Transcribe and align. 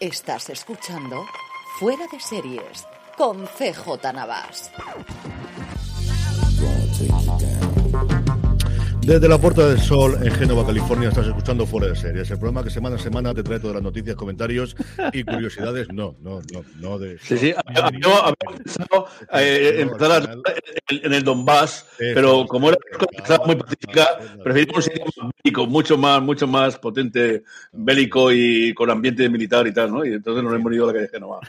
Estás 0.00 0.48
escuchando 0.48 1.26
Fuera 1.78 2.06
de 2.10 2.18
Series 2.18 2.86
con 3.18 3.44
CJ 3.44 4.14
Navas. 4.14 4.72
Desde 9.02 9.28
la 9.28 9.36
Puerta 9.36 9.68
del 9.68 9.78
Sol 9.78 10.16
en 10.22 10.32
Génova, 10.32 10.64
California, 10.64 11.10
estás 11.10 11.26
escuchando 11.26 11.66
Fuera 11.66 11.88
de 11.88 11.96
Series, 11.96 12.30
el 12.30 12.38
programa 12.38 12.64
que 12.64 12.70
semana 12.70 12.96
a 12.96 12.98
semana 12.98 13.34
te 13.34 13.42
trae 13.42 13.60
todas 13.60 13.74
las 13.74 13.82
noticias, 13.82 14.16
comentarios 14.16 14.74
y 15.12 15.22
curiosidades. 15.22 15.92
No, 15.92 16.16
no, 16.22 16.40
no, 16.50 16.64
no 16.76 16.98
de. 16.98 17.18
Sí, 17.18 17.36
sí, 17.36 17.52
había 17.66 17.90
eh, 19.32 19.76
empezar 19.78 20.38
en 20.88 21.12
el 21.12 21.24
Donbass, 21.24 21.86
pero 21.98 22.46
como 22.46 22.70
era 22.70 22.78
muy 23.46 23.56
pacífica, 23.56 24.18
preferimos 24.42 24.76
un 24.76 24.82
sitio 24.82 25.32
bélico, 25.42 25.66
mucho 25.66 25.98
más, 25.98 26.22
mucho 26.22 26.46
más 26.46 26.78
potente, 26.78 27.42
bélico 27.72 28.32
y 28.32 28.74
con 28.74 28.90
ambiente 28.90 29.28
militar 29.28 29.66
y 29.66 29.72
tal, 29.72 29.92
¿no? 29.92 30.04
Y 30.04 30.14
entonces 30.14 30.42
nos 30.42 30.54
hemos 30.54 30.72
ido 30.72 30.84
a 30.84 30.86
la 30.88 30.92
calle 30.92 31.06
de 31.06 31.10
Génova 31.10 31.40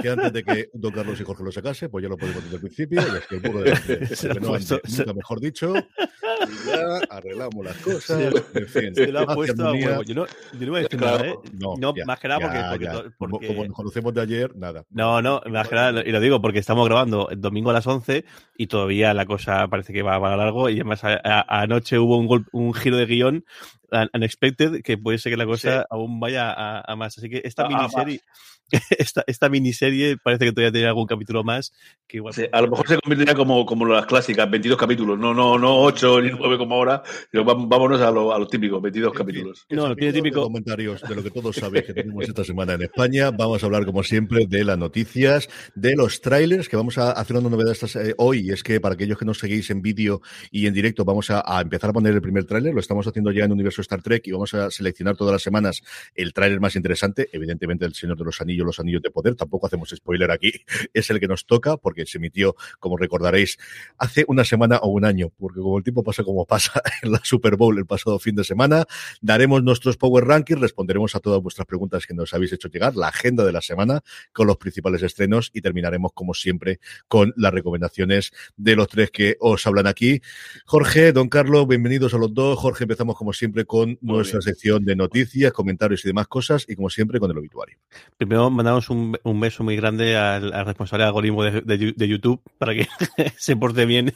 que 0.00 0.08
antes 0.08 0.32
de 0.32 0.42
que 0.42 0.70
don 0.72 0.92
Carlos 0.92 1.20
y 1.20 1.24
Jorge 1.24 1.44
lo 1.44 1.52
sacase, 1.52 1.88
pues 1.88 2.02
ya 2.02 2.08
lo 2.08 2.16
podemos 2.16 2.42
desde 2.44 2.56
el 2.56 2.60
principio, 2.62 3.00
y 3.00 3.16
es 3.16 3.26
que 3.26 3.36
el 3.36 3.40
burro 3.40 3.60
de, 3.60 3.70
de, 3.72 4.40
no 4.40 4.54
antes, 4.54 4.98
nunca 4.98 5.14
mejor 5.14 5.40
dicho, 5.40 5.74
y 5.74 6.68
ya 6.68 6.98
arreglamos 7.10 7.64
las 7.64 7.76
cosas, 7.82 8.34
en 8.54 8.68
fin. 8.68 8.94
Se 8.94 9.06
lo 9.12 9.20
ha 9.20 9.34
puesto 9.34 9.66
a 9.66 9.72
huevo. 9.72 10.02
Yo 10.02 10.14
no, 10.14 10.26
yo 10.26 10.66
no 10.66 10.70
voy 10.70 10.80
a 10.80 10.82
decir 10.82 11.00
nada, 11.00 11.26
¿eh? 11.26 11.34
No, 11.52 11.74
no 11.78 11.94
ya, 11.94 12.04
más 12.04 12.18
que 12.18 12.28
nada 12.28 12.40
porque, 12.40 12.58
ya, 12.58 12.70
porque, 12.70 12.84
ya. 12.84 13.14
porque, 13.18 13.46
Como, 13.46 13.64
nos 13.64 13.74
conocemos 13.74 14.14
de 14.14 14.20
ayer, 14.22 14.56
nada. 14.56 14.84
No, 14.90 15.22
no, 15.22 15.40
más 15.50 15.68
que 15.68 15.74
nada, 15.74 16.02
y 16.04 16.10
lo 16.10 16.20
digo 16.20 16.40
porque 16.40 16.58
estamos 16.58 16.86
grabando 16.86 17.28
el 17.30 17.40
domingo 17.40 17.70
a 17.70 17.74
las 17.74 17.86
11 17.86 18.24
y 18.56 18.66
todavía 18.66 19.14
la 19.14 19.26
cosa 19.26 19.68
parece 19.68 19.92
que 19.92 20.02
va 20.02 20.20
para 20.20 20.36
largo 20.36 20.68
y 20.68 20.74
además 20.74 21.04
a, 21.04 21.20
a, 21.22 21.62
anoche 21.62 21.98
hubo 21.98 22.16
un, 22.16 22.26
gol, 22.26 22.46
un 22.52 22.74
giro 22.74 22.96
de 22.96 23.06
guion 23.06 23.44
unexpected 24.12 24.82
que 24.82 24.98
puede 24.98 25.18
ser 25.18 25.32
que 25.32 25.36
la 25.36 25.46
cosa 25.46 25.80
sí. 25.80 25.86
aún 25.90 26.18
vaya 26.18 26.52
a, 26.52 26.80
a, 26.80 26.96
más. 26.96 27.16
Así 27.18 27.28
que 27.28 27.42
esta 27.44 27.68
miniserie... 27.68 28.20
esta, 28.98 29.24
esta 29.26 29.48
miniserie 29.48 30.16
parece 30.16 30.46
que 30.46 30.52
todavía 30.52 30.72
tiene 30.72 30.88
algún 30.88 31.06
capítulo 31.06 31.44
más. 31.44 31.72
Que 32.06 32.18
igual... 32.18 32.34
Sí, 32.34 32.44
a 32.50 32.60
lo 32.60 32.68
mejor 32.68 32.88
se 32.88 32.98
convertiría 32.98 33.34
como, 33.34 33.64
como 33.66 33.84
las 33.86 34.06
clásicas, 34.06 34.50
22 34.50 34.78
capítulos, 34.78 35.18
no, 35.18 35.34
no, 35.34 35.58
no 35.58 35.80
8 35.82 36.22
ni 36.22 36.30
9 36.30 36.58
como 36.58 36.74
ahora, 36.74 37.02
pero 37.30 37.44
vámonos 37.44 38.00
a 38.00 38.10
lo, 38.10 38.32
a 38.32 38.38
lo 38.38 38.46
típico, 38.46 38.80
22 38.80 39.12
capítulos. 39.12 39.66
No, 39.70 39.88
lo 39.88 39.96
tiene 39.96 40.12
típico. 40.12 40.42
comentarios 40.42 41.02
de 41.02 41.14
lo 41.14 41.22
que 41.22 41.30
todos 41.30 41.56
sabéis 41.56 41.84
que 41.84 41.94
tenemos 41.94 42.24
esta 42.26 42.44
semana 42.44 42.74
en 42.74 42.82
España. 42.82 43.30
Vamos 43.30 43.62
a 43.62 43.66
hablar, 43.66 43.84
como 43.84 44.02
siempre, 44.02 44.46
de 44.46 44.64
las 44.64 44.78
noticias, 44.78 45.48
de 45.74 45.94
los 45.96 46.20
trailers, 46.20 46.68
que 46.68 46.76
vamos 46.76 46.98
a 46.98 47.12
hacer 47.12 47.36
una 47.36 47.50
novedad 47.50 47.72
estas, 47.72 47.96
eh, 47.96 48.14
hoy, 48.18 48.48
y 48.48 48.50
es 48.50 48.62
que 48.62 48.80
para 48.80 48.94
aquellos 48.94 49.18
que 49.18 49.24
nos 49.24 49.38
seguís 49.38 49.70
en 49.70 49.82
vídeo 49.82 50.20
y 50.50 50.66
en 50.66 50.74
directo, 50.74 51.04
vamos 51.04 51.30
a, 51.30 51.42
a, 51.44 51.60
empezar 51.60 51.90
a 51.90 51.92
poner 51.92 52.14
el 52.14 52.22
primer 52.22 52.44
tráiler, 52.44 52.74
lo 52.74 52.80
estamos 52.80 53.06
haciendo 53.06 53.30
ya 53.32 53.44
en 53.44 53.52
Universo 53.52 53.82
Star 53.82 54.02
Trek 54.02 54.26
y 54.26 54.32
vamos 54.32 54.54
a 54.54 54.70
seleccionar 54.70 55.16
todas 55.16 55.32
las 55.32 55.42
semanas 55.42 55.82
el 56.14 56.32
tráiler 56.32 56.60
más 56.60 56.76
interesante, 56.76 57.28
evidentemente 57.32 57.84
el 57.84 57.94
Señor 57.94 58.16
de 58.16 58.24
los 58.24 58.40
Anillos 58.40 58.63
los 58.64 58.80
Anillos 58.80 59.02
de 59.02 59.10
Poder, 59.10 59.34
tampoco 59.34 59.66
hacemos 59.66 59.90
spoiler 59.90 60.30
aquí, 60.30 60.52
es 60.92 61.10
el 61.10 61.20
que 61.20 61.28
nos 61.28 61.46
toca 61.46 61.76
porque 61.76 62.06
se 62.06 62.18
emitió, 62.18 62.56
como 62.78 62.96
recordaréis, 62.96 63.58
hace 63.98 64.24
una 64.28 64.44
semana 64.44 64.78
o 64.78 64.88
un 64.88 65.04
año, 65.04 65.30
porque 65.38 65.60
como 65.60 65.78
el 65.78 65.84
tiempo 65.84 66.02
pasa 66.02 66.24
como 66.24 66.44
pasa 66.46 66.82
en 67.02 67.12
la 67.12 67.20
Super 67.22 67.56
Bowl 67.56 67.76
el 67.78 67.86
pasado 67.86 68.18
fin 68.18 68.34
de 68.36 68.44
semana, 68.44 68.84
daremos 69.20 69.62
nuestros 69.62 69.96
Power 69.96 70.24
Rankings, 70.24 70.60
responderemos 70.60 71.14
a 71.14 71.20
todas 71.20 71.40
vuestras 71.40 71.66
preguntas 71.66 72.06
que 72.06 72.14
nos 72.14 72.32
habéis 72.34 72.52
hecho 72.52 72.68
llegar, 72.68 72.96
la 72.96 73.08
agenda 73.08 73.44
de 73.44 73.52
la 73.52 73.60
semana 73.60 74.02
con 74.32 74.46
los 74.46 74.56
principales 74.56 75.02
estrenos 75.02 75.50
y 75.52 75.60
terminaremos 75.60 76.12
como 76.12 76.34
siempre 76.34 76.80
con 77.08 77.32
las 77.36 77.52
recomendaciones 77.52 78.32
de 78.56 78.76
los 78.76 78.88
tres 78.88 79.10
que 79.10 79.36
os 79.40 79.66
hablan 79.66 79.86
aquí. 79.86 80.20
Jorge, 80.66 81.12
don 81.12 81.28
Carlos, 81.28 81.66
bienvenidos 81.66 82.14
a 82.14 82.18
los 82.18 82.32
dos. 82.32 82.58
Jorge, 82.58 82.84
empezamos 82.84 83.16
como 83.16 83.32
siempre 83.32 83.64
con 83.64 83.98
Muy 84.00 84.16
nuestra 84.16 84.38
bien. 84.38 84.42
sección 84.42 84.84
de 84.84 84.96
noticias, 84.96 85.52
comentarios 85.52 86.04
y 86.04 86.08
demás 86.08 86.28
cosas 86.28 86.64
y 86.68 86.74
como 86.76 86.90
siempre 86.90 87.20
con 87.20 87.30
el 87.30 87.38
obituario. 87.38 87.78
Primero 88.16 88.43
mandamos 88.50 88.90
un, 88.90 89.16
un 89.22 89.40
beso 89.40 89.64
muy 89.64 89.76
grande 89.76 90.16
al, 90.16 90.52
al 90.52 90.66
responsable 90.66 91.04
de 91.04 91.08
algoritmo 91.08 91.42
de, 91.42 91.60
de, 91.60 91.92
de, 91.96 92.08
YouTube 92.08 92.40
para 92.58 92.74
que 92.74 92.86
se 93.36 93.56
porte 93.56 93.86
bien 93.86 94.12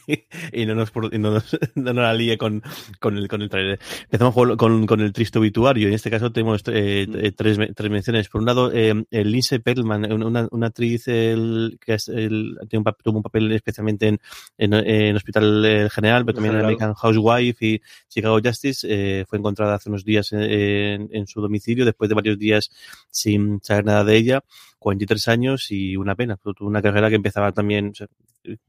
y 0.53 0.67
no 0.67 0.75
nos, 0.75 0.93
y 1.13 1.19
no 1.19 1.33
nos, 1.33 1.59
no 1.75 1.93
nos 1.93 2.03
la 2.03 2.15
líe 2.15 2.39
con, 2.39 2.63
con, 3.01 3.17
el, 3.17 3.29
con 3.29 3.43
el 3.43 3.49
trailer. 3.49 3.79
Empezamos 4.05 4.35
con, 4.35 4.57
con, 4.57 4.87
con, 4.87 5.01
el 5.01 5.13
triste 5.13 5.39
obituario 5.39 5.87
y 5.87 5.89
en 5.89 5.95
este 5.95 6.11
caso 6.11 6.33
tenemos 6.33 6.63
eh, 6.67 7.07
mm. 7.09 7.37
tres, 7.37 7.59
tres 7.75 7.91
menciones. 7.91 8.29
Por 8.29 8.41
un 8.41 8.47
lado, 8.47 8.73
eh, 8.73 9.05
el 9.11 9.33
Lindsay 9.33 9.59
Perlman, 9.59 10.13
una, 10.13 10.49
una 10.51 10.67
actriz 10.67 11.09
el, 11.09 11.79
que 11.81 11.95
es 11.95 12.09
el, 12.09 12.59
tiene 12.69 12.85
un, 12.87 12.95
tuvo 13.03 13.19
un 13.19 13.23
papel 13.23 13.53
especialmente 13.53 14.09
en, 14.09 14.21
en, 14.57 14.75
en 14.75 15.17
Hospital 15.17 15.89
General, 15.91 16.25
pero 16.25 16.35
también 16.35 16.55
en 16.55 16.61
American 16.61 16.95
Housewife 16.95 17.65
y 17.65 17.83
Chicago 18.09 18.41
Justice, 18.43 18.87
eh, 18.89 19.25
fue 19.29 19.39
encontrada 19.39 19.75
hace 19.75 19.89
unos 19.89 20.05
días 20.05 20.33
en, 20.33 21.09
en 21.13 21.27
su 21.27 21.41
domicilio 21.41 21.85
después 21.85 22.09
de 22.09 22.15
varios 22.15 22.39
días 22.39 22.71
sin 23.11 23.61
saber 23.63 23.85
nada 23.85 24.05
de 24.05 24.17
ella. 24.19 24.45
43 24.79 25.29
años 25.29 25.71
y 25.71 25.97
una 25.97 26.15
pena. 26.15 26.37
Tuvo 26.37 26.69
una 26.69 26.83
carrera 26.83 27.09
que 27.09 27.17
empezaba 27.17 27.53
también, 27.53 27.89
o 27.89 27.95
sea, 27.95 28.07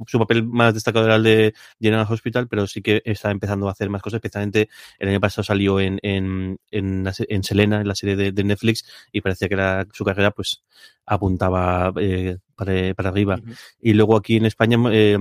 su 0.08 0.20
papel 0.20 0.44
más 0.44 0.74
destacado 0.74 1.06
era 1.06 1.16
el 1.16 1.24
de 1.24 1.54
General 1.80 2.08
Hospital, 2.10 2.48
pero 2.48 2.68
sí 2.68 2.82
que 2.82 3.02
está 3.06 3.32
empezando 3.32 3.68
a 3.68 3.72
hacer 3.72 3.90
más 3.90 4.02
cosas, 4.02 4.18
especialmente 4.18 4.70
el 4.98 5.09
año 5.09 5.20
pasado 5.20 5.44
salió 5.44 5.80
en, 5.80 6.00
en, 6.02 6.58
en, 6.72 7.08
en 7.30 7.44
Selena, 7.44 7.82
en 7.82 7.88
la 7.88 7.96
serie 7.96 8.16
de, 8.16 8.32
de 8.32 8.44
Netflix, 8.44 8.84
y 9.12 9.22
parecía 9.22 9.48
que 9.48 9.54
era, 9.54 9.88
su 9.94 10.04
carrera 10.04 10.32
pues 10.32 10.64
apuntaba 11.06 11.94
eh, 12.00 12.38
para, 12.56 12.94
para 12.96 13.09
arriba. 13.09 13.36
Uh 13.36 13.46
-huh. 13.46 13.58
Y 13.82 13.94
luego 13.94 14.18
aquí 14.18 14.38
en 14.38 14.46
España 14.46 14.78
eh, 14.92 15.18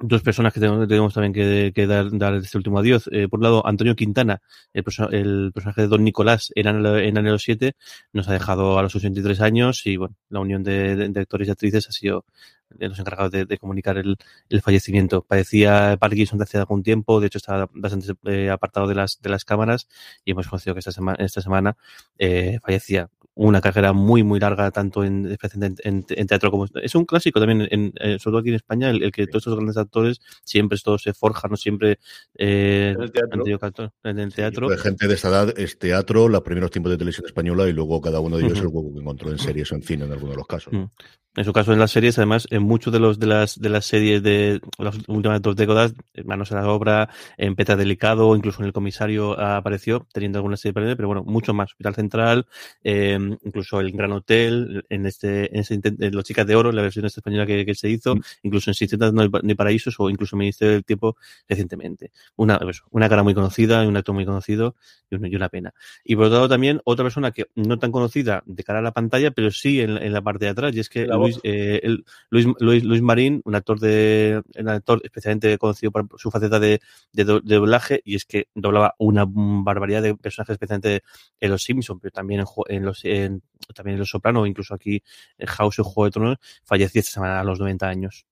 dos 0.00 0.22
personas 0.22 0.52
que 0.52 0.60
tenemos, 0.60 1.14
también 1.14 1.32
que, 1.32 1.86
dar, 1.86 2.34
este 2.34 2.56
último 2.56 2.78
adiós. 2.78 3.08
Eh, 3.12 3.28
por 3.28 3.40
un 3.40 3.44
lado, 3.44 3.66
Antonio 3.66 3.96
Quintana, 3.96 4.40
el, 4.72 4.84
el, 5.12 5.52
personaje 5.52 5.82
de 5.82 5.88
Don 5.88 6.04
Nicolás 6.04 6.52
en 6.54 6.68
Anhelo, 6.68 6.98
en 6.98 7.18
Anhelo 7.18 7.38
7, 7.38 7.74
nos 8.12 8.28
ha 8.28 8.32
dejado 8.32 8.78
a 8.78 8.82
los 8.82 8.94
83 8.94 9.40
años 9.40 9.86
y 9.86 9.96
bueno, 9.96 10.16
la 10.28 10.40
unión 10.40 10.62
de, 10.62 10.96
de, 10.96 11.08
de 11.08 11.20
actores 11.20 11.48
y 11.48 11.50
actrices 11.50 11.88
ha 11.88 11.92
sido 11.92 12.24
los 12.70 12.98
encargados 12.98 13.32
de, 13.32 13.44
de 13.44 13.58
comunicar 13.58 13.98
el, 13.98 14.16
fallecimiento. 14.62 15.22
Padecía 15.22 15.96
Parkinson 15.98 16.38
desde 16.38 16.50
hace 16.50 16.58
algún 16.58 16.82
tiempo, 16.82 17.20
de 17.20 17.28
hecho 17.28 17.38
estaba 17.38 17.68
bastante 17.72 18.12
eh, 18.24 18.50
apartado 18.50 18.86
de 18.86 18.94
las, 18.94 19.20
de 19.20 19.30
las 19.30 19.44
cámaras 19.44 19.88
y 20.24 20.32
hemos 20.32 20.48
conocido 20.48 20.74
que 20.74 20.80
esta 20.80 20.92
semana, 20.92 21.24
esta 21.24 21.40
semana 21.40 21.76
eh, 22.18 22.58
fallecía 22.62 23.08
una 23.40 23.60
carrera 23.60 23.92
muy, 23.92 24.24
muy 24.24 24.40
larga, 24.40 24.70
tanto 24.72 25.04
en, 25.04 25.38
en, 25.40 25.76
en, 25.84 26.04
en 26.08 26.26
teatro 26.26 26.50
como... 26.50 26.66
Es 26.82 26.94
un 26.96 27.04
clásico 27.04 27.38
también, 27.38 27.68
en, 27.70 27.92
en, 27.96 28.18
sobre 28.18 28.32
todo 28.32 28.38
aquí 28.38 28.48
en 28.48 28.56
España, 28.56 28.90
el, 28.90 29.02
el, 29.04 29.12
que 29.12 29.26
todos 29.26 29.42
estos 29.42 29.54
grandes 29.54 29.76
actores 29.76 30.20
siempre 30.42 30.76
todos 30.82 31.02
se 31.02 31.12
forjan, 31.14 31.52
¿no? 31.52 31.56
Siempre 31.56 31.98
eh, 32.36 32.94
en 32.96 33.02
el 33.02 33.12
teatro. 33.12 33.92
En 34.02 34.18
el 34.18 34.34
teatro. 34.34 34.68
Sí, 34.70 34.76
gente 34.82 35.06
de 35.06 35.14
esa 35.14 35.28
edad 35.28 35.54
es 35.56 35.78
teatro, 35.78 36.28
los 36.28 36.42
primeros 36.42 36.70
tiempos 36.72 36.90
de 36.90 36.98
televisión 36.98 37.26
española 37.26 37.68
y 37.68 37.72
luego 37.72 38.00
cada 38.00 38.18
uno 38.18 38.38
de 38.38 38.44
ellos 38.44 38.58
uh 38.58 38.62
-huh. 38.62 38.68
el 38.68 38.74
huevo 38.74 38.92
que 38.92 39.00
encontró 39.00 39.30
en 39.30 39.38
series 39.38 39.70
o 39.70 39.76
en 39.76 39.82
cine 39.82 40.04
en 40.04 40.12
algunos 40.12 40.32
de 40.34 40.38
los 40.38 40.46
casos. 40.46 40.72
Uh 40.72 40.76
-huh. 40.76 40.90
En 41.36 41.44
su 41.44 41.52
caso, 41.52 41.72
en 41.72 41.78
las 41.78 41.92
series, 41.92 42.18
además, 42.18 42.48
en 42.50 42.62
muchos 42.64 42.92
de 42.92 42.98
los 42.98 43.20
de 43.20 43.26
las 43.26 43.60
de 43.60 43.68
las 43.68 43.84
series 43.84 44.20
de 44.24 44.60
las 44.76 44.96
últimas 45.06 45.40
dos 45.40 45.54
décadas, 45.54 45.94
Manos 46.24 46.50
a 46.50 46.56
la 46.56 46.68
obra, 46.68 47.10
en 47.36 47.54
Peta 47.54 47.76
Delicado, 47.76 48.34
incluso 48.34 48.60
en 48.60 48.66
El 48.66 48.72
Comisario 48.72 49.38
apareció, 49.38 50.04
teniendo 50.12 50.38
alguna 50.38 50.56
serie 50.56 50.96
pero 50.96 51.06
bueno, 51.06 51.22
mucho 51.24 51.54
más. 51.54 51.70
Hospital 51.70 51.94
Central, 51.94 52.46
eh, 52.82 53.27
incluso 53.44 53.80
El 53.80 53.92
Gran 53.92 54.12
Hotel, 54.12 54.84
en 54.88 55.06
este, 55.06 55.54
en, 55.54 55.60
este, 55.60 55.76
en 55.98 56.14
Los 56.14 56.24
Chicas 56.24 56.46
de 56.46 56.56
Oro, 56.56 56.72
la 56.72 56.82
versión 56.82 57.04
española 57.06 57.46
que, 57.46 57.64
que 57.64 57.74
se 57.74 57.88
hizo, 57.88 58.16
mm. 58.16 58.20
incluso 58.44 58.70
en 58.70 58.74
Sistemas 58.74 59.12
No 59.12 59.22
hay 59.22 59.54
Paraísos 59.54 59.94
o 59.98 60.10
incluso 60.10 60.36
en 60.36 60.38
Ministerio 60.38 60.74
del 60.74 60.84
Tiempo 60.84 61.16
recientemente. 61.48 62.12
Una, 62.36 62.58
pues, 62.58 62.82
una 62.90 63.08
cara 63.08 63.22
muy 63.22 63.34
conocida, 63.34 63.86
un 63.86 63.96
actor 63.96 64.14
muy 64.14 64.24
conocido 64.24 64.76
y 65.10 65.16
una, 65.16 65.28
y 65.28 65.36
una, 65.36 65.48
pena. 65.48 65.74
Y 66.04 66.16
por 66.16 66.26
otro 66.26 66.36
lado 66.36 66.48
también 66.48 66.80
otra 66.84 67.04
persona 67.04 67.30
que 67.32 67.46
no 67.54 67.78
tan 67.78 67.92
conocida 67.92 68.42
de 68.46 68.64
cara 68.64 68.80
a 68.80 68.82
la 68.82 68.92
pantalla, 68.92 69.30
pero 69.30 69.50
sí 69.50 69.80
en, 69.80 69.96
en 69.96 70.12
la 70.12 70.22
parte 70.22 70.44
de 70.44 70.50
atrás, 70.50 70.74
y 70.74 70.80
es 70.80 70.88
que 70.88 71.06
Luis, 71.06 71.40
eh, 71.42 71.80
el, 71.82 72.04
Luis, 72.30 72.46
Luis, 72.60 72.84
Luis, 72.84 73.02
Marín, 73.02 73.42
un 73.44 73.54
actor 73.54 73.80
de, 73.80 74.42
un 74.58 74.68
actor 74.68 75.00
especialmente 75.04 75.56
conocido 75.58 75.92
por 75.92 76.06
su 76.18 76.30
faceta 76.30 76.60
de, 76.60 76.80
de, 77.12 77.24
de 77.24 77.54
doblaje, 77.56 78.02
y 78.04 78.14
es 78.14 78.24
que 78.24 78.48
doblaba 78.54 78.94
una 78.98 79.24
barbaridad 79.26 80.02
de 80.02 80.14
personajes, 80.14 80.54
especialmente 80.54 81.02
en 81.40 81.50
Los 81.50 81.62
Simpsons, 81.62 82.00
pero 82.02 82.12
también 82.12 82.40
en, 82.40 82.46
en 82.76 82.84
los, 82.84 83.04
en, 83.08 83.42
también 83.74 83.94
en 83.94 84.00
Los 84.00 84.10
Soprano, 84.10 84.46
incluso 84.46 84.74
aquí 84.74 85.02
en 85.38 85.46
House 85.46 85.78
o 85.78 85.84
Juego 85.84 86.06
de 86.06 86.10
Tronos, 86.10 86.36
falleció 86.64 87.00
esta 87.00 87.12
semana 87.12 87.40
a 87.40 87.44
los 87.44 87.58
90 87.58 87.88
años. 87.88 88.26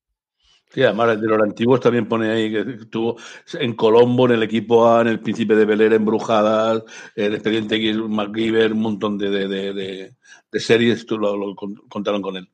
Sí, 0.70 0.82
además 0.82 1.20
de 1.20 1.28
los 1.28 1.40
antiguos 1.40 1.80
también 1.80 2.08
pone 2.08 2.30
ahí 2.30 2.50
que 2.50 2.60
estuvo 2.82 3.16
en 3.54 3.74
Colombo, 3.74 4.26
en 4.26 4.32
el 4.32 4.42
equipo 4.42 4.88
A, 4.88 5.00
en 5.02 5.08
el 5.08 5.20
Príncipe 5.20 5.54
de 5.54 5.64
Bel 5.64 5.80
Air, 5.80 5.94
Embrujadas, 5.94 6.82
el 7.14 7.34
Expediente 7.34 7.76
X, 7.76 7.96
MacGyver, 7.96 8.72
un 8.72 8.80
montón 8.80 9.16
de, 9.16 9.30
de, 9.30 9.48
de, 9.48 10.14
de 10.50 10.60
series, 10.60 11.06
tú 11.06 11.18
lo, 11.18 11.36
lo, 11.36 11.54
contaron 11.88 12.20
con 12.20 12.36
él. 12.36 12.50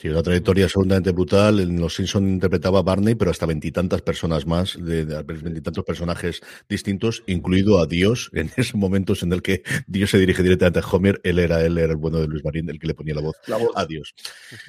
Sí, 0.00 0.08
una 0.08 0.22
trayectoria 0.22 0.64
absolutamente 0.64 1.10
brutal. 1.10 1.60
En 1.60 1.78
Los 1.78 1.96
Simpson 1.96 2.26
interpretaba 2.26 2.78
a 2.78 2.82
Barney, 2.82 3.16
pero 3.16 3.30
hasta 3.30 3.44
veintitantas 3.44 4.00
personas 4.00 4.46
más, 4.46 4.78
de 4.82 5.04
veintitantos 5.04 5.84
personajes 5.84 6.40
distintos, 6.70 7.22
incluido 7.26 7.78
a 7.78 7.86
Dios, 7.86 8.30
en 8.32 8.50
esos 8.56 8.76
momentos 8.76 9.22
en 9.22 9.34
el 9.34 9.42
que 9.42 9.62
Dios 9.86 10.08
se 10.08 10.18
dirige 10.18 10.42
directamente 10.42 10.78
a 10.78 10.82
Homer, 10.90 11.20
él 11.22 11.38
era, 11.38 11.62
él 11.62 11.76
era 11.76 11.92
el 11.92 11.98
bueno 11.98 12.18
de 12.18 12.28
Luis 12.28 12.42
Marín, 12.42 12.70
el 12.70 12.78
que 12.78 12.86
le 12.86 12.94
ponía 12.94 13.14
la 13.14 13.20
voz, 13.20 13.36
a 13.74 13.84
Dios. 13.84 14.14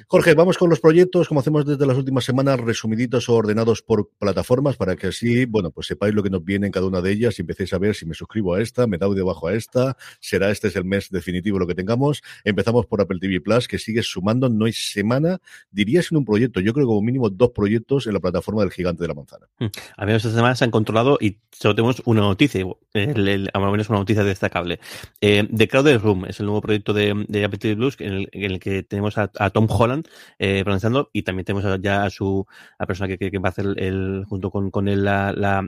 Jorge, 0.06 0.34
vamos 0.34 0.58
con 0.58 0.68
los 0.68 0.80
proyectos, 0.80 1.28
como 1.28 1.40
hacemos 1.40 1.64
desde 1.64 1.86
las 1.86 1.96
últimas 1.96 2.26
semanas, 2.26 2.60
resumiditos 2.60 3.30
o 3.30 3.34
ordenados 3.34 3.80
por 3.80 4.10
plataformas, 4.18 4.76
para 4.76 4.96
que 4.96 5.06
así, 5.06 5.46
bueno, 5.46 5.70
pues 5.70 5.86
sepáis 5.86 6.14
lo 6.14 6.22
que 6.22 6.28
nos 6.28 6.44
viene 6.44 6.66
en 6.66 6.72
cada 6.72 6.84
una 6.84 7.00
de 7.00 7.10
ellas 7.10 7.38
y 7.38 7.40
empecéis 7.40 7.72
a 7.72 7.78
ver 7.78 7.94
si 7.94 8.04
me 8.04 8.12
suscribo 8.12 8.52
a 8.52 8.60
esta, 8.60 8.86
me 8.86 8.98
doy 8.98 9.16
debajo 9.16 9.48
a 9.48 9.54
esta, 9.54 9.96
será 10.20 10.50
este 10.50 10.68
es 10.68 10.76
el 10.76 10.84
mes 10.84 11.08
definitivo 11.08 11.58
lo 11.58 11.66
que 11.66 11.74
tengamos. 11.74 12.20
Empezamos 12.44 12.84
por 12.84 13.00
Apple 13.00 13.18
TV 13.18 13.40
Plus, 13.40 13.66
que 13.66 13.78
sigue 13.78 14.02
sumando, 14.02 14.50
no 14.50 14.66
hay 14.66 14.74
semana 14.74 15.21
dirías 15.70 16.10
en 16.10 16.18
un 16.18 16.24
proyecto, 16.24 16.60
yo 16.60 16.72
creo 16.72 16.86
que 16.86 16.88
como 16.88 17.02
mínimo 17.02 17.30
dos 17.30 17.50
proyectos 17.50 18.06
en 18.06 18.14
la 18.14 18.20
plataforma 18.20 18.62
del 18.62 18.70
gigante 18.70 19.02
de 19.02 19.08
la 19.08 19.14
manzana. 19.14 19.46
Hmm. 19.58 19.66
A 19.96 20.06
mí 20.06 20.12
esta 20.12 20.30
semana 20.30 20.54
se 20.54 20.64
han 20.64 20.70
controlado 20.70 21.18
y 21.20 21.38
solo 21.50 21.74
tenemos 21.74 22.02
una 22.04 22.20
noticia, 22.20 22.64
el, 22.94 23.50
a 23.52 23.58
menos 23.58 23.88
una 23.88 23.98
noticia 23.98 24.24
destacable. 24.24 24.80
Eh, 25.20 25.48
The 25.54 25.68
Crowded 25.68 25.98
Room 26.00 26.26
es 26.26 26.40
el 26.40 26.46
nuevo 26.46 26.60
proyecto 26.60 26.92
de, 26.92 27.24
de 27.28 27.44
Apple 27.44 27.58
TV 27.58 27.76
Plus 27.76 27.96
en 28.00 28.26
el, 28.32 28.60
que 28.60 28.82
tenemos 28.82 29.18
a, 29.18 29.28
Tom 29.28 29.66
Holland 29.68 30.08
eh, 30.38 30.62
pronunciando 30.64 31.10
y 31.12 31.22
también 31.22 31.44
tenemos 31.44 31.64
ya 31.80 32.04
a 32.04 32.10
su 32.10 32.46
a 32.78 32.86
persona 32.86 33.16
que, 33.16 33.38
va 33.38 33.48
a 33.48 33.50
hacer 33.50 33.66
el, 33.76 34.24
junto 34.28 34.50
con, 34.50 34.70
con 34.70 34.88
él 34.88 35.04
la 35.04 35.64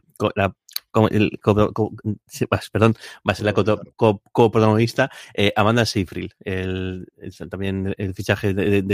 el, 1.11 1.39
perdón, 2.73 2.95
va 3.29 3.33
a 3.33 3.35
ser 3.35 3.47
la 3.47 3.53
coprotagonista 3.53 5.11
eh, 5.35 5.53
Amanda 5.57 5.85
Seyfried, 5.85 6.31
el, 6.45 7.09
también 7.51 7.95
el 7.99 8.15
fichaje 8.15 8.55
de, 8.55 8.85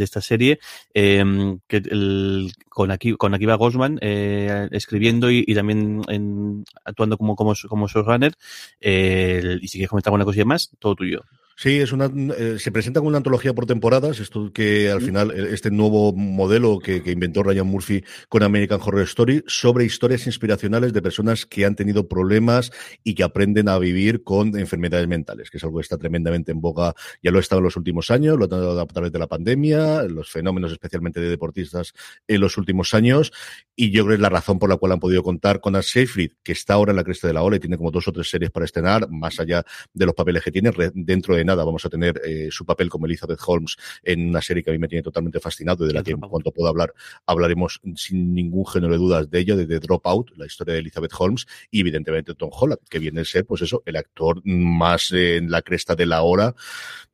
esta 0.00 0.20
serie, 0.20 0.58
em, 0.92 1.60
que 1.68 1.76
el, 1.76 2.52
con 2.68 2.90
aquí 2.90 3.14
con 3.14 3.34
Akiva 3.34 3.54
Gosman 3.54 3.98
eh, 4.00 4.68
escribiendo 4.72 5.30
y, 5.30 5.54
también 5.54 6.02
actuando 6.84 7.16
como 7.16 7.36
como, 7.36 7.54
como 7.68 7.88
showrunner. 7.88 8.34
y 8.80 9.68
si 9.68 9.78
quieres 9.78 9.90
comentar 9.90 10.10
alguna 10.10 10.24
cosilla 10.24 10.44
más, 10.44 10.70
todo 10.78 10.96
tuyo. 10.96 11.22
Sí, 11.58 11.78
es 11.78 11.90
una, 11.92 12.10
eh, 12.36 12.58
se 12.58 12.70
presenta 12.70 13.00
como 13.00 13.08
una 13.08 13.16
antología 13.16 13.54
por 13.54 13.64
temporadas, 13.64 14.20
esto 14.20 14.52
que 14.52 14.90
al 14.90 15.00
final, 15.00 15.30
eh, 15.30 15.54
este 15.54 15.70
nuevo 15.70 16.12
modelo 16.12 16.78
que, 16.78 17.02
inventó 17.06 17.42
Ryan 17.42 17.66
Murphy 17.66 18.04
con 18.28 18.42
American 18.42 18.78
Horror 18.78 19.04
Story, 19.04 19.42
sobre 19.46 19.86
historias 19.86 20.26
inspiracionales 20.26 20.92
de 20.92 21.00
personas 21.00 21.46
que 21.46 21.64
han 21.64 21.74
tenido 21.74 22.08
problemas 22.08 22.72
y 23.02 23.14
que 23.14 23.22
aprenden 23.22 23.70
a 23.70 23.78
vivir 23.78 24.22
con 24.22 24.54
enfermedades 24.54 25.08
mentales, 25.08 25.50
que 25.50 25.56
es 25.56 25.64
algo 25.64 25.78
que 25.78 25.84
está 25.84 25.96
tremendamente 25.96 26.52
en 26.52 26.60
boga, 26.60 26.94
ya 27.22 27.30
lo 27.30 27.38
ha 27.38 27.40
estado 27.40 27.60
en 27.60 27.64
los 27.64 27.76
últimos 27.78 28.10
años, 28.10 28.36
lo 28.36 28.42
ha 28.42 28.48
estado 28.48 28.78
a 28.78 28.86
través 28.86 29.10
de 29.10 29.18
la 29.18 29.26
pandemia, 29.26 30.02
los 30.02 30.28
fenómenos 30.30 30.72
especialmente 30.72 31.20
de 31.20 31.30
deportistas 31.30 31.94
en 32.28 32.42
los 32.42 32.58
últimos 32.58 32.92
años, 32.92 33.32
y 33.74 33.92
yo 33.92 34.04
creo 34.04 34.08
que 34.08 34.14
es 34.16 34.20
la 34.20 34.28
razón 34.28 34.58
por 34.58 34.68
la 34.68 34.76
cual 34.76 34.92
han 34.92 35.00
podido 35.00 35.22
contar 35.22 35.60
con 35.60 35.74
Ash 35.74 35.90
Seyfried, 35.92 36.32
que 36.42 36.52
está 36.52 36.74
ahora 36.74 36.92
en 36.92 36.96
la 36.96 37.04
cresta 37.04 37.28
de 37.28 37.32
la 37.32 37.42
ola 37.42 37.56
y 37.56 37.60
tiene 37.60 37.78
como 37.78 37.90
dos 37.90 38.06
o 38.08 38.12
tres 38.12 38.28
series 38.28 38.50
para 38.50 38.66
estrenar, 38.66 39.08
más 39.08 39.40
allá 39.40 39.64
de 39.94 40.04
los 40.04 40.14
papeles 40.14 40.42
que 40.42 40.52
tiene, 40.52 40.70
dentro 40.92 41.34
de 41.34 41.45
nada 41.46 41.64
vamos 41.64 41.84
a 41.86 41.88
tener 41.88 42.20
eh, 42.24 42.48
su 42.50 42.66
papel 42.66 42.90
como 42.90 43.06
Elizabeth 43.06 43.40
Holmes 43.46 43.76
en 44.02 44.28
una 44.28 44.42
serie 44.42 44.62
que 44.62 44.70
a 44.70 44.72
mí 44.72 44.78
me 44.78 44.88
tiene 44.88 45.02
totalmente 45.02 45.40
fascinado 45.40 45.84
y 45.84 45.88
de 45.88 45.94
la 45.94 46.02
que 46.02 46.10
en 46.10 46.20
cuanto 46.20 46.52
pueda 46.52 46.68
hablar 46.68 46.92
hablaremos 47.24 47.80
sin 47.94 48.34
ningún 48.34 48.66
género 48.66 48.92
de 48.92 48.98
dudas 48.98 49.30
de 49.30 49.38
ella, 49.38 49.56
de 49.56 49.66
The 49.66 49.80
Dropout, 49.80 50.36
la 50.36 50.46
historia 50.46 50.74
de 50.74 50.80
Elizabeth 50.80 51.12
Holmes 51.18 51.46
y 51.70 51.80
evidentemente 51.80 52.34
Tom 52.34 52.50
Holland, 52.52 52.80
que 52.88 52.98
viene 52.98 53.20
a 53.20 53.24
ser 53.24 53.46
pues 53.46 53.62
eso, 53.62 53.82
el 53.86 53.96
actor 53.96 54.42
más 54.44 55.12
en 55.12 55.50
la 55.50 55.62
cresta 55.62 55.94
de 55.94 56.06
la 56.06 56.22
hora, 56.22 56.54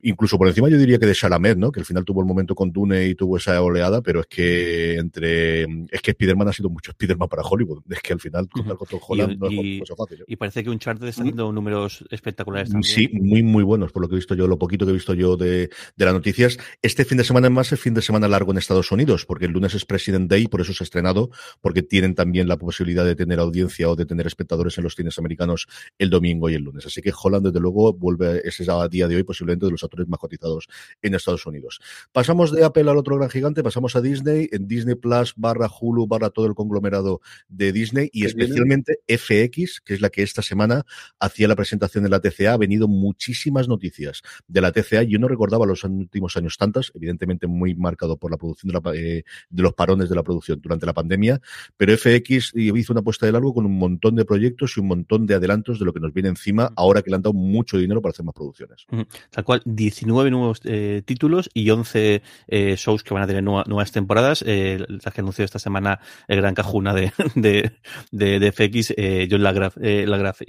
incluso 0.01 0.37
por 0.37 0.47
encima 0.47 0.69
yo 0.69 0.77
diría 0.77 0.99
que 0.99 1.05
de 1.05 1.15
Chalamet, 1.15 1.57
¿no? 1.57 1.71
Que 1.71 1.79
al 1.79 1.85
final 1.85 2.03
tuvo 2.03 2.21
el 2.21 2.27
momento 2.27 2.55
con 2.55 2.71
Dune 2.71 3.07
y 3.07 3.15
tuvo 3.15 3.37
esa 3.37 3.61
oleada, 3.61 4.01
pero 4.01 4.21
es 4.21 4.27
que 4.27 4.95
entre 4.95 5.63
es 5.63 6.01
que 6.01 6.11
Spider-Man 6.11 6.47
ha 6.47 6.53
sido 6.53 6.69
mucho 6.69 6.91
Spider-Man 6.91 7.29
para 7.29 7.43
Hollywood, 7.43 7.83
es 7.89 8.01
que 8.01 8.13
al 8.13 8.19
final 8.19 8.49
contar 8.49 8.77
con 8.77 8.87
Tom 8.87 8.99
Holland 9.07 9.37
no 9.39 9.47
es 9.47 9.89
fácil. 9.97 10.21
¿eh? 10.21 10.25
Y 10.27 10.35
parece 10.35 10.63
que 10.63 10.69
un 10.69 10.79
chart 10.79 11.01
está 11.01 11.21
haciendo 11.21 11.51
números 11.51 12.03
espectaculares 12.09 12.69
también. 12.69 12.93
Sí, 12.93 13.09
muy 13.13 13.43
muy 13.43 13.63
buenos 13.63 13.91
por 13.91 14.01
lo 14.01 14.09
que 14.09 14.15
he 14.15 14.19
visto 14.23 14.35
yo, 14.35 14.47
lo 14.47 14.57
poquito 14.57 14.85
que 14.85 14.91
he 14.91 14.93
visto 14.93 15.13
yo 15.13 15.37
de, 15.37 15.69
de 15.95 16.05
las 16.05 16.13
noticias. 16.13 16.57
Este 16.81 17.05
fin 17.05 17.17
de 17.17 17.23
semana 17.23 17.47
es 17.47 17.53
más 17.53 17.71
el 17.71 17.77
fin 17.77 17.93
de 17.93 18.01
semana 18.01 18.27
largo 18.27 18.51
en 18.51 18.57
Estados 18.57 18.91
Unidos, 18.91 19.25
porque 19.25 19.45
el 19.45 19.51
lunes 19.51 19.73
es 19.75 19.85
President 19.85 20.29
Day, 20.29 20.47
por 20.47 20.61
eso 20.61 20.73
se 20.73 20.83
ha 20.83 20.85
estrenado, 20.85 21.29
porque 21.61 21.83
tienen 21.83 22.15
también 22.15 22.47
la 22.47 22.57
posibilidad 22.57 23.05
de 23.05 23.15
tener 23.15 23.39
audiencia 23.39 23.89
o 23.89 23.95
de 23.95 24.05
tener 24.05 24.27
espectadores 24.27 24.77
en 24.77 24.83
los 24.83 24.95
cines 24.95 25.17
americanos 25.19 25.67
el 25.97 26.09
domingo 26.09 26.49
y 26.49 26.55
el 26.55 26.63
lunes. 26.63 26.85
Así 26.85 27.01
que 27.01 27.11
Holland, 27.11 27.45
desde 27.45 27.59
luego, 27.59 27.93
vuelve, 27.93 28.41
ese 28.47 28.63
a 28.71 28.87
día 28.87 29.07
de 29.07 29.15
hoy 29.17 29.23
posiblemente 29.23 29.65
de 29.65 29.71
los 29.71 29.83
actores 29.83 30.07
más 30.07 30.19
cotizados 30.19 30.67
en 31.01 31.15
Estados 31.15 31.45
Unidos. 31.45 31.79
Pasamos 32.11 32.51
de 32.51 32.63
Apple 32.63 32.89
al 32.89 32.97
otro 32.97 33.17
gran 33.17 33.29
gigante, 33.29 33.63
pasamos 33.63 33.95
a 33.95 34.01
Disney, 34.01 34.47
en 34.51 34.67
Disney 34.67 34.95
Plus 34.95 35.33
barra 35.35 35.69
Hulu 35.69 36.07
barra 36.07 36.29
todo 36.29 36.45
el 36.45 36.55
conglomerado 36.55 37.21
de 37.49 37.71
Disney 37.71 38.09
y 38.13 38.25
especialmente 38.25 38.99
FX, 39.07 39.81
que 39.81 39.93
es 39.93 40.01
la 40.01 40.09
que 40.09 40.23
esta 40.23 40.41
semana 40.41 40.85
hacía 41.19 41.47
la 41.47 41.55
presentación 41.55 42.03
de 42.03 42.09
la 42.09 42.19
TCA, 42.19 42.53
ha 42.53 42.57
venido 42.57 42.87
muchísimas 42.87 43.67
noticias 43.67 44.12
de 44.47 44.61
la 44.61 44.71
TCA. 44.71 45.03
Yo 45.03 45.19
no 45.19 45.27
recordaba 45.27 45.65
los 45.65 45.83
últimos 45.83 46.35
años 46.37 46.57
tantas, 46.57 46.91
evidentemente 46.95 47.47
muy 47.47 47.75
marcado 47.75 48.17
por 48.17 48.31
la 48.31 48.37
producción 48.37 48.71
de, 48.71 48.99
eh, 48.99 49.23
de 49.49 49.63
los 49.63 49.73
parones 49.73 50.09
de 50.09 50.15
la 50.15 50.23
producción 50.23 50.59
durante 50.61 50.85
la 50.85 50.93
pandemia, 50.93 51.41
pero 51.77 51.97
FX 51.97 52.53
hizo 52.55 52.93
una 52.93 53.01
apuesta 53.01 53.25
de 53.25 53.31
largo 53.31 53.53
con 53.53 53.65
un 53.65 53.77
montón 53.77 54.15
de 54.15 54.25
proyectos 54.25 54.77
y 54.77 54.79
un 54.79 54.87
montón 54.87 55.25
de 55.25 55.35
adelantos 55.35 55.79
de 55.79 55.85
lo 55.85 55.93
que 55.93 55.99
nos 55.99 56.13
viene 56.13 56.29
encima 56.29 56.71
ahora 56.75 57.01
que 57.01 57.09
le 57.09 57.15
han 57.15 57.21
dado 57.21 57.33
mucho 57.33 57.77
dinero 57.77 58.01
para 58.01 58.11
hacer 58.11 58.25
más 58.25 58.35
producciones. 58.35 58.85
Tal 59.29 59.43
cual, 59.43 59.61
19 59.65 60.31
nuevos 60.31 60.61
eh, 60.63 61.01
títulos 61.05 61.49
y 61.53 61.69
11 61.69 62.21
eh, 62.47 62.75
shows 62.77 63.03
que 63.03 63.13
van 63.13 63.23
a 63.23 63.27
tener 63.27 63.43
nuevas 63.43 63.91
temporadas. 63.91 64.43
Eh, 64.45 64.83
las 64.87 65.13
que 65.13 65.21
anunció 65.21 65.45
esta 65.45 65.59
semana 65.59 65.99
el 66.27 66.37
gran 66.37 66.53
cajuna 66.53 66.93
de, 66.93 67.11
de, 67.35 67.71
de, 68.11 68.51
FX, 68.51 68.93
John 69.29 69.43
Lagraf, 69.43 69.77
Lagraf 69.77 70.41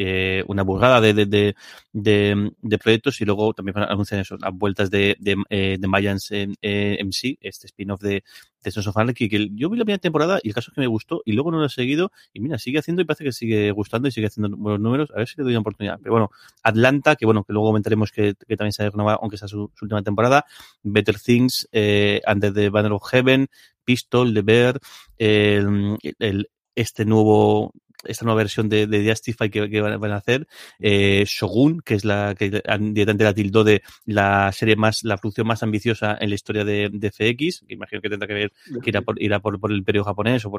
una 0.46 0.62
burrada 0.62 1.00
de, 1.00 1.14
de, 1.14 1.54
de, 1.92 2.78
proyectos 2.78 3.20
y 3.20 3.24
luego 3.24 3.53
también 3.54 3.78
anuncian 3.78 4.20
eso, 4.20 4.36
las 4.38 4.52
vueltas 4.52 4.90
de, 4.90 5.16
de, 5.18 5.36
eh, 5.50 5.76
de 5.78 5.88
Mayans 5.88 6.30
MC, 6.30 7.38
este 7.40 7.66
spin-off 7.66 8.00
de, 8.00 8.24
de 8.62 8.70
Sons 8.70 8.86
of 8.86 8.96
Anarchy, 8.96 9.28
que 9.28 9.48
yo 9.52 9.70
vi 9.70 9.78
la 9.78 9.84
primera 9.84 10.00
temporada 10.00 10.40
y 10.42 10.48
el 10.48 10.54
caso 10.54 10.70
es 10.70 10.74
que 10.74 10.80
me 10.80 10.86
gustó 10.86 11.22
y 11.24 11.32
luego 11.32 11.50
no 11.50 11.58
lo 11.58 11.66
he 11.66 11.70
seguido 11.70 12.10
y 12.32 12.40
mira, 12.40 12.58
sigue 12.58 12.78
haciendo 12.78 13.02
y 13.02 13.04
parece 13.04 13.24
que 13.24 13.32
sigue 13.32 13.70
gustando 13.70 14.08
y 14.08 14.10
sigue 14.10 14.26
haciendo 14.26 14.56
buenos 14.56 14.80
números, 14.80 15.10
a 15.12 15.18
ver 15.18 15.28
si 15.28 15.34
le 15.36 15.44
doy 15.44 15.52
una 15.52 15.60
oportunidad. 15.60 15.98
Pero 16.02 16.12
bueno, 16.12 16.30
Atlanta, 16.62 17.16
que 17.16 17.26
bueno, 17.26 17.44
que 17.44 17.52
luego 17.52 17.68
comentaremos 17.68 18.10
que, 18.10 18.34
que 18.46 18.56
también 18.56 18.72
se 18.72 18.82
ha 18.82 18.90
renovado, 18.90 19.18
aunque 19.22 19.36
sea 19.36 19.48
su, 19.48 19.70
última 19.80 20.02
temporada, 20.02 20.46
Better 20.82 21.18
Things, 21.18 21.68
eh, 21.72 22.20
Under 22.26 22.52
the 22.52 22.70
Banner 22.70 22.92
of 22.92 23.02
Heaven, 23.10 23.48
Pistol, 23.84 24.32
The 24.32 24.42
Bear, 24.42 24.80
el, 25.18 25.98
el, 26.18 26.50
este 26.74 27.04
nuevo 27.04 27.72
esta 28.06 28.24
nueva 28.24 28.38
versión 28.38 28.68
de, 28.68 28.86
de 28.86 29.08
Justify 29.08 29.50
que, 29.50 29.80
van, 29.80 30.12
a 30.12 30.16
hacer, 30.16 30.46
eh, 30.78 31.24
Shogun, 31.26 31.80
que 31.80 31.94
es 31.94 32.04
la 32.04 32.34
que 32.38 32.50
directamente 32.50 33.24
la 33.24 33.34
tildó 33.34 33.64
de 33.64 33.82
la 34.06 34.52
serie 34.52 34.76
más, 34.76 35.04
la 35.04 35.16
producción 35.16 35.46
más 35.46 35.62
ambiciosa 35.62 36.16
en 36.20 36.28
la 36.28 36.34
historia 36.34 36.64
de, 36.64 36.90
de 36.92 37.10
FX, 37.10 37.64
que 37.66 37.74
imagino 37.74 38.00
que 38.00 38.10
tendrá 38.10 38.26
que 38.26 38.34
ver 38.34 38.52
que 38.82 38.90
irá 38.90 39.02
por, 39.02 39.20
irá 39.22 39.40
por, 39.40 39.58
por 39.60 39.72
el 39.72 39.84
periodo 39.84 40.04
japonés 40.06 40.44
o, 40.44 40.52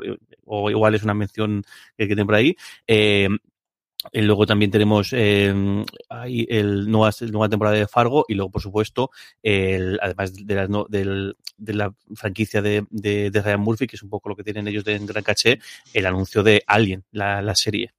o 0.45 0.69
igual 0.69 0.95
es 0.95 1.03
una 1.03 1.13
mención 1.13 1.63
que, 1.97 2.03
que 2.03 2.07
tienen 2.07 2.25
por 2.25 2.35
ahí. 2.35 2.55
Eh, 2.87 3.29
y 4.11 4.21
luego 4.21 4.45
también 4.45 4.71
tenemos 4.71 5.13
eh, 5.13 5.47
el 5.49 6.89
nueva, 6.89 7.11
nueva 7.31 7.49
temporada 7.49 7.77
de 7.77 7.87
Fargo 7.87 8.25
y 8.27 8.33
luego, 8.33 8.51
por 8.51 8.61
supuesto, 8.61 9.11
el, 9.41 9.99
además 10.01 10.33
de 10.33 10.55
la, 10.55 10.67
del, 10.89 11.37
de 11.57 11.73
la 11.73 11.93
franquicia 12.15 12.61
de, 12.61 12.85
de, 12.89 13.31
de, 13.31 13.41
Ryan 13.41 13.61
Murphy, 13.61 13.87
que 13.87 13.95
es 13.95 14.03
un 14.03 14.09
poco 14.09 14.29
lo 14.29 14.35
que 14.35 14.43
tienen 14.43 14.67
ellos 14.67 14.83
de 14.83 14.95
en 14.95 15.05
gran 15.05 15.23
caché, 15.23 15.59
el 15.93 16.05
anuncio 16.05 16.43
de 16.43 16.63
Alien, 16.67 17.03
la, 17.11 17.41
la 17.41 17.55
serie. 17.55 17.93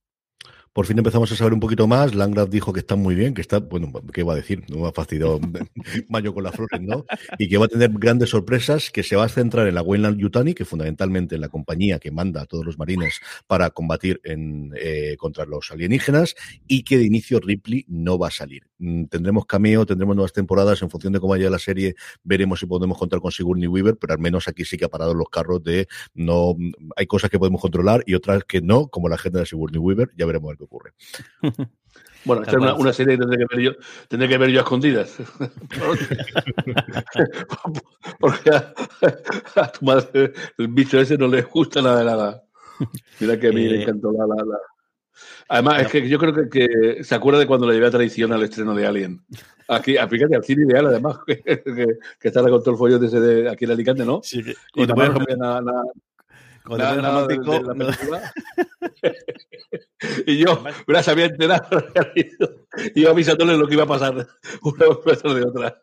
Por 0.77 0.85
fin 0.85 0.99
empezamos 0.99 1.33
a 1.33 1.37
saber 1.37 1.55
un 1.55 1.61
poquito 1.61 1.87
más. 1.87 2.15
Langrad 2.15 2.49
dijo 2.49 2.71
que 2.71 2.81
está 2.81 2.97
muy 2.97 3.15
bien, 3.15 3.33
que 3.33 3.41
está, 3.41 3.61
bueno, 3.61 3.91
¿qué 4.13 4.23
va 4.23 4.35
a 4.35 4.37
decir? 4.37 4.63
No 4.69 4.83
me 4.83 4.89
ha 4.89 4.93
fastidiado 4.93 5.41
Mayo 6.11 6.35
con 6.35 6.45
las 6.45 6.55
flores, 6.55 6.83
¿no? 6.83 7.07
Y 7.39 7.49
que 7.49 7.57
va 7.57 7.65
a 7.65 7.69
tener 7.69 7.91
grandes 7.93 8.29
sorpresas, 8.29 8.91
que 8.91 9.03
se 9.03 9.17
va 9.17 9.25
a 9.25 9.31
centrar 9.31 9.67
en 9.69 9.75
la 9.75 9.81
Wayland 9.81 10.19
Yutani, 10.19 10.53
que 10.53 10.67
fundamentalmente 10.67 11.37
es 11.37 11.41
la 11.41 11.49
compañía 11.49 11.99
que 11.99 12.11
manda 12.11 12.43
a 12.43 12.45
todos 12.45 12.67
los 12.67 12.77
marines 12.77 13.21
para 13.47 13.71
combatir 13.71 14.21
eh, 14.23 15.17
contra 15.19 15.47
los 15.47 15.71
alienígenas, 15.71 16.35
y 16.69 16.83
que 16.83 16.99
de 16.99 17.07
inicio 17.07 17.41
Ripley 17.41 17.87
no 17.89 18.19
va 18.19 18.29
a 18.29 18.33
salir. 18.33 18.65
Mm, 18.79 19.05
tendremos 19.07 19.47
cameo, 19.47 19.87
tendremos 19.87 20.17
nuevas 20.17 20.33
temporadas, 20.33 20.83
en 20.83 20.91
función 20.91 21.13
de 21.13 21.21
cómo 21.21 21.31
vaya 21.31 21.49
la 21.49 21.59
serie, 21.59 21.95
veremos 22.23 22.61
si 22.61 22.67
podemos 22.67 22.99
contar 22.99 23.21
con 23.21 23.33
Sigourney 23.33 23.67
Weaver, 23.67 23.97
pero 23.97 24.13
al 24.13 24.19
menos 24.19 24.49
aquí 24.49 24.65
sí 24.65 24.77
que 24.77 24.85
ha 24.85 24.89
parado 24.89 25.15
los 25.15 25.29
carros 25.31 25.63
de 25.63 25.89
no, 26.15 26.55
hay 26.97 27.07
cosas 27.07 27.31
que 27.31 27.39
podemos 27.39 27.61
controlar 27.61 28.03
y 28.07 28.15
otras 28.15 28.45
que 28.45 28.61
no, 28.61 28.89
como 28.89 29.09
la 29.09 29.15
agenda 29.15 29.41
de 29.41 29.47
Sigourney 29.47 29.79
Weaver, 29.79 30.11
ya 30.17 30.27
veremos 30.27 30.55
qué 30.57 30.65
ocurre. 30.65 30.93
Bueno, 32.25 32.43
esta 32.43 32.57
es 32.57 32.59
una, 32.59 32.75
una, 32.75 32.93
serie 32.93 33.15
que 33.15 33.21
tendré 33.21 33.39
que 33.39 33.47
ver 33.55 33.65
yo, 33.65 33.71
tendré 34.09 34.29
que 34.29 34.37
ver 34.37 34.51
yo 34.51 34.59
a 34.59 34.65
escondidas. 34.65 35.17
Porque 38.19 38.51
a, 38.51 39.71
tu 39.71 39.85
madre 39.85 40.33
el 40.59 40.67
bicho 40.67 41.01
ese 41.01 41.17
no 41.17 41.29
le 41.29 41.43
gusta 41.43 41.81
nada 41.81 42.01
de 42.01 42.05
nada. 42.05 42.43
Mira 43.21 43.39
que 43.39 43.47
a 43.47 43.53
mí 43.53 43.65
me 43.65 43.77
eh, 43.77 43.83
encantó 43.83 44.11
la, 44.11 44.27
la, 44.27 44.59
Además, 45.49 45.83
es 45.83 45.89
que 45.89 46.09
yo 46.09 46.19
creo 46.19 46.35
que, 46.35 46.49
que, 46.49 47.05
se 47.05 47.15
acuerda 47.15 47.41
de 47.41 47.47
cuando 47.47 47.67
le 47.67 47.75
llevé 47.75 47.87
a 47.87 47.91
traición 47.91 48.33
al 48.33 48.43
estreno 48.43 48.75
de 48.75 48.87
Alien. 48.87 49.25
Aquí, 49.69 49.97
fíjate, 50.09 50.37
al 50.37 50.45
cine 50.45 50.65
ideal, 50.69 50.87
además, 50.87 51.19
que, 51.27 51.43
que, 51.43 51.87
que 52.21 52.29
está 52.29 52.43
con 52.43 52.63
todo 52.63 52.73
el 52.73 52.77
follón 52.77 53.01
de, 53.01 53.07
ese 53.07 53.21
de 53.21 53.51
aquí 53.51 53.65
en 53.65 53.71
Alicante, 53.73 54.05
¿no? 54.05 54.21
Sí, 54.23 54.43
que, 54.43 54.55
y 54.75 54.87
no 54.87 54.95
nada, 54.95 55.61
nada, 55.61 55.83
cuando 56.67 56.85
nada, 56.85 57.03
nada 57.03 57.27
de- 57.27 57.37
romántico, 57.37 57.73
de 57.75 57.85
la 58.11 58.33
y 60.27 60.39
yo 60.39 60.63
me 60.87 60.95
las 60.95 61.09
había 61.09 61.27
enterado. 61.27 61.85
y 62.95 63.03
yo 63.03 63.11
avisándole 63.11 63.57
lo 63.57 63.67
que 63.67 63.75
iba 63.75 63.85
a 63.85 63.87
pasar 63.87 64.15
una 64.63 64.87
vez 65.05 65.19
tras 65.23 65.35
de 65.35 65.43
otra. 65.45 65.83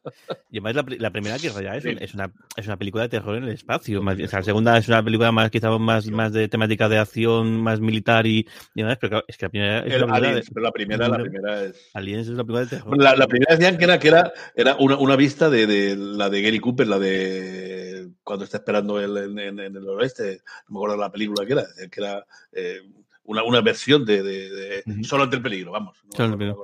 Y 0.52 0.58
además 0.58 0.76
la, 0.76 0.84
pri- 0.84 1.00
la 1.00 1.12
primera 1.12 1.38
que 1.40 1.50
ya 1.50 1.76
es, 1.76 1.86
es, 1.86 2.14
una, 2.14 2.32
es 2.56 2.66
una 2.68 2.78
película 2.78 3.04
de 3.04 3.10
terror 3.10 3.36
en 3.38 3.44
el 3.46 3.52
espacio. 3.52 4.02
Más 4.02 4.20
o 4.20 4.28
sea, 4.28 4.40
la 4.40 4.44
segunda 4.46 4.78
es 4.78 4.88
una 4.88 5.04
película 5.04 5.32
más 5.32 5.50
quizá 5.50 5.70
más, 5.78 6.10
más 6.12 6.32
de 6.34 6.48
temática 6.48 6.88
de 6.90 7.00
acción, 7.00 7.62
más 7.62 7.80
militar 7.80 8.28
y, 8.28 8.40
y 8.76 8.82
demás, 8.82 8.98
pero 9.00 9.10
claro, 9.12 9.26
es 9.28 9.38
que 9.38 9.46
la 9.46 9.50
primera 9.50 9.80
es 9.80 9.94
El 9.94 10.04
Aliens, 10.10 10.36
de, 10.46 10.52
pero 10.54 10.64
la 10.66 10.72
primera, 10.72 11.08
la 11.10 11.18
primera 11.18 11.64
es. 11.64 11.90
Aliens 11.94 12.28
es 12.28 12.34
una 12.34 12.44
película 12.44 12.62
de 12.62 12.68
terror. 12.68 13.02
La, 13.02 13.16
la 13.16 13.28
primera 13.28 13.56
decían 13.56 13.78
que 13.78 13.86
era, 13.86 14.00
que 14.00 14.08
era, 14.10 14.34
era 14.56 14.76
una, 14.76 14.98
una 14.98 15.16
vista 15.16 15.50
de, 15.50 15.66
de 15.68 15.96
la 15.96 16.30
de 16.30 16.42
Gary 16.42 16.60
Cooper, 16.60 16.88
la 16.88 17.00
de 17.00 17.93
cuando 18.24 18.46
está 18.46 18.58
esperando 18.58 19.00
el, 19.00 19.18
en, 19.18 19.40
en- 19.40 19.60
en 19.60 19.76
el 19.76 19.88
oeste, 19.90 20.42
no 20.68 20.74
me 20.74 20.78
acuerdo 20.80 20.98
la 20.98 21.12
película 21.12 21.46
que 21.46 21.54
era, 21.54 21.66
que 21.92 22.02
era 22.02 22.26
eh, 22.52 22.82
una, 23.26 23.44
una 23.44 23.62
versión 23.62 24.06
de, 24.06 24.22
de- 24.24 24.50
de. 24.50 24.84
Solo 25.04 25.24
ante 25.24 25.36
el 25.38 25.42
peligro, 25.42 25.72
vamos. 25.72 25.98
No 26.06 26.12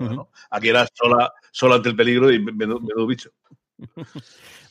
Solo. 0.09 0.29
Aquí 0.49 0.69
era 0.69 0.87
sola, 0.93 1.33
solo 1.51 1.75
ante 1.75 1.89
el 1.89 1.95
peligro 1.95 2.31
y 2.31 2.39
menudo, 2.39 2.79
menudo 2.79 3.07
bicho. 3.07 3.31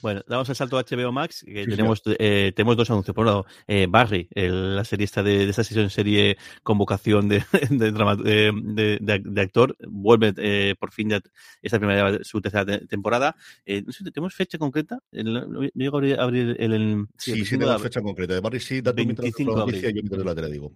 Bueno, 0.03 0.23
damos 0.29 0.49
el 0.49 0.55
salto 0.55 0.79
a 0.79 0.85
HBO 0.85 1.12
Max, 1.12 1.43
que 1.45 1.65
Sí, 1.65 1.71
tenemos, 1.71 2.03
eh, 2.19 2.53
tenemos 2.55 2.77
dos 2.77 2.91
anuncios. 2.91 3.15
Por 3.15 3.23
un 3.23 3.27
lado, 3.27 3.47
eh, 3.67 3.87
Barry, 3.88 4.29
el- 4.35 4.77
la 4.77 4.85
serie 4.85 5.05
esta 5.05 5.23
de, 5.23 5.38
de 5.45 5.50
esta 5.50 5.65
sesión 5.65 5.91
serie 5.91 6.37
con 6.62 6.79
vocación 6.79 7.29
de, 7.29 7.43
de, 7.71 7.91
drama- 7.93 8.17
de, 8.17 9.41
actor, 9.41 9.77
vuelve 9.88 10.35
eh, 10.37 10.75
por 10.79 10.93
fin 10.93 11.11
ya 11.11 11.21
esta 11.62 11.79
primera 11.79 12.19
su 12.23 12.41
tercera 12.41 12.65
te- 12.65 12.87
temporada. 12.87 13.35
Eh, 13.67 13.83
no 13.85 13.93
sé, 13.93 14.05
¿Tenemos 14.11 14.35
fecha 14.35 14.59
concreta? 14.59 14.99
Me 15.11 15.71
llego 15.75 15.97
a 15.97 15.99
abrir, 15.99 16.21
abrir 16.21 16.57
el, 16.59 16.73
el- 16.73 17.07
Sí, 17.19 17.33
el 17.33 17.37
sí, 17.47 17.57
25 17.57 17.59
de 17.61 17.67
tenemos 17.67 17.83
fecha 17.83 18.00
concreta. 18.03 18.35
De 18.35 18.41
Barry 18.41 18.61
sí, 18.61 18.75
mientras 18.75 18.95
25 19.25 19.50
la 19.53 19.57
de 19.57 19.61
noticia, 19.67 19.88
abril. 19.88 19.97
yo 19.97 20.03
mientras 20.03 20.25
la 20.27 20.35
tele 20.35 20.50
digo. 20.53 20.73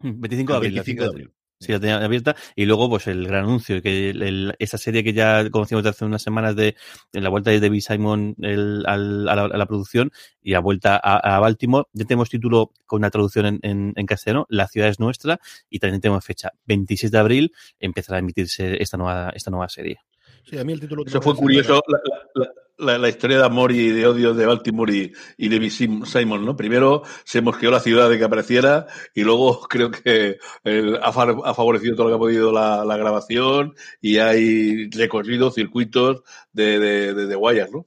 25 0.00 0.52
de 0.52 0.56
abril. 0.56 0.74
la 0.74 0.82
25 0.82 1.02
de 1.02 1.08
abril. 1.08 1.30
Sí, 1.60 1.72
la 1.72 1.78
tenía 1.78 2.02
abierta. 2.02 2.34
Y 2.56 2.64
luego, 2.64 2.88
pues 2.88 3.06
el 3.06 3.26
gran 3.26 3.44
anuncio, 3.44 3.82
que 3.82 4.10
el- 4.10 4.22
el- 4.22 4.54
esa 4.58 4.78
serie 4.78 5.04
que 5.04 5.12
ya 5.12 5.48
conocimos 5.50 5.84
de 5.84 5.90
hace 5.90 6.06
unas 6.06 6.22
semanas 6.22 6.56
de 6.56 6.74
en 7.12 7.22
la 7.22 7.28
vuelta 7.28 7.50
de 7.50 7.60
David 7.60 7.80
Simon 7.82 8.34
el- 8.40 8.82
al- 8.86 9.28
a, 9.28 9.36
la, 9.36 9.42
a 9.44 9.58
la 9.58 9.66
producción 9.66 10.10
y 10.42 10.54
a 10.54 10.60
vuelta 10.60 10.96
a, 11.02 11.36
a 11.36 11.38
Baltimore. 11.38 11.84
Ya 11.92 12.06
tenemos 12.06 12.30
título 12.30 12.72
con 12.86 13.00
una 13.00 13.10
traducción 13.10 13.44
en, 13.44 13.58
en, 13.62 13.92
en 13.94 14.06
castellano, 14.06 14.46
La 14.48 14.68
ciudad 14.68 14.88
es 14.88 14.98
nuestra, 15.00 15.38
y 15.68 15.78
también 15.80 16.00
tenemos 16.00 16.24
fecha. 16.24 16.50
26 16.64 17.12
de 17.12 17.18
abril 17.18 17.52
empezará 17.78 18.16
a 18.16 18.20
emitirse 18.20 18.82
esta 18.82 18.96
nueva, 18.96 19.30
esta 19.34 19.50
nueva 19.50 19.68
serie. 19.68 19.98
Sí, 20.44 20.56
a 20.58 20.64
mí 20.64 20.72
el 20.72 20.80
título 20.80 21.04
que 21.04 21.10
Eso 21.10 21.20
fue 21.20 21.34
curioso, 21.36 21.82
la, 21.88 21.98
la- 22.36 22.50
la- 22.80 22.98
la 22.98 23.08
historia 23.08 23.38
de 23.38 23.44
amor 23.44 23.72
y 23.72 23.90
de 23.90 24.06
odio 24.06 24.34
de 24.34 24.46
Baltimore 24.46 24.92
y, 24.94 25.12
y 25.36 25.48
de 25.48 25.70
Sim- 25.70 26.04
Simon, 26.06 26.44
¿no? 26.44 26.56
Primero 26.56 27.02
se 27.24 27.40
mosqueó 27.42 27.70
la 27.70 27.80
ciudad 27.80 28.08
de 28.10 28.18
que 28.18 28.24
apareciera 28.24 28.86
y 29.14 29.22
luego 29.24 29.60
creo 29.68 29.90
que 29.90 30.38
eh, 30.64 30.92
ha, 31.02 31.08
ha 31.08 31.54
favorecido 31.54 31.96
todo 31.96 32.06
lo 32.08 32.10
que 32.12 32.16
ha 32.16 32.18
podido 32.18 32.52
la, 32.52 32.84
la 32.84 32.96
grabación 32.96 33.74
y 34.00 34.18
hay 34.18 34.90
recorridos, 34.90 35.54
circuitos 35.54 36.22
de, 36.52 36.78
de, 36.78 37.14
de, 37.14 37.26
de 37.26 37.34
guayas, 37.36 37.70
¿no? 37.70 37.86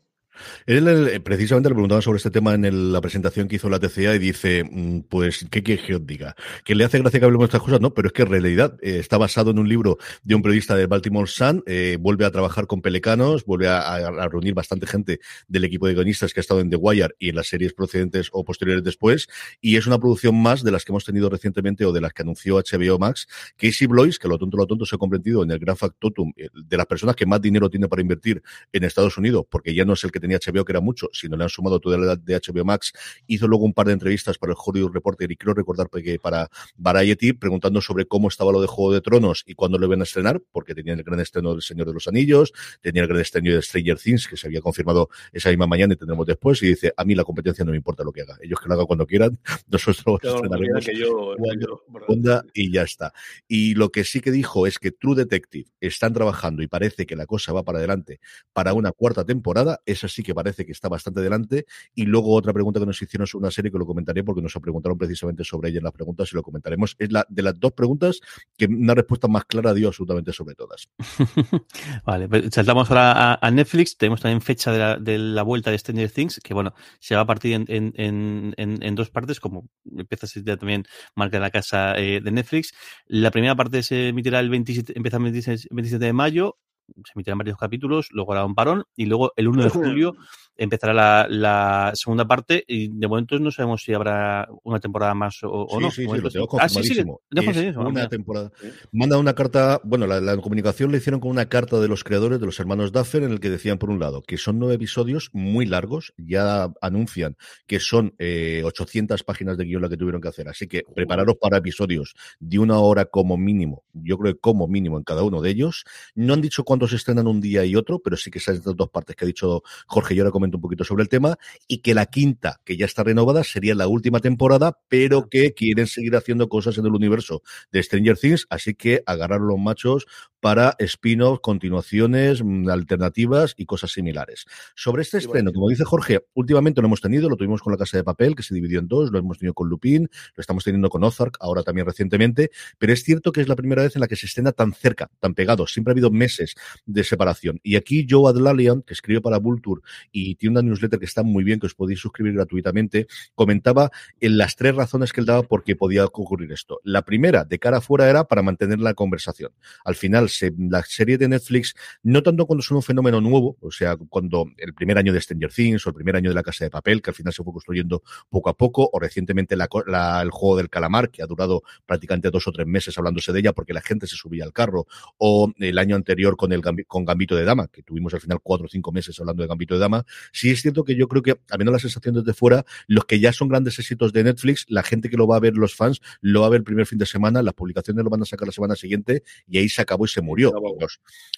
Él 0.65 0.88
eh, 0.88 1.19
precisamente 1.19 1.69
le 1.69 1.75
preguntaban 1.75 2.01
sobre 2.01 2.17
este 2.17 2.31
tema 2.31 2.53
en 2.53 2.91
la 2.91 3.01
presentación 3.01 3.47
que 3.47 3.57
hizo 3.57 3.69
la 3.69 3.79
TCA 3.79 4.15
y 4.15 4.19
dice, 4.19 4.63
mm, 4.63 5.01
pues, 5.09 5.45
¿qué 5.50 5.63
quiere 5.63 5.83
que 5.83 5.95
os 5.95 6.05
diga? 6.05 6.35
Que 6.63 6.75
le 6.75 6.83
hace 6.83 7.00
gracia 7.00 7.19
que 7.19 7.25
hablemos 7.25 7.45
de 7.45 7.57
estas 7.57 7.62
cosas, 7.62 7.81
no, 7.81 7.93
pero 7.93 8.07
es 8.07 8.13
que 8.13 8.23
en 8.23 8.29
realidad 8.29 8.77
eh, 8.81 9.00
está 9.00 9.17
basado 9.17 9.51
en 9.51 9.59
un 9.59 9.67
libro 9.67 9.97
de 10.23 10.35
un 10.35 10.41
periodista 10.41 10.75
del 10.75 10.88
Baltimore 10.88 11.27
Sun, 11.27 11.63
eh, 11.65 11.97
vuelve 12.00 12.25
a 12.25 12.31
trabajar 12.31 12.67
con 12.67 12.81
Pelecanos, 12.81 13.45
vuelve 13.45 13.67
a, 13.67 14.27
reunir 14.27 14.53
bastante 14.53 14.88
gente 14.88 15.19
del 15.47 15.65
equipo 15.65 15.88
de 15.88 15.93
guionistas 15.93 16.33
que 16.33 16.39
ha 16.39 16.41
estado 16.41 16.59
en 16.62 16.69
The 16.69 16.77
Wire 16.77 17.15
y 17.19 17.29
en 17.29 17.35
las 17.35 17.47
series 17.47 17.73
procedentes 17.73 18.29
o 18.31 18.43
posteriores 18.43 18.83
después, 18.83 19.27
y 19.62 19.75
es 19.75 19.88
una 19.88 20.00
producción 20.00 20.35
más 20.41 20.63
de 20.63 20.71
las 20.71 20.85
que 20.85 20.91
hemos 20.91 21.05
tenido 21.05 21.29
recientemente 21.29 21.85
o 21.85 21.91
de 21.91 22.01
las 22.01 22.13
que 22.13 22.21
anunció 22.21 22.57
HBO 22.57 23.00
Max. 23.00 23.27
Casey 23.57 23.88
Blois, 23.88 24.19
que 24.19 24.27
lo 24.27 24.38
tonto 24.38 24.57
lo 24.57 24.67
tonto 24.67 24.85
se 24.85 24.95
ha 24.95 25.00
comprendido 25.00 25.43
en 25.43 25.51
el 25.51 25.59
gran 25.59 25.77
factotum 25.77 26.31
de 26.35 26.77
las 26.77 26.85
personas 26.85 27.15
que 27.15 27.25
más 27.25 27.41
dinero 27.41 27.69
tiene 27.69 27.88
para 27.88 28.01
invertir 28.01 28.41
en 28.71 28.83
Estados 28.83 29.17
Unidos, 29.17 29.45
porque 29.50 29.73
ya 29.73 29.85
no 29.85 29.93
es 29.93 30.03
el 30.03 30.12
que 30.12 30.19
tenía 30.19 30.32
HBO, 30.35 30.65
que 30.65 30.71
era 30.71 30.81
mucho, 30.81 31.09
sino 31.13 31.37
le 31.37 31.43
han 31.43 31.49
sumado 31.49 31.79
toda 31.79 31.97
la 31.97 32.05
edad 32.05 32.17
de 32.17 32.35
HBO 32.35 32.65
Max. 32.65 32.93
Hizo 33.27 33.47
luego 33.47 33.65
un 33.65 33.73
par 33.73 33.87
de 33.87 33.93
entrevistas 33.93 34.37
para 34.37 34.51
el 34.53 34.57
Hollywood 34.63 34.91
Reporter 34.91 35.31
y 35.31 35.35
quiero 35.37 35.53
recordar 35.53 35.89
que 35.89 36.19
para 36.19 36.49
Variety, 36.75 37.33
preguntando 37.33 37.81
sobre 37.81 38.05
cómo 38.05 38.27
estaba 38.27 38.51
lo 38.51 38.61
de 38.61 38.67
Juego 38.67 38.93
de 38.93 39.01
Tronos 39.01 39.43
y 39.45 39.53
cuándo 39.53 39.77
lo 39.77 39.85
iban 39.85 40.01
a 40.01 40.03
estrenar, 40.03 40.41
porque 40.51 40.73
tenían 40.75 40.97
el 40.99 41.03
gran 41.03 41.19
estreno 41.19 41.51
del 41.53 41.61
Señor 41.61 41.87
de 41.87 41.93
los 41.93 42.07
Anillos, 42.07 42.51
tenía 42.81 43.01
el 43.03 43.07
gran 43.07 43.21
estreno 43.21 43.53
de 43.53 43.61
Stranger 43.61 43.97
Things, 43.99 44.27
que 44.27 44.37
se 44.37 44.47
había 44.47 44.61
confirmado 44.61 45.09
esa 45.31 45.49
misma 45.49 45.67
mañana 45.67 45.93
y 45.93 45.97
tendremos 45.97 46.25
después, 46.25 46.61
y 46.63 46.67
dice, 46.67 46.93
a 46.95 47.03
mí 47.05 47.15
la 47.15 47.23
competencia 47.23 47.63
no 47.65 47.71
me 47.71 47.77
importa 47.77 48.03
lo 48.03 48.11
que 48.11 48.21
haga, 48.21 48.37
ellos 48.41 48.59
que 48.59 48.67
lo 48.67 48.73
hagan 48.75 48.85
cuando 48.87 49.05
quieran, 49.05 49.39
nosotros 49.67 50.19
Claro, 50.21 50.35
estrenaremos 50.37 50.85
que 50.85 50.95
yo, 50.97 51.35
cuando 51.37 51.67
yo- 51.67 51.83
bueno, 51.87 52.05
onda 52.09 52.43
y 52.53 52.71
ya 52.71 52.83
está. 52.83 53.13
Y 53.47 53.75
lo 53.75 53.89
que 53.89 54.03
sí 54.03 54.21
que 54.21 54.31
dijo 54.31 54.67
es 54.67 54.79
que 54.79 54.91
True 54.91 55.15
Detective 55.15 55.69
están 55.79 56.13
trabajando 56.13 56.61
y 56.63 56.67
parece 56.67 57.05
que 57.05 57.15
la 57.15 57.25
cosa 57.25 57.53
va 57.53 57.63
para 57.63 57.79
adelante 57.79 58.19
para 58.53 58.73
una 58.73 58.91
cuarta 58.91 59.25
temporada. 59.25 59.81
Esa 59.85 60.07
sí 60.13 60.24
que 60.24 60.34
parece 60.34 60.65
que 60.65 60.72
está 60.72 60.89
bastante 60.89 61.20
adelante. 61.20 61.65
Y 61.93 62.05
luego 62.05 62.34
otra 62.34 62.53
pregunta 62.53 62.79
que 62.79 62.86
nos 62.86 63.01
hicieron 63.01 63.27
sobre 63.27 63.43
una 63.43 63.51
serie 63.51 63.72
que 63.72 63.77
lo 63.77 63.86
comentaré 63.86 64.24
porque 64.24 64.41
nos 64.41 64.53
preguntaron 64.53 64.98
precisamente 64.98 65.43
sobre 65.43 65.70
ella 65.70 65.79
en 65.79 65.84
las 65.84 65.93
preguntas 65.93 66.29
y 66.32 66.36
lo 66.36 66.43
comentaremos. 66.43 66.96
Es 67.00 67.12
la 67.12 67.25
de 67.29 67.41
las 67.41 67.60
dos 67.60 67.74
preguntas 67.74 68.20
que 68.58 68.65
una 68.65 68.93
respuesta 68.93 69.27
más 69.27 69.46
clara 69.46 69.74
dio 69.74 69.88
absolutamente 69.88 70.32
sobre 70.34 70.55
todas. 70.55 70.89
Vale, 72.05 72.27
pues 72.27 72.50
saltamos 72.51 72.89
ahora 72.89 73.39
a, 73.41 73.51
Netflix. 73.51 73.98
Tenemos 73.98 74.22
también 74.22 74.41
fecha 74.41 74.98
de 74.98 75.17
la, 75.17 75.43
vuelta 75.43 75.72
de 75.72 75.77
Stranger 75.77 76.10
Things, 76.10 76.39
que 76.43 76.53
bueno, 76.53 76.74
se 77.00 77.15
va 77.15 77.22
a 77.22 77.25
partir 77.25 77.53
en, 77.53 77.65
en, 77.67 78.53
en, 78.58 78.96
dos 78.96 79.10
partes, 79.10 79.39
como 79.39 79.70
empieza 79.86 80.25
a 80.25 80.29
ser 80.29 80.43
también 80.58 80.86
marca 81.15 81.39
la 81.39 81.51
casa 81.51 81.98
eh, 81.98 82.22
de 82.22 82.32
Netflix. 82.32 82.74
La 83.08 83.32
primera 83.32 83.55
parte 83.55 83.84
se 83.84 84.10
emitirá 84.10 84.39
el 84.39 84.50
27, 84.50 84.93
empieza 84.96 85.17
el 85.17 85.24
26 85.24 85.67
27 85.72 86.05
de 86.05 86.13
mayo, 86.13 86.58
se 87.03 87.13
emitirán 87.15 87.38
varios 87.38 87.57
capítulos, 87.57 88.09
luego 88.12 88.33
hará 88.33 88.45
un 88.45 88.55
parón, 88.55 88.85
y 88.95 89.05
luego 89.05 89.31
el 89.35 89.47
1 89.47 89.63
de 89.63 89.69
julio 89.69 90.15
empezará 90.57 90.93
la, 90.93 91.27
la 91.29 91.91
segunda 91.95 92.25
parte, 92.27 92.63
y 92.67 92.88
de 92.89 93.07
momento 93.07 93.39
no 93.39 93.51
sabemos 93.51 93.83
si 93.83 93.93
habrá 93.93 94.48
una 94.63 94.79
temporada 94.79 95.13
más 95.13 95.43
o, 95.43 95.50
o 95.51 95.79
sí, 95.79 95.79
no. 95.79 95.91
sí, 95.91 96.07
sí, 96.07 96.17
lo 96.17 96.29
tengo 96.29 96.48
Ah, 96.60 96.69
sí, 96.69 96.83
sí, 96.83 96.93
Es 97.00 97.05
confirmadísimo, 97.45 97.81
una 97.81 97.89
mira. 97.89 98.10
temporada. 98.10 98.51
Manda 98.91 99.17
una 99.17 99.33
carta, 99.33 99.81
bueno, 99.83 100.07
la, 100.07 100.22
la 100.22 100.38
comunicación 100.38 100.91
le 100.91 100.98
hicieron 101.00 101.19
con 101.19 101.31
una 101.31 101.48
carta 101.48 101.79
de 101.79 101.88
los 101.88 102.03
creadores 102.03 102.39
de 102.39 102.45
los 102.45 102.60
hermanos 102.60 102.91
Duffer 102.91 103.24
en 103.24 103.31
el 103.31 103.39
que 103.39 103.50
decían, 103.50 103.77
por 103.77 103.89
un 103.89 104.00
lado, 104.00 104.22
que 104.22 104.38
son 104.38 104.60
nueve 104.60 104.75
episodios 104.75 105.29
muy 105.33 105.65
largos, 105.65 106.13
ya 106.17 106.72
anuncian 106.81 107.36
que 107.67 107.79
son 107.79 108.13
eh, 108.19 108.62
800 108.65 109.24
páginas 109.24 109.57
de 109.57 109.65
guion 109.65 109.81
la 109.81 109.89
que 109.89 109.98
tuvieron 109.98 110.22
que 110.22 110.27
hacer, 110.27 110.48
así 110.50 110.67
que 110.67 110.83
prepararos 110.95 111.36
para 111.41 111.57
episodios 111.57 112.13
de 112.39 112.60
una 112.60 112.79
hora 112.79 113.05
como 113.05 113.38
mínimo, 113.38 113.83
yo 113.93 114.17
creo 114.17 114.33
que 114.33 114.39
como 114.39 114.67
mínimo 114.67 114.98
en 114.98 115.03
cada 115.03 115.24
uno 115.24 115.41
de 115.41 115.50
ellos. 115.50 115.83
No 116.15 116.33
han 116.33 116.41
dicho 116.41 116.63
cuántos 116.63 116.91
se 116.91 116.98
estrenan 116.98 117.27
un 117.27 117.41
día 117.41 117.65
y 117.65 117.75
otro, 117.75 118.00
pero 118.00 118.17
sí 118.17 118.29
que 118.31 118.39
esas 118.39 118.63
dos 118.63 118.89
partes 118.89 119.15
que 119.15 119.25
ha 119.25 119.27
dicho 119.27 119.63
Jorge, 119.88 120.15
yo 120.15 120.24
ahora 120.24 120.31
comento 120.43 120.57
un 120.57 120.62
poquito 120.62 120.83
sobre 120.83 121.03
el 121.03 121.09
tema, 121.09 121.38
y 121.67 121.77
que 121.79 121.93
la 121.93 122.05
quinta, 122.05 122.59
que 122.65 122.75
ya 122.75 122.85
está 122.85 123.03
renovada, 123.03 123.43
sería 123.43 123.75
la 123.75 123.88
última 123.88 124.19
temporada, 124.19 124.77
pero 124.89 125.29
que 125.29 125.53
quieren 125.53 125.88
seguir 125.88 126.15
haciendo 126.15 126.50
cosas 126.50 126.77
en 126.77 126.85
el 126.85 126.91
universo 126.93 127.41
de 127.71 127.81
Stranger 127.81 128.17
Things, 128.17 128.45
así 128.50 128.73
que 128.73 129.01
agarrar 129.05 129.39
los 129.41 129.57
machos 129.57 130.05
para 130.41 130.75
spin-off, 130.79 131.39
continuaciones, 131.41 132.43
mm, 132.43 132.67
alternativas 132.69 133.53
y 133.55 133.65
cosas 133.65 133.91
similares. 133.93 134.45
Sobre 134.75 135.03
este 135.03 135.19
Sí, 135.21 135.27
estreno, 135.27 135.45
bueno. 135.51 135.53
como 135.53 135.69
dice 135.69 135.85
Jorge, 135.85 136.25
últimamente 136.33 136.81
lo 136.81 136.88
hemos 136.88 137.00
tenido, 137.00 137.29
lo 137.29 137.38
tuvimos 137.38 137.62
con 137.62 137.71
La 137.71 137.77
Casa 137.77 137.95
de 137.95 138.03
Papel, 138.03 138.35
que 138.35 138.43
se 138.43 138.53
dividió 138.53 138.79
en 138.79 138.89
dos, 138.89 139.09
lo 139.09 139.19
hemos 139.19 139.38
tenido 139.38 139.53
con 139.53 139.69
Lupin, 139.69 140.09
lo 140.35 140.41
estamos 140.41 140.65
teniendo 140.65 140.89
con 140.89 141.01
Ozark, 141.05 141.38
ahora 141.39 141.63
también 141.63 141.88
recientemente, 141.88 142.51
pero 142.77 142.91
es 142.91 143.03
cierto 143.03 143.31
que 143.31 143.39
es 143.39 143.47
la 143.47 143.55
primera 143.55 143.83
vez 143.83 143.95
en 143.95 144.01
la 144.01 144.07
que 144.09 144.17
se 144.17 144.25
estrena 144.25 144.51
tan 144.51 144.73
cerca, 144.73 145.09
tan 145.21 145.33
pegado, 145.33 145.65
siempre 145.65 145.91
ha 145.91 145.93
habido 145.93 146.12
meses 146.12 146.55
de 146.85 147.05
separación. 147.05 147.62
Y 147.63 147.77
aquí 147.77 148.05
Joe 148.09 148.29
Adlalian, 148.29 148.81
que 148.81 148.93
escribe 148.93 149.21
para 149.21 149.38
Vulture 149.39 149.81
y 150.12 150.32
tiene 150.35 150.59
una 150.59 150.61
newsletter 150.61 150.99
que 150.99 151.05
está 151.05 151.23
muy 151.23 151.43
bien, 151.43 151.59
que 151.59 151.67
os 151.67 151.75
podéis 151.75 151.99
suscribir 151.99 152.33
gratuitamente, 152.33 153.07
comentaba 153.35 153.91
en 154.19 154.37
las 154.37 154.55
tres 154.55 154.75
razones 154.75 155.11
que 155.13 155.21
él 155.21 155.25
daba 155.27 155.43
por 155.43 155.63
qué 155.63 155.75
podía 155.75 156.05
ocurrir 156.05 156.51
esto. 156.51 156.79
La 156.83 157.03
primera, 157.03 157.43
de 157.45 157.59
cara 157.59 157.77
afuera, 157.77 158.09
era 158.09 158.23
para 158.25 158.41
mantener 158.41 158.79
la 158.79 158.93
conversación. 158.93 159.51
Al 159.85 159.95
final, 159.95 160.29
se- 160.29 160.53
la 160.57 160.83
serie 160.83 161.17
de 161.17 161.27
Netflix, 161.27 161.75
no 162.03 162.23
tanto 162.23 162.45
cuando 162.45 162.61
es 162.61 162.71
un 162.71 162.81
fenómeno 162.81 163.21
nuevo, 163.21 163.57
o 163.61 163.71
sea, 163.71 163.95
cuando 163.97 164.45
el 164.57 164.73
primer 164.73 164.97
año 164.97 165.13
de 165.13 165.21
Stranger 165.21 165.51
Things 165.51 165.85
o 165.85 165.89
el 165.89 165.95
primer 165.95 166.15
año 166.15 166.29
de 166.29 166.35
La 166.35 166.43
Casa 166.43 166.65
de 166.65 166.69
Papel, 166.71 167.01
que 167.01 167.09
al 167.11 167.15
final 167.15 167.33
se 167.33 167.43
fue 167.43 167.53
construyendo 167.53 168.03
poco 168.29 168.49
a 168.49 168.57
poco, 168.57 168.89
o 168.91 168.99
recientemente 168.99 169.55
la 169.55 169.67
la- 169.87 170.21
el 170.21 170.29
juego 170.29 170.57
del 170.57 170.69
calamar, 170.69 171.09
que 171.09 171.23
ha 171.23 171.25
durado 171.25 171.63
prácticamente 171.85 172.29
dos 172.29 172.47
o 172.47 172.51
tres 172.51 172.67
meses 172.67 172.97
hablándose 172.97 173.31
de 173.33 173.39
ella 173.39 173.53
porque 173.53 173.73
la 173.73 173.81
gente 173.81 174.07
se 174.07 174.15
subía 174.15 174.43
al 174.43 174.53
carro, 174.53 174.85
o 175.17 175.51
el 175.57 175.77
año 175.77 175.95
anterior 175.95 176.37
con 176.37 176.51
el 176.53 176.61
con 176.87 177.05
Gambito 177.05 177.35
de 177.35 177.43
Dama, 177.43 177.67
que 177.67 177.83
tuvimos 177.83 178.13
al 178.13 178.21
final 178.21 178.39
cuatro 178.41 178.65
o 178.65 178.69
cinco 178.69 178.91
meses 178.91 179.19
hablando 179.19 179.41
de 179.43 179.47
Gambito 179.47 179.73
de 179.73 179.79
Dama, 179.79 180.05
Sí 180.31 180.51
es 180.51 180.61
cierto 180.61 180.83
que 180.83 180.95
yo 180.95 181.07
creo 181.07 181.21
que, 181.21 181.39
al 181.49 181.59
menos 181.59 181.73
la 181.73 181.79
sensación 181.79 182.15
desde 182.15 182.33
fuera, 182.33 182.65
los 182.87 183.05
que 183.05 183.19
ya 183.19 183.33
son 183.33 183.49
grandes 183.49 183.77
éxitos 183.79 184.13
de 184.13 184.23
Netflix, 184.23 184.65
la 184.69 184.83
gente 184.83 185.09
que 185.09 185.17
lo 185.17 185.27
va 185.27 185.37
a 185.37 185.39
ver, 185.39 185.55
los 185.55 185.75
fans, 185.75 186.01
lo 186.21 186.41
va 186.41 186.47
a 186.47 186.49
ver 186.49 186.59
el 186.59 186.63
primer 186.63 186.85
fin 186.85 186.97
de 186.97 187.05
semana, 187.05 187.41
las 187.41 187.53
publicaciones 187.53 188.03
lo 188.03 188.09
van 188.09 188.21
a 188.21 188.25
sacar 188.25 188.47
la 188.47 188.51
semana 188.51 188.75
siguiente 188.75 189.23
y 189.47 189.57
ahí 189.57 189.69
se 189.69 189.81
acabó 189.81 190.05
y 190.05 190.07
se 190.07 190.21
murió. 190.21 190.53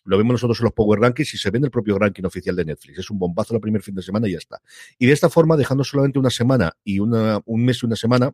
lo 0.03 0.17
vemos 0.17 0.33
nosotros 0.33 0.59
en 0.59 0.65
los 0.65 0.73
Power 0.73 0.99
Rankings 0.99 1.33
y 1.33 1.37
se 1.37 1.51
ve 1.51 1.57
en 1.57 1.65
el 1.65 1.71
propio 1.71 1.97
ranking 1.97 2.23
oficial 2.23 2.55
de 2.55 2.65
Netflix. 2.65 2.99
Es 2.99 3.09
un 3.09 3.19
bombazo 3.19 3.55
el 3.55 3.61
primer 3.61 3.81
fin 3.81 3.95
de 3.95 4.01
semana 4.01 4.27
y 4.27 4.33
ya 4.33 4.37
está. 4.37 4.61
Y 4.99 5.05
de 5.05 5.13
esta 5.13 5.29
forma, 5.29 5.57
dejando 5.57 5.83
solamente 5.83 6.19
una 6.19 6.29
semana 6.29 6.73
y 6.83 6.99
una, 6.99 7.41
un 7.45 7.65
mes 7.65 7.81
y 7.81 7.85
una 7.85 7.95
semana, 7.95 8.33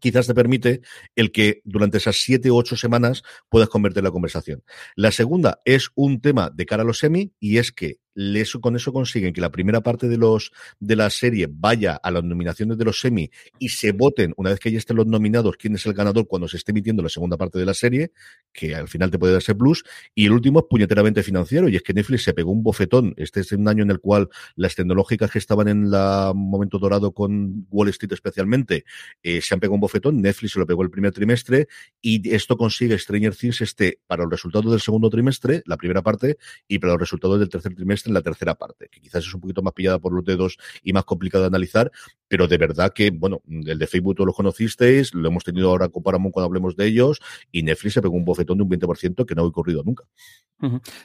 quizás 0.00 0.26
te 0.26 0.34
permite 0.34 0.80
el 1.16 1.32
que 1.32 1.62
durante 1.64 1.98
esas 1.98 2.16
siete 2.16 2.50
u 2.50 2.56
ocho 2.56 2.76
semanas 2.76 3.22
puedas 3.48 3.68
convertir 3.68 4.02
la 4.02 4.10
conversación. 4.10 4.62
La 4.96 5.12
segunda 5.12 5.60
es 5.64 5.90
un 5.94 6.20
tema 6.20 6.50
de 6.50 6.66
cara 6.66 6.82
a 6.82 6.86
los 6.86 6.98
semi 6.98 7.32
y 7.38 7.58
es 7.58 7.72
que 7.72 7.98
eso, 8.18 8.60
con 8.60 8.76
eso 8.76 8.92
consiguen 8.92 9.32
que 9.32 9.40
la 9.40 9.50
primera 9.50 9.80
parte 9.80 10.08
de 10.08 10.16
los 10.16 10.52
de 10.80 10.96
la 10.96 11.10
serie 11.10 11.48
vaya 11.50 11.94
a 11.94 12.10
las 12.10 12.24
nominaciones 12.24 12.76
de 12.78 12.84
los 12.84 13.00
semi 13.00 13.30
y 13.58 13.68
se 13.68 13.92
voten 13.92 14.32
una 14.36 14.50
vez 14.50 14.60
que 14.60 14.72
ya 14.72 14.78
estén 14.78 14.96
los 14.96 15.06
nominados 15.06 15.56
quién 15.56 15.74
es 15.74 15.86
el 15.86 15.94
ganador 15.94 16.26
cuando 16.26 16.48
se 16.48 16.56
esté 16.56 16.72
emitiendo 16.72 17.02
la 17.02 17.08
segunda 17.08 17.36
parte 17.36 17.58
de 17.58 17.64
la 17.64 17.74
serie, 17.74 18.12
que 18.52 18.74
al 18.74 18.88
final 18.88 19.10
te 19.10 19.18
puede 19.18 19.32
darse 19.34 19.54
plus. 19.54 19.84
Y 20.14 20.26
el 20.26 20.32
último 20.32 20.60
es 20.60 20.66
puñeteramente 20.68 21.22
financiero 21.22 21.68
y 21.68 21.76
es 21.76 21.82
que 21.82 21.94
Netflix 21.94 22.24
se 22.24 22.34
pegó 22.34 22.50
un 22.50 22.62
bofetón. 22.62 23.14
Este 23.16 23.40
es 23.40 23.52
un 23.52 23.68
año 23.68 23.82
en 23.82 23.90
el 23.90 24.00
cual 24.00 24.28
las 24.56 24.74
tecnológicas 24.74 25.30
que 25.30 25.38
estaban 25.38 25.68
en 25.68 25.84
el 25.84 26.34
momento 26.34 26.78
dorado 26.78 27.12
con 27.12 27.66
Wall 27.70 27.88
Street 27.88 28.12
especialmente 28.12 28.84
eh, 29.22 29.40
se 29.40 29.54
han 29.54 29.60
pegado 29.60 29.74
un 29.74 29.80
bofetón. 29.80 30.20
Netflix 30.20 30.52
se 30.52 30.58
lo 30.58 30.66
pegó 30.66 30.82
el 30.82 30.90
primer 30.90 31.12
trimestre 31.12 31.68
y 32.00 32.34
esto 32.34 32.56
consigue 32.56 32.98
Stranger 32.98 33.34
Things 33.34 33.60
este 33.60 34.00
para 34.06 34.22
los 34.24 34.32
resultados 34.32 34.70
del 34.70 34.80
segundo 34.80 35.10
trimestre, 35.10 35.62
la 35.66 35.76
primera 35.76 36.02
parte, 36.02 36.38
y 36.66 36.78
para 36.78 36.94
los 36.94 37.00
resultados 37.00 37.38
del 37.38 37.48
tercer 37.48 37.74
trimestre 37.74 38.07
en 38.08 38.14
la 38.14 38.22
tercera 38.22 38.54
parte, 38.54 38.88
que 38.90 39.00
quizás 39.00 39.24
es 39.24 39.34
un 39.34 39.40
poquito 39.40 39.62
más 39.62 39.72
pillada 39.72 39.98
por 39.98 40.12
los 40.12 40.24
dedos 40.24 40.58
y 40.82 40.92
más 40.92 41.04
complicado 41.04 41.44
de 41.44 41.48
analizar, 41.48 41.90
pero 42.26 42.48
de 42.48 42.58
verdad 42.58 42.92
que, 42.92 43.10
bueno, 43.10 43.42
el 43.48 43.78
de 43.78 43.86
Facebook 43.86 44.16
todos 44.16 44.26
lo 44.26 44.32
conocisteis, 44.32 45.14
lo 45.14 45.28
hemos 45.28 45.44
tenido 45.44 45.70
ahora 45.70 45.88
con 45.88 46.02
Paramount 46.02 46.32
cuando 46.32 46.46
hablemos 46.46 46.76
de 46.76 46.86
ellos, 46.86 47.20
y 47.52 47.62
Netflix 47.62 47.94
se 47.94 48.02
pegó 48.02 48.14
un 48.14 48.24
bofetón 48.24 48.58
de 48.58 48.64
un 48.64 48.70
20% 48.70 49.24
que 49.24 49.34
no 49.34 49.42
ha 49.42 49.46
ocurrido 49.46 49.82
nunca. 49.82 50.04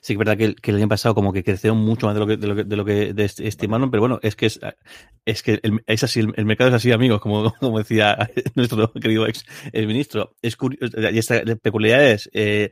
Sí, 0.01 0.13
es 0.13 0.19
verdad 0.19 0.37
que, 0.37 0.55
el 0.61 0.75
año 0.75 0.87
pasado 0.87 1.13
como 1.13 1.31
que 1.31 1.43
creció 1.43 1.75
mucho 1.75 2.07
más 2.07 2.15
de 2.15 2.19
lo 2.19 2.27
que, 2.27 2.37
de 2.37 2.47
lo 2.47 2.55
que, 2.55 2.63
de 2.63 2.75
lo 2.75 2.85
que 2.85 3.13
estimaron, 3.17 3.91
pero 3.91 4.01
bueno, 4.01 4.19
es 4.23 4.35
que 4.35 4.47
es, 4.47 4.59
es 5.25 5.43
que 5.43 5.59
el, 5.61 5.83
es 5.85 6.03
así, 6.03 6.21
el, 6.21 6.45
mercado 6.45 6.69
es 6.69 6.75
así, 6.75 6.91
amigos, 6.91 7.21
como, 7.21 7.53
como 7.59 7.77
decía 7.77 8.29
nuestro 8.55 8.91
querido 8.93 9.27
ex 9.27 9.45
el 9.71 9.87
ministro. 9.87 10.35
Es 10.41 10.55
curioso, 10.55 10.97
y 10.99 11.17
esta 11.17 11.43
peculiaridad 11.61 12.11
es, 12.11 12.29
eh, 12.33 12.71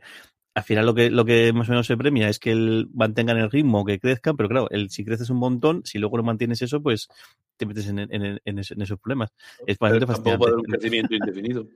al 0.54 0.62
final 0.62 0.86
lo 0.86 0.94
que, 0.94 1.10
lo 1.10 1.24
que 1.24 1.52
más 1.52 1.68
o 1.68 1.72
menos 1.72 1.86
se 1.86 1.96
premia 1.96 2.28
es 2.28 2.38
que 2.38 2.52
el, 2.52 2.88
mantengan 2.92 3.38
el 3.38 3.50
ritmo, 3.50 3.84
que 3.84 3.98
crezcan, 3.98 4.36
pero 4.36 4.48
claro, 4.48 4.68
el, 4.70 4.90
si 4.90 5.04
creces 5.04 5.30
un 5.30 5.38
montón, 5.38 5.82
si 5.84 5.98
luego 5.98 6.18
no 6.18 6.22
mantienes 6.22 6.60
eso, 6.60 6.82
pues 6.82 7.08
te 7.56 7.64
metes 7.64 7.88
en, 7.88 7.98
en, 7.98 8.40
en, 8.44 8.58
esos 8.58 8.98
problemas. 8.98 9.30
Es 9.66 9.78
bastante 9.78 10.06
fascinante. 10.06 10.52
un 10.52 10.62
crecimiento 10.64 11.14
indefinido. 11.14 11.66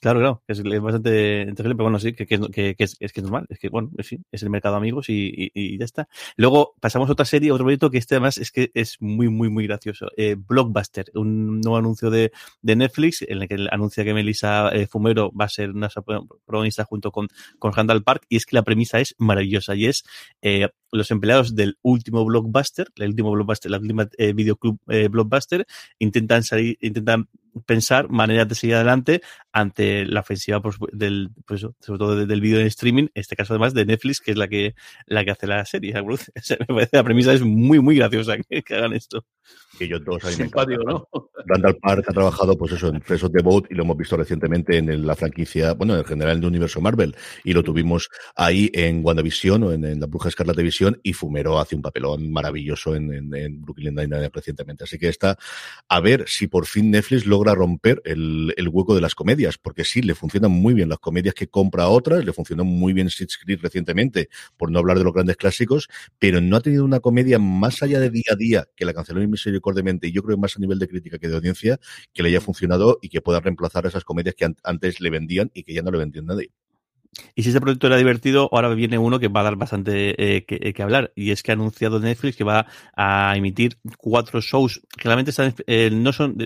Claro, 0.00 0.20
claro, 0.20 0.42
es, 0.46 0.62
bastante 0.80 1.40
interesante, 1.40 1.74
pero 1.74 1.84
bueno, 1.84 1.98
sí, 1.98 2.12
que, 2.12 2.24
que, 2.24 2.38
que, 2.76 2.84
es, 2.84 2.96
es, 3.00 3.12
que 3.12 3.20
es 3.20 3.24
normal, 3.24 3.46
es 3.48 3.58
que, 3.58 3.68
bueno, 3.68 3.90
sí, 4.00 4.18
es 4.30 4.42
el 4.44 4.50
mercado 4.50 4.76
amigos 4.76 5.06
y, 5.08 5.76
ya 5.76 5.84
está. 5.84 6.08
Luego 6.36 6.74
pasamos 6.80 7.08
a 7.08 7.12
otra 7.12 7.24
serie, 7.24 7.50
otro 7.50 7.64
proyecto 7.64 7.90
que 7.90 7.98
este 7.98 8.14
además 8.14 8.38
es 8.38 8.52
que 8.52 8.70
es 8.74 8.96
muy, 9.00 9.28
muy, 9.28 9.48
muy 9.48 9.66
gracioso. 9.66 10.08
Eh, 10.16 10.36
Blockbuster, 10.38 11.06
un 11.14 11.60
nuevo 11.60 11.76
anuncio 11.76 12.10
de, 12.10 12.30
de, 12.62 12.76
Netflix 12.76 13.22
en 13.22 13.42
el 13.42 13.48
que 13.48 13.66
anuncia 13.72 14.04
que 14.04 14.14
Melissa 14.14 14.68
eh, 14.68 14.86
Fumero 14.86 15.32
va 15.32 15.46
a 15.46 15.48
ser 15.48 15.70
una 15.70 15.88
protagonista 15.88 16.84
junto 16.84 17.10
con, 17.10 17.26
con 17.58 17.72
Randall 17.72 18.04
Park 18.04 18.24
y 18.28 18.36
es 18.36 18.46
que 18.46 18.54
la 18.54 18.62
premisa 18.62 19.00
es 19.00 19.16
maravillosa 19.18 19.74
y 19.74 19.86
es 19.86 20.04
eh, 20.42 20.68
los 20.92 21.10
empleados 21.10 21.56
del 21.56 21.76
último 21.82 22.24
Blockbuster, 22.24 22.88
el 22.96 23.08
último 23.08 23.32
Blockbuster, 23.32 23.70
la 23.70 23.78
última 23.78 24.08
videoclub 24.16 24.78
Blockbuster, 25.10 25.66
intentan 25.98 26.44
salir, 26.44 26.78
intentan 26.80 27.28
pensar 27.66 28.08
maneras 28.08 28.48
de 28.48 28.54
seguir 28.54 28.76
adelante 28.76 29.20
ante 29.52 29.67
la 29.76 30.20
ofensiva 30.20 30.60
pues, 30.60 30.76
del, 30.92 31.30
pues, 31.46 31.60
sobre 31.60 31.98
todo 31.98 32.26
del 32.26 32.40
vídeo 32.40 32.60
en 32.60 32.66
streaming, 32.66 33.04
en 33.04 33.10
este 33.14 33.36
caso 33.36 33.54
además 33.54 33.74
de 33.74 33.86
Netflix, 33.86 34.20
que 34.20 34.32
es 34.32 34.36
la 34.36 34.48
que, 34.48 34.74
la 35.06 35.24
que 35.24 35.30
hace 35.30 35.46
la 35.46 35.64
serie. 35.64 35.94
la 36.92 37.04
premisa 37.04 37.32
es 37.32 37.42
muy, 37.42 37.80
muy 37.80 37.96
graciosa 37.96 38.36
que, 38.38 38.74
hagan 38.74 38.92
esto. 38.92 39.24
Que 39.78 40.30
Simpático, 40.30 40.82
¿no? 40.82 41.08
Randall 41.46 41.76
Park 41.76 42.04
ha 42.08 42.12
trabajado 42.12 42.58
pues 42.58 42.72
eso 42.72 42.88
en 42.88 43.00
Fresh 43.00 43.24
of 43.24 43.32
the 43.32 43.42
Boat 43.42 43.66
y 43.70 43.74
lo 43.74 43.84
hemos 43.84 43.96
visto 43.96 44.16
recientemente 44.16 44.76
en 44.76 45.06
la 45.06 45.14
franquicia, 45.14 45.74
bueno, 45.74 45.96
en 45.96 46.04
general 46.04 46.40
del 46.40 46.48
universo 46.48 46.80
Marvel 46.80 47.14
y 47.44 47.52
lo 47.52 47.62
tuvimos 47.62 48.08
ahí 48.34 48.70
en 48.74 49.04
WandaVision 49.04 49.62
o 49.62 49.72
en, 49.72 50.00
la 50.00 50.06
Bruja 50.06 50.28
Escarlata 50.28 50.60
Visión 50.62 50.98
y 51.02 51.12
Fumero 51.12 51.58
hace 51.58 51.76
un 51.76 51.82
papelón 51.82 52.30
maravilloso 52.30 52.94
en, 52.94 53.34
en, 53.34 53.62
Brooklyn 53.62 53.94
Nine-Nine 53.94 54.30
recientemente. 54.32 54.84
Así 54.84 54.98
que 54.98 55.08
está 55.08 55.38
a 55.88 56.00
ver 56.00 56.24
si 56.26 56.48
por 56.48 56.66
fin 56.66 56.90
Netflix 56.90 57.26
logra 57.26 57.54
romper 57.54 58.02
el, 58.04 58.54
el, 58.56 58.68
hueco 58.68 58.94
de 58.94 59.00
las 59.00 59.14
comedias, 59.14 59.58
porque 59.58 59.84
sí, 59.84 60.02
le 60.02 60.14
funcionan 60.14 60.50
muy 60.50 60.74
bien 60.74 60.88
las 60.88 60.98
comedias 60.98 61.34
que 61.34 61.48
compra 61.48 61.84
a 61.84 61.88
otras, 61.88 62.24
le 62.24 62.32
funcionó 62.32 62.64
muy 62.64 62.92
bien 62.92 63.10
Sitch 63.10 63.38
Creek 63.38 63.62
recientemente, 63.62 64.28
por 64.56 64.70
no 64.70 64.78
hablar 64.78 64.98
de 64.98 65.04
los 65.04 65.14
grandes 65.14 65.36
clásicos, 65.36 65.88
pero 66.18 66.40
no 66.40 66.56
ha 66.56 66.60
tenido 66.60 66.84
una 66.84 67.00
comedia 67.00 67.38
más 67.38 67.82
allá 67.82 68.00
de 68.00 68.10
día 68.10 68.24
a 68.30 68.36
día 68.36 68.68
que 68.76 68.84
la 68.84 68.92
canceló 68.92 69.22
y 70.02 70.12
yo 70.12 70.22
creo 70.22 70.36
más 70.36 70.56
a 70.56 70.60
nivel 70.60 70.78
de 70.78 70.88
crítica 70.88 71.18
que 71.18 71.28
de 71.28 71.36
audiencia, 71.36 71.78
que 72.12 72.22
le 72.22 72.30
haya 72.30 72.40
funcionado 72.40 72.98
y 73.02 73.08
que 73.08 73.20
pueda 73.20 73.40
reemplazar 73.40 73.86
esas 73.86 74.04
comedias 74.04 74.34
que 74.34 74.46
antes 74.62 75.00
le 75.00 75.10
vendían 75.10 75.50
y 75.54 75.62
que 75.62 75.74
ya 75.74 75.82
no 75.82 75.90
le 75.90 75.98
vendían 75.98 76.26
nadie. 76.26 76.50
Y 77.34 77.42
si 77.42 77.50
ese 77.50 77.60
proyecto 77.60 77.86
era 77.86 77.96
divertido, 77.96 78.48
ahora 78.52 78.68
viene 78.70 78.98
uno 78.98 79.18
que 79.18 79.28
va 79.28 79.40
a 79.40 79.44
dar 79.44 79.56
bastante 79.56 80.36
eh, 80.36 80.44
que, 80.44 80.72
que, 80.72 80.82
hablar. 80.82 81.12
Y 81.14 81.30
es 81.30 81.42
que 81.42 81.52
ha 81.52 81.54
anunciado 81.54 82.00
Netflix 82.00 82.36
que 82.36 82.44
va 82.44 82.66
a 82.96 83.34
emitir 83.36 83.78
cuatro 83.96 84.40
shows 84.40 84.80
que 84.96 85.04
realmente 85.04 85.30
están, 85.30 85.54
eh, 85.66 85.90
no 85.92 86.12
son 86.12 86.36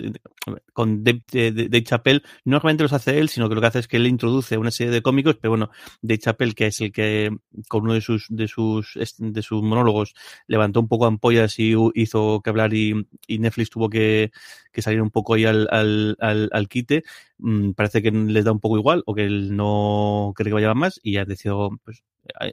con 0.73 1.03
Dave, 1.03 1.21
de, 1.31 1.83
Chappelle, 1.83 2.21
no 2.45 2.59
realmente 2.59 2.83
los 2.83 2.93
hace 2.93 3.19
él, 3.19 3.29
sino 3.29 3.47
que 3.47 3.55
lo 3.55 3.61
que 3.61 3.67
hace 3.67 3.79
es 3.79 3.87
que 3.87 3.97
él 3.97 4.07
introduce 4.07 4.57
una 4.57 4.71
serie 4.71 4.91
de 4.91 5.01
cómicos, 5.01 5.37
pero 5.39 5.51
bueno, 5.51 5.69
Dave 6.01 6.19
Chappelle, 6.19 6.53
que 6.53 6.67
es 6.67 6.81
el 6.81 6.91
que 6.91 7.29
con 7.67 7.83
uno 7.83 7.93
de 7.93 8.01
sus, 8.01 8.27
de 8.29 8.47
sus, 8.47 8.97
de 9.17 9.41
sus 9.41 9.63
monólogos 9.63 10.13
levantó 10.47 10.79
un 10.79 10.87
poco 10.87 11.05
ampollas 11.05 11.59
y 11.59 11.75
hizo 11.95 12.41
que 12.41 12.49
hablar 12.49 12.73
y, 12.73 13.07
y 13.27 13.39
Netflix 13.39 13.69
tuvo 13.69 13.89
que, 13.89 14.31
salir 14.77 15.01
un 15.01 15.11
poco 15.11 15.35
ahí 15.35 15.45
al, 15.45 15.67
al, 15.71 16.17
al, 16.19 16.49
al 16.51 16.67
quite, 16.67 17.03
mmm, 17.37 17.71
parece 17.71 18.01
que 18.01 18.11
les 18.11 18.43
da 18.43 18.51
un 18.51 18.59
poco 18.59 18.77
igual 18.77 19.03
o 19.05 19.13
que 19.13 19.25
él 19.25 19.55
no 19.55 20.33
cree 20.35 20.49
que 20.49 20.55
vaya 20.55 20.62
más 20.73 20.99
y 21.03 21.17
ha 21.17 21.25
decidido 21.25 21.69
pues, 21.83 22.03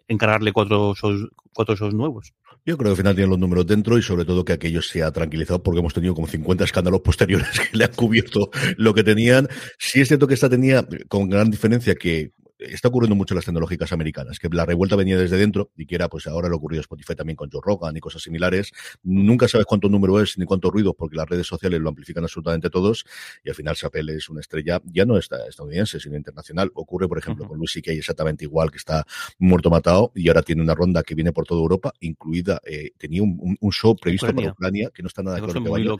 encargarle 0.08 0.52
cuatro 0.52 0.94
shows, 0.94 1.28
cuatro 1.52 1.76
shows 1.76 1.94
nuevos. 1.94 2.32
Yo 2.66 2.76
creo 2.76 2.88
que 2.88 2.90
al 2.90 2.96
final 2.96 3.14
tienen 3.14 3.30
los 3.30 3.38
números 3.38 3.66
dentro 3.66 3.96
y 3.96 4.02
sobre 4.02 4.24
todo 4.24 4.44
que 4.44 4.52
aquello 4.52 4.82
se 4.82 5.02
ha 5.02 5.10
tranquilizado 5.12 5.62
porque 5.62 5.80
hemos 5.80 5.94
tenido 5.94 6.14
como 6.14 6.26
50 6.26 6.64
escándalos 6.64 7.00
posteriores 7.00 7.48
que 7.70 7.76
le 7.76 7.84
han 7.84 7.94
cubierto 7.94 8.50
lo 8.76 8.92
que 8.92 9.04
tenían. 9.04 9.48
Sí 9.78 10.00
es 10.00 10.08
cierto 10.08 10.26
que 10.26 10.34
esta 10.34 10.50
tenía 10.50 10.86
con 11.08 11.28
gran 11.28 11.50
diferencia 11.50 11.94
que 11.94 12.32
está 12.60 12.88
ocurriendo 12.88 13.16
mucho 13.16 13.34
en 13.34 13.36
las 13.36 13.44
tecnológicas 13.44 13.92
americanas, 13.92 14.38
que 14.38 14.48
la 14.50 14.66
revuelta 14.66 14.96
venía 14.96 15.18
desde 15.18 15.36
dentro 15.36 15.70
y 15.76 15.86
que 15.86 15.94
era, 15.94 16.08
pues 16.08 16.26
ahora 16.26 16.48
lo 16.48 16.56
ocurrió 16.56 16.80
Spotify 16.80 17.14
también 17.14 17.36
con 17.36 17.50
Joe 17.50 17.60
Rogan 17.64 17.96
y 17.96 18.00
cosas 18.00 18.22
similares. 18.22 18.72
Nunca 19.02 19.48
sabes 19.48 19.66
cuánto 19.66 19.88
número 19.88 20.20
es 20.20 20.38
ni 20.38 20.44
cuánto 20.44 20.70
ruido 20.70 20.94
porque 20.94 21.16
las 21.16 21.28
redes 21.28 21.46
sociales 21.46 21.80
lo 21.80 21.88
amplifican 21.88 22.24
absolutamente 22.24 22.70
todos 22.70 23.04
y 23.44 23.48
al 23.48 23.54
final 23.54 23.76
Chappelle 23.76 24.16
es 24.16 24.28
una 24.28 24.40
estrella 24.40 24.80
ya 24.84 25.04
no 25.04 25.18
estadounidense, 25.18 26.00
sino 26.00 26.16
internacional. 26.16 26.70
Ocurre, 26.74 27.08
por 27.08 27.18
ejemplo, 27.18 27.44
uh 27.44 27.46
-huh. 27.46 27.50
con 27.50 27.58
Luis 27.58 27.72
C.K. 27.72 27.92
exactamente 27.92 28.44
igual, 28.44 28.70
que 28.70 28.78
está 28.78 29.06
muerto 29.38 29.70
matado 29.70 30.12
y 30.14 30.28
ahora 30.28 30.42
tiene 30.42 30.62
una 30.62 30.74
ronda 30.74 31.02
que 31.02 31.14
viene 31.14 31.32
por 31.32 31.46
toda 31.46 31.60
Europa, 31.60 31.92
incluida, 32.00 32.60
eh, 32.64 32.90
tenía 32.98 33.22
un, 33.22 33.56
un, 33.60 33.72
show 33.72 33.96
previsto 33.96 34.26
Ucrania. 34.26 34.42
para 34.42 34.52
Ucrania, 34.52 34.90
que 34.92 35.02
no 35.02 35.06
está 35.06 35.22
nada 35.22 35.38
claro 35.38 35.62
que 35.62 35.68
vaya, 35.68 35.90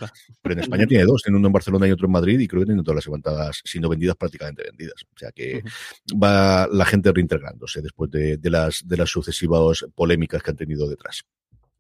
pero 0.43 0.55
en 0.55 0.61
España 0.61 0.87
tiene 0.87 1.05
dos, 1.05 1.23
tiene 1.23 1.39
uno 1.39 1.47
en 1.47 1.53
Barcelona 1.53 1.87
y 1.89 1.93
otro 1.93 2.07
en 2.07 2.13
Madrid 2.13 2.39
y 2.41 2.49
creo 2.49 2.63
que 2.63 2.67
tiene 2.67 2.83
todas 2.83 2.97
las 2.97 3.07
levantadas, 3.07 3.63
siendo 3.65 3.89
vendidas 3.89 4.17
prácticamente 4.17 4.65
vendidas. 4.65 5.05
O 5.15 5.19
sea 5.19 5.33
que 5.33 5.57
uh 5.57 5.61
-huh. 5.61 6.23
va 6.23 6.50
la 6.71 6.85
gente 6.85 7.13
reintegrándose 7.13 7.83
después 7.83 8.11
de, 8.11 8.37
de, 8.37 8.51
las, 8.51 8.87
de 8.87 8.97
las 8.97 9.11
sucesivas 9.11 9.85
polémicas 9.95 10.43
que 10.43 10.51
han 10.51 10.57
tenido 10.57 10.89
detrás. 10.89 11.25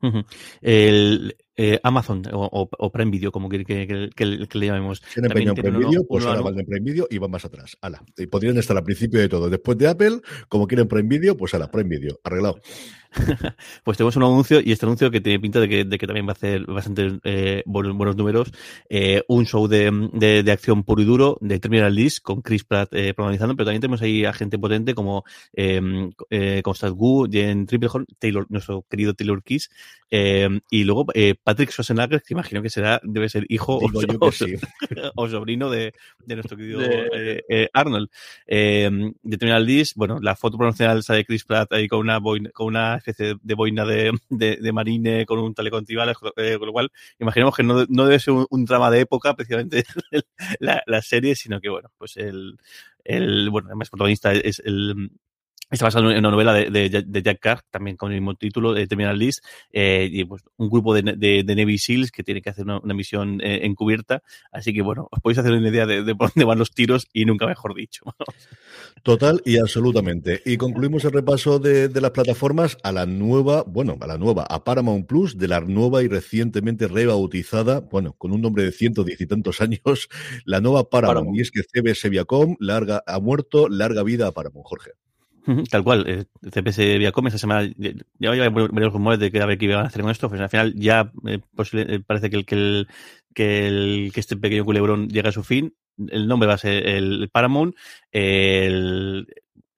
Uh 0.02 0.08
-huh. 0.08 0.24
El, 0.62 1.36
eh, 1.56 1.78
Amazon 1.82 2.22
o, 2.32 2.68
o, 2.78 2.90
Prime 2.90 3.10
Video, 3.10 3.30
como 3.30 3.50
que, 3.50 3.64
que, 3.66 3.86
que, 4.16 4.48
que 4.48 4.58
le 4.58 4.66
llamemos. 4.66 5.02
Tienen 5.12 5.30
Prime 5.30 5.52
Video, 5.52 6.06
pues 6.08 6.24
ahora 6.24 6.40
van 6.40 6.58
en 6.58 6.64
Prime 6.64 6.90
Video 6.90 7.06
y 7.10 7.18
van 7.18 7.30
más 7.30 7.44
atrás. 7.44 7.76
Ala. 7.82 8.02
Y 8.16 8.26
podrían 8.26 8.56
estar 8.56 8.74
al 8.74 8.82
principio 8.82 9.20
de 9.20 9.28
todo. 9.28 9.50
Después 9.50 9.76
de 9.76 9.88
Apple, 9.88 10.20
como 10.48 10.66
quieren 10.66 10.88
Prime 10.88 11.08
Video, 11.08 11.36
pues 11.36 11.52
a 11.52 11.58
la 11.58 11.70
Prime 11.70 11.98
Video. 11.98 12.18
Arreglado. 12.24 12.60
pues 13.84 13.96
tenemos 13.96 14.16
un 14.16 14.22
anuncio 14.22 14.60
y 14.64 14.72
este 14.72 14.86
anuncio 14.86 15.10
que 15.10 15.20
tiene 15.20 15.40
pinta 15.40 15.60
de 15.60 15.68
que, 15.68 15.84
de 15.84 15.98
que 15.98 16.06
también 16.06 16.26
va 16.26 16.30
a 16.30 16.32
hacer 16.32 16.64
bastante 16.66 17.18
eh, 17.24 17.62
buenos, 17.66 17.96
buenos, 17.96 18.16
números. 18.16 18.52
Eh, 18.88 19.22
un 19.28 19.46
show 19.46 19.66
de, 19.66 19.90
de, 20.12 20.42
de, 20.42 20.52
acción 20.52 20.84
puro 20.84 21.02
y 21.02 21.04
duro 21.04 21.38
de 21.40 21.58
Terminal 21.58 21.94
List 21.94 22.22
con 22.22 22.42
Chris 22.42 22.64
Pratt 22.64 22.92
eh, 22.92 23.14
protagonizando, 23.14 23.56
pero 23.56 23.66
también 23.66 23.80
tenemos 23.80 24.02
ahí 24.02 24.24
a 24.24 24.32
gente 24.32 24.58
potente 24.58 24.94
como 24.94 25.24
eh, 25.52 25.80
eh, 26.30 26.60
Constance 26.62 26.96
Wu, 26.96 27.28
Jen 27.30 27.66
Triplehorn, 27.66 28.06
Taylor, 28.18 28.46
nuestro 28.48 28.84
querido 28.88 29.14
Taylor 29.14 29.42
Kiss, 29.42 29.70
eh, 30.10 30.48
y 30.70 30.84
luego 30.84 31.06
Patrick 31.42 31.70
Schwarzenegger, 31.70 32.22
que 32.22 32.34
imagino 32.34 32.62
que 32.62 32.70
será, 32.70 33.00
debe 33.02 33.28
ser 33.28 33.44
hijo 33.48 33.76
o, 33.76 33.90
o, 34.20 34.32
sí. 34.32 34.54
o, 35.16 35.28
sobrino 35.28 35.70
de, 35.70 35.92
de 36.24 36.34
nuestro 36.34 36.56
querido 36.56 36.80
de... 36.80 37.70
Arnold. 37.72 38.08
de 38.46 39.36
Terminal 39.38 39.64
List, 39.64 39.96
bueno, 39.96 40.18
la 40.20 40.36
foto 40.36 40.56
promocional 40.56 41.02
sale 41.02 41.24
Chris 41.24 41.44
Pratt 41.44 41.72
ahí 41.72 41.88
con 41.88 42.00
una, 42.00 42.20
con 42.52 42.66
una 42.66 42.99
especie 43.00 43.36
de 43.40 43.54
boina 43.54 43.84
de, 43.84 44.12
de, 44.28 44.72
marine 44.72 45.26
con 45.26 45.38
un 45.38 45.54
talecón 45.54 45.84
tribal, 45.84 46.14
eh, 46.36 46.56
con 46.58 46.66
lo 46.66 46.72
cual 46.72 46.90
imaginemos 47.18 47.56
que 47.56 47.62
no, 47.62 47.84
no 47.88 48.04
debe 48.04 48.18
ser 48.18 48.34
un, 48.48 48.64
drama 48.64 48.90
de 48.90 49.00
época, 49.00 49.34
precisamente 49.36 49.84
la, 50.60 50.82
la, 50.86 51.02
serie, 51.02 51.34
sino 51.34 51.60
que, 51.60 51.68
bueno, 51.68 51.90
pues 51.98 52.16
el, 52.16 52.58
el 53.04 53.50
bueno, 53.50 53.68
además 53.68 53.90
protagonista 53.90 54.32
es 54.32 54.60
el, 54.64 55.10
Está 55.70 55.84
basado 55.84 56.10
en 56.10 56.18
una 56.18 56.30
novela 56.32 56.52
de, 56.52 56.68
de, 56.70 57.22
Jack 57.22 57.38
Carr, 57.40 57.62
también 57.70 57.96
con 57.96 58.10
el 58.10 58.20
mismo 58.20 58.34
título, 58.34 58.72
de 58.72 58.88
Terminal 58.88 59.16
List, 59.16 59.44
eh, 59.72 60.08
y 60.10 60.24
pues 60.24 60.42
un 60.56 60.68
grupo 60.68 60.92
de, 60.94 61.02
de, 61.16 61.44
de, 61.44 61.54
Navy 61.54 61.78
SEALs 61.78 62.10
que 62.10 62.24
tiene 62.24 62.42
que 62.42 62.50
hacer 62.50 62.64
una, 62.64 62.80
misión 62.92 63.40
eh, 63.40 63.60
encubierta. 63.62 64.22
Así 64.50 64.74
que 64.74 64.82
bueno, 64.82 65.06
os 65.12 65.20
podéis 65.20 65.38
hacer 65.38 65.52
una 65.52 65.68
idea 65.68 65.86
de, 65.86 66.14
por 66.16 66.32
dónde 66.34 66.44
van 66.44 66.58
los 66.58 66.72
tiros 66.72 67.06
y 67.12 67.24
nunca 67.24 67.46
mejor 67.46 67.74
dicho. 67.74 68.02
Total 69.04 69.40
y 69.44 69.58
absolutamente. 69.58 70.42
Y 70.44 70.56
concluimos 70.56 71.04
el 71.04 71.12
repaso 71.12 71.60
de, 71.60 71.88
las 72.00 72.10
plataformas 72.10 72.76
a 72.82 72.90
la 72.90 73.06
nueva, 73.06 73.62
bueno, 73.62 73.96
a 74.00 74.08
la 74.08 74.18
nueva, 74.18 74.46
a 74.48 74.64
Paramount 74.64 75.06
Plus, 75.06 75.38
de 75.38 75.46
la 75.46 75.60
nueva 75.60 76.02
y 76.02 76.08
recientemente 76.08 76.88
rebautizada, 76.88 77.78
bueno, 77.78 78.14
con 78.14 78.32
un 78.32 78.40
nombre 78.40 78.64
de 78.64 78.72
ciento 78.72 79.04
diez 79.04 79.20
y 79.20 79.26
tantos 79.26 79.60
años, 79.60 80.08
la 80.44 80.60
nueva 80.60 80.90
Paramount. 80.90 81.36
Y 81.36 81.42
es 81.42 81.52
que 81.52 81.62
CBS 81.62 82.08
Viacom 82.08 82.56
larga, 82.58 83.04
ha 83.06 83.20
muerto, 83.20 83.68
larga 83.68 84.02
vida 84.02 84.26
a 84.26 84.32
Paramount, 84.32 84.66
Jorge. 84.66 84.90
Tal 85.70 85.82
cual, 85.84 86.04
eh, 86.06 86.24
CPS 86.50 86.98
Viacom 86.98 87.26
esta 87.26 87.38
semana 87.38 87.70
ya 88.18 88.28
había 88.28 88.50
varios 88.50 88.92
rumores 88.92 89.18
de 89.18 89.30
que 89.30 89.40
a 89.40 89.46
ver 89.46 89.58
qué 89.58 89.66
iban 89.66 89.84
a 89.84 89.88
hacer 89.88 90.02
con 90.02 90.10
esto, 90.10 90.28
pues 90.28 90.40
al 90.40 90.50
final 90.50 90.74
ya 90.74 91.12
eh, 91.26 91.40
eh, 91.72 92.00
parece 92.06 92.30
que 92.30 92.36
el, 92.36 92.44
que 92.44 92.54
el, 92.54 92.88
que 93.34 93.66
el 93.66 94.10
que 94.12 94.20
este 94.20 94.36
pequeño 94.36 94.64
culebrón 94.64 95.08
llega 95.08 95.30
a 95.30 95.32
su 95.32 95.42
fin. 95.42 95.74
El 96.08 96.28
nombre 96.28 96.46
va 96.46 96.54
a 96.54 96.58
ser 96.58 96.86
el 96.86 97.28
Paramount, 97.30 97.74
el, 98.10 99.26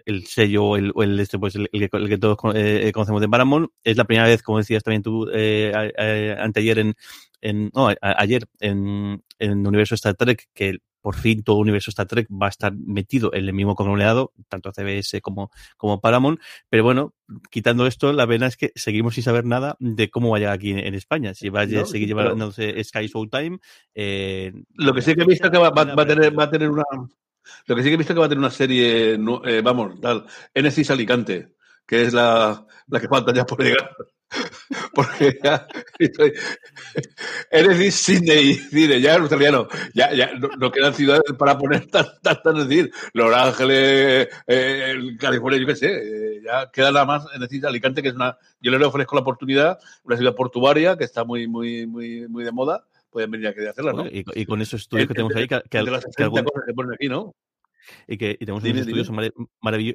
el 0.05 0.27
sello 0.27 0.77
el, 0.77 0.93
el 0.97 1.21
este 1.21 1.39
pues 1.39 1.55
el, 1.57 1.69
el, 1.73 1.89
que, 1.91 2.19
todos 2.19 2.37
conocemos 2.37 3.21
de 3.21 3.29
Paramount. 3.29 3.71
Es 3.85 3.97
la 3.97 4.05
primera 4.05 4.27
vez, 4.27 4.43
como 4.43 4.59
decías 4.59 4.83
también 4.83 5.03
tú 5.03 5.27
anteayer 5.29 6.79
en, 6.79 6.95
en 7.41 7.71
no, 7.75 7.89
ayer 8.01 8.45
en, 8.61 9.23
en 9.39 9.51
el 9.51 9.67
universo 9.67 9.95
Star 9.95 10.15
Trek, 10.15 10.49
que 10.55 10.79
por 11.03 11.17
fin 11.17 11.43
todo 11.43 11.57
el 11.57 11.63
universo 11.63 11.91
Star 11.91 12.07
Trek 12.07 12.29
va 12.31 12.47
a 12.47 12.49
estar 12.49 12.73
metido 12.73 13.35
en 13.35 13.45
el 13.45 13.53
mismo 13.53 13.75
conglomerado, 13.75 14.33
tanto 14.49 14.73
CBS 14.73 15.21
como, 15.21 15.51
como 15.77 16.01
Paramount. 16.01 16.41
Pero 16.71 16.85
bueno, 16.85 17.15
quitando 17.51 17.87
esto, 17.87 18.13
la 18.13 18.27
pena 18.27 18.47
es 18.47 18.57
que 18.57 18.73
seguimos 18.75 19.15
sin 19.15 19.25
saber 19.25 19.45
nada 19.45 19.77
de 19.81 20.11
cómo 20.11 20.31
vaya 20.31 20.53
aquí 20.53 20.71
en, 20.71 20.95
España. 20.95 21.35
Si 21.35 21.49
va 21.49 21.63
a 21.63 21.85
seguir 21.85 22.09
llevándose 22.09 22.83
Sky 22.83 23.09
Showtime. 23.09 23.59
Eh, 23.95 24.53
lo 24.75 24.95
que 24.95 25.03
sí 25.03 25.15
que 25.15 25.23
he 25.23 25.27
visto 25.27 25.51
que 25.51 25.59
va, 25.59 25.69
a 25.69 26.07
tener, 26.07 26.39
va 26.39 26.45
a 26.45 26.51
tener 26.51 26.71
una. 26.71 26.85
Lo 27.67 27.77
que 27.77 27.83
sí 27.83 27.89
que 27.89 27.95
he 27.95 27.99
visto 27.99 28.15
que 28.15 28.21
va 28.21 28.27
a 28.27 28.29
tener 28.29 28.39
una 28.39 28.51
serie, 28.51 29.15
eh, 29.15 29.61
vamos, 29.63 30.01
tal, 30.01 30.25
Enesis 30.55 30.91
Alicante, 30.91 31.57
que 31.85 32.03
es 32.03 32.13
la, 32.13 32.65
la 32.87 33.01
que 33.01 33.09
falta 33.09 33.35
ya 33.35 33.45
por 33.45 33.63
llegar. 33.63 33.91
porque 34.95 35.39
ya 35.43 35.67
estoy, 35.99 36.33
eres 37.51 37.95
Sydney, 37.95 38.55
Cine, 38.55 39.01
ya 39.01 39.15
en 39.15 39.23
australiano, 39.23 39.69
ya, 39.95 40.13
ya 40.13 40.33
no, 40.59 40.71
quedan 40.71 40.95
ciudades 40.95 41.33
para 41.39 41.59
poner 41.59 41.87
tantas, 41.87 42.39
es 42.45 42.69
decir, 42.69 42.93
Los 43.13 43.35
Ángeles, 43.35 44.29
eh, 44.47 44.97
California, 45.19 45.61
yo 45.61 45.67
qué 45.67 45.77
sé, 45.77 45.89
eh, 45.91 46.43
ya 46.45 46.71
queda 46.71 46.93
nada 46.93 47.05
más, 47.05 47.27
en 47.35 47.41
decir, 47.41 47.67
Alicante, 47.67 48.03
que 48.03 48.09
es 48.09 48.15
una, 48.15 48.37
yo 48.61 48.71
le 48.71 48.85
ofrezco 48.85 49.17
la 49.17 49.23
oportunidad, 49.23 49.79
una 50.05 50.17
ciudad 50.17 50.35
portuaria 50.35 50.97
que 50.97 51.05
está 51.05 51.25
muy, 51.25 51.47
muy, 51.47 51.87
muy, 51.87 52.29
muy 52.29 52.45
de 52.45 52.53
moda, 52.53 52.85
pueden 53.11 53.31
venir 53.31 53.49
aquí 53.49 53.65
a 53.67 53.71
hacerla, 53.71 53.93
¿no? 53.93 54.07
Y, 54.07 54.25
y, 54.35 54.47
con 54.47 54.63
esos 54.63 54.83
estudios 54.83 55.09
que 55.09 55.15
tenemos 55.15 55.35
ahí, 55.37 55.47
que, 55.47 55.61
que, 55.63 55.69
que, 55.69 55.79
algún... 55.79 55.99
cosas 56.45 56.65
que 56.67 56.75
ponen 56.75 56.95
aquí, 56.95 57.09
¿no? 57.09 57.35
Y 58.07 58.17
que 58.17 58.35
tenemos, 58.35 58.63
unos 58.63 58.79
estudios 58.79 59.09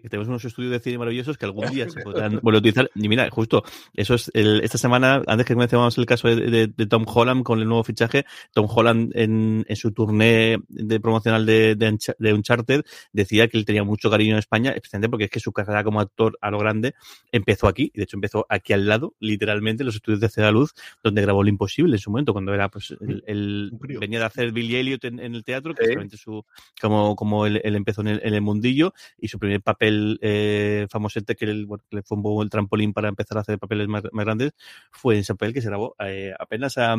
tenemos 0.10 0.28
unos 0.28 0.45
estudios 0.45 0.71
de 0.71 0.80
cine 0.80 0.97
maravillosos 0.97 1.38
que 1.38 1.45
algún 1.45 1.69
día 1.69 1.89
se 1.89 2.02
podrán 2.02 2.39
volver 2.43 2.58
a 2.58 2.60
utilizar. 2.60 2.91
Y 2.95 3.10
mira, 3.10 3.30
justo, 3.30 3.63
eso 3.93 4.15
es 4.15 4.32
el, 4.34 4.62
esta 4.62 4.78
semana, 4.78 5.21
antes 5.28 5.45
que 5.45 5.56
mencionábamos 5.56 5.97
el 5.97 6.06
caso 6.06 6.28
de, 6.28 6.67
de, 6.67 6.86
Tom 6.88 7.06
Holland 7.08 7.43
con 7.43 7.60
el 7.60 7.67
nuevo 7.67 7.84
fichaje, 7.84 8.26
Tom 8.54 8.67
Holland 8.69 9.12
en, 9.15 9.65
en 9.67 9.76
su 9.76 9.91
turné 9.91 10.58
de 10.67 11.00
promocional 11.00 11.45
de, 11.45 11.76
de, 11.76 12.34
Uncharted 12.34 12.84
decía 13.12 13.47
que 13.47 13.58
él 13.58 13.65
tenía 13.65 13.84
mucho 13.84 14.10
cariño 14.10 14.34
en 14.34 14.39
España, 14.39 14.71
especialmente 14.71 15.10
porque 15.10 15.26
es 15.26 15.32
que 15.32 15.39
su 15.39 15.52
carrera 15.52 15.84
como 15.84 16.00
actor 16.00 16.38
a 16.41 16.52
lo 16.52 16.60
grande 16.60 16.95
empezó 17.32 17.67
aquí, 17.67 17.91
y 17.93 17.97
de 17.97 18.04
hecho 18.04 18.17
empezó 18.17 18.45
aquí 18.50 18.73
al 18.73 18.88
lado, 18.88 19.15
literalmente, 19.19 19.84
los 19.84 19.95
estudios 19.95 20.19
de 20.19 20.30
Ceda 20.30 20.52
Luz, 20.52 20.73
donde 21.04 21.21
grabó 21.21 21.43
Lo 21.43 21.50
Imposible 21.50 21.95
en 21.95 22.00
su 22.00 22.12
momento, 22.12 22.34
cuando 22.34 22.54
era 22.54 22.69
pues 22.69 22.95
el, 23.00 23.71
venía 24.00 24.19
de 24.19 24.26
hacer 24.26 24.52
Billy 24.52 24.76
Elliot 24.76 25.04
en, 25.06 25.19
el 25.19 25.43
teatro, 25.43 25.73
que 25.73 25.86
es 25.86 26.19
su, 26.19 26.45
como, 26.82 27.15
como 27.15 27.45
el, 27.45 27.62
el 27.63 27.76
empezó 27.78 28.02
en 28.02 28.08
el, 28.08 28.42
mundillo 28.42 28.94
y 29.18 29.28
su 29.28 29.40
primer 29.40 29.62
papel 29.62 30.20
eh, 30.22 30.88
famosete 30.90 31.36
que, 31.36 31.46
le 31.46 32.04
fue 32.04 32.18
un 32.18 32.24
poco 32.24 32.44
el 32.44 32.50
trampolín 32.50 32.94
para 32.94 33.10
empezar 33.10 33.38
a 33.38 33.42
hacer 33.42 33.60
papeles 33.60 33.88
más, 33.88 34.04
grandes 34.12 34.54
fue 34.92 35.16
en 35.16 35.22
ese 35.22 35.34
papel 35.34 35.54
que 35.54 35.62
se 35.62 35.68
grabó 35.68 35.96
eh, 36.00 36.34
apenas 36.40 36.78
a 36.78 36.96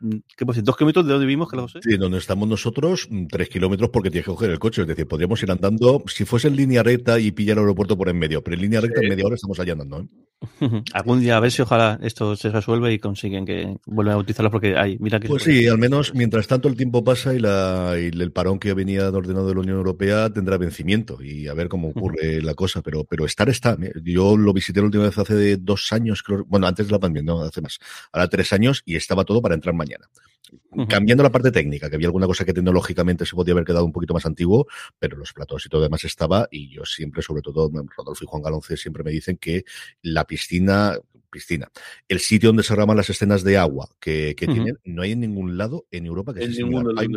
Mm, 0.00 0.18
¿Qué 0.36 0.44
pues, 0.44 0.62
¿Dos 0.62 0.76
kilómetros 0.76 1.06
de 1.06 1.12
donde 1.12 1.26
vivimos, 1.26 1.48
Carlos? 1.48 1.72
Sí, 1.80 1.96
donde 1.96 2.18
estamos 2.18 2.48
nosotros, 2.48 3.08
mm, 3.10 3.26
tres 3.26 3.48
kilómetros 3.48 3.90
porque 3.90 4.10
tienes 4.10 4.26
que 4.26 4.32
coger 4.32 4.50
el 4.50 4.58
coche. 4.58 4.82
Es 4.82 4.88
decir, 4.88 5.06
podríamos 5.06 5.42
ir 5.42 5.50
andando, 5.50 6.02
si 6.06 6.24
fuese 6.24 6.48
en 6.48 6.56
línea 6.56 6.82
recta 6.82 7.18
y 7.18 7.30
pillar 7.32 7.56
el 7.56 7.62
aeropuerto 7.62 7.96
por 7.96 8.08
en 8.08 8.18
medio, 8.18 8.42
pero 8.42 8.54
en 8.56 8.62
línea 8.62 8.80
recta 8.80 9.00
en 9.02 9.08
media 9.08 9.24
hora 9.24 9.36
estamos 9.36 9.58
allá 9.60 9.72
andando. 9.72 10.00
¿eh? 10.00 10.08
Algún 10.92 11.20
día 11.20 11.36
a 11.36 11.40
ver 11.40 11.50
si 11.50 11.62
ojalá 11.62 11.98
esto 12.02 12.36
se 12.36 12.50
resuelve 12.50 12.92
y 12.92 12.98
consiguen 12.98 13.44
que 13.44 13.76
vuelvan 13.86 14.14
a 14.14 14.18
utilizarlo 14.18 14.50
porque 14.50 14.76
hay, 14.76 14.98
mira 14.98 15.18
que... 15.18 15.28
Pues 15.28 15.42
sí, 15.42 15.66
al 15.66 15.78
menos 15.78 16.14
mientras 16.14 16.46
tanto 16.46 16.68
el 16.68 16.76
tiempo 16.76 17.02
pasa 17.02 17.34
y, 17.34 17.38
la, 17.38 17.94
y 17.98 18.06
el 18.06 18.32
parón 18.32 18.58
que 18.58 18.74
venía 18.74 19.08
ordenado 19.08 19.48
de 19.48 19.54
la 19.54 19.60
Unión 19.60 19.76
Europea 19.76 20.30
tendrá 20.30 20.58
vencimiento 20.58 21.22
y 21.22 21.48
a 21.48 21.54
ver 21.54 21.68
cómo 21.68 21.88
ocurre 21.88 22.42
la 22.42 22.54
cosa, 22.54 22.82
pero, 22.82 23.04
pero 23.04 23.24
estar 23.24 23.48
está. 23.48 23.76
Yo 24.02 24.36
lo 24.36 24.52
visité 24.52 24.80
la 24.80 24.86
última 24.86 25.04
vez 25.04 25.18
hace 25.18 25.56
dos 25.56 25.92
años, 25.92 26.22
creo, 26.22 26.44
bueno, 26.46 26.66
antes 26.66 26.86
de 26.86 26.92
la 26.92 26.98
pandemia, 26.98 27.34
no, 27.34 27.42
hace 27.42 27.60
más, 27.60 27.78
ahora 28.12 28.28
tres 28.28 28.52
años 28.52 28.82
y 28.84 28.96
estaba 28.96 29.24
todo 29.24 29.40
para 29.40 29.54
entrar 29.54 29.74
mañana. 29.74 30.08
Cambiando 30.88 31.22
la 31.22 31.30
parte 31.30 31.50
técnica, 31.50 31.88
que 31.88 31.96
había 31.96 32.08
alguna 32.08 32.26
cosa 32.26 32.44
que 32.44 32.52
tecnológicamente 32.52 33.24
se 33.24 33.34
podía 33.34 33.52
haber 33.52 33.64
quedado 33.64 33.84
un 33.84 33.92
poquito 33.92 34.14
más 34.14 34.26
antiguo, 34.26 34.66
pero 34.98 35.16
los 35.16 35.32
platos 35.32 35.64
y 35.66 35.68
todo 35.68 35.82
demás 35.82 36.04
estaba, 36.04 36.48
y 36.50 36.68
yo 36.68 36.84
siempre, 36.84 37.22
sobre 37.22 37.42
todo, 37.42 37.70
Rodolfo 37.96 38.24
y 38.24 38.26
Juan 38.26 38.42
Galonce 38.42 38.76
siempre 38.76 39.02
me 39.02 39.10
dicen 39.10 39.36
que 39.36 39.64
la 40.02 40.23
piscina, 40.24 40.96
piscina. 41.34 41.70
El 42.08 42.20
sitio 42.20 42.50
donde 42.50 42.62
se 42.62 42.74
graban 42.74 42.96
las 42.96 43.10
escenas 43.10 43.42
de 43.42 43.58
agua 43.58 43.90
que, 44.00 44.34
tienen, 44.38 44.78
no 44.84 45.02
hay 45.02 45.12
en 45.12 45.20
ningún 45.20 45.58
lado 45.58 45.86
en 45.90 46.06
Europa 46.06 46.32
que 46.32 46.44
en 46.44 46.52
ningún 46.52 46.98
hay 46.98 47.08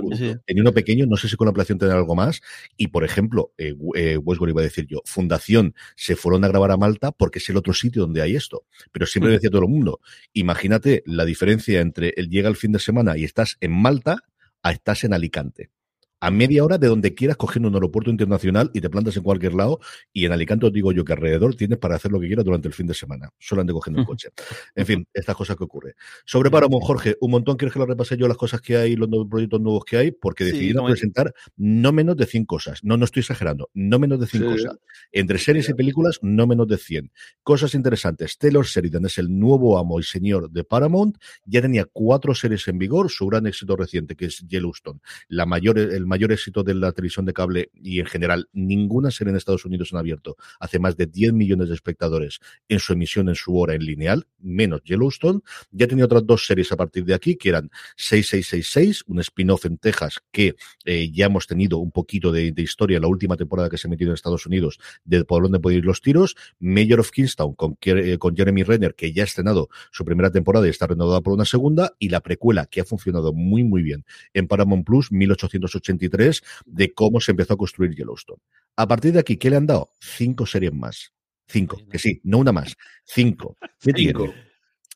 En 0.47 0.59
uno 0.59 0.73
pequeño, 0.73 1.05
no 1.05 1.17
sé 1.17 1.29
si 1.29 1.35
con 1.35 1.45
la 1.45 1.49
ampliación 1.49 1.77
tendrá 1.77 1.97
algo 1.97 2.15
más. 2.15 2.41
Y, 2.75 2.87
por 2.87 3.03
ejemplo, 3.03 3.53
eh, 3.57 3.75
eh, 3.95 4.17
Westworld 4.17 4.53
iba 4.53 4.61
a 4.61 4.63
decir 4.63 4.87
yo, 4.87 5.01
Fundación 5.05 5.75
se 5.95 6.15
fueron 6.15 6.43
a 6.43 6.47
grabar 6.47 6.71
a 6.71 6.77
Malta 6.77 7.11
porque 7.11 7.39
es 7.39 7.47
el 7.49 7.57
otro 7.57 7.73
sitio 7.73 8.01
donde 8.01 8.21
hay 8.21 8.35
esto. 8.35 8.65
Pero 8.91 9.05
siempre 9.05 9.31
decía 9.31 9.51
todo 9.51 9.61
el 9.61 9.69
mundo, 9.69 10.01
imagínate 10.33 11.03
la 11.05 11.23
diferencia 11.23 11.79
entre 11.79 12.13
el 12.17 12.29
llega 12.29 12.49
el 12.49 12.55
fin 12.55 12.71
de 12.71 12.79
semana 12.79 13.17
y 13.17 13.23
estás 13.23 13.57
en 13.61 13.71
Malta 13.71 14.23
a 14.63 14.71
estás 14.71 15.03
en 15.03 15.13
Alicante 15.13 15.69
a 16.19 16.31
media 16.31 16.63
hora 16.63 16.77
de 16.77 16.87
donde 16.87 17.13
quieras 17.13 17.37
cogiendo 17.37 17.69
un 17.69 17.75
aeropuerto 17.75 18.09
internacional 18.09 18.71
y 18.73 18.81
te 18.81 18.89
plantas 18.89 19.17
en 19.17 19.23
cualquier 19.23 19.53
lado 19.53 19.79
y 20.11 20.25
en 20.25 20.31
Alicante 20.31 20.65
os 20.65 20.73
digo 20.73 20.91
yo 20.91 21.05
que 21.05 21.13
alrededor 21.13 21.55
tienes 21.55 21.77
para 21.77 21.95
hacer 21.95 22.11
lo 22.11 22.19
que 22.19 22.27
quieras 22.27 22.45
durante 22.45 22.67
el 22.67 22.73
fin 22.73 22.87
de 22.87 22.93
semana, 22.93 23.29
solamente 23.37 23.73
cogiendo 23.73 24.01
un 24.01 24.05
coche. 24.05 24.29
En 24.75 24.85
fin, 24.85 25.07
estas 25.13 25.35
cosas 25.35 25.55
que 25.55 25.63
ocurren. 25.63 25.93
Sobre 26.25 26.49
Paramount, 26.49 26.83
Jorge, 26.83 27.17
un 27.21 27.31
montón, 27.31 27.57
¿quieres 27.57 27.73
que 27.73 27.79
lo 27.79 27.85
repase 27.85 28.17
yo 28.17 28.27
las 28.27 28.37
cosas 28.37 28.61
que 28.61 28.77
hay, 28.77 28.95
los 28.95 29.09
proyectos 29.29 29.61
nuevos 29.61 29.85
que 29.85 29.97
hay? 29.97 30.11
Porque 30.11 30.43
decidieron 30.43 30.85
presentar 30.85 31.33
no 31.55 31.91
menos 31.91 32.17
de 32.17 32.25
100 32.25 32.45
cosas. 32.45 32.83
No, 32.83 32.97
no 32.97 33.05
estoy 33.05 33.21
exagerando, 33.21 33.69
no 33.73 33.99
menos 33.99 34.19
de 34.19 34.27
100 34.27 34.43
cosas. 34.43 34.77
Entre 35.11 35.37
series 35.37 35.69
y 35.69 35.73
películas, 35.73 36.19
no 36.21 36.47
menos 36.47 36.67
de 36.67 36.77
100. 36.77 37.11
Cosas 37.43 37.75
interesantes. 37.75 38.37
Taylor 38.37 38.65
Sheridan 38.65 39.05
es 39.05 39.17
el 39.17 39.37
nuevo 39.37 39.77
amo 39.77 39.99
y 39.99 40.03
señor 40.03 40.49
de 40.49 40.63
Paramount. 40.63 41.17
Ya 41.45 41.61
tenía 41.61 41.85
cuatro 41.85 42.33
series 42.33 42.67
en 42.67 42.77
vigor, 42.77 43.09
su 43.09 43.27
gran 43.27 43.45
éxito 43.47 43.75
reciente, 43.75 44.15
que 44.15 44.25
es 44.25 44.39
Yellowstone, 44.47 44.99
la 45.27 45.45
mayor, 45.45 45.77
el 45.77 46.06
mayor 46.07 46.31
éxito 46.31 46.63
de 46.63 46.73
la 46.73 46.91
televisión 46.91 47.25
de 47.25 47.33
cable 47.33 47.71
y 47.73 47.99
en 47.99 48.05
general 48.05 48.49
ninguna 48.53 49.11
serie 49.11 49.31
en 49.31 49.37
Estados 49.37 49.65
Unidos 49.65 49.93
han 49.93 49.99
abierto 49.99 50.37
hace 50.59 50.79
más 50.79 50.97
de 50.97 51.05
10 51.05 51.33
millones 51.33 51.69
de 51.69 51.75
espectadores 51.75 52.39
en 52.67 52.79
su 52.79 52.93
emisión 52.93 53.29
en 53.29 53.35
su 53.35 53.57
hora 53.57 53.75
en 53.75 53.83
lineal, 53.83 54.27
menos 54.39 54.81
Yellowstone. 54.83 55.41
Ya 55.71 55.87
tenía 55.87 56.05
otras 56.05 56.25
dos 56.25 56.45
series 56.45 56.71
a 56.71 56.77
partir 56.77 57.05
de 57.05 57.13
aquí, 57.13 57.35
que 57.35 57.49
eran 57.49 57.69
6666, 57.97 59.03
un 59.07 59.19
spin-off 59.19 59.65
en 59.65 59.77
Texas 59.77 60.19
que 60.31 60.55
eh, 60.85 61.11
ya 61.11 61.25
hemos 61.25 61.47
tenido 61.47 61.77
un 61.77 61.91
poquito 61.91 62.31
de, 62.31 62.53
historia 62.57 62.97
en 62.97 63.03
la 63.03 63.07
última 63.07 63.37
temporada 63.37 63.69
que 63.69 63.77
se 63.77 63.87
ha 63.87 63.89
metido 63.89 64.09
en 64.09 64.15
Estados 64.15 64.45
Unidos, 64.45 64.79
de 65.05 65.23
por 65.23 65.43
dónde 65.43 65.59
pueden 65.59 65.79
ir 65.79 65.85
los 65.85 66.01
tiros. 66.01 66.35
Mayor 66.59 66.99
of 66.99 67.11
Kingstown 67.11 67.53
con, 67.55 67.77
eh, 67.81 68.17
con 68.17 68.35
Jeremy 68.35 68.63
Renner, 68.63 68.95
que 68.95 69.13
ya 69.13 69.23
ha 69.23 69.25
estrenado 69.25 69.69
su 69.91 70.03
primera 70.05 70.31
temporada 70.31 70.67
y 70.67 70.69
está 70.69 70.87
renovada 70.87 71.21
por 71.21 71.33
una 71.33 71.45
segunda, 71.45 71.93
y 71.99 72.09
la 72.09 72.21
precuela, 72.21 72.65
que 72.65 72.81
ha 72.81 72.85
funcionado 72.85 73.33
muy, 73.33 73.63
muy 73.63 73.83
bien 73.83 74.05
en 74.33 74.47
Paramount 74.47 74.85
Plus, 74.85 75.11
1883, 75.97 76.43
de 76.65 76.93
cómo 76.93 77.19
se 77.19 77.31
empezó 77.31 77.53
a 77.53 77.57
construir 77.57 77.95
Yellowstone. 77.95 78.41
A 78.75 78.87
partir 78.87 79.13
de 79.13 79.19
aquí, 79.19 79.37
¿qué 79.37 79.49
le 79.49 79.57
han 79.57 79.67
dado? 79.67 79.91
Cinco 79.99 80.45
series 80.45 80.73
más. 80.73 81.13
Cinco, 81.47 81.77
que 81.89 81.97
sí, 81.97 82.19
no 82.23 82.39
una 82.39 82.51
más. 82.51 82.75
Cinco. 83.05 83.57
Cinco. 83.79 84.33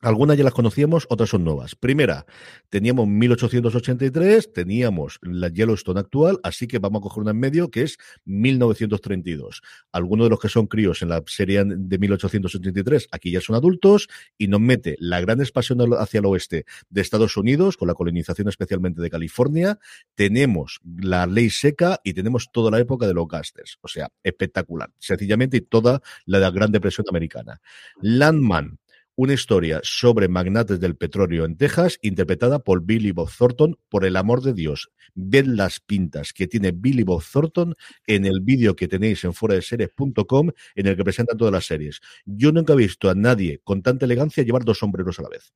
Algunas 0.01 0.37
ya 0.37 0.43
las 0.43 0.53
conocíamos, 0.53 1.05
otras 1.09 1.29
son 1.29 1.43
nuevas. 1.43 1.75
Primera, 1.75 2.25
teníamos 2.69 3.07
1883, 3.07 4.51
teníamos 4.51 5.19
la 5.21 5.49
Yellowstone 5.49 5.99
actual, 5.99 6.39
así 6.43 6.67
que 6.67 6.79
vamos 6.79 6.99
a 6.99 7.03
coger 7.03 7.21
una 7.21 7.31
en 7.31 7.39
medio 7.39 7.69
que 7.69 7.83
es 7.83 7.97
1932. 8.25 9.61
Algunos 9.91 10.25
de 10.25 10.29
los 10.31 10.39
que 10.39 10.49
son 10.49 10.65
críos 10.65 11.03
en 11.03 11.09
la 11.09 11.21
serie 11.27 11.63
de 11.65 11.99
1883 11.99 13.09
aquí 13.11 13.31
ya 13.31 13.41
son 13.41 13.55
adultos 13.55 14.07
y 14.37 14.47
nos 14.47 14.59
mete 14.59 14.95
la 14.99 15.21
gran 15.21 15.39
expansión 15.39 15.79
hacia 15.99 16.19
el 16.19 16.25
oeste 16.25 16.65
de 16.89 17.01
Estados 17.01 17.37
Unidos, 17.37 17.77
con 17.77 17.87
la 17.87 17.93
colonización 17.93 18.47
especialmente 18.47 19.01
de 19.01 19.09
California. 19.09 19.77
Tenemos 20.15 20.79
la 20.83 21.27
ley 21.27 21.49
seca 21.49 21.99
y 22.03 22.13
tenemos 22.13 22.49
toda 22.51 22.71
la 22.71 22.79
época 22.79 23.05
de 23.05 23.13
los 23.13 23.27
gasters. 23.27 23.77
O 23.81 23.87
sea, 23.87 24.09
espectacular. 24.23 24.89
Sencillamente 24.97 25.57
y 25.57 25.61
toda 25.61 26.01
la 26.25 26.49
Gran 26.49 26.71
Depresión 26.71 27.05
Americana. 27.09 27.61
Landman, 28.01 28.79
una 29.21 29.33
historia 29.33 29.79
sobre 29.83 30.27
magnates 30.27 30.79
del 30.79 30.95
petróleo 30.95 31.45
en 31.45 31.55
Texas, 31.55 31.99
interpretada 32.01 32.57
por 32.57 32.83
Billy 32.83 33.11
Bob 33.11 33.29
Thornton. 33.29 33.77
Por 33.87 34.03
el 34.03 34.15
amor 34.15 34.41
de 34.41 34.53
Dios, 34.53 34.89
ved 35.13 35.45
las 35.45 35.79
pintas 35.79 36.33
que 36.33 36.47
tiene 36.47 36.71
Billy 36.71 37.03
Bob 37.03 37.23
Thornton 37.23 37.75
en 38.07 38.25
el 38.25 38.39
vídeo 38.41 38.75
que 38.75 38.87
tenéis 38.87 39.23
en 39.23 39.33
series.com 39.33 40.49
en 40.73 40.87
el 40.87 40.97
que 40.97 41.03
presentan 41.03 41.37
todas 41.37 41.53
las 41.53 41.65
series. 41.65 42.01
Yo 42.25 42.51
nunca 42.51 42.73
he 42.73 42.77
visto 42.77 43.11
a 43.11 43.13
nadie 43.13 43.61
con 43.63 43.83
tanta 43.83 44.05
elegancia 44.05 44.43
llevar 44.43 44.65
dos 44.65 44.79
sombreros 44.79 45.19
a 45.19 45.21
la 45.21 45.29
vez. 45.29 45.53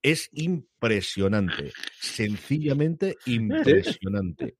Es 0.00 0.30
impresionante, 0.32 1.72
sencillamente 1.98 3.16
impresionante 3.26 4.54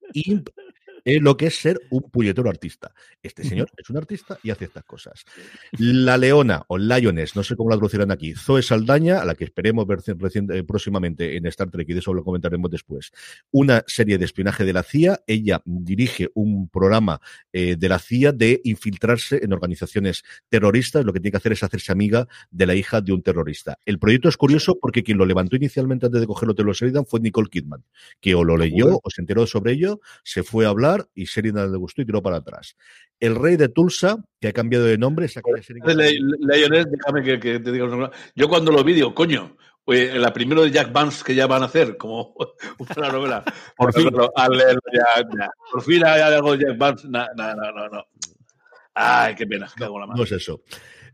lo 1.06 1.36
que 1.36 1.46
es 1.46 1.56
ser 1.56 1.80
un 1.90 2.02
puñetero 2.10 2.50
artista. 2.50 2.92
Este 3.22 3.44
señor 3.44 3.70
es 3.76 3.88
un 3.90 3.96
artista 3.96 4.38
y 4.42 4.50
hace 4.50 4.64
estas 4.64 4.84
cosas. 4.84 5.24
La 5.78 6.18
Leona 6.18 6.64
o 6.68 6.78
Lioness, 6.78 7.36
no 7.36 7.44
sé 7.44 7.54
cómo 7.54 7.70
la 7.70 7.76
traducirán 7.76 8.10
aquí, 8.10 8.34
Zoe 8.34 8.62
Saldaña, 8.62 9.20
a 9.20 9.24
la 9.24 9.34
que 9.34 9.44
esperemos 9.44 9.86
ver 9.86 10.00
eh, 10.06 10.64
próximamente 10.64 11.36
en 11.36 11.46
Star 11.46 11.70
Trek 11.70 11.88
y 11.88 11.92
de 11.92 12.00
eso 12.00 12.12
lo 12.12 12.24
comentaremos 12.24 12.70
después. 12.70 13.12
Una 13.52 13.84
serie 13.86 14.18
de 14.18 14.24
espionaje 14.24 14.64
de 14.64 14.72
la 14.72 14.82
CIA. 14.82 15.20
Ella 15.26 15.62
dirige 15.64 16.28
un 16.34 16.68
programa 16.68 17.20
eh, 17.52 17.76
de 17.76 17.88
la 17.88 17.98
CIA 17.98 18.32
de 18.32 18.60
infiltrarse 18.64 19.40
en 19.42 19.52
organizaciones 19.52 20.24
terroristas. 20.48 21.04
Lo 21.04 21.12
que 21.12 21.20
tiene 21.20 21.32
que 21.32 21.38
hacer 21.38 21.52
es 21.52 21.62
hacerse 21.62 21.92
amiga 21.92 22.26
de 22.50 22.66
la 22.66 22.74
hija 22.74 23.00
de 23.00 23.12
un 23.12 23.22
terrorista. 23.22 23.78
El 23.84 23.98
proyecto 23.98 24.28
es 24.28 24.36
curioso 24.36 24.78
porque 24.80 25.02
quien 25.02 25.18
lo 25.18 25.26
levantó 25.26 25.56
inicialmente 25.56 26.06
antes 26.06 26.20
de 26.20 26.26
cogerlo 26.26 26.54
de 26.54 26.64
los 26.64 26.78
Sheridan 26.78 27.06
fue 27.06 27.20
Nicole 27.20 27.48
Kidman, 27.48 27.84
que 28.20 28.34
o 28.34 28.44
lo 28.44 28.56
leyó 28.56 28.98
o 29.02 29.10
se 29.10 29.20
enteró 29.20 29.46
sobre 29.46 29.72
ello, 29.72 30.00
se 30.24 30.42
fue 30.42 30.66
a 30.66 30.70
hablar 30.70 30.95
y 31.14 31.22
y 31.22 31.24
Sheridan 31.24 31.70
le 31.70 31.78
gustó 31.78 32.02
y 32.02 32.06
tiró 32.06 32.22
para 32.22 32.37
atrás. 32.37 32.76
El 33.18 33.35
rey 33.37 33.56
de 33.56 33.68
Tulsa, 33.68 34.16
que 34.40 34.48
ha 34.48 34.52
cambiado 34.52 34.85
de 34.85 34.98
nombre, 34.98 35.26
déjame 36.87 37.22
que, 37.22 37.61
te 37.61 37.72
diga 37.72 38.11
Yo 38.35 38.48
cuando 38.48 38.72
lo 38.72 38.85
vi 38.85 38.94
digo, 38.94 39.14
coño, 39.14 39.56
la 39.87 40.32
primera 40.32 40.62
de 40.62 40.70
Jack 40.70 40.92
Vance 40.92 41.24
que 41.24 41.35
ya 41.35 41.46
van 41.46 41.62
a 41.62 41.66
hacer, 41.66 41.96
como 41.96 42.35
una 42.96 43.09
novela. 43.09 43.44
Por 43.76 43.92
fin. 43.92 44.11
Por 44.11 45.82
fin 45.82 46.04
hay 46.04 46.20
algo 46.20 46.56
de 46.56 46.64
Jack 46.64 46.78
Vance. 46.78 47.09
No, 47.09 47.26
no, 47.37 47.54
no, 47.54 47.88
no. 47.88 48.04
Ay, 48.94 49.35
qué 49.35 49.46
pena. 49.46 49.68
no 49.78 50.22
es 50.22 50.32
eso. 50.32 50.62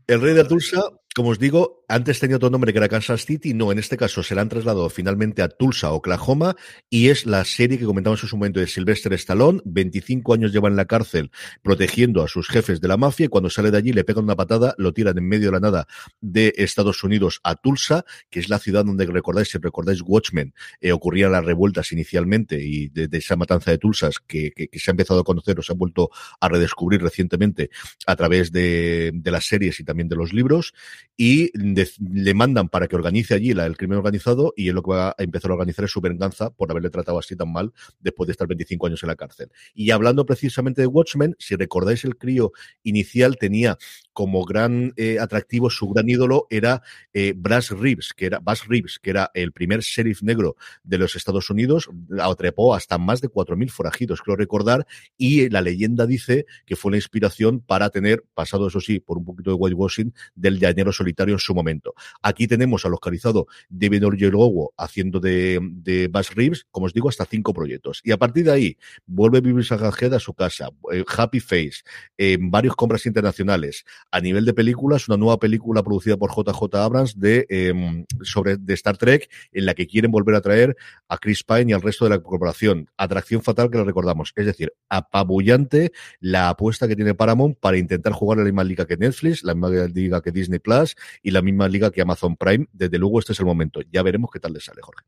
El 0.07 0.21
rey 0.21 0.33
de 0.33 0.43
Tulsa 0.43 0.83
como 1.15 1.29
os 1.29 1.39
digo, 1.39 1.85
antes 1.87 2.19
tenía 2.19 2.37
otro 2.37 2.49
nombre 2.49 2.73
que 2.73 2.79
era 2.79 2.89
Kansas 2.89 3.25
City, 3.25 3.53
no, 3.53 3.71
en 3.71 3.77
este 3.77 3.97
caso 3.97 4.23
se 4.23 4.33
la 4.33 4.41
han 4.41 4.49
trasladado 4.49 4.89
finalmente 4.89 5.43
a 5.43 5.47
Tulsa, 5.47 5.91
Oklahoma, 5.91 6.55
y 6.89 7.09
es 7.09 7.27
la 7.27 7.45
serie 7.45 7.77
que 7.77 7.85
comentamos 7.85 8.23
en 8.23 8.29
su 8.29 8.37
momento 8.37 8.59
de 8.59 8.65
Sylvester 8.65 9.13
Stallone, 9.13 9.61
25 9.63 10.33
años 10.33 10.51
lleva 10.51 10.69
en 10.69 10.75
la 10.75 10.85
cárcel 10.85 11.29
protegiendo 11.61 12.23
a 12.23 12.27
sus 12.27 12.47
jefes 12.47 12.81
de 12.81 12.87
la 12.87 12.97
mafia, 12.97 13.29
cuando 13.29 13.51
sale 13.51 13.69
de 13.69 13.77
allí 13.77 13.93
le 13.93 14.03
pegan 14.03 14.23
una 14.23 14.35
patada, 14.35 14.73
lo 14.79 14.91
tiran 14.91 15.17
en 15.17 15.27
medio 15.27 15.47
de 15.47 15.51
la 15.51 15.59
nada 15.59 15.87
de 16.19 16.53
Estados 16.57 17.03
Unidos 17.03 17.39
a 17.43 17.55
Tulsa, 17.55 18.05
que 18.31 18.39
es 18.39 18.49
la 18.49 18.57
ciudad 18.57 18.83
donde 18.83 19.05
recordáis, 19.05 19.49
si 19.49 19.59
recordáis 19.59 20.01
Watchmen, 20.03 20.55
eh, 20.81 20.93
ocurrían 20.93 21.31
las 21.31 21.45
revueltas 21.45 21.91
inicialmente 21.91 22.59
y 22.63 22.89
de, 22.89 23.07
esa 23.11 23.35
matanza 23.35 23.69
de 23.69 23.77
Tulsas 23.77 24.19
que, 24.25 24.51
se 24.73 24.89
ha 24.89 24.93
empezado 24.93 25.19
a 25.19 25.23
conocer 25.23 25.59
o 25.59 25.61
se 25.61 25.73
ha 25.73 25.75
vuelto 25.75 26.09
a 26.39 26.49
redescubrir 26.49 27.03
recientemente 27.03 27.69
a 28.07 28.15
través 28.15 28.51
de 28.51 29.13
las 29.25 29.45
series 29.45 29.79
y 29.79 29.83
también 29.83 30.09
de 30.09 30.15
los 30.15 30.33
libros 30.33 30.73
y 31.15 31.51
le 31.99 32.33
mandan 32.33 32.69
para 32.69 32.87
que 32.87 32.95
organice 32.95 33.33
allí 33.33 33.51
el 33.51 33.77
crimen 33.77 33.97
organizado 33.97 34.53
y 34.55 34.69
él 34.69 34.75
lo 34.75 34.83
que 34.83 34.91
va 34.91 35.09
a 35.09 35.15
empezar 35.19 35.51
a 35.51 35.53
organizar 35.53 35.85
es 35.85 35.91
su 35.91 36.01
venganza 36.01 36.49
por 36.49 36.71
haberle 36.71 36.89
tratado 36.89 37.19
así 37.19 37.35
tan 37.35 37.51
mal 37.51 37.71
después 37.99 38.27
de 38.27 38.31
estar 38.31 38.47
25 38.47 38.87
años 38.87 39.03
en 39.03 39.07
la 39.07 39.15
cárcel. 39.15 39.51
Y 39.73 39.91
hablando 39.91 40.25
precisamente 40.25 40.81
de 40.81 40.87
Watchmen, 40.87 41.35
si 41.39 41.55
recordáis 41.55 42.03
el 42.03 42.17
crío 42.17 42.51
inicial 42.83 43.37
tenía 43.37 43.77
como 44.13 44.45
gran 44.45 44.93
eh, 44.95 45.19
atractivo, 45.19 45.69
su 45.69 45.89
gran 45.89 46.07
ídolo 46.07 46.47
era 46.49 46.81
eh, 47.13 47.33
Brass 47.35 47.71
Reeves, 47.71 48.13
que 48.15 48.27
era 48.27 48.39
Bass 48.39 48.67
Reeves, 48.67 48.99
que 48.99 49.09
era 49.09 49.31
el 49.33 49.51
primer 49.51 49.81
sheriff 49.81 50.21
negro 50.21 50.55
de 50.83 50.97
los 50.97 51.15
Estados 51.15 51.49
Unidos, 51.49 51.89
atrepó 52.19 52.75
hasta 52.75 52.97
más 52.97 53.21
de 53.21 53.29
4.000 53.29 53.69
forajidos, 53.69 54.21
creo 54.21 54.35
recordar, 54.35 54.85
y 55.17 55.49
la 55.49 55.61
leyenda 55.61 56.05
dice 56.05 56.45
que 56.65 56.75
fue 56.75 56.91
la 56.91 56.97
inspiración 56.97 57.59
para 57.59 57.89
tener, 57.89 58.23
pasado 58.33 58.67
eso 58.67 58.79
sí, 58.79 58.99
por 58.99 59.17
un 59.17 59.25
poquito 59.25 59.51
de 59.51 59.55
whitewashing, 59.55 60.13
del 60.35 60.59
llanero 60.59 60.91
solitario 60.91 61.35
en 61.35 61.39
su 61.39 61.53
momento. 61.53 61.93
Aquí 62.21 62.47
tenemos 62.47 62.85
al 62.85 62.93
oscarizado 62.93 63.47
David 63.69 64.05
Oyelowo 64.05 64.73
haciendo 64.77 65.19
de, 65.19 65.59
de 65.61 66.07
Bass 66.07 66.33
Reeves, 66.33 66.65
como 66.71 66.85
os 66.85 66.93
digo, 66.93 67.09
hasta 67.09 67.25
cinco 67.25 67.53
proyectos. 67.53 68.01
Y 68.03 68.11
a 68.11 68.17
partir 68.17 68.45
de 68.45 68.51
ahí, 68.51 68.77
vuelve 69.05 69.41
Bibi 69.41 69.63
Sagajed 69.63 70.13
a 70.13 70.19
su 70.19 70.33
casa, 70.33 70.69
eh, 70.91 71.03
Happy 71.07 71.39
Face, 71.39 71.83
en 72.17 72.51
varios 72.51 72.75
compras 72.75 73.05
internacionales. 73.05 73.85
A 74.13 74.21
nivel 74.21 74.45
de 74.45 74.53
películas, 74.53 75.07
una 75.07 75.17
nueva 75.17 75.39
película 75.39 75.81
producida 75.81 76.17
por 76.17 76.29
JJ 76.29 76.75
Abrams 76.75 77.19
de, 77.19 77.47
em, 77.49 78.05
sobre, 78.21 78.57
de 78.57 78.75
Star 78.75 78.95
Trek, 78.95 79.27
en 79.51 79.65
la 79.65 79.73
que 79.73 79.87
quieren 79.87 80.11
volver 80.11 80.35
a 80.35 80.41
traer 80.41 80.77
a 81.07 81.17
Chris 81.17 81.43
Pine 81.43 81.71
y 81.71 81.73
al 81.73 81.81
resto 81.81 82.05
de 82.05 82.11
la 82.11 82.19
corporación. 82.19 82.91
Atracción 82.95 83.41
fatal 83.41 83.71
que 83.71 83.79
la 83.79 83.85
recordamos. 83.85 84.31
Es 84.35 84.45
decir, 84.45 84.71
apabullante 84.87 85.93
la 86.19 86.49
apuesta 86.49 86.87
que 86.87 86.95
tiene 86.95 87.15
Paramount 87.15 87.57
para 87.59 87.79
intentar 87.79 88.13
jugar 88.13 88.37
a 88.37 88.41
la 88.41 88.45
misma 88.45 88.63
liga 88.63 88.85
que 88.85 88.97
Netflix, 88.97 89.43
la 89.43 89.55
misma 89.55 89.87
liga 89.87 90.21
que 90.21 90.31
Disney 90.31 90.59
Plus 90.59 90.95
y 91.23 91.31
la 91.31 91.41
misma 91.41 91.67
liga 91.67 91.89
que 91.89 92.03
Amazon 92.03 92.37
Prime. 92.37 92.67
Desde 92.71 92.99
luego, 92.99 93.17
este 93.17 93.33
es 93.33 93.39
el 93.39 93.47
momento. 93.47 93.81
Ya 93.91 94.03
veremos 94.03 94.29
qué 94.31 94.39
tal 94.39 94.53
le 94.53 94.59
sale, 94.59 94.83
Jorge. 94.83 95.05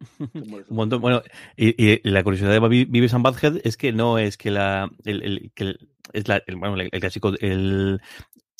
Un 0.34 0.64
montón. 0.70 1.00
Bueno, 1.00 1.22
y, 1.56 2.08
la 2.08 2.22
curiosidad 2.22 2.52
de 2.52 2.68
Vives 2.68 3.14
and 3.14 3.24
Badhead 3.24 3.60
es 3.64 3.76
que 3.76 3.92
no 3.92 4.18
es 4.18 4.36
que 4.36 4.52
la 4.52 4.90
el, 5.04 5.50
que 5.56 5.74
es 6.12 6.28
la, 6.28 6.42
el, 6.46 6.56
bueno, 6.56 6.76
el, 6.80 6.90
clásico 6.90 7.32
el 7.40 8.00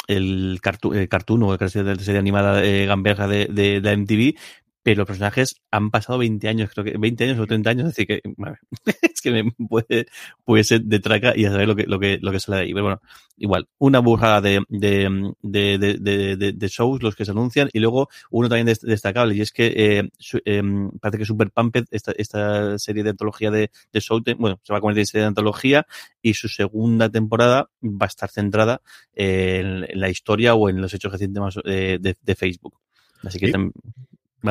el, 0.06 0.58
cartoon, 0.62 0.96
el 0.96 1.08
cartoon 1.08 1.42
o 1.44 1.56
la 1.56 1.68
serie 1.68 2.18
animada 2.18 2.60
de 2.60 2.86
Gamberga 2.86 3.26
de, 3.28 3.46
de, 3.46 3.80
de 3.80 3.92
MTV, 3.96 4.38
pero 4.84 4.98
los 4.98 5.06
personajes 5.06 5.62
han 5.70 5.90
pasado 5.90 6.18
20 6.18 6.46
años, 6.46 6.70
creo 6.70 6.84
que 6.84 6.98
20 6.98 7.24
años 7.24 7.38
o 7.40 7.46
30 7.46 7.70
años, 7.70 7.88
así 7.88 8.04
que 8.04 8.20
es 9.02 9.20
que 9.22 9.30
me 9.30 9.50
puede, 9.66 10.06
puede 10.44 10.62
ser 10.62 10.82
de 10.82 11.00
traca 11.00 11.32
y 11.34 11.46
a 11.46 11.50
saber 11.50 11.66
lo 11.66 11.74
que, 11.74 11.84
lo 11.84 11.98
que, 11.98 12.18
lo 12.20 12.30
que 12.30 12.38
sale 12.38 12.58
de 12.58 12.62
ahí. 12.64 12.74
Pero 12.74 12.84
bueno, 12.84 13.00
igual, 13.38 13.66
una 13.78 14.00
burrada 14.00 14.42
de, 14.42 14.62
de, 14.68 15.32
de, 15.40 15.78
de, 15.78 16.52
de 16.52 16.68
shows 16.68 17.02
los 17.02 17.16
que 17.16 17.24
se 17.24 17.30
anuncian 17.30 17.70
y 17.72 17.80
luego 17.80 18.10
uno 18.30 18.50
también 18.50 18.76
destacable 18.82 19.34
y 19.34 19.40
es 19.40 19.52
que 19.52 19.72
eh, 19.74 20.10
eh, 20.44 20.62
parece 21.00 21.18
que 21.18 21.24
Super 21.24 21.50
Pumped, 21.50 21.86
esta, 21.90 22.12
esta 22.18 22.78
serie 22.78 23.02
de 23.02 23.10
antología 23.10 23.50
de, 23.50 23.70
de 23.90 24.00
show, 24.02 24.22
bueno, 24.36 24.60
se 24.62 24.74
va 24.74 24.78
a 24.78 24.80
convertir 24.82 25.00
en 25.00 25.06
serie 25.06 25.22
de 25.22 25.28
antología 25.28 25.86
y 26.20 26.34
su 26.34 26.48
segunda 26.48 27.08
temporada 27.08 27.70
va 27.82 28.04
a 28.04 28.06
estar 28.06 28.28
centrada 28.28 28.82
en, 29.14 29.86
la 29.98 30.10
historia 30.10 30.54
o 30.54 30.68
en 30.68 30.82
los 30.82 30.92
hechos 30.92 31.10
recientes 31.10 31.40
más 31.40 31.54
de, 31.64 32.16
de, 32.20 32.34
Facebook. 32.34 32.78
Así 33.22 33.38
que 33.38 33.50
también 33.50 33.72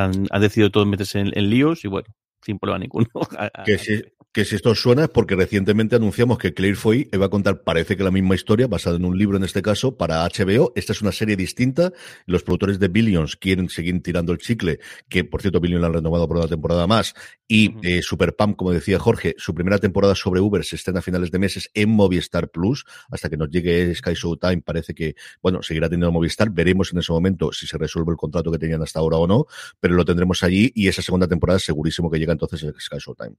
han, 0.01 0.27
decidido 0.41 0.71
todos 0.71 0.87
meterse 0.87 1.19
en, 1.19 1.31
en, 1.37 1.49
líos 1.49 1.85
y 1.85 1.87
bueno, 1.87 2.13
sin 2.41 2.59
problema 2.59 2.79
ninguno. 2.79 3.07
que, 3.65 3.77
si, 3.77 4.03
que 4.33 4.45
si 4.45 4.55
esto 4.55 4.73
suena 4.73 5.03
es 5.03 5.09
porque 5.09 5.35
recientemente 5.35 5.95
anunciamos 5.95 6.39
que 6.39 6.55
Claire 6.55 6.75
Foy 6.75 7.07
va 7.21 7.27
a 7.27 7.29
contar, 7.29 7.61
parece 7.61 7.95
que 7.95 8.03
la 8.03 8.09
misma 8.09 8.33
historia, 8.33 8.65
basada 8.65 8.95
en 8.95 9.05
un 9.05 9.15
libro 9.15 9.37
en 9.37 9.43
este 9.43 9.61
caso, 9.61 9.95
para 9.95 10.27
HBO. 10.27 10.73
Esta 10.75 10.91
es 10.91 11.03
una 11.03 11.11
serie 11.11 11.35
distinta. 11.35 11.93
Los 12.25 12.41
productores 12.41 12.79
de 12.79 12.87
Billions 12.87 13.35
quieren 13.35 13.69
seguir 13.69 14.01
tirando 14.01 14.31
el 14.31 14.39
chicle, 14.39 14.79
que 15.07 15.23
por 15.23 15.41
cierto 15.41 15.59
Billions 15.59 15.81
la 15.81 15.87
han 15.87 15.93
renovado 15.93 16.27
por 16.27 16.37
una 16.37 16.47
temporada 16.47 16.87
más. 16.87 17.13
Y 17.47 17.75
eh, 17.83 18.01
Super 18.01 18.35
Pump, 18.35 18.55
como 18.55 18.71
decía 18.71 18.97
Jorge, 18.97 19.35
su 19.37 19.53
primera 19.53 19.77
temporada 19.77 20.15
sobre 20.15 20.41
Uber 20.41 20.65
se 20.65 20.77
estrena 20.77 20.99
a 20.99 21.01
finales 21.03 21.29
de 21.29 21.37
meses 21.37 21.69
en 21.75 21.91
Movistar 21.91 22.49
Plus. 22.49 22.85
Hasta 23.11 23.29
que 23.29 23.37
nos 23.37 23.51
llegue 23.51 23.93
Sky 23.93 24.15
Showtime, 24.15 24.63
parece 24.63 24.95
que, 24.95 25.15
bueno, 25.43 25.61
seguirá 25.61 25.89
teniendo 25.89 26.11
Movistar. 26.11 26.49
Veremos 26.49 26.91
en 26.91 26.97
ese 26.97 27.11
momento 27.11 27.51
si 27.51 27.67
se 27.67 27.77
resuelve 27.77 28.11
el 28.11 28.17
contrato 28.17 28.51
que 28.51 28.57
tenían 28.57 28.81
hasta 28.81 28.99
ahora 28.99 29.17
o 29.17 29.27
no, 29.27 29.45
pero 29.79 29.93
lo 29.93 30.03
tendremos 30.03 30.41
allí 30.41 30.71
y 30.73 30.87
esa 30.87 31.03
segunda 31.03 31.27
temporada 31.27 31.59
segurísimo 31.59 32.09
que 32.09 32.17
llega 32.17 32.33
entonces 32.33 32.65
Sky 32.79 32.97
Showtime. 32.97 33.35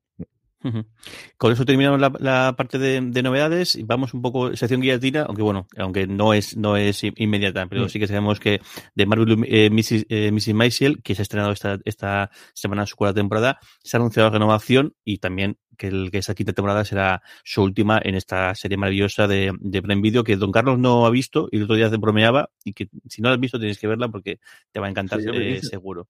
Con 1.36 1.52
eso 1.52 1.64
terminamos 1.64 2.00
la, 2.20 2.54
parte 2.56 2.78
de, 2.78 3.22
novedades 3.22 3.76
y 3.76 3.82
vamos 3.82 4.14
un 4.14 4.22
poco 4.22 4.56
sección 4.56 4.80
guillotina, 4.80 5.22
aunque 5.22 5.42
bueno, 5.42 5.66
aunque 5.76 6.06
no 6.06 6.32
es 6.32 6.56
no 6.56 6.76
es 6.76 7.02
inmediata, 7.04 7.66
pero 7.66 7.84
mm. 7.84 7.88
sí 7.88 7.98
que 7.98 8.06
sabemos 8.06 8.40
que 8.40 8.60
de 8.94 9.06
Marvel 9.06 9.44
eh, 9.46 9.70
Mrs. 9.70 10.06
Eh, 10.08 10.54
Maisel, 10.54 11.02
que 11.02 11.14
se 11.14 11.22
ha 11.22 11.24
estrenado 11.24 11.52
esta, 11.52 11.78
esta 11.84 12.30
semana 12.54 12.86
su 12.86 12.96
cuarta 12.96 13.20
temporada, 13.20 13.58
se 13.82 13.96
ha 13.96 14.00
anunciado 14.00 14.28
la 14.28 14.34
renovación 14.34 14.94
y 15.04 15.18
también 15.18 15.58
que, 15.76 15.88
el, 15.88 16.10
que 16.10 16.18
esta 16.18 16.34
quinta 16.34 16.52
temporada 16.52 16.84
será 16.84 17.22
su 17.44 17.62
última 17.62 18.00
en 18.02 18.14
esta 18.14 18.54
serie 18.54 18.76
maravillosa 18.76 19.26
de, 19.26 19.52
de 19.60 19.82
Prime 19.82 20.00
Video 20.00 20.24
que 20.24 20.36
Don 20.36 20.52
Carlos 20.52 20.78
no 20.78 21.04
ha 21.04 21.10
visto 21.10 21.48
y 21.50 21.58
el 21.58 21.64
otro 21.64 21.76
día 21.76 21.90
se 21.90 21.96
bromeaba 21.96 22.50
y 22.64 22.72
que 22.72 22.88
si 23.08 23.20
no 23.20 23.28
la 23.28 23.34
has 23.34 23.40
visto 23.40 23.58
tienes 23.58 23.78
que 23.78 23.86
verla 23.86 24.08
porque 24.08 24.40
te 24.72 24.80
va 24.80 24.86
a 24.86 24.90
encantar 24.90 25.20
eh, 25.20 25.60
seguro. 25.62 26.08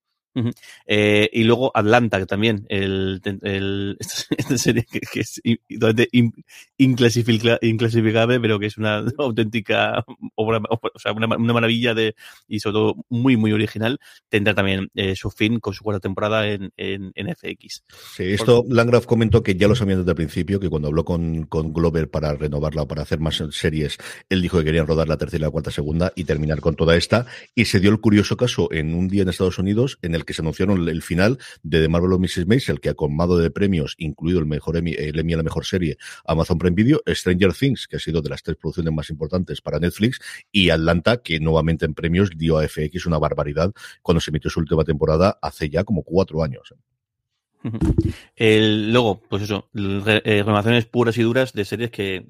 Eh, 0.87 1.31
y 1.33 1.45
luego 1.45 1.71
Atlanta, 1.75 2.19
que 2.19 2.27
también, 2.27 2.67
el, 2.69 3.21
el, 3.43 3.97
esta 4.37 4.59
serie 4.59 4.85
que, 4.91 5.01
que 5.01 5.21
es 5.21 5.41
inclasificable, 6.79 8.41
pero 8.41 8.59
que 8.59 8.67
es 8.67 8.77
una 8.77 9.05
auténtica 9.19 10.05
obra, 10.35 10.61
o 10.69 10.99
sea, 10.99 11.13
una, 11.13 11.27
una, 11.37 11.53
maravilla 11.53 11.95
de, 11.95 12.15
y 12.49 12.61
sobre 12.61 12.75
todo 12.75 12.97
muy, 13.09 13.37
muy 13.37 13.53
original, 13.53 13.99
tendrá 14.29 14.55
también 14.55 14.91
eh, 14.95 15.15
su 15.17 15.31
fin 15.31 15.61
con 15.61 15.75
su 15.75 15.85
cuarta 15.85 16.01
temporada 16.01 16.49
en, 16.49 16.73
en, 16.77 17.13
en 17.15 17.35
FX. 17.35 17.85
Sí, 18.17 18.25
esto 18.25 18.65
Por... 18.65 18.75
Landgraf 18.75 19.07
comentó 19.07 19.43
que 19.43 19.55
ya 19.55 19.69
lo 19.69 19.75
sabían 19.75 19.99
desde 20.01 20.11
el 20.11 20.17
principio, 20.17 20.59
que 20.61 20.69
cuando 20.69 20.89
habló 20.89 21.05
con, 21.05 21.47
con 21.47 21.73
Glover 21.73 22.11
para 22.11 22.35
renovarla 22.35 22.83
o 22.83 22.89
para 22.89 23.03
hacer 23.03 23.21
más 23.21 23.43
series, 23.51 23.99
él 24.29 24.43
dijo 24.43 24.59
que 24.59 24.65
querían 24.65 24.87
rodar 24.87 25.09
la 25.09 25.17
tercera 25.17 25.43
y 25.43 25.47
la 25.47 25.51
cuarta 25.51 25.71
segunda 25.71 26.13
y 26.17 26.25
terminar 26.25 26.61
con 26.61 26.75
toda 26.77 26.97
esta, 26.97 27.27
y 27.55 27.67
se 27.67 27.81
dio 27.81 27.91
el 27.91 28.01
curioso 28.01 28.37
caso 28.37 28.69
en 28.73 28.95
un 28.95 29.09
día 29.09 29.23
en 29.23 29.29
Estados 29.29 29.59
Unidos 29.59 29.99
en 30.03 30.15
el 30.15 30.24
que 30.25 30.35
se 30.35 30.43
anunciaron 30.43 30.89
el 30.89 31.03
final 31.03 31.39
de 31.63 31.81
The 31.81 31.89
Marvel 31.89 32.13
of 32.13 32.21
Mrs. 32.21 32.47
Maisel, 32.47 32.81
que 32.81 32.89
ha 32.89 32.95
colmado 32.95 33.39
de 33.39 33.51
premios, 33.51 33.95
incluido 33.99 34.41
el 34.41 34.47
mejor 34.47 34.77
Emmy, 34.77 34.95
a 34.95 35.37
la 35.37 35.43
mejor 35.43 35.65
serie, 35.65 35.97
Amazon 36.27 36.59
Prime 36.59 36.75
Video, 36.75 37.03
Stranger 37.07 37.53
Things, 37.53 37.87
que 37.87 37.97
ha 37.97 38.01
sido 38.01 38.23
de 38.23 38.31
las 38.31 38.43
tres 38.43 38.57
producciones 38.57 38.93
más 38.93 39.11
importantes 39.11 39.61
para 39.61 39.79
Netflix, 39.79 40.21
y 40.51 40.71
Atlanta, 40.71 41.19
que 41.19 41.41
nuevamente 41.41 41.85
en 41.85 41.95
premios 41.95 42.31
dio 42.37 42.59
a 42.59 42.69
FX 42.69 43.07
una 43.07 43.19
barbaridad 43.19 43.73
cuando 44.03 44.21
se 44.21 44.31
emitió 44.31 44.51
su 44.51 44.61
última 44.61 44.85
temporada 44.85 45.39
hace 45.41 45.69
ya 45.69 45.85
como 45.85 46.03
cuatro 46.03 46.43
años. 46.43 46.75
El, 48.37 48.93
luego, 48.93 49.23
pues 49.29 49.43
eso, 49.43 49.69
eh, 49.75 50.43
renovaciones 50.45 50.85
puras 50.85 51.17
y 51.17 51.23
duras 51.23 51.53
de 51.55 51.65
series 51.65 51.91
que 51.91 52.27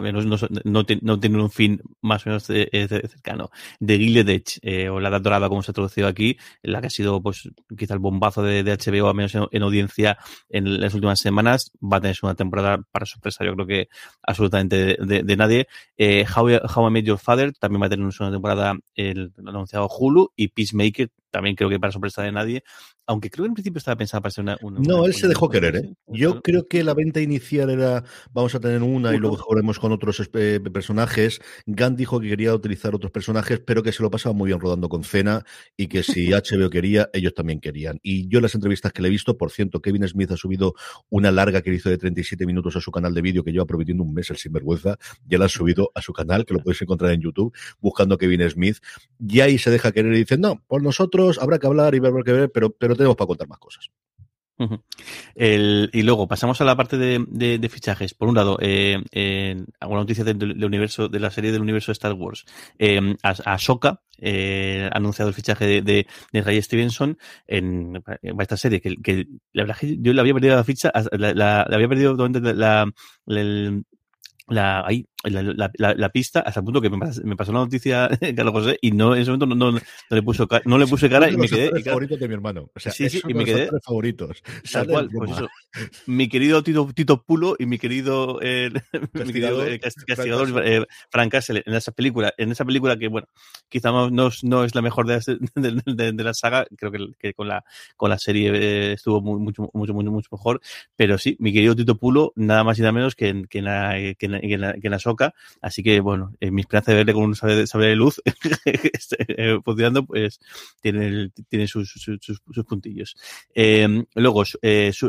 menos 0.00 0.26
no, 0.26 0.36
no, 0.64 0.84
no, 1.02 1.20
tienen 1.20 1.40
un 1.40 1.50
fin 1.50 1.80
más 2.00 2.26
o 2.26 2.30
menos 2.30 2.46
de, 2.46 2.68
de, 2.72 2.86
de 2.86 3.08
cercano. 3.08 3.50
De 3.80 3.98
Gilded 3.98 4.42
eh, 4.62 4.88
o 4.88 5.00
La 5.00 5.08
Edad 5.08 5.20
Dorada, 5.20 5.48
como 5.48 5.62
se 5.62 5.70
ha 5.70 5.74
traducido 5.74 6.08
aquí, 6.08 6.36
la 6.62 6.80
que 6.80 6.88
ha 6.88 6.90
sido, 6.90 7.22
pues, 7.22 7.48
quizá 7.76 7.94
el 7.94 8.00
bombazo 8.00 8.42
de, 8.42 8.62
HBO, 8.62 9.08
al 9.08 9.14
menos 9.14 9.34
en, 9.34 9.44
en, 9.50 9.62
audiencia 9.62 10.18
en 10.48 10.80
las 10.80 10.94
últimas 10.94 11.20
semanas, 11.20 11.72
va 11.82 11.98
a 11.98 12.00
tener 12.00 12.16
una 12.22 12.34
temporada 12.34 12.82
para 12.90 13.06
sorpresa, 13.06 13.44
yo 13.44 13.54
creo 13.54 13.66
que 13.66 13.88
absolutamente 14.22 14.96
de, 14.96 15.36
nadie. 15.36 15.66
Eh, 15.96 16.24
How, 16.24 16.48
How 16.74 16.88
I 16.88 16.90
Met 16.90 17.04
Your 17.04 17.18
Father 17.18 17.52
también 17.54 17.82
va 17.82 17.86
a 17.86 17.90
tener 17.90 18.06
una 18.06 18.30
temporada 18.30 18.74
el, 18.94 19.32
el 19.36 19.48
anunciado 19.48 19.88
Hulu 19.88 20.32
y 20.36 20.48
Peacemaker 20.48 21.10
también 21.36 21.54
creo 21.54 21.68
que 21.68 21.78
para 21.78 21.92
sorpresa 21.92 22.22
de 22.22 22.32
nadie, 22.32 22.64
aunque 23.06 23.28
creo 23.28 23.44
que 23.44 23.48
en 23.48 23.54
principio 23.54 23.76
estaba 23.76 23.94
pensado 23.94 24.22
para 24.22 24.30
ser 24.30 24.42
una... 24.42 24.56
una 24.62 24.80
no, 24.80 25.00
una, 25.00 25.06
él 25.06 25.12
se 25.12 25.28
dejó 25.28 25.50
querer, 25.50 25.76
¿eh? 25.76 25.94
Yo 26.06 26.40
creo 26.40 26.66
que 26.66 26.82
la 26.82 26.94
venta 26.94 27.20
inicial 27.20 27.68
era, 27.68 28.04
vamos 28.32 28.54
a 28.54 28.60
tener 28.60 28.82
una 28.82 29.14
y 29.14 29.18
luego 29.18 29.36
jugaremos 29.36 29.78
con 29.78 29.92
otros 29.92 30.30
eh, 30.32 30.60
personajes. 30.72 31.42
Gunn 31.66 31.94
dijo 31.94 32.20
que 32.20 32.30
quería 32.30 32.54
utilizar 32.54 32.94
otros 32.94 33.12
personajes, 33.12 33.60
pero 33.60 33.82
que 33.82 33.92
se 33.92 34.02
lo 34.02 34.10
pasaba 34.10 34.32
muy 34.32 34.46
bien 34.46 34.58
rodando 34.58 34.88
con 34.88 35.04
Cena 35.04 35.44
y 35.76 35.88
que 35.88 36.02
si 36.02 36.30
HBO 36.30 36.70
quería, 36.70 37.10
ellos 37.12 37.34
también 37.34 37.60
querían. 37.60 37.98
Y 38.02 38.28
yo 38.28 38.40
las 38.40 38.54
entrevistas 38.54 38.94
que 38.94 39.02
le 39.02 39.08
he 39.08 39.10
visto, 39.10 39.36
por 39.36 39.50
cierto, 39.50 39.82
Kevin 39.82 40.08
Smith 40.08 40.30
ha 40.30 40.38
subido 40.38 40.72
una 41.10 41.30
larga 41.30 41.60
que 41.60 41.74
hizo 41.74 41.90
de 41.90 41.98
37 41.98 42.46
minutos 42.46 42.76
a 42.76 42.80
su 42.80 42.90
canal 42.90 43.12
de 43.12 43.20
vídeo 43.20 43.44
que 43.44 43.52
lleva 43.52 43.66
prometiendo 43.66 44.04
un 44.04 44.14
mes 44.14 44.30
el 44.30 44.38
sinvergüenza, 44.38 44.96
ya 45.26 45.36
la 45.36 45.44
ha 45.44 45.50
subido 45.50 45.90
a 45.94 46.00
su 46.00 46.14
canal, 46.14 46.46
que 46.46 46.54
lo 46.54 46.60
podéis 46.60 46.80
encontrar 46.80 47.12
en 47.12 47.20
YouTube, 47.20 47.54
buscando 47.78 48.16
Kevin 48.16 48.48
Smith. 48.48 48.78
Y 49.20 49.40
ahí 49.40 49.58
se 49.58 49.70
deja 49.70 49.92
querer 49.92 50.14
y 50.14 50.18
dice, 50.20 50.38
no, 50.38 50.64
por 50.66 50.82
nosotros 50.82 51.25
habrá 51.40 51.58
que 51.58 51.66
hablar 51.66 51.94
y 51.94 52.00
ver, 52.00 52.12
que 52.24 52.32
ver, 52.32 52.50
pero, 52.52 52.70
pero 52.70 52.94
tenemos 52.94 53.16
para 53.16 53.28
contar 53.28 53.48
más 53.48 53.58
cosas. 53.58 53.90
El, 55.34 55.90
y 55.92 56.02
luego 56.02 56.26
pasamos 56.26 56.60
a 56.60 56.64
la 56.64 56.76
parte 56.76 56.96
de, 56.96 57.68
fichajes. 57.70 58.14
Por 58.14 58.28
un 58.28 58.34
lado, 58.34 58.58
eh, 58.60 59.64
alguna 59.80 60.00
noticia 60.00 60.24
del 60.24 60.38
de, 60.38 60.66
universo, 60.66 61.08
de 61.08 61.20
la 61.20 61.30
serie 61.30 61.52
del 61.52 61.60
universo 61.60 61.90
de 61.90 61.94
Star 61.94 62.14
Wars. 62.14 62.44
Eh, 62.78 63.16
a, 63.22 63.30
a 63.44 63.58
Soka, 63.58 64.00
eh, 64.18 64.88
ha 64.90 64.96
anunciado 64.96 65.28
el 65.28 65.34
fichaje 65.34 65.82
de, 65.82 66.06
Ray 66.32 66.62
Stevenson 66.62 67.18
en, 67.46 68.02
esta 68.38 68.56
serie, 68.56 68.80
que, 68.80 68.96
que 68.96 69.26
la 69.52 69.64
verdad 69.64 69.76
que 69.78 69.96
yo 70.00 70.12
le 70.12 70.20
había 70.20 70.34
perdido 70.34 70.56
la 70.56 70.64
ficha, 70.64 70.90
la, 71.12 71.34
la, 71.34 71.66
la 71.68 71.76
había 71.76 71.88
perdido 71.88 72.16
la, 72.16 72.52
la, 72.54 72.92
el, 73.26 73.84
la, 74.48 74.86
ahí, 74.86 75.06
la, 75.30 75.42
la, 75.42 75.70
la, 75.74 75.94
la, 75.94 76.08
pista 76.10 76.40
hasta 76.40 76.60
el 76.60 76.64
punto 76.64 76.80
que 76.80 76.90
me, 76.90 76.98
pasó, 76.98 77.22
me 77.24 77.36
pasó 77.36 77.52
la 77.52 77.60
noticia 77.60 78.08
Carlos 78.36 78.52
José 78.52 78.78
y 78.80 78.92
no 78.92 79.14
en 79.14 79.22
ese 79.22 79.30
momento 79.30 79.46
no, 79.46 79.54
no, 79.54 79.72
no 79.72 79.80
le 80.10 80.22
puso 80.22 80.48
no 80.64 80.78
le 80.78 80.86
puse 80.86 81.08
cara 81.08 81.30
y 81.30 81.36
me 81.36 81.48
quedé 81.48 81.82
favoritos 81.82 82.18
de 82.18 82.28
mi 82.28 82.34
hermano. 82.34 82.70
O 82.74 82.80
sea, 82.80 82.92
sí, 82.92 83.08
sí, 83.08 83.20
y 83.26 83.34
me 83.34 83.44
quedé 83.44 83.68
favoritos. 83.82 84.42
tal 84.70 84.86
cual 84.86 85.08
pues 85.10 85.30
eso, 85.32 85.48
mi 86.06 86.28
querido 86.28 86.62
Tito, 86.62 86.88
Tito 86.94 87.22
Pulo 87.22 87.56
y 87.58 87.66
mi 87.66 87.78
querido 87.78 88.38
eh, 88.42 88.70
mi 89.12 89.32
querido 89.32 89.66
eh, 89.66 89.80
castigador 89.80 90.62
eh, 90.64 90.86
Frank 91.10 91.30
Castle 91.32 91.62
en 91.64 91.74
esa 91.74 91.92
película 91.92 92.32
en 92.36 92.52
esa 92.52 92.64
película 92.64 92.96
que 92.96 93.08
bueno 93.08 93.26
quizá 93.68 93.90
no, 93.90 94.30
no, 94.42 94.64
es 94.64 94.74
la 94.74 94.82
mejor 94.82 95.06
de, 95.06 95.16
de, 95.54 95.82
de, 95.84 96.12
de, 96.12 96.24
la 96.24 96.34
saga 96.34 96.66
creo 96.76 96.92
que, 96.92 96.98
que 97.18 97.34
con 97.34 97.48
la 97.48 97.64
con 97.96 98.10
la 98.10 98.18
serie 98.18 98.50
eh, 98.54 98.92
estuvo 98.92 99.20
muy, 99.20 99.40
mucho, 99.40 99.70
mucho 99.72 99.94
mucho 99.94 100.10
mucho 100.10 100.28
mejor 100.32 100.60
pero 100.94 101.18
sí 101.18 101.36
mi 101.40 101.52
querido 101.52 101.74
Tito 101.74 101.96
Pulo 101.96 102.32
nada 102.36 102.64
más 102.64 102.78
y 102.78 102.82
nada 102.82 102.92
menos 102.92 103.14
que 103.14 103.28
en, 103.28 103.46
que 103.46 103.58
en 103.58 103.64
la, 103.64 103.94
que 104.18 104.26
en, 104.26 104.34
en 104.34 104.64
en 104.86 104.90
la 104.90 104.98
Así 105.60 105.82
que, 105.82 106.00
bueno, 106.00 106.32
eh, 106.40 106.50
mi 106.50 106.62
esperanza 106.62 106.92
de 106.92 106.98
verle 106.98 107.12
con 107.12 107.24
un 107.24 107.34
saber, 107.34 107.66
saber 107.66 107.88
de 107.88 107.96
luz 107.96 108.22
eh, 109.18 109.58
funcionando, 109.64 110.04
pues 110.04 110.40
tiene, 110.80 111.06
el, 111.06 111.32
tiene 111.48 111.66
sus, 111.66 111.90
sus, 111.90 112.18
sus, 112.20 112.64
puntillos. 112.64 113.16
Eh, 113.54 114.04
luego, 114.14 114.44
eh, 114.62 114.92
su, 114.92 115.08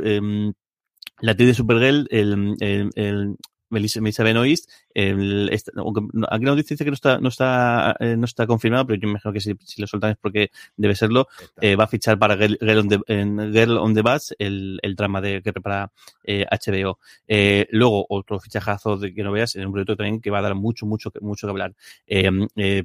la 1.19 1.31
actriz 1.31 1.47
de 1.47 1.53
Supergirl, 1.53 2.07
el, 2.11 2.55
el 2.59 3.35
Melissa, 3.69 4.01
Melissa 4.01 4.23
Benoist, 4.23 4.69
el, 4.93 5.49
esta, 5.51 5.71
aunque 5.75 6.01
noticia 6.39 6.73
dice 6.73 6.83
que 6.83 6.91
no 6.91 6.95
está, 6.95 7.19
no 7.19 7.29
está, 7.29 7.95
eh, 7.99 8.15
no 8.17 8.25
está 8.25 8.47
confirmado, 8.47 8.87
pero 8.87 8.99
yo 8.99 9.07
me 9.07 9.11
imagino 9.11 9.33
que 9.33 9.41
si, 9.41 9.53
si 9.63 9.81
lo 9.81 9.87
soltan 9.87 10.11
es 10.11 10.17
porque 10.17 10.51
debe 10.75 10.95
serlo, 10.95 11.27
eh, 11.61 11.75
va 11.75 11.85
a 11.85 11.87
fichar 11.87 12.17
para 12.17 12.37
Girl, 12.37 12.57
Girl, 12.59 12.79
on, 12.79 12.89
the, 12.89 12.99
en 13.07 13.53
Girl 13.53 13.77
on 13.77 13.93
the 13.93 14.01
Bus, 14.01 14.35
el, 14.39 14.79
el 14.81 14.95
drama 14.95 15.21
de, 15.21 15.41
que 15.41 15.53
prepara 15.53 15.91
eh, 16.23 16.45
HBO. 16.49 16.99
Eh, 17.27 17.67
luego, 17.71 18.05
otro 18.09 18.39
fichajazo 18.39 18.97
de 18.97 19.13
que 19.13 19.23
no 19.23 19.31
veas, 19.31 19.55
en 19.55 19.65
un 19.65 19.71
proyecto 19.71 19.95
también 19.95 20.21
que 20.21 20.29
va 20.29 20.39
a 20.39 20.43
dar 20.43 20.55
mucho, 20.55 20.85
mucho, 20.85 21.11
mucho 21.21 21.47
que 21.47 21.51
hablar. 21.51 21.75
Eh, 22.05 22.29
eh, 22.55 22.83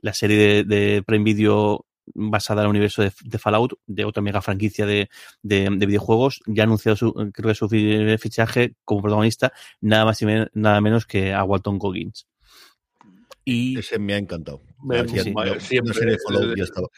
la 0.00 0.12
serie 0.12 0.36
de, 0.36 0.64
de 0.64 1.02
Prime 1.02 1.24
Video 1.24 1.84
basada 2.06 2.62
en 2.62 2.66
el 2.66 2.70
universo 2.70 3.02
de, 3.02 3.12
de, 3.24 3.38
Fallout, 3.38 3.74
de 3.86 4.04
otra 4.04 4.22
mega 4.22 4.42
franquicia 4.42 4.86
de, 4.86 5.08
de, 5.42 5.68
de, 5.70 5.86
videojuegos, 5.86 6.40
ya 6.46 6.62
ha 6.62 6.66
anunciado 6.66 6.96
su, 6.96 7.12
creo 7.32 7.48
que 7.48 7.54
su 7.54 7.68
fichaje 8.18 8.74
como 8.84 9.02
protagonista, 9.02 9.52
nada 9.80 10.04
más 10.04 10.20
y 10.22 10.26
men 10.26 10.48
nada 10.54 10.80
menos 10.80 11.06
que 11.06 11.32
a 11.32 11.44
Walton 11.44 11.78
Goggins. 11.78 12.26
Y 13.44 13.78
ese 13.78 13.98
me 13.98 14.14
ha 14.14 14.18
encantado. 14.18 14.62
Me, 14.82 15.06
sí, 15.08 15.32
no, 15.32 15.60
siempre, 15.60 15.94
serie 15.94 16.12
de 16.12 16.18
Fallout 16.18 16.44
desde, 16.44 16.56
ya 16.58 16.64
estaba. 16.64 16.88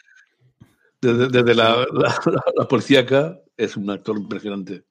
Desde, 1.01 1.27
desde 1.29 1.55
la, 1.55 1.87
la, 1.91 2.21
la, 2.25 2.43
la 2.57 2.67
policíaca 2.67 3.39
es 3.57 3.77
un 3.77 3.89
actor 3.89 4.17
impresionante. 4.17 4.83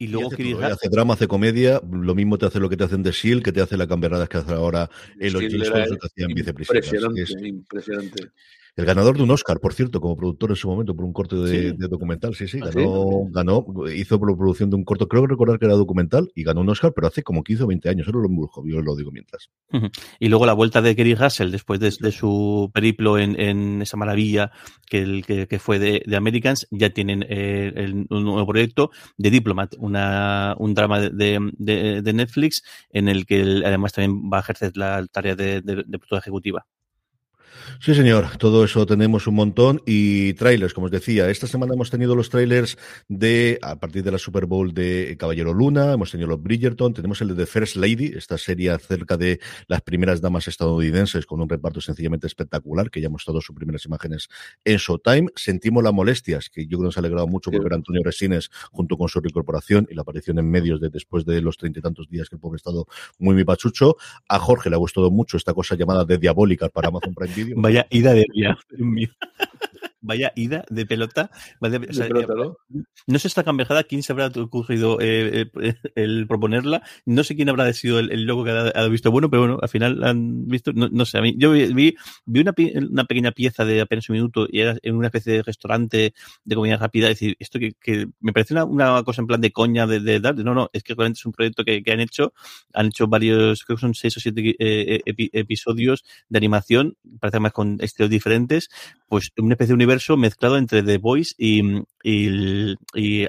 Y 0.00 0.06
luego 0.06 0.30
y 0.38 0.52
hace, 0.52 0.64
hace 0.64 0.88
drama, 0.88 1.14
hace 1.14 1.26
comedia, 1.26 1.80
lo 1.90 2.14
mismo 2.14 2.38
te 2.38 2.46
hace 2.46 2.60
lo 2.60 2.68
que 2.68 2.76
te 2.76 2.84
hacen 2.84 3.02
de 3.02 3.10
Shield, 3.10 3.42
que 3.42 3.50
te 3.50 3.60
hace 3.60 3.76
la 3.76 3.88
camberradas 3.88 4.28
que 4.28 4.38
hace 4.38 4.52
ahora 4.52 4.88
en 5.18 5.32
los 5.32 5.42
James 5.42 5.70
que 5.70 6.06
hacían 6.06 6.34
vicepresidentes. 6.34 6.92
Impresionante, 6.92 7.22
es, 7.22 7.42
impresionante. 7.42 8.30
El 8.78 8.84
ganador 8.84 9.16
de 9.16 9.24
un 9.24 9.30
Oscar, 9.32 9.58
por 9.58 9.74
cierto, 9.74 10.00
como 10.00 10.16
productor 10.16 10.50
en 10.50 10.56
su 10.56 10.68
momento 10.68 10.94
por 10.94 11.04
un 11.04 11.12
corte 11.12 11.34
de, 11.34 11.48
sí. 11.48 11.76
de 11.76 11.88
documental. 11.88 12.36
Sí, 12.36 12.46
sí, 12.46 12.60
ganó, 12.60 12.68
¿Ah, 12.68 13.24
sí? 13.26 13.32
ganó, 13.32 13.66
hizo 13.92 14.20
producción 14.20 14.70
de 14.70 14.76
un 14.76 14.84
corto, 14.84 15.08
creo 15.08 15.26
recordar 15.26 15.58
que 15.58 15.64
era 15.64 15.74
documental 15.74 16.30
y 16.32 16.44
ganó 16.44 16.60
un 16.60 16.68
Oscar, 16.68 16.92
pero 16.94 17.08
hace 17.08 17.24
como 17.24 17.42
15 17.42 17.64
o 17.64 17.66
20 17.66 17.88
años. 17.88 18.06
Eso 18.06 18.16
lo 18.16 18.28
embrujo, 18.28 18.62
yo 18.64 18.80
lo 18.80 18.94
digo 18.94 19.10
mientras. 19.10 19.50
Y 20.20 20.28
luego 20.28 20.46
la 20.46 20.52
vuelta 20.52 20.80
de 20.80 20.94
Kerry 20.94 21.16
Russell 21.16 21.50
después 21.50 21.80
de, 21.80 21.92
de 21.98 22.12
su 22.12 22.70
periplo 22.72 23.18
en, 23.18 23.40
en, 23.40 23.82
esa 23.82 23.96
maravilla 23.96 24.52
que, 24.86 24.98
el, 24.98 25.26
que, 25.26 25.48
que 25.48 25.58
fue 25.58 25.80
de, 25.80 26.04
de, 26.06 26.16
Americans, 26.16 26.68
ya 26.70 26.90
tienen 26.90 27.26
eh, 27.28 27.72
el, 27.74 28.06
un 28.08 28.22
nuevo 28.22 28.46
proyecto 28.46 28.92
de 29.16 29.30
Diplomat, 29.30 29.74
una, 29.78 30.54
un 30.56 30.74
drama 30.74 31.00
de, 31.00 31.40
Netflix 32.14 32.62
en 32.90 33.08
el 33.08 33.26
que 33.26 33.40
él, 33.40 33.64
además 33.66 33.92
también 33.92 34.30
va 34.32 34.36
a 34.36 34.40
ejercer 34.42 34.76
la 34.76 35.04
tarea 35.08 35.34
de, 35.34 35.62
de 35.62 35.98
ejecutiva. 36.12 36.64
Sí, 37.80 37.94
señor, 37.94 38.36
todo 38.38 38.64
eso 38.64 38.86
tenemos 38.86 39.26
un 39.26 39.36
montón 39.36 39.82
y 39.86 40.32
trailers, 40.34 40.74
como 40.74 40.86
os 40.86 40.90
decía, 40.90 41.30
esta 41.30 41.46
semana 41.46 41.74
hemos 41.74 41.90
tenido 41.90 42.16
los 42.16 42.28
trailers 42.28 42.76
de, 43.08 43.58
a 43.62 43.76
partir 43.76 44.02
de 44.02 44.10
la 44.10 44.18
Super 44.18 44.46
Bowl 44.46 44.74
de 44.74 45.16
Caballero 45.18 45.54
Luna, 45.54 45.92
hemos 45.92 46.10
tenido 46.10 46.28
los 46.28 46.42
Bridgerton, 46.42 46.92
tenemos 46.92 47.20
el 47.20 47.28
de 47.28 47.34
The 47.34 47.46
First 47.46 47.76
Lady, 47.76 48.12
esta 48.16 48.36
serie 48.36 48.70
acerca 48.70 49.16
de 49.16 49.40
las 49.68 49.82
primeras 49.82 50.20
damas 50.20 50.48
estadounidenses 50.48 51.24
con 51.24 51.40
un 51.40 51.48
reparto 51.48 51.80
sencillamente 51.80 52.26
espectacular, 52.26 52.90
que 52.90 53.00
ya 53.00 53.06
hemos 53.06 53.24
dado 53.24 53.40
sus 53.40 53.54
primeras 53.54 53.84
imágenes 53.84 54.28
en 54.64 54.76
Showtime. 54.76 55.28
Sentimos 55.36 55.84
las 55.84 55.92
molestias, 55.92 56.50
que 56.50 56.62
yo 56.62 56.70
creo 56.70 56.80
que 56.80 56.84
nos 56.86 56.96
ha 56.96 57.00
alegrado 57.00 57.26
mucho 57.28 57.50
por 57.50 57.62
ver 57.62 57.72
a 57.72 57.76
Antonio 57.76 58.02
Resines 58.04 58.50
junto 58.72 58.96
con 58.96 59.08
su 59.08 59.20
reincorporación 59.20 59.86
y 59.90 59.94
la 59.94 60.02
aparición 60.02 60.38
en 60.38 60.50
medios 60.50 60.80
de 60.80 60.88
después 60.90 61.24
de 61.24 61.40
los 61.40 61.56
treinta 61.56 61.78
y 61.78 61.82
tantos 61.82 62.08
días 62.08 62.28
que 62.28 62.36
el 62.36 62.40
pobre 62.40 62.56
estado 62.56 62.86
muy 63.18 63.34
mi 63.34 63.44
pachucho. 63.44 63.96
A 64.28 64.38
Jorge 64.38 64.68
le 64.68 64.76
ha 64.76 64.78
gustado 64.78 65.10
mucho 65.10 65.36
esta 65.36 65.54
cosa 65.54 65.76
llamada 65.76 66.04
de 66.04 66.18
Diabólica 66.18 66.68
para 66.68 66.88
Amazon 66.88 67.14
Prime 67.14 67.34
Vaya 67.56 67.86
ida 67.90 68.12
de 68.12 68.26
día. 68.32 68.58
vaya 70.00 70.32
ida 70.36 70.64
de 70.70 70.86
pelota. 70.86 71.30
¿no? 71.60 73.18
sé 73.18 73.28
esta 73.28 73.44
cambiada 73.44 73.84
quién 73.84 74.02
se 74.02 74.12
habrá 74.12 74.28
ocurrido 74.28 74.98
eh, 75.00 75.50
eh, 75.60 75.74
el 75.94 76.26
proponerla. 76.26 76.82
No 77.06 77.24
sé 77.24 77.36
quién 77.36 77.48
habrá 77.48 77.72
sido 77.72 77.98
el, 77.98 78.24
loco 78.24 78.44
que 78.44 78.50
ha, 78.50 78.88
visto 78.88 79.10
bueno, 79.10 79.30
pero 79.30 79.42
bueno, 79.42 79.58
al 79.60 79.68
final 79.68 80.04
han 80.04 80.46
visto, 80.46 80.72
no, 80.72 81.04
sé, 81.04 81.18
a 81.18 81.22
mí, 81.22 81.34
yo 81.36 81.52
vi, 81.52 81.96
vi 82.26 82.40
una, 82.40 82.54
una, 82.90 83.04
pequeña 83.04 83.32
pieza 83.32 83.64
de 83.64 83.80
apenas 83.80 84.08
un 84.08 84.14
minuto 84.14 84.46
y 84.50 84.60
era 84.60 84.76
en 84.82 84.94
una 84.94 85.08
especie 85.08 85.34
de 85.34 85.42
restaurante 85.42 86.14
de 86.44 86.54
comida 86.54 86.76
rápida. 86.76 87.08
Es 87.08 87.18
decir, 87.18 87.36
esto 87.38 87.58
que, 87.58 87.72
que 87.80 88.08
me 88.20 88.32
parece 88.32 88.54
una, 88.54 88.64
una, 88.64 89.02
cosa 89.02 89.22
en 89.22 89.26
plan 89.26 89.40
de 89.40 89.52
coña 89.52 89.86
de, 89.86 90.00
de 90.00 90.20
dar. 90.20 90.36
No, 90.36 90.54
no, 90.54 90.70
es 90.72 90.82
que 90.82 90.94
realmente 90.94 91.18
es 91.18 91.26
un 91.26 91.32
proyecto 91.32 91.64
que, 91.64 91.82
que 91.82 91.92
han 91.92 92.00
hecho. 92.00 92.32
Han 92.74 92.86
hecho 92.86 93.06
varios, 93.06 93.64
creo 93.64 93.76
que 93.76 93.80
son 93.80 93.94
seis 93.94 94.16
o 94.16 94.20
siete 94.20 94.56
eh, 94.58 95.02
episodios 95.32 96.04
de 96.28 96.38
animación, 96.38 96.96
parece 97.20 97.40
más 97.40 97.52
con 97.52 97.78
estilos 97.80 98.10
diferentes, 98.10 98.68
pues 99.08 99.30
una 99.38 99.54
especie 99.54 99.68
de 99.68 99.74
universo 99.74 100.16
mezclado 100.16 100.58
entre 100.58 100.82
The 100.82 100.98
Voice 100.98 101.34
y, 101.38 101.62
y, 102.02 102.76
y, 102.94 103.26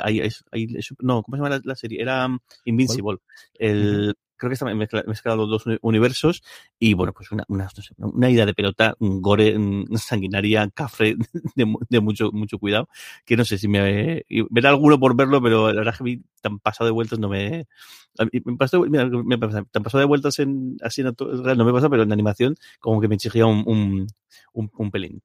no, 1.00 1.24
¿cómo 1.24 1.38
se 1.38 1.44
llama 1.44 1.62
la, 1.64 1.76
serie? 1.76 2.02
Era 2.02 2.26
um, 2.26 2.40
Invincible. 2.66 3.18
El, 3.54 4.16
creo 4.40 4.50
que 4.50 4.54
está 4.54 4.66
mezclado 5.06 5.38
los 5.38 5.50
dos 5.50 5.80
universos 5.82 6.42
y 6.80 6.94
bueno, 6.94 7.14
pues 7.14 7.32
una, 7.32 7.44
una, 7.50 7.66
no 7.66 7.84
sé, 7.84 7.94
una 7.98 8.30
idea 8.30 8.46
de 8.46 8.54
pelota, 8.54 8.96
un 9.00 9.22
gore, 9.22 9.56
sanguinaria, 9.96 10.70
café 10.74 11.16
de, 11.56 11.74
de, 11.90 12.00
mucho, 12.00 12.32
mucho 12.32 12.58
cuidado, 12.58 12.88
que 13.26 13.36
no 13.38 13.46
sé 13.46 13.58
si 13.58 13.68
me 13.68 14.24
ver 14.50 14.68
alguno 14.68 15.00
por 15.00 15.16
verlo, 15.16 15.42
pero 15.42 15.72
la 15.72 15.82
verdad 15.82 15.98
que 15.98 16.04
vi 16.04 16.22
tan 16.42 16.60
pasado 16.60 16.88
de 16.88 16.94
vueltas 16.94 17.20
no 17.20 17.28
me, 17.28 17.68
me 18.32 18.58
pasó, 18.58 18.82
mira, 18.82 19.06
me 19.06 19.38
tan 19.38 19.84
pasado 19.84 20.00
de 20.00 20.06
vueltas 20.06 20.40
en 20.40 20.78
así 20.82 21.02
en 21.02 21.14
no 21.18 21.66
me 21.66 21.74
pasa, 21.74 21.90
pero 21.90 22.04
en 22.04 22.14
animación 22.14 22.56
como 22.80 23.02
que 23.02 23.10
me 23.10 23.16
exigía 23.16 23.46
un, 23.46 23.64
un, 23.68 24.08
un, 24.54 24.72
un 24.74 24.92
pelín 24.92 25.22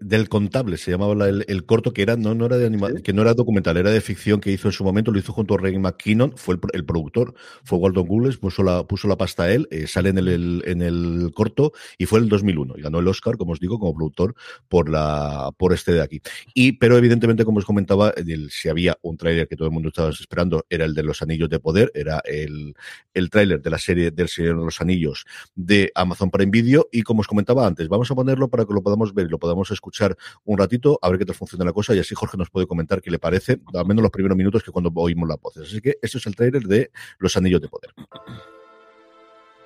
del 0.00 0.28
contable 0.28 0.76
se 0.76 0.90
llamaba 0.90 1.28
el, 1.28 1.64
corto 1.66 1.92
que 1.92 2.02
era 2.02 2.16
no 2.16 2.34
no 2.34 2.46
era 2.46 2.56
de 2.58 2.66
anima, 2.66 2.88
que 3.02 3.12
no 3.12 3.22
era 3.22 3.34
documental 3.34 3.76
era 3.76 3.90
de 3.90 4.00
ficción 4.00 4.40
que 4.40 4.52
hizo 4.52 4.68
en 4.68 4.72
su 4.72 4.84
momento 4.84 5.10
lo 5.10 5.18
hizo 5.18 5.32
junto 5.32 5.54
a 5.54 5.58
Ray 5.58 5.78
McKinnon 5.78 6.32
fue 6.36 6.58
el, 6.72 6.84
productor 6.84 7.34
fue 7.64 7.78
Walton 7.78 8.06
Gules 8.06 8.36
puso 8.36 8.62
la 8.62 8.84
puso 8.84 9.08
la 9.08 9.16
pasta 9.16 9.44
a 9.44 9.52
él 9.52 9.68
eh, 9.70 9.86
sale 9.86 10.10
en 10.10 10.18
el, 10.18 10.62
en 10.66 10.82
el 10.82 11.30
corto 11.34 11.72
y 11.98 12.06
fue 12.06 12.18
el 12.20 12.28
2001 12.28 12.74
y 12.78 12.82
ganó 12.82 12.98
el 12.98 13.08
Oscar 13.08 13.36
como 13.36 13.52
os 13.52 13.60
digo 13.60 13.78
como 13.78 13.94
productor 13.94 14.34
por 14.68 14.88
la 14.88 15.50
por 15.56 15.72
este 15.72 15.92
de 15.92 16.02
aquí. 16.02 16.20
Y 16.54 16.72
pero 16.72 16.96
evidentemente 16.96 17.44
como 17.44 17.58
os 17.58 17.64
comentaba 17.64 18.10
el, 18.16 18.50
si 18.50 18.68
había 18.68 18.96
un 19.02 19.16
tráiler 19.16 19.48
que 19.48 19.56
todo 19.56 19.68
el 19.68 19.74
mundo 19.74 19.88
estaba 19.88 20.10
esperando 20.10 20.64
era 20.68 20.84
el 20.84 20.94
de 20.94 21.02
los 21.02 21.22
Anillos 21.22 21.48
de 21.48 21.60
Poder 21.60 21.90
era 21.94 22.22
el 22.24 22.74
el 23.14 23.30
tráiler 23.30 23.60
de 23.60 23.70
la 23.70 23.78
serie 23.78 24.10
del 24.10 24.28
Señor 24.28 24.58
de 24.58 24.64
los 24.64 24.80
Anillos 24.80 25.26
de 25.54 25.90
Amazon 25.94 26.30
Prime 26.30 26.50
Video 26.50 26.88
y 26.92 27.02
como 27.02 27.20
os 27.20 27.26
comentaba 27.26 27.66
antes 27.66 27.88
vamos 27.88 28.10
a 28.10 28.14
ponerlo 28.14 28.48
para 28.48 28.64
que 28.64 28.72
lo 28.72 28.82
podamos 28.82 29.14
ver 29.14 29.26
y 29.26 29.30
lo 29.30 29.38
podamos 29.38 29.69
escuchar 29.74 30.16
un 30.44 30.58
ratito, 30.58 30.98
a 31.00 31.08
ver 31.08 31.18
qué 31.18 31.24
tal 31.24 31.34
funciona 31.34 31.64
la 31.64 31.72
cosa 31.72 31.94
y 31.94 31.98
así 31.98 32.14
Jorge 32.14 32.36
nos 32.36 32.50
puede 32.50 32.66
comentar 32.66 33.00
qué 33.00 33.10
le 33.10 33.18
parece, 33.18 33.60
al 33.74 33.86
menos 33.86 34.02
los 34.02 34.10
primeros 34.10 34.36
minutos 34.36 34.62
que 34.62 34.70
cuando 34.70 34.90
oímos 34.94 35.28
las 35.28 35.40
voces. 35.40 35.68
Así 35.68 35.80
que 35.80 35.98
este 36.02 36.18
es 36.18 36.26
el 36.26 36.36
trailer 36.36 36.62
de 36.62 36.90
Los 37.18 37.36
Anillos 37.36 37.60
de 37.60 37.68
Poder. 37.68 37.94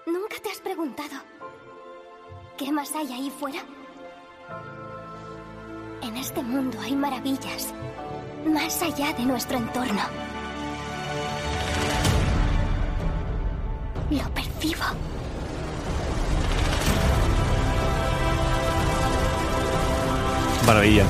¿Nunca 0.07 0.37
te 0.43 0.51
has 0.51 0.61
preguntado 0.61 1.17
qué 2.57 2.71
más 2.73 2.95
hay 2.95 3.13
ahí 3.13 3.31
fuera? 3.31 3.65
En 6.03 6.17
este 6.17 6.43
mundo 6.43 6.79
hay 6.81 6.95
maravillas 6.95 7.73
más 8.47 8.83
allá 8.83 9.13
de 9.15 9.25
nuestro 9.25 9.57
entorno. 9.57 10.03
Lo 14.11 14.35
percibo. 14.35 14.85
Maravilla. 20.67 21.05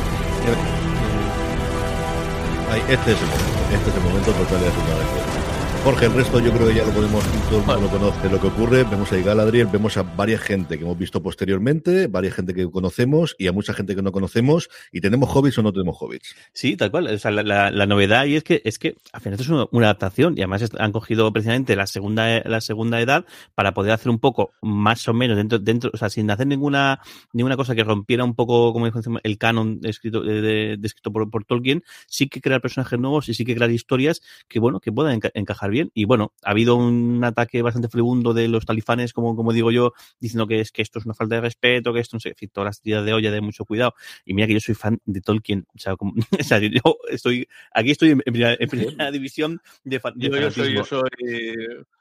este 2.88 3.12
es 3.12 3.18
el 3.20 3.26
momento, 3.26 3.74
este 3.74 3.90
es 3.90 3.96
el 3.96 4.02
momento 4.02 4.32
total 4.32 4.60
de 4.60 4.68
hacer 4.68 5.43
Jorge, 5.84 6.06
el 6.06 6.14
resto 6.14 6.40
yo 6.40 6.50
creo 6.50 6.66
que 6.66 6.74
ya 6.76 6.82
lo 6.86 6.92
podemos, 6.92 7.22
todo 7.50 7.60
el 7.60 7.66
mundo 7.66 7.80
lo 7.82 7.88
conoce 7.90 8.30
lo 8.30 8.40
que 8.40 8.46
ocurre. 8.46 8.84
Vemos 8.84 9.12
a 9.12 9.16
Galadriel, 9.16 9.66
vemos 9.66 9.98
a 9.98 10.02
varias 10.02 10.40
gente 10.40 10.78
que 10.78 10.84
hemos 10.84 10.96
visto 10.96 11.22
posteriormente, 11.22 12.06
varias 12.06 12.32
gente 12.32 12.54
que 12.54 12.70
conocemos 12.70 13.36
y 13.38 13.48
a 13.48 13.52
mucha 13.52 13.74
gente 13.74 13.94
que 13.94 14.00
no 14.00 14.10
conocemos. 14.10 14.70
¿Y 14.92 15.02
tenemos 15.02 15.28
hobbits 15.28 15.58
o 15.58 15.62
no 15.62 15.74
tenemos 15.74 15.98
hobbits? 16.00 16.34
Sí, 16.54 16.78
tal 16.78 16.90
cual. 16.90 17.08
O 17.08 17.18
sea, 17.18 17.30
la, 17.32 17.70
la, 17.70 17.86
novedad 17.86 18.24
y 18.24 18.36
es 18.36 18.44
que 18.44 18.62
es 18.64 18.78
que 18.78 18.96
al 19.12 19.20
final 19.20 19.38
esto 19.38 19.42
es 19.42 19.68
una, 19.70 19.86
adaptación 19.86 20.38
y 20.38 20.40
además 20.40 20.70
han 20.78 20.90
cogido 20.90 21.30
precisamente 21.34 21.76
la 21.76 21.86
segunda 21.86 22.40
la 22.46 22.62
segunda 22.62 22.98
edad 23.02 23.26
para 23.54 23.74
poder 23.74 23.92
hacer 23.92 24.08
un 24.08 24.20
poco 24.20 24.54
más 24.62 25.06
o 25.06 25.12
menos 25.12 25.36
dentro 25.36 25.58
dentro, 25.58 25.90
o 25.92 25.98
sea, 25.98 26.08
sin 26.08 26.30
hacer 26.30 26.46
ninguna 26.46 27.00
ninguna 27.34 27.58
cosa 27.58 27.74
que 27.74 27.84
rompiera 27.84 28.24
un 28.24 28.34
poco 28.34 28.72
como 28.72 28.86
el 28.86 29.36
canon 29.36 29.80
escrito 29.82 30.22
de, 30.22 30.78
escrito 30.82 31.12
por, 31.12 31.30
por, 31.30 31.44
Tolkien, 31.44 31.84
sí 32.06 32.26
que 32.30 32.40
crear 32.40 32.62
personajes 32.62 32.98
nuevos 32.98 33.28
y 33.28 33.34
sí 33.34 33.44
que 33.44 33.54
crear 33.54 33.70
historias 33.70 34.22
que 34.48 34.60
bueno 34.60 34.80
que 34.80 34.90
puedan 34.90 35.20
encajar 35.34 35.73
bien. 35.74 35.90
Y 35.92 36.06
bueno, 36.06 36.32
ha 36.42 36.52
habido 36.52 36.76
un 36.76 37.22
ataque 37.22 37.60
bastante 37.60 37.88
furibundo 37.88 38.32
de 38.32 38.48
los 38.48 38.64
talifanes, 38.64 39.12
como, 39.12 39.36
como 39.36 39.52
digo 39.52 39.70
yo, 39.70 39.92
diciendo 40.20 40.46
que 40.46 40.60
es 40.60 40.72
que 40.72 40.80
esto 40.80 40.98
es 40.98 41.04
una 41.04 41.14
falta 41.14 41.34
de 41.34 41.42
respeto, 41.42 41.92
que 41.92 42.00
esto 42.00 42.16
no 42.16 42.20
sé, 42.20 42.30
en 42.30 42.36
fin, 42.36 42.50
todas 42.52 42.66
las 42.66 42.80
tiras 42.80 43.04
de 43.04 43.12
olla 43.12 43.30
de 43.30 43.40
mucho 43.42 43.66
cuidado. 43.66 43.94
Y 44.24 44.32
mira 44.32 44.46
que 44.46 44.54
yo 44.54 44.60
soy 44.60 44.74
fan 44.74 44.98
de 45.04 45.20
Tolkien. 45.20 45.66
O 45.74 45.78
sea, 45.78 45.96
como, 45.96 46.14
o 46.40 46.42
sea 46.42 46.58
yo 46.58 46.98
estoy, 47.10 47.46
aquí 47.72 47.90
estoy 47.90 48.10
en, 48.10 48.20
primera, 48.20 48.56
división 49.12 49.60
de, 49.84 50.00
fan, 50.00 50.14
yo, 50.16 50.30
yo, 50.30 50.50
soy, 50.50 50.72
yo 50.72 50.84
soy, 50.84 51.08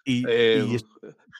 y, 0.05 0.23
eh, 0.27 0.65
y 0.67 0.77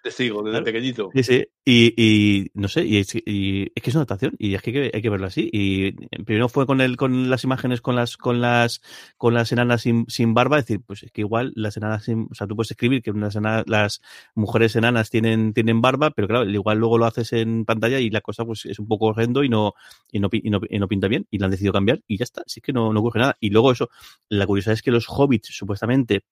testigo 0.04 0.44
desde 0.44 0.62
pequeñito. 0.62 1.10
Sí, 1.14 1.24
sí. 1.24 1.46
Y, 1.66 1.94
y 1.98 2.52
no 2.54 2.68
sé, 2.68 2.86
y 2.86 2.98
es, 2.98 3.16
y 3.16 3.72
es, 3.74 3.82
que 3.82 3.90
es 3.90 3.96
una 3.96 4.02
adaptación 4.02 4.36
y 4.38 4.54
es 4.54 4.62
que 4.62 4.72
hay, 4.72 4.74
que 4.74 4.92
hay 4.98 5.02
que 5.02 5.10
verlo 5.10 5.28
así. 5.28 5.50
Y 5.52 5.94
primero 6.24 6.50
fue 6.50 6.68
con 6.68 6.82
el, 6.82 6.98
con 6.98 7.30
las 7.30 7.46
imágenes 7.46 7.80
con 7.80 7.96
las, 7.96 8.18
con 8.18 8.42
las, 8.42 8.82
con 9.18 9.34
las 9.34 9.52
enanas 9.54 9.82
sin, 9.84 10.06
sin 10.10 10.34
barba, 10.34 10.60
es 10.60 10.66
decir, 10.66 10.82
pues 10.86 11.04
es 11.04 11.12
que 11.12 11.22
igual 11.22 11.54
las 11.56 11.78
enanas 11.78 12.04
sin, 12.04 12.28
o 12.30 12.36
sea, 12.36 12.46
tú 12.48 12.56
puedes 12.56 12.72
escribir 12.72 13.02
que 13.02 13.12
unas 13.12 13.36
enanas, 13.38 13.64
las 13.66 14.02
mujeres 14.36 14.76
enanas 14.76 15.10
tienen, 15.10 15.54
tienen 15.54 15.82
barba, 15.82 16.12
pero 16.12 16.28
claro, 16.28 16.50
igual 16.50 16.78
luego 16.80 16.98
lo 16.98 17.06
haces 17.06 17.32
en 17.32 17.64
pantalla 17.64 18.00
y 18.00 18.10
la 18.10 18.22
cosa 18.22 18.44
pues 18.44 18.66
es 18.66 18.80
un 18.80 18.88
poco 18.88 19.08
horrendo 19.08 19.44
y 19.44 19.50
no, 19.50 19.74
y 20.12 20.20
no, 20.20 20.28
y 20.32 20.50
no, 20.50 20.60
y 20.70 20.80
no 20.80 20.88
pinta 20.90 21.08
bien 21.08 21.26
y 21.32 21.40
la 21.40 21.46
han 21.46 21.52
decidido 21.52 21.72
cambiar 21.72 22.02
y 22.08 22.18
ya 22.18 22.26
está. 22.26 22.44
Así 22.46 22.60
que 22.60 22.74
no, 22.74 22.92
no 22.92 23.00
ocurre 23.00 23.22
nada. 23.22 23.38
Y 23.40 23.52
luego 23.52 23.72
eso, 23.72 23.90
la 24.28 24.46
curiosidad 24.46 24.74
es 24.74 24.82
que 24.82 24.92
los 24.92 25.06
hobbits 25.08 25.48
supuestamente 25.56 26.26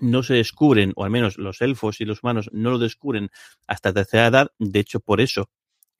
no 0.00 0.22
se 0.22 0.34
descubren, 0.34 0.92
o 0.96 1.04
al 1.04 1.10
menos 1.10 1.38
los 1.38 1.60
elfos 1.62 2.00
y 2.00 2.04
los 2.04 2.22
humanos 2.22 2.50
no 2.52 2.70
lo 2.70 2.78
descubren 2.78 3.30
hasta 3.66 3.92
tercera 3.92 4.26
edad. 4.28 4.52
De 4.58 4.80
hecho, 4.80 5.00
por 5.00 5.20
eso 5.20 5.50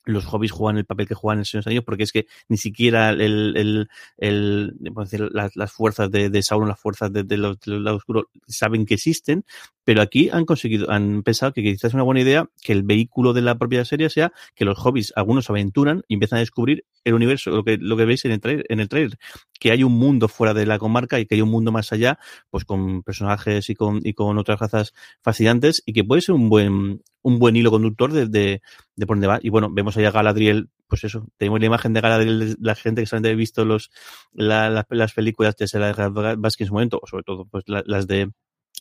los 0.04 0.24
hobbies 0.24 0.52
juegan 0.52 0.78
el 0.78 0.86
papel 0.86 1.06
que 1.06 1.14
juegan 1.14 1.38
en 1.38 1.40
el 1.40 1.46
Señor 1.46 1.64
de 1.64 1.82
porque 1.82 2.04
es 2.04 2.12
que 2.12 2.26
ni 2.48 2.56
siquiera 2.56 3.10
el, 3.10 3.56
el, 3.56 3.88
el 4.16 4.76
decir, 4.78 5.28
las, 5.32 5.56
las, 5.56 5.72
fuerzas 5.72 6.10
de, 6.10 6.30
de 6.30 6.42
Sauron, 6.42 6.68
las 6.68 6.80
fuerzas 6.80 7.12
de, 7.12 7.22
de, 7.22 7.36
los, 7.36 7.60
de 7.60 7.78
lado 7.80 7.96
oscuro, 7.96 8.30
saben 8.46 8.86
que 8.86 8.94
existen, 8.94 9.44
pero 9.84 10.02
aquí 10.02 10.30
han 10.30 10.44
conseguido, 10.44 10.90
han 10.90 11.22
pensado 11.22 11.52
que 11.52 11.62
quizás 11.62 11.90
es 11.90 11.94
una 11.94 12.02
buena 12.02 12.20
idea 12.20 12.48
que 12.62 12.72
el 12.72 12.82
vehículo 12.82 13.32
de 13.32 13.42
la 13.42 13.58
propia 13.58 13.84
serie 13.84 14.10
sea 14.10 14.32
que 14.54 14.64
los 14.64 14.78
hobbies, 14.78 15.12
algunos 15.16 15.50
aventuran 15.50 16.02
y 16.08 16.14
empiezan 16.14 16.38
a 16.38 16.40
descubrir 16.40 16.84
el 17.04 17.14
universo, 17.14 17.50
lo 17.50 17.64
que, 17.64 17.78
lo 17.78 17.96
que 17.96 18.04
veis 18.04 18.24
en 18.24 18.32
el, 18.32 18.40
trailer, 18.40 18.66
en 18.68 18.80
el 18.80 18.88
trailer, 18.88 19.18
que 19.58 19.70
hay 19.70 19.84
un 19.84 19.92
mundo 19.92 20.28
fuera 20.28 20.54
de 20.54 20.66
la 20.66 20.78
comarca 20.78 21.18
y 21.18 21.26
que 21.26 21.34
hay 21.34 21.42
un 21.42 21.50
mundo 21.50 21.72
más 21.72 21.92
allá, 21.92 22.18
pues 22.50 22.64
con 22.64 23.02
personajes 23.02 23.70
y 23.70 23.74
con, 23.74 24.00
y 24.02 24.14
con 24.14 24.38
otras 24.38 24.60
razas 24.60 24.92
fascinantes 25.22 25.82
y 25.86 25.92
que 25.92 26.04
puede 26.04 26.22
ser 26.22 26.34
un 26.34 26.48
buen, 26.48 27.02
un 27.22 27.38
buen 27.38 27.56
hilo 27.56 27.70
conductor 27.70 28.12
de, 28.12 28.26
de, 28.26 28.62
de 28.96 29.06
por 29.06 29.16
dónde 29.16 29.26
va. 29.26 29.38
Y 29.42 29.50
bueno, 29.50 29.68
vemos 29.70 29.96
allá 29.96 30.08
a 30.08 30.12
Galadriel, 30.12 30.70
pues 30.88 31.04
eso, 31.04 31.26
tenemos 31.36 31.60
la 31.60 31.66
imagen 31.66 31.92
de 31.92 32.00
Galadriel, 32.00 32.56
la 32.60 32.74
gente 32.74 33.02
que 33.02 33.06
solamente 33.06 33.30
ha 33.30 33.34
visto 33.34 33.64
los, 33.64 33.90
la, 34.32 34.70
la, 34.70 34.86
las 34.90 35.12
películas, 35.12 35.56
de 35.56 35.66
de 35.66 36.36
Vázquez 36.36 36.64
en 36.64 36.68
su 36.68 36.74
momento, 36.74 36.98
o 37.02 37.06
sobre 37.06 37.24
todo 37.24 37.46
pues 37.46 37.64
la, 37.66 37.82
las 37.86 38.06
de 38.06 38.30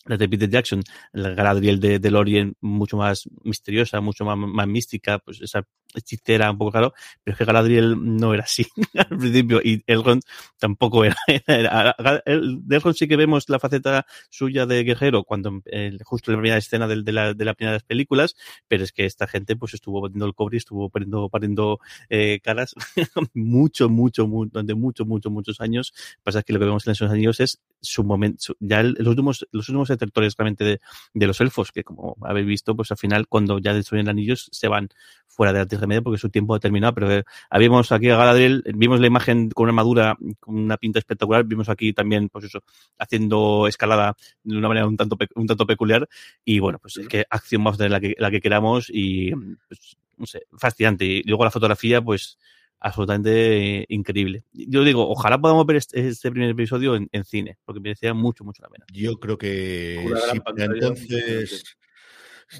la 0.06 0.18
de 0.18 0.30
Peter 0.30 0.50
Jackson, 0.50 0.84
la 1.12 1.30
Galadriel 1.32 1.80
de, 1.80 2.00
de 2.00 2.12
Lorien 2.12 2.56
mucho 2.62 2.97
más 2.97 3.30
misteriosa, 3.43 4.02
mucho 4.02 4.26
más, 4.26 4.38
más 4.38 4.68
mística, 4.68 5.20
pues 5.20 5.41
esa 5.41 5.66
hechicera 5.93 6.52
un 6.52 6.58
poco 6.58 6.72
claro, 6.72 6.93
pero 7.24 7.34
es 7.34 7.38
que 7.38 7.45
Galadriel 7.45 7.95
no 7.97 8.34
era 8.34 8.43
así 8.43 8.66
al 8.95 9.08
principio 9.08 9.60
y 9.64 9.84
Elrond 9.88 10.22
tampoco 10.58 11.04
era. 11.06 11.18
era, 11.47 11.95
el, 12.26 12.60
de 12.68 12.76
Elrond 12.76 12.95
sí 12.95 13.08
que 13.08 13.16
vemos 13.16 13.50
la 13.50 13.60
faceta 13.60 14.06
suya 14.30 14.66
de 14.66 14.84
guerrero 14.84 15.24
cuando 15.24 15.62
eh, 15.66 15.97
justo 16.04 16.32
en 16.32 16.38
la 16.38 16.41
primera 16.41 16.58
escena 16.58 16.88
de, 16.88 17.02
de, 17.02 17.12
la, 17.12 17.34
de 17.34 17.45
las 17.45 17.84
películas, 17.84 18.36
pero 18.68 18.84
es 18.84 18.91
que 18.91 19.06
esta 19.06 19.28
gente 19.28 19.56
pues 19.56 19.74
estuvo 19.74 20.02
batiendo 20.02 20.26
el 20.26 20.34
cobre 20.34 20.58
y 20.58 20.60
estuvo 20.60 20.89
pariendo, 20.89 21.30
pariendo 21.30 21.80
eh, 22.10 22.39
caras 22.43 22.76
mucho, 23.34 23.89
mucho, 23.89 24.28
mucho, 24.28 24.52
durante 24.52 24.76
muchos, 24.76 25.08
muchos, 25.08 25.32
muchos 25.32 25.62
años. 25.62 25.93
Pasa 26.24 26.43
que 26.43 26.54
lo 26.54 26.60
que 26.60 26.66
vemos 26.66 26.86
en 26.88 26.91
esos 26.91 27.12
años 27.12 27.39
es 27.39 27.60
su 27.82 28.04
momento, 28.04 28.56
ya 28.60 28.82
el, 28.82 28.96
los 28.98 29.08
últimos, 29.08 29.48
los 29.52 29.70
últimos 29.70 29.88
detractores 29.88 30.36
realmente 30.38 30.64
de, 30.64 30.82
de, 31.14 31.28
los 31.28 31.40
elfos, 31.42 31.72
que 31.72 31.84
como 31.84 32.16
habéis 32.22 32.48
visto, 32.48 32.76
pues 32.76 32.92
al 32.92 32.98
final 32.98 33.28
cuando 33.28 33.60
ya 33.60 33.74
destruyen 33.74 34.10
anillos 34.10 34.50
se 34.52 34.68
van 34.68 34.90
fuera 35.28 35.54
de 35.54 35.60
la 35.60 35.80
remedio 35.80 36.04
porque 36.04 36.18
su 36.18 36.30
tiempo 36.30 36.54
ha 36.54 36.60
terminado, 36.60 36.94
pero 36.94 37.12
eh, 37.12 37.24
habíamos 37.50 37.92
aquí 37.94 38.10
a 38.10 38.18
Galadriel, 38.18 38.62
vimos 38.76 39.00
la 39.00 39.08
imagen 39.08 39.50
con 39.50 39.64
una 39.64 39.72
armadura, 39.72 40.18
con 40.40 40.58
una 40.58 40.76
pinta 40.76 41.00
espectacular, 41.00 41.46
vimos 41.46 41.70
aquí 41.70 41.94
también, 41.94 42.28
pues 42.28 42.46
eso, 42.46 42.62
haciendo 42.98 43.66
escalada 43.68 44.18
de 44.44 44.58
una 44.58 44.68
manera 44.68 44.86
un 44.86 44.98
tanto, 44.98 45.18
un 45.36 45.48
tanto 45.48 45.66
peculiar, 45.66 46.10
y 46.44 46.60
bueno, 46.60 46.78
pues 46.80 46.98
es 46.98 47.08
que 47.08 47.26
acción 47.30 47.64
vamos 47.64 47.76
a 47.76 47.78
tener 47.78 47.92
la 47.92 48.02
que, 48.02 48.16
la 48.18 48.32
que 48.32 48.42
queramos 48.42 48.90
y, 48.90 49.32
pues, 49.68 49.98
no 50.18 50.26
sé, 50.26 50.42
fascinante. 50.58 51.06
Y 51.06 51.24
luego 51.24 51.46
la 51.46 51.52
fotografía, 51.52 52.02
pues, 52.02 52.38
absolutamente 52.80 53.86
increíble. 53.90 54.44
Yo 54.54 54.84
digo, 54.84 55.10
ojalá 55.10 55.40
podamos 55.40 55.66
ver 55.66 55.78
este, 55.78 56.08
este 56.08 56.32
primer 56.32 56.50
episodio 56.50 56.96
en, 56.96 57.26
cine, 57.26 57.58
porque 57.66 57.80
merecía 57.80 58.14
mucho, 58.14 58.44
mucho 58.44 58.64
la 58.64 58.70
pena. 58.70 58.86
Yo 58.94 59.20
creo 59.20 59.38
que 59.38 60.06
sí, 60.32 60.40
entonces 60.58 61.78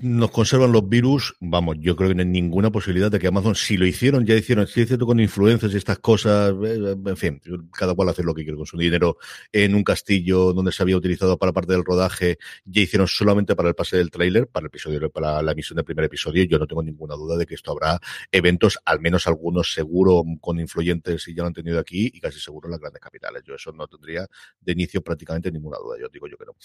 nos 0.02 0.30
conservan 0.30 0.72
los 0.72 0.88
virus, 0.88 1.36
vamos, 1.40 1.78
yo 1.80 1.96
creo 1.96 2.10
que 2.10 2.16
no 2.16 2.22
hay 2.22 2.28
ninguna 2.28 2.72
posibilidad 2.72 3.10
de 3.10 3.20
que 3.20 3.28
Amazon, 3.28 3.56
si 3.56 3.76
lo 3.76 3.88
hicieron, 3.88 4.26
ya 4.26 4.36
hicieron, 4.36 4.68
si 4.68 4.82
hicieron 4.82 5.08
con 5.08 5.20
influencias 5.20 5.74
y 5.74 5.78
estas 5.78 5.98
cosas, 6.00 6.54
eh, 6.64 6.96
en 7.06 7.18
fin, 7.18 7.42
cada 7.72 7.96
cual 7.96 8.10
hace 8.10 8.24
lo 8.24 8.36
que 8.36 8.44
quiere 8.44 8.56
con 8.58 8.68
su 8.68 8.78
dinero 8.78 9.18
en 9.52 9.74
un 9.74 9.84
castillo 9.84 10.54
donde 10.54 10.72
se 10.72 10.84
había 10.84 10.96
utilizado 10.96 11.38
para 11.38 11.54
parte 11.54 11.74
del 11.74 11.84
rodaje, 11.84 12.38
ya 12.66 12.82
hicieron 12.82 13.08
solamente 13.08 13.56
para 13.56 13.70
el 13.70 13.76
pase 13.76 13.98
del 13.98 14.12
tráiler, 14.12 14.48
para 14.48 14.66
el 14.66 14.68
episodio, 14.68 15.10
para 15.10 15.42
la 15.42 15.52
emisión 15.54 15.76
del 15.76 15.86
primer 15.86 16.06
episodio, 16.06 16.44
yo 16.44 16.60
no 16.60 16.68
tengo 16.68 16.84
ninguna 16.84 17.16
duda 17.16 17.36
de 17.36 17.48
que 17.48 17.56
esto 17.56 17.72
habrá 17.72 18.00
eventos, 18.32 18.78
al 18.86 19.00
menos 19.00 19.26
algunos 19.26 19.74
seguro 19.74 20.24
con 20.40 20.60
influyentes 20.60 21.28
y 21.28 21.34
ya 21.34 21.42
lo 21.42 21.48
han 21.48 21.54
tenido 21.54 21.80
aquí 21.80 22.12
y 22.14 22.20
casi 22.20 22.40
seguro 22.40 22.68
en 22.68 22.72
las 22.72 22.80
grandes 22.80 23.02
capitales. 23.02 23.42
Yo 23.44 23.56
eso 23.56 23.72
no 23.72 23.88
tendría 23.88 24.28
de 24.62 24.72
inicio 24.72 25.02
prácticamente 25.02 25.52
ninguna 25.52 25.78
duda, 25.78 25.98
yo 26.00 26.08
digo 26.10 26.28
yo 26.28 26.38
que 26.38 26.46
no. 26.46 26.56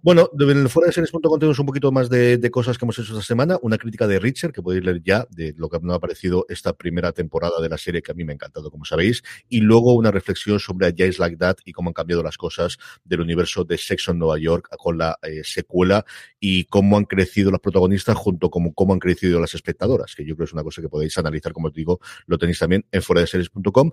Bueno, 0.00 0.30
en 0.38 0.50
el 0.50 0.68
fuera 0.68 0.86
de 0.86 0.92
series.com 0.92 1.38
tenemos 1.38 1.58
un 1.58 1.66
poquito 1.66 1.90
más 1.90 2.08
de, 2.08 2.38
de 2.38 2.50
que 2.66 2.84
hemos 2.84 2.98
hecho 2.98 3.12
esta 3.12 3.24
semana. 3.24 3.58
Una 3.62 3.78
crítica 3.78 4.06
de 4.06 4.18
Richard, 4.18 4.52
que 4.52 4.62
podéis 4.62 4.84
leer 4.84 5.02
ya, 5.02 5.26
de 5.30 5.54
lo 5.56 5.68
que 5.68 5.78
nos 5.80 5.96
ha 5.96 5.98
parecido 5.98 6.46
esta 6.48 6.72
primera 6.72 7.12
temporada 7.12 7.60
de 7.60 7.68
la 7.68 7.78
serie, 7.78 8.02
que 8.02 8.12
a 8.12 8.14
mí 8.14 8.24
me 8.24 8.32
ha 8.32 8.34
encantado, 8.34 8.70
como 8.70 8.84
sabéis. 8.84 9.22
Y 9.48 9.60
luego 9.60 9.94
una 9.94 10.10
reflexión 10.10 10.60
sobre 10.60 10.86
A 10.86 10.92
Jays 10.96 11.18
Like 11.18 11.36
That 11.36 11.56
y 11.64 11.72
cómo 11.72 11.90
han 11.90 11.94
cambiado 11.94 12.22
las 12.22 12.36
cosas 12.36 12.78
del 13.04 13.20
universo 13.20 13.64
de 13.64 13.78
Sexo 13.78 14.12
en 14.12 14.18
Nueva 14.18 14.38
York 14.38 14.68
con 14.78 14.98
la 14.98 15.18
eh, 15.22 15.42
secuela 15.44 16.04
y 16.38 16.64
cómo 16.64 16.96
han 16.96 17.04
crecido 17.04 17.50
los 17.50 17.60
protagonistas 17.60 18.16
junto 18.16 18.50
con 18.50 18.70
cómo 18.72 18.92
han 18.92 18.98
crecido 18.98 19.40
las 19.40 19.54
espectadoras, 19.54 20.14
que 20.14 20.24
yo 20.24 20.34
creo 20.36 20.46
que 20.46 20.50
es 20.50 20.52
una 20.52 20.62
cosa 20.62 20.82
que 20.82 20.88
podéis 20.88 21.16
analizar, 21.18 21.52
como 21.52 21.68
os 21.68 21.74
digo, 21.74 22.00
lo 22.26 22.38
tenéis 22.38 22.58
también 22.58 22.84
en 22.92 23.02
fuera 23.02 23.22
de 23.22 23.26
series.com. 23.26 23.92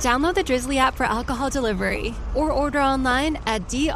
Download 0.00 0.34
the 0.34 0.42
Drizzly 0.42 0.78
app 0.78 0.94
for 0.94 1.06
alcohol 1.06 1.50
delivery 1.50 2.14
or 2.34 2.50
order 2.52 2.80
online 2.80 3.38
at 3.46 3.68
drizly.com. 3.68 3.94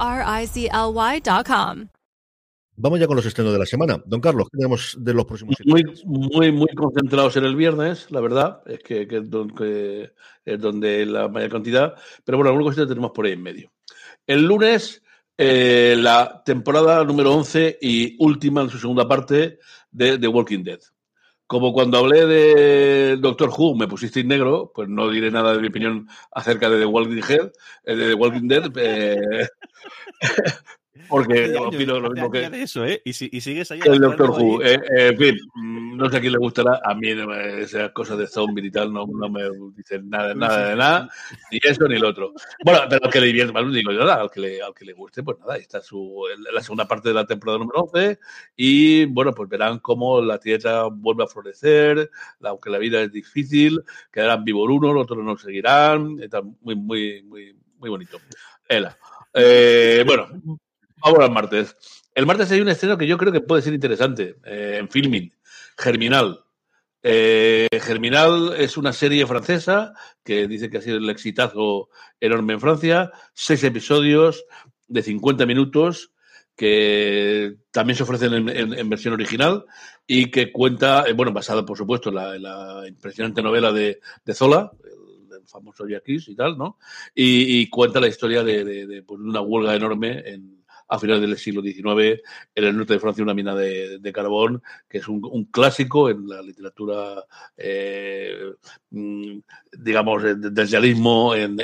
Vamos 2.81 3.01
ya 3.01 3.09
con 3.09 3.17
los 3.17 3.27
estrenos 3.27 3.53
de 3.53 3.59
la 3.59 3.67
semana. 3.67 4.01
Don 4.07 4.21
Carlos, 4.21 4.49
¿qué 4.53 4.59
tenemos 4.59 4.97
de 5.01 5.13
los 5.13 5.25
próximos 5.25 5.57
Muy, 5.65 5.83
muy, 6.05 6.53
muy 6.53 6.69
concentrados 6.77 7.37
en 7.37 7.45
el 7.45 7.57
viernes, 7.57 8.09
la 8.13 8.21
verdad, 8.21 8.63
es 8.67 8.79
que, 8.79 9.09
es 9.11 10.61
donde 10.61 11.07
la 11.07 11.27
mayor 11.27 11.51
cantidad, 11.51 11.97
pero 12.25 12.39
bueno, 12.39 12.51
alguna 12.51 12.67
cosita 12.67 12.87
tenemos 12.87 13.11
por 13.11 13.27
ahí 13.27 13.33
en 13.33 13.43
medio. 13.43 13.73
El 14.25 14.45
lunes, 14.45 15.03
eh, 15.37 15.97
la 15.99 16.41
temporada 16.45 17.03
número 17.03 17.35
11 17.35 17.79
y 17.83 18.15
última 18.21 18.63
en 18.63 18.71
su 18.71 18.79
segunda 18.79 19.09
parte 19.09 19.59
de 19.91 20.17
The 20.17 20.29
Walking 20.29 20.63
Dead. 20.63 20.79
Como 21.49 21.73
cuando 21.73 21.97
hablé 21.97 22.27
de 22.27 23.17
Doctor 23.17 23.49
Who 23.49 23.75
me 23.75 23.89
pusisteis 23.89 24.27
negro, 24.27 24.71
pues 24.75 24.87
no 24.91 25.09
diré 25.09 25.31
nada 25.31 25.55
de 25.55 25.61
mi 25.61 25.69
opinión 25.69 26.07
acerca 26.31 26.69
de 26.69 26.79
The 26.79 26.85
Walking 26.85 27.23
Dead. 27.27 27.53
Eh, 27.85 27.97
de 27.97 28.09
The 28.09 28.15
Walking 28.15 28.49
Dead 28.49 28.71
eh, 28.77 29.49
Porque 31.09 31.49
no 31.49 31.69
opino 31.69 32.01
lo 32.01 32.11
mismo 32.11 32.31
que. 32.31 32.45
eso, 32.63 32.85
¿eh? 32.85 33.01
Y, 33.05 33.13
si, 33.13 33.29
y 33.33 33.41
sigues 33.41 33.71
ahí. 33.71 33.81
El 33.85 34.01
Doctor 34.01 34.31
Who. 34.31 34.63
Eh, 34.63 34.75
eh, 34.75 35.09
en 35.09 35.19
fin, 35.19 35.37
no 35.97 36.11
sé 36.11 36.17
a 36.17 36.21
quién 36.21 36.33
le 36.33 36.39
gustará. 36.39 36.81
A 36.85 36.95
mí 36.95 37.11
esas 37.59 37.91
cosas 37.93 38.19
de 38.19 38.27
zombie 38.27 38.67
y 38.67 38.71
tal 38.71 38.93
no, 38.93 39.07
no 39.07 39.29
me 39.29 39.43
dicen 39.75 40.09
nada, 40.09 40.35
nada 40.35 40.71
de 40.71 40.77
nada. 40.77 41.09
Ni 41.51 41.59
eso 41.63 41.87
ni 41.89 41.99
lo 41.99 42.09
otro. 42.09 42.33
Bueno, 42.65 42.81
pero 42.89 43.05
al 43.05 43.13
que 43.13 43.21
le 43.21 43.27
divierte, 43.27 43.53
más 43.53 43.73
digo 43.73 43.93
yo 43.93 44.01
nada. 44.01 44.23
Al 44.23 44.31
que, 44.31 44.41
le, 44.41 44.63
al 44.63 44.75
que 44.75 44.85
le 44.85 44.93
guste, 44.93 45.23
pues 45.23 45.39
nada. 45.41 45.57
está 45.57 45.81
su, 45.81 46.25
la 46.53 46.63
segunda 46.63 46.87
parte 46.87 47.09
de 47.09 47.15
la 47.15 47.27
temporada 47.27 47.59
número 47.59 47.81
11. 47.83 48.19
Y 48.57 49.05
bueno, 49.07 49.33
pues 49.33 49.49
verán 49.49 49.79
cómo 49.79 50.21
la 50.21 50.39
tierra 50.39 50.85
vuelve 50.85 51.25
a 51.25 51.27
florecer. 51.27 52.11
Aunque 52.43 52.71
la 52.71 52.79
vida 52.79 53.01
es 53.03 53.13
difícil, 53.13 53.83
quedarán 54.13 54.45
vivos 54.45 54.69
uno, 54.71 54.93
los 54.93 55.05
otros 55.05 55.25
no 55.25 55.37
seguirán. 55.37 56.19
Está 56.21 56.43
muy, 56.43 56.75
muy, 56.75 57.23
muy, 57.23 57.57
muy 57.79 57.91
bonito. 57.91 58.19
Ela. 58.69 58.97
Eh, 59.35 60.05
bueno, 60.07 60.29
Vamos 61.03 61.21
al 61.21 61.31
martes. 61.31 61.77
El 62.15 62.27
martes 62.27 62.51
hay 62.51 62.61
un 62.61 62.69
estreno 62.69 62.99
que 62.99 63.07
yo 63.07 63.17
creo 63.17 63.33
que 63.33 63.41
puede 63.41 63.63
ser 63.63 63.75
interesante 63.75 64.37
eh, 64.45 64.79
en 64.81 64.89
filming. 64.89 65.33
Germinal. 65.77 66.45
Eh, 67.03 67.69
Germinal 67.81 68.55
es 68.59 68.77
una 68.77 68.93
serie 68.93 69.27
francesa 69.27 69.95
que 70.25 70.49
dice 70.49 70.69
que 70.69 70.79
ha 70.79 70.83
sido 70.83 70.97
el 70.97 71.09
exitazo 71.11 71.91
enorme 72.21 72.55
en 72.55 72.61
Francia. 72.61 73.13
Seis 73.35 73.63
episodios 73.63 74.45
de 74.89 75.03
50 75.03 75.47
minutos 75.47 76.13
que 76.57 77.55
también 77.71 77.97
se 77.97 78.03
ofrecen 78.03 78.49
en, 78.49 78.91
versión 78.91 79.15
original 79.15 79.65
y 80.05 80.29
que 80.29 80.51
cuenta, 80.51 81.05
eh, 81.07 81.13
bueno, 81.13 81.33
basada 81.33 81.65
por 81.65 81.79
supuesto 81.79 82.09
en 82.09 82.43
la, 82.43 82.83
impresionante 82.89 83.43
novela 83.43 83.71
de, 83.71 84.01
Zola, 84.35 84.73
el, 84.83 85.47
famoso 85.47 85.87
Yaquis 85.87 86.29
y 86.29 86.35
tal, 86.35 86.59
¿no? 86.59 86.79
Y, 87.15 87.69
cuenta 87.71 88.01
la 88.01 88.09
historia 88.09 88.43
de, 88.43 89.05
pues, 89.07 89.21
una 89.21 89.41
huelga 89.41 89.77
enorme 89.77 90.21
en, 90.27 90.58
a 90.89 90.99
finales 90.99 91.23
del 91.23 91.39
siglo 91.39 91.63
XIX 91.63 92.21
en 92.55 92.65
el 92.65 92.77
norte 92.77 92.95
de 92.95 93.01
Francia 93.01 93.23
una 93.23 93.35
mina 93.35 93.55
de, 93.55 94.13
carbón, 94.13 94.63
que 94.89 94.99
es 94.99 95.09
un, 95.09 95.45
clásico 95.51 96.09
en 96.09 96.27
la 96.29 96.43
literatura, 96.43 97.25
eh, 97.57 98.53
mm, 98.91 99.39
digamos, 99.73 100.23
del 100.23 100.71
realismo 100.71 101.35
en, 101.35 101.61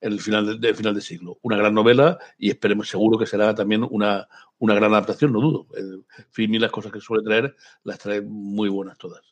el 0.00 0.20
final 0.20 0.60
de, 0.60 0.74
final 0.74 0.94
del 0.94 1.02
siglo. 1.02 1.38
Una 1.42 1.56
gran 1.56 1.74
novela 1.74 2.18
y 2.36 2.50
esperemos 2.50 2.88
seguro 2.88 3.18
que 3.18 3.26
será 3.26 3.54
también 3.54 3.86
una, 3.88 4.28
una 4.58 4.74
gran 4.74 4.92
adaptación, 4.92 5.32
no 5.32 5.40
dudo. 5.40 5.66
En 5.76 6.04
fin, 6.30 6.54
y 6.54 6.58
las 6.58 6.70
cosas 6.70 6.92
que 6.92 7.00
suele 7.00 7.24
traer 7.24 7.54
las 7.84 7.98
trae 7.98 8.20
muy 8.20 8.68
buenas 8.68 8.98
todas. 8.98 9.22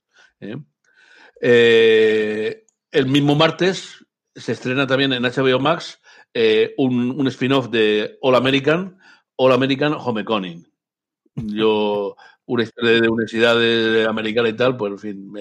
¿eh? 0.40 0.56
Eh, 1.40 2.64
el 2.90 3.06
mismo 3.06 3.34
martes 3.34 4.04
se 4.34 4.52
estrena 4.52 4.86
también 4.86 5.12
en 5.12 5.22
HBO 5.22 5.58
Max 5.58 6.00
eh, 6.34 6.74
un, 6.78 7.18
un 7.18 7.26
spin-off 7.26 7.68
de 7.70 8.18
All 8.22 8.34
American, 8.34 8.98
All 9.36 9.52
American 9.52 9.94
Homecoming. 9.94 10.66
Yo 11.34 12.16
una 12.50 12.64
historia 12.64 13.00
de 13.00 13.08
universidades 13.08 14.06
americanas 14.08 14.52
y 14.52 14.56
tal, 14.56 14.76
pues 14.76 14.92
en 14.92 14.98
fin, 14.98 15.32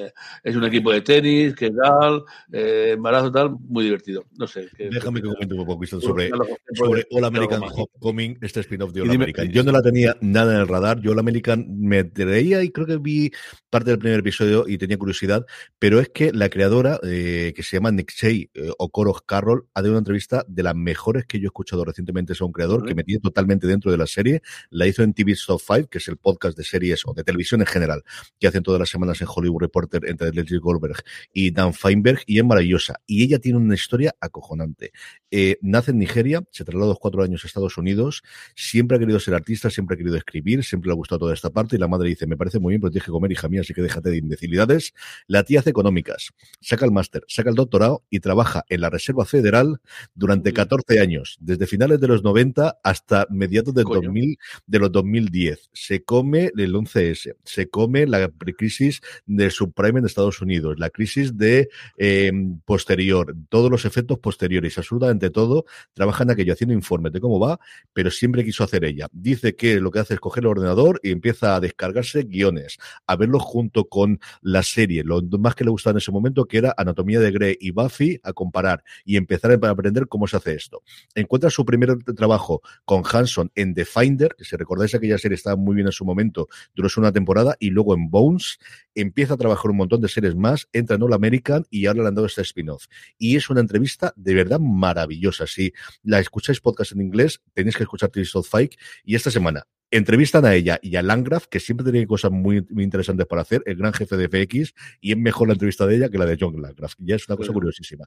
es 0.44 0.56
un 0.56 0.64
equipo 0.64 0.92
de 0.92 1.02
tenis, 1.02 1.56
que 1.56 1.72
tal, 1.72 2.24
eh, 2.52 2.92
embarazo 2.94 3.32
tal, 3.32 3.56
muy 3.68 3.84
divertido. 3.84 4.26
No 4.38 4.46
sé. 4.46 4.70
Déjame 4.78 5.22
que 5.22 5.28
comente 5.28 5.56
un 5.56 5.66
poco 5.66 5.86
sobre, 5.88 6.30
sobre 6.76 7.08
All 7.12 7.26
American 7.26 7.64
Homecoming, 7.64 8.38
este 8.42 8.60
spin-off 8.60 8.94
de 8.94 9.02
All 9.02 9.10
American. 9.10 9.50
Yo 9.50 9.64
no 9.64 9.72
la 9.72 9.82
tenía 9.82 10.16
nada 10.22 10.54
en 10.54 10.62
el 10.62 10.68
radar, 10.68 11.02
yo 11.02 11.12
All 11.12 11.20
American 11.20 11.66
me 11.80 12.04
traía 12.04 12.62
y 12.62 12.70
creo 12.70 12.86
que 12.86 12.98
vi 12.98 13.32
parte 13.72 13.90
del 13.90 14.00
primer 14.00 14.20
episodio 14.20 14.66
y 14.68 14.78
tenía 14.78 14.98
curiosidad, 14.98 15.46
pero 15.80 16.00
es 16.00 16.10
que 16.10 16.32
la 16.32 16.50
creadora, 16.50 17.00
eh, 17.04 17.54
que 17.56 17.64
se 17.64 17.78
llama 17.78 17.92
Nick 17.92 18.12
Shea 18.12 18.48
eh, 18.54 18.72
o 18.78 18.90
Coros 18.90 19.24
Carroll, 19.24 19.66
ha 19.74 19.82
dado 19.82 19.94
una 19.94 20.00
entrevista 20.00 20.46
de 20.48 20.62
las 20.62 20.76
mejores 20.76 21.26
que 21.26 21.40
yo 21.40 21.46
he 21.46 21.48
escuchado 21.48 21.84
recientemente 21.86 22.34
a 22.40 22.46
un 22.46 22.52
creador, 22.52 22.86
que 22.86 22.94
me 22.94 23.04
tiene 23.04 23.20
totalmente 23.20 23.66
dentro 23.66 23.92
de 23.92 23.98
la 23.98 24.06
serie, 24.06 24.42
la 24.70 24.86
hizo 24.86 25.02
en 25.02 25.14
TV 25.14 25.34
Top 25.46 25.60
5, 25.66 25.90
que 25.90 25.98
es 25.98 26.08
el 26.08 26.18
podcast 26.18 26.56
de 26.56 26.64
series 26.64 26.99
o 27.06 27.14
de 27.14 27.24
televisión 27.24 27.62
en 27.62 27.68
general, 27.68 28.04
que 28.40 28.48
hacen 28.48 28.64
todas 28.64 28.80
las 28.80 28.90
semanas 28.90 29.22
en 29.22 29.28
Hollywood 29.30 29.62
Reporter 29.62 30.06
entre 30.06 30.32
Leslie 30.32 30.60
Goldberg 30.60 31.04
y 31.34 31.52
Dan 31.52 31.74
Feinberg, 31.74 32.22
y 32.26 32.40
es 32.40 32.46
maravillosa. 32.46 33.02
Y 33.06 33.24
ella 33.24 33.40
tiene 33.40 33.58
una 33.58 33.76
historia 33.76 34.16
acojonante. 34.20 34.92
Eh, 35.32 35.58
nace 35.62 35.92
en 35.92 36.00
Nigeria, 36.00 36.44
se 36.52 36.64
trasladó 36.64 36.86
a 36.86 36.90
los 36.90 37.00
cuatro 37.00 37.24
años 37.24 37.44
a 37.44 37.48
Estados 37.48 37.78
Unidos, 37.78 38.24
siempre 38.56 38.98
ha 38.98 39.00
querido 39.00 39.20
ser 39.20 39.34
artista, 39.34 39.70
siempre 39.70 39.96
ha 39.96 39.98
querido 39.98 40.16
escribir, 40.16 40.64
siempre 40.64 40.88
le 40.88 40.94
ha 40.94 40.96
gustado 40.96 41.20
toda 41.20 41.34
esta 41.34 41.50
parte, 41.50 41.76
y 41.76 41.80
la 41.80 41.88
madre 41.88 42.10
dice, 42.10 42.26
me 42.26 42.38
parece 42.38 42.60
muy 42.60 42.72
bien, 42.72 42.82
pero 42.82 42.92
tienes 42.92 43.06
que 43.06 43.12
comer, 43.12 43.32
hija 43.32 43.48
mía, 43.48 43.50
mía, 43.50 43.62
así 43.62 43.74
que 43.74 43.82
déjate 43.82 44.10
de 44.10 44.18
imbecilidades. 44.18 44.94
La 45.28 45.44
tía 45.44 45.60
hace 45.60 45.70
económicas, 45.70 46.32
saca 46.62 46.86
el 46.86 46.92
máster, 46.92 47.24
saca 47.28 47.50
el 47.50 47.56
doctorado 47.56 48.04
y 48.10 48.20
trabaja 48.20 48.64
en 48.70 48.82
la 48.82 48.90
Reserva 48.90 49.26
Federal 49.26 49.82
durante 50.14 50.54
14 50.54 51.00
años, 51.00 51.38
desde 51.42 51.68
finales 51.68 52.00
de 52.00 52.08
los 52.08 52.24
90 52.24 52.80
hasta 52.84 53.28
mediados 53.30 53.74
del 53.74 53.86
2000, 53.86 54.38
de 54.68 54.80
los 54.80 54.92
2010. 54.92 55.70
Se 55.74 56.04
come 56.04 56.52
el 56.58 56.76
11S, 56.80 57.36
se 57.44 57.70
come 57.70 58.08
la 58.08 58.30
crisis 58.58 59.02
del 59.26 59.52
subprime 59.52 60.00
en 60.00 60.06
Estados 60.06 60.42
Unidos, 60.42 60.80
la 60.80 60.90
crisis 60.90 61.38
de 61.38 61.70
eh, 61.98 62.32
posterior, 62.66 63.36
todos 63.50 63.70
los 63.70 63.86
efectos 63.86 64.20
posteriores, 64.20 64.78
absolutamente 64.78 65.30
todo, 65.30 65.66
trabaja 65.94 66.24
en 66.24 66.32
aquello 66.32 66.54
haciendo 66.54 66.74
informes 66.74 67.14
de 67.14 67.20
cómo 67.20 67.40
va, 67.40 67.60
pero 67.94 68.12
siempre 68.12 68.44
quiso 68.44 68.64
hacer 68.64 68.86
ella. 68.86 69.08
Dice 69.12 69.56
que 69.56 69.80
lo 69.80 69.92
que 69.92 70.00
hace 70.00 70.14
es 70.16 70.20
coger 70.20 70.44
el 70.44 70.48
ordenador 70.48 71.00
y 71.04 71.12
empieza 71.12 71.56
a 71.56 71.60
descargarse 71.60 72.24
guiones, 72.24 72.78
a 73.08 73.16
verlos 73.16 73.44
junto 73.44 73.86
con 73.86 74.20
la 74.42 74.64
serie, 74.64 75.04
lo 75.04 75.22
más 75.40 75.56
que 75.56 75.64
le 75.64 75.72
gustaba 75.72 75.92
en 75.92 75.98
ese 75.98 76.12
momento, 76.12 76.46
que 76.46 76.58
era 76.58 76.74
Anatomía 76.78 77.20
de 77.20 77.32
Grey 77.32 77.58
y 77.60 77.72
Buffy, 77.72 78.20
a 78.24 78.34
comparar 78.34 78.84
y 79.06 79.18
empezar 79.18 79.52
a 79.52 79.70
aprender 79.70 80.08
cómo 80.08 80.28
se 80.28 80.38
hace 80.38 80.54
esto. 80.54 80.84
Encuentra 81.16 81.50
su 81.50 81.66
primer 81.66 82.04
trabajo 82.16 82.62
con 82.86 83.04
Hanson 83.10 83.52
en 83.56 83.74
The 83.74 83.86
Finder, 83.86 84.36
que 84.38 84.46
si 84.46 84.56
recordáis 84.56 84.96
aquella 84.96 85.18
serie 85.18 85.36
estaba 85.36 85.56
muy 85.56 85.76
bien 85.76 85.88
en 85.88 85.92
su 85.92 86.06
momento, 86.06 86.48
duró 86.76 86.90
una 86.98 87.12
temporada, 87.12 87.56
y 87.60 87.70
luego 87.70 87.94
en 87.94 88.10
Bones 88.10 88.58
empieza 88.96 89.36
a 89.36 89.38
trabajar 89.38 89.72
un 89.72 89.78
montón 89.78 90.02
de 90.02 90.08
series 90.08 90.36
más, 90.36 90.68
entra 90.74 90.96
en 90.96 91.04
All 91.04 91.14
American 91.14 91.66
y 91.70 91.86
ahora 91.86 92.04
le 92.04 92.08
han 92.10 92.16
dado 92.16 92.28
este 92.28 92.42
spin-off. 92.42 92.86
Y 93.18 93.36
es 93.36 93.50
una 93.50 93.62
entrevista 93.62 94.14
de 94.16 94.34
verdad 94.34 94.60
maravillosa. 94.60 95.48
Si 95.48 95.74
la 96.04 96.20
escucháis 96.20 96.60
podcast 96.60 96.92
en 96.94 97.02
inglés, 97.02 97.42
tenéis 97.54 97.76
que 97.76 97.84
escuchar 97.84 98.10
Tales 98.10 98.36
of 98.36 98.50
Fike 98.50 98.78
y 99.04 99.16
esta 99.16 99.32
semana 99.32 99.68
entrevistan 99.92 100.46
a 100.46 100.54
ella 100.54 100.80
y 100.82 100.96
a 100.96 101.02
Landgraf, 101.02 101.48
que 101.48 101.60
siempre 101.60 101.90
tiene 101.90 102.06
cosas 102.06 102.32
muy, 102.32 102.66
muy, 102.70 102.84
interesantes 102.84 103.26
para 103.26 103.42
hacer, 103.42 103.64
el 103.66 103.76
gran 103.76 103.94
jefe 103.94 104.18
de 104.18 104.28
FX, 104.28 104.74
y 105.02 105.12
es 105.12 105.18
mejor 105.18 105.48
la 105.48 105.54
entrevista 105.54 105.86
de 105.88 105.96
ella 105.96 106.10
que 106.10 106.18
la 106.18 106.26
de 106.26 106.38
John 106.40 106.62
Landgraf. 106.62 106.94
Ya 107.00 107.16
es 107.16 107.28
una 107.28 107.38
cosa 107.38 107.54
curiosísima. 107.54 108.06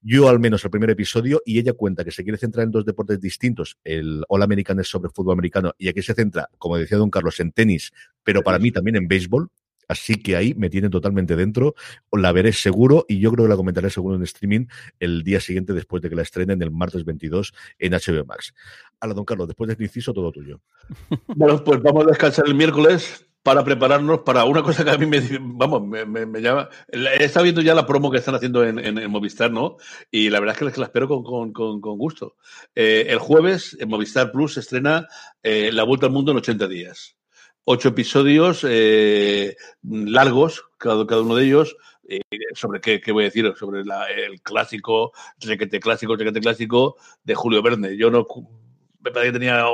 Yo, 0.00 0.28
al 0.28 0.38
menos, 0.38 0.64
el 0.64 0.70
primer 0.70 0.90
episodio, 0.90 1.42
y 1.44 1.58
ella 1.58 1.72
cuenta 1.72 2.04
que 2.04 2.10
se 2.10 2.22
quiere 2.22 2.38
centrar 2.38 2.64
en 2.64 2.70
dos 2.70 2.84
deportes 2.84 3.20
distintos. 3.20 3.78
El 3.84 4.24
All 4.28 4.42
American 4.42 4.80
es 4.80 4.88
sobre 4.88 5.10
fútbol 5.10 5.34
americano, 5.34 5.72
y 5.78 5.88
aquí 5.88 6.02
se 6.02 6.14
centra, 6.14 6.48
como 6.58 6.78
decía 6.78 6.98
don 6.98 7.10
Carlos, 7.10 7.38
en 7.40 7.52
tenis, 7.52 7.92
pero 8.22 8.42
para 8.42 8.58
mí 8.58 8.70
también 8.72 8.96
en 8.96 9.08
béisbol. 9.08 9.50
Así 9.88 10.16
que 10.22 10.36
ahí 10.36 10.54
me 10.54 10.68
tiene 10.68 10.90
totalmente 10.90 11.34
dentro. 11.34 11.74
La 12.12 12.30
veré 12.32 12.52
seguro 12.52 13.06
y 13.08 13.18
yo 13.18 13.32
creo 13.32 13.46
que 13.46 13.50
la 13.50 13.56
comentaré 13.56 13.88
seguro 13.90 14.16
en 14.16 14.22
streaming 14.22 14.66
el 15.00 15.22
día 15.22 15.40
siguiente 15.40 15.72
después 15.72 16.02
de 16.02 16.10
que 16.10 16.16
la 16.16 16.22
estrenen 16.22 16.60
el 16.62 16.70
martes 16.70 17.04
22 17.04 17.54
en 17.78 17.92
HBO 17.92 18.26
Max. 18.26 18.54
Hola, 19.00 19.14
don 19.14 19.24
Carlos, 19.24 19.48
después 19.48 19.66
de 19.68 19.72
este 19.72 19.84
inciso, 19.84 20.12
todo 20.12 20.30
tuyo. 20.30 20.60
Bueno, 21.34 21.62
pues 21.62 21.80
vamos 21.82 22.04
a 22.04 22.08
descansar 22.08 22.46
el 22.46 22.54
miércoles 22.54 23.24
para 23.42 23.64
prepararnos 23.64 24.20
para 24.20 24.44
una 24.44 24.62
cosa 24.62 24.84
que 24.84 24.90
a 24.90 24.98
mí 24.98 25.06
me, 25.06 25.22
vamos, 25.40 25.82
me, 25.86 26.40
llama. 26.42 26.68
He 26.88 27.24
estado 27.24 27.44
viendo 27.44 27.62
ya 27.62 27.74
la 27.74 27.86
promo 27.86 28.10
que 28.10 28.18
están 28.18 28.34
haciendo 28.34 28.64
en, 28.64 28.78
en, 28.78 29.10
Movistar, 29.10 29.50
¿no? 29.50 29.76
Y 30.10 30.28
la 30.28 30.40
verdad 30.40 30.56
es 30.60 30.72
que 30.72 30.80
la 30.80 30.86
espero 30.86 31.08
con, 31.08 31.22
con, 31.22 31.52
con, 31.52 31.80
con 31.80 31.96
gusto. 31.96 32.36
Eh, 32.74 33.06
el 33.08 33.18
jueves 33.18 33.76
en 33.80 33.88
Movistar 33.88 34.32
Plus 34.32 34.54
se 34.54 34.60
estrena 34.60 35.06
eh, 35.42 35.70
La 35.72 35.84
Vuelta 35.84 36.06
al 36.06 36.12
Mundo 36.12 36.32
en 36.32 36.38
80 36.38 36.68
días 36.68 37.16
ocho 37.70 37.90
episodios 37.90 38.64
eh, 38.66 39.54
largos, 39.82 40.64
cada, 40.78 41.02
uno 41.20 41.34
de 41.34 41.44
ellos, 41.44 41.76
eh, 42.08 42.22
sobre 42.54 42.80
qué, 42.80 42.98
qué, 42.98 43.12
voy 43.12 43.24
a 43.24 43.26
decir, 43.26 43.52
sobre 43.58 43.84
la, 43.84 44.06
el 44.06 44.40
clásico, 44.40 45.12
requete 45.38 45.78
clásico, 45.78 46.16
requete 46.16 46.40
clásico 46.40 46.96
de 47.24 47.34
Julio 47.34 47.60
Verne. 47.60 47.94
Yo 47.98 48.10
no 48.10 48.26
me 49.00 49.10
parece 49.10 49.32
que 49.32 49.38
tenía 49.38 49.66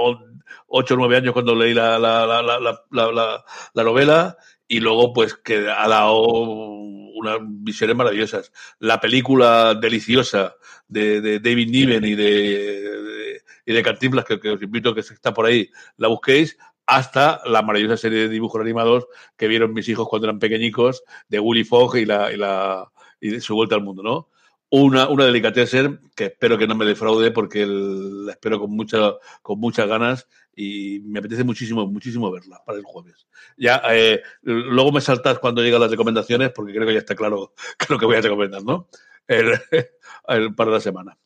ocho 0.66 0.94
o 0.94 0.96
nueve 0.96 1.16
años 1.18 1.34
cuando 1.34 1.54
leí 1.54 1.72
la, 1.72 1.96
la, 2.00 2.26
la, 2.26 3.44
la, 3.74 3.84
novela 3.84 4.36
y 4.66 4.80
luego 4.80 5.12
pues 5.12 5.34
que 5.36 5.68
ha 5.70 5.86
dado 5.86 6.20
unas 6.20 7.38
visiones 7.42 7.94
maravillosas. 7.94 8.50
La 8.80 9.00
película 9.00 9.74
deliciosa 9.80 10.56
de, 10.88 11.20
de 11.20 11.38
David 11.38 11.70
Niven 11.70 12.04
y 12.04 12.16
de, 12.16 12.24
de, 12.24 13.42
y 13.66 13.72
de 13.72 13.82
que, 13.84 14.50
os 14.50 14.62
invito 14.62 14.90
a 14.90 14.94
que 14.94 15.00
está 15.00 15.32
por 15.32 15.46
ahí, 15.46 15.70
la 15.96 16.08
busquéis, 16.08 16.58
hasta 16.86 17.40
la 17.46 17.62
maravillosa 17.62 17.96
serie 17.96 18.20
de 18.20 18.28
dibujos 18.28 18.60
animados 18.60 19.06
que 19.36 19.48
vieron 19.48 19.72
mis 19.72 19.88
hijos 19.88 20.08
cuando 20.08 20.26
eran 20.26 20.38
pequeñicos, 20.38 21.02
de 21.28 21.40
Willy 21.40 21.64
Fogg 21.64 21.96
y, 21.96 22.04
la, 22.04 22.32
y, 22.32 22.36
la, 22.36 22.90
y 23.20 23.40
su 23.40 23.54
vuelta 23.54 23.74
al 23.74 23.82
mundo, 23.82 24.02
¿no? 24.02 24.28
Una, 24.70 25.08
una 25.08 25.24
delicatessen 25.26 26.00
que 26.16 26.26
espero 26.26 26.58
que 26.58 26.66
no 26.66 26.74
me 26.74 26.84
defraude 26.84 27.30
porque 27.30 27.64
la 27.66 28.32
espero 28.32 28.58
con, 28.58 28.72
mucha, 28.72 29.12
con 29.40 29.60
muchas 29.60 29.86
ganas 29.86 30.26
y 30.56 31.00
me 31.04 31.20
apetece 31.20 31.44
muchísimo, 31.44 31.86
muchísimo 31.86 32.30
verla 32.30 32.60
para 32.66 32.78
el 32.78 32.84
jueves. 32.84 33.28
Ya, 33.56 33.80
eh, 33.90 34.22
luego 34.42 34.90
me 34.90 35.00
saltas 35.00 35.38
cuando 35.38 35.62
llegan 35.62 35.80
las 35.80 35.90
recomendaciones 35.90 36.50
porque 36.50 36.72
creo 36.72 36.86
que 36.86 36.94
ya 36.94 36.98
está 36.98 37.14
claro 37.14 37.54
que 37.78 37.86
lo 37.92 37.98
que 37.98 38.06
voy 38.06 38.16
a 38.16 38.20
recomendar, 38.20 38.62
¿no? 38.64 38.88
Para 40.56 40.70
la 40.70 40.80
semana. 40.80 41.16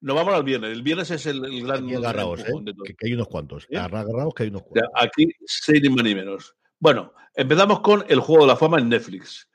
Nos 0.00 0.16
vamos 0.16 0.34
al 0.34 0.44
viernes. 0.44 0.72
El 0.72 0.82
viernes 0.82 1.10
es 1.10 1.26
el, 1.26 1.44
el 1.44 1.64
gran. 1.64 1.88
Agarraos, 1.96 2.40
¿eh? 2.40 2.52
que, 2.84 2.94
que, 2.94 3.06
hay 3.06 3.14
unos 3.14 3.28
cuantos. 3.28 3.66
¿Eh? 3.70 3.76
Agarraos 3.76 4.34
que 4.34 4.44
hay 4.44 4.48
unos 4.50 4.62
cuantos. 4.62 4.90
Aquí, 4.94 5.28
seis 5.44 5.80
ni 5.82 5.88
más 5.88 6.04
ni 6.04 6.14
menos. 6.14 6.54
Bueno, 6.78 7.12
empezamos 7.34 7.80
con 7.80 8.04
El 8.08 8.20
Juego 8.20 8.44
de 8.44 8.48
la 8.48 8.56
Fama 8.56 8.78
en 8.78 8.88
Netflix. 8.88 9.48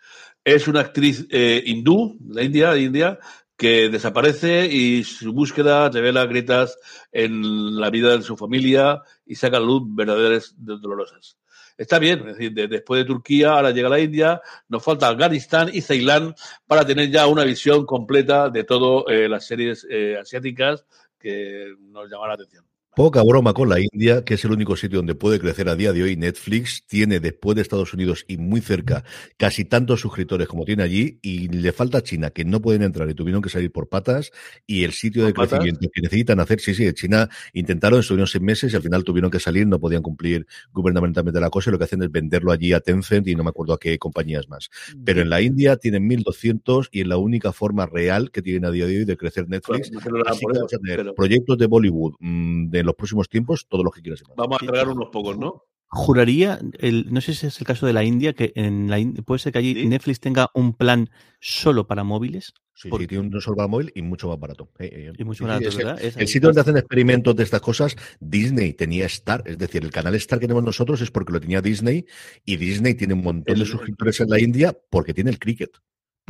Es 0.44 0.68
una 0.68 0.80
actriz 0.80 1.28
eh, 1.30 1.62
hindú, 1.66 2.18
la 2.28 2.42
India, 2.44 2.72
de 2.72 2.82
India, 2.82 3.20
que 3.56 3.90
desaparece 3.90 4.66
y 4.66 5.04
su 5.04 5.34
búsqueda 5.34 5.90
revela 5.90 6.26
grietas 6.26 6.80
en 7.12 7.80
la 7.80 7.92
vida 7.92 8.18
de 8.18 8.24
su 8.24 8.36
familia 8.36 9.04
y 9.26 9.36
saca 9.36 9.58
a 9.58 9.60
luz 9.60 9.84
verdaderas 9.86 10.56
dolorosas 10.58 11.38
está 11.78 12.00
bien. 12.00 12.20
Es 12.20 12.38
decir, 12.38 12.54
de, 12.54 12.68
después 12.68 13.02
de 13.02 13.06
Turquía, 13.06 13.52
ahora 13.52 13.72
llega 13.72 13.90
la 13.90 14.00
India, 14.00 14.42
nos 14.70 14.84
falta 14.84 15.08
Afganistán 15.08 15.70
y 15.74 15.82
Ceilán 15.82 16.36
para 16.68 16.86
tener 16.86 17.10
ya 17.10 17.28
una 17.28 17.44
visión 17.44 17.86
completa 17.86 18.50
de 18.50 18.64
todas 18.64 19.06
eh, 19.08 19.28
las 19.28 19.46
series 19.46 19.86
eh, 19.90 20.18
asiáticas 20.20 20.86
que 21.20 21.74
nos 21.80 22.10
llaman 22.10 22.30
la 22.30 22.36
atención. 22.36 22.71
Poca 22.94 23.24
broma 23.24 23.54
con 23.54 23.70
la 23.70 23.80
India, 23.80 24.26
que 24.26 24.34
es 24.34 24.44
el 24.44 24.52
único 24.52 24.76
sitio 24.76 24.98
donde 24.98 25.16
puede 25.16 25.40
crecer 25.40 25.70
a 25.70 25.78
día 25.78 25.94
de 25.94 26.04
hoy. 26.04 26.18
Netflix 26.18 26.86
tiene, 26.86 27.22
después 27.22 27.56
de 27.56 27.62
Estados 27.62 27.94
Unidos 27.94 28.26
y 28.28 28.36
muy 28.36 28.60
cerca, 28.60 29.06
casi 29.38 29.64
tantos 29.64 30.02
suscriptores 30.02 30.50
como 30.50 30.66
tiene 30.66 30.84
allí, 30.84 31.18
y 31.22 31.48
le 31.48 31.72
falta 31.72 32.04
China, 32.04 32.32
que 32.32 32.44
no 32.44 32.62
pueden 32.62 32.82
entrar 32.82 33.10
y 33.10 33.14
tuvieron 33.14 33.42
que 33.42 33.50
salir 33.50 33.72
por 33.72 33.88
patas, 33.88 34.32
y 34.68 34.84
el 34.84 34.92
sitio 34.92 35.26
de 35.26 35.32
crecimiento 35.32 35.80
patas? 35.80 35.92
que 35.94 36.02
necesitan 36.02 36.42
hacer, 36.42 36.60
sí, 36.60 36.76
sí, 36.76 36.92
China 36.92 37.30
intentaron, 37.54 38.02
estuvieron 38.02 38.28
seis 38.28 38.42
meses 38.42 38.74
y 38.74 38.76
al 38.76 38.82
final 38.82 39.06
tuvieron 39.06 39.32
que 39.32 39.40
salir, 39.40 39.66
no 39.68 39.80
podían 39.80 40.02
cumplir 40.02 40.46
gubernamentalmente 40.74 41.40
la 41.40 41.50
cosa, 41.50 41.70
y 41.70 41.72
lo 41.72 41.78
que 41.78 41.86
hacen 41.86 42.04
es 42.04 42.12
venderlo 42.12 42.52
allí 42.52 42.74
a 42.74 42.82
Tencent 42.82 43.26
y 43.26 43.36
no 43.36 43.46
me 43.46 43.52
acuerdo 43.52 43.72
a 43.72 43.80
qué 43.80 43.98
compañías 44.00 44.50
más. 44.50 44.70
Pero 45.06 45.22
en 45.22 45.30
la 45.30 45.42
India 45.42 45.78
tienen 45.78 46.10
1.200 46.10 46.90
y 46.92 47.00
es 47.00 47.08
la 47.08 47.16
única 47.16 47.54
forma 47.54 47.86
real 47.86 48.32
que 48.32 48.42
tienen 48.42 48.66
a 48.66 48.72
día 48.72 48.86
de 48.86 48.98
hoy 48.98 49.06
de 49.06 49.16
crecer 49.16 49.48
Netflix. 49.48 49.90
Bueno, 49.92 50.24
Así 50.28 50.42
que 50.42 50.46
vamos 50.58 50.74
a 50.74 50.78
tener 50.78 50.98
pero... 50.98 51.16
proyectos 51.16 51.58
de 51.58 51.68
Bollywood, 51.68 52.16
mmm, 52.20 52.70
de 52.70 52.81
en 52.82 52.86
los 52.88 52.96
próximos 52.96 53.30
tiempos 53.30 53.68
todos 53.68 53.84
los 53.84 53.94
que 53.94 54.02
quieras. 54.02 54.24
Vamos 54.36 54.62
a 54.62 54.66
agregar 54.66 54.90
unos 54.90 55.10
pocos, 55.10 55.38
¿no? 55.38 55.64
Juraría, 55.94 56.58
el, 56.80 57.12
no 57.12 57.20
sé 57.20 57.34
si 57.34 57.48
es 57.48 57.60
el 57.60 57.68
caso 57.68 57.86
de 57.86 57.92
la 57.92 58.06
India, 58.06 58.32
que 58.32 58.54
en 58.56 58.90
la 58.90 58.98
puede 59.26 59.40
ser 59.40 59.52
que 59.52 59.60
allí 59.60 59.74
¿Sí? 59.74 59.88
Netflix 59.88 60.22
tenga 60.22 60.50
un 60.54 60.74
plan 60.74 61.10
solo 61.42 61.86
para 61.86 62.06
móviles. 62.06 62.54
Sí, 62.74 62.88
porque... 62.88 63.04
sí, 63.04 63.08
tiene 63.10 63.28
un 63.28 63.42
solo 63.42 63.58
para 63.58 63.68
móvil 63.68 63.92
y 63.94 64.02
mucho 64.02 64.30
más 64.30 64.40
barato. 64.40 64.72
Eh, 64.80 64.90
eh, 64.94 65.14
y 65.18 65.24
mucho 65.26 65.46
barato, 65.46 65.70
sí, 65.70 65.78
¿verdad? 65.78 66.00
El, 66.02 66.14
el 66.16 66.28
sitio 66.30 66.48
donde 66.48 66.62
hacen 66.62 66.78
experimentos 66.78 67.36
de 67.36 67.44
estas 67.44 67.60
cosas, 67.60 67.98
Disney 68.22 68.72
tenía 68.72 69.06
Star, 69.08 69.44
es 69.46 69.58
decir, 69.58 69.84
el 69.84 69.92
canal 69.92 70.16
Star 70.16 70.40
que 70.40 70.48
tenemos 70.48 70.64
nosotros 70.64 71.02
es 71.02 71.12
porque 71.12 71.34
lo 71.34 71.42
tenía 71.42 71.62
Disney 71.62 72.06
y 72.46 72.56
Disney 72.56 72.94
tiene 72.94 73.14
un 73.14 73.24
montón 73.24 73.54
el, 73.54 73.60
de 73.60 73.66
suscriptores 73.66 74.22
en 74.22 74.30
la 74.30 74.40
India 74.40 74.78
porque 74.90 75.14
tiene 75.14 75.30
el 75.30 75.40
cricket 75.40 75.72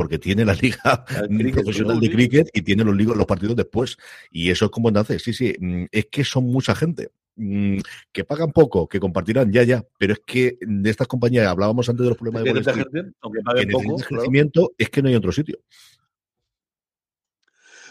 porque 0.01 0.17
tiene 0.17 0.43
la 0.43 0.55
liga 0.55 1.05
profesional 1.53 1.99
de 1.99 2.09
cricket 2.09 2.49
y 2.53 2.63
tiene 2.63 2.83
los, 2.83 2.95
los 2.95 3.25
partidos 3.27 3.55
después. 3.55 3.97
Y 4.31 4.49
eso 4.49 4.65
es 4.65 4.71
como 4.71 4.89
nace. 4.89 5.19
Sí, 5.19 5.31
sí, 5.31 5.53
mm, 5.59 5.85
es 5.91 6.07
que 6.07 6.23
son 6.23 6.45
mucha 6.45 6.73
gente 6.73 7.11
mm, 7.35 7.77
que 8.11 8.23
pagan 8.23 8.51
poco, 8.51 8.87
que 8.87 8.99
compartirán, 8.99 9.51
ya, 9.51 9.61
ya, 9.61 9.85
pero 9.99 10.13
es 10.13 10.21
que 10.25 10.57
de 10.59 10.89
estas 10.89 11.07
compañías, 11.07 11.45
hablábamos 11.45 11.87
antes 11.87 12.03
de 12.03 12.09
los 12.09 12.17
problemas 12.17 12.43
de 12.43 12.49
Wall 12.49 12.59
Street, 12.61 12.87
gente, 12.91 13.11
aunque 13.21 13.41
paguen 13.41 13.67
que 13.67 13.73
poco, 13.73 13.95
crecimiento, 13.97 14.61
claro. 14.61 14.75
es 14.79 14.89
que 14.89 15.01
no 15.03 15.09
hay 15.09 15.15
otro 15.15 15.31
sitio. 15.31 15.59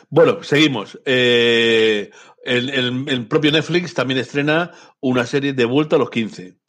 Bueno, 0.08 0.42
seguimos. 0.42 1.00
Eh, 1.04 2.10
el, 2.44 2.70
el, 2.70 3.08
el, 3.08 3.28
propio 3.28 3.52
Netflix 3.52 3.94
también 3.94 4.18
estrena 4.18 4.72
una 4.98 5.26
serie 5.26 5.52
de 5.52 5.64
vuelta 5.64 5.94
a 5.94 6.00
los 6.00 6.10
15. 6.10 6.59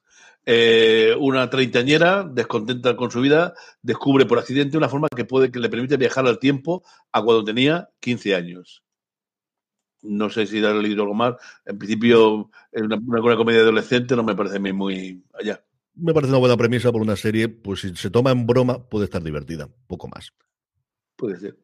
Eh, 0.46 1.16
una 1.20 1.50
treintañera, 1.50 2.24
descontenta 2.24 2.96
con 2.96 3.12
su 3.12 3.22
vida, 3.22 3.54
descubre 3.82 4.26
por 4.26 4.40
accidente 4.40 4.78
una 4.78 4.90
forma 4.90 5.08
que 5.16 5.26
puede 5.26 5.52
que 5.52 5.60
le 5.60 5.70
permite 5.70 5.98
viajar 5.98 6.26
al 6.26 6.40
tiempo 6.40 6.84
a 7.12 7.22
cuando 7.24 7.44
tenía 7.44 7.90
15 8.00 8.36
años. 8.36 8.84
No 10.02 10.32
sé 10.32 10.48
si 10.48 10.60
darle 10.60 10.82
leído 10.82 11.04
algo 11.04 11.14
más. 11.14 11.36
En 11.64 11.78
principio, 11.78 12.50
es 12.72 12.82
una, 12.82 12.96
una, 12.96 13.22
una 13.22 13.36
comedia 13.38 13.62
adolescente, 13.62 14.16
no 14.16 14.24
me 14.24 14.36
parece 14.36 14.58
a 14.58 14.60
mí 14.60 14.74
muy 14.74 15.24
allá. 15.34 15.64
Me 15.94 16.14
parece 16.14 16.32
una 16.32 16.40
buena 16.40 16.58
premisa 16.58 16.92
por 16.92 17.02
una 17.02 17.16
serie, 17.16 17.50
pues 17.50 17.82
si 17.82 17.96
se 17.96 18.10
toma 18.10 18.32
en 18.32 18.48
broma, 18.48 18.90
puede 18.90 19.06
estar 19.06 19.22
divertida, 19.22 19.70
poco 19.88 20.08
más. 20.08 20.34
Puede 21.16 21.38
ser. 21.40 21.58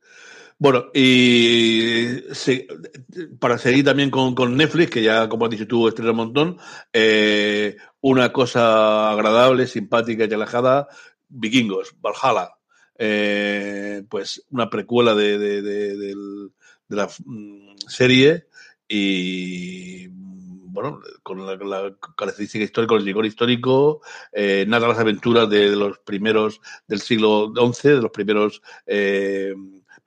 Bueno, 0.59 0.87
y 0.91 2.21
para 3.39 3.59
seguir 3.59 3.85
también 3.85 4.09
con, 4.09 4.33
con, 4.33 4.57
Netflix, 4.57 4.89
que 4.89 5.03
ya, 5.03 5.29
como 5.29 5.45
has 5.45 5.51
dicho 5.51 5.67
tú, 5.67 5.87
estrena 5.87 6.11
un 6.11 6.17
montón, 6.17 6.57
eh, 6.91 7.77
una 8.01 8.33
cosa 8.33 9.11
agradable, 9.11 9.67
simpática 9.67 10.23
y 10.23 10.27
relajada, 10.27 10.87
Vikingos, 11.29 11.95
Valhalla, 12.01 12.55
eh, 12.97 14.03
pues 14.09 14.43
una 14.49 14.67
precuela 14.69 15.13
de, 15.13 15.37
de, 15.37 16.15
la 16.89 17.07
mm, 17.25 17.77
serie 17.87 18.47
y 18.87 20.07
bueno, 20.07 21.01
con 21.21 21.45
la, 21.45 21.55
la, 21.55 21.95
característica 22.15 22.63
histórica, 22.63 22.95
el 22.95 23.05
rigor 23.05 23.25
histórico, 23.25 24.01
eh, 24.31 24.65
narra 24.67 24.87
las 24.87 24.99
aventuras 24.99 25.49
de, 25.49 25.69
de, 25.69 25.75
los 25.75 25.99
primeros 25.99 26.61
del 26.87 27.01
siglo 27.01 27.51
XI, 27.53 27.89
de 27.89 28.01
los 28.01 28.11
primeros 28.11 28.61
eh, 28.85 29.53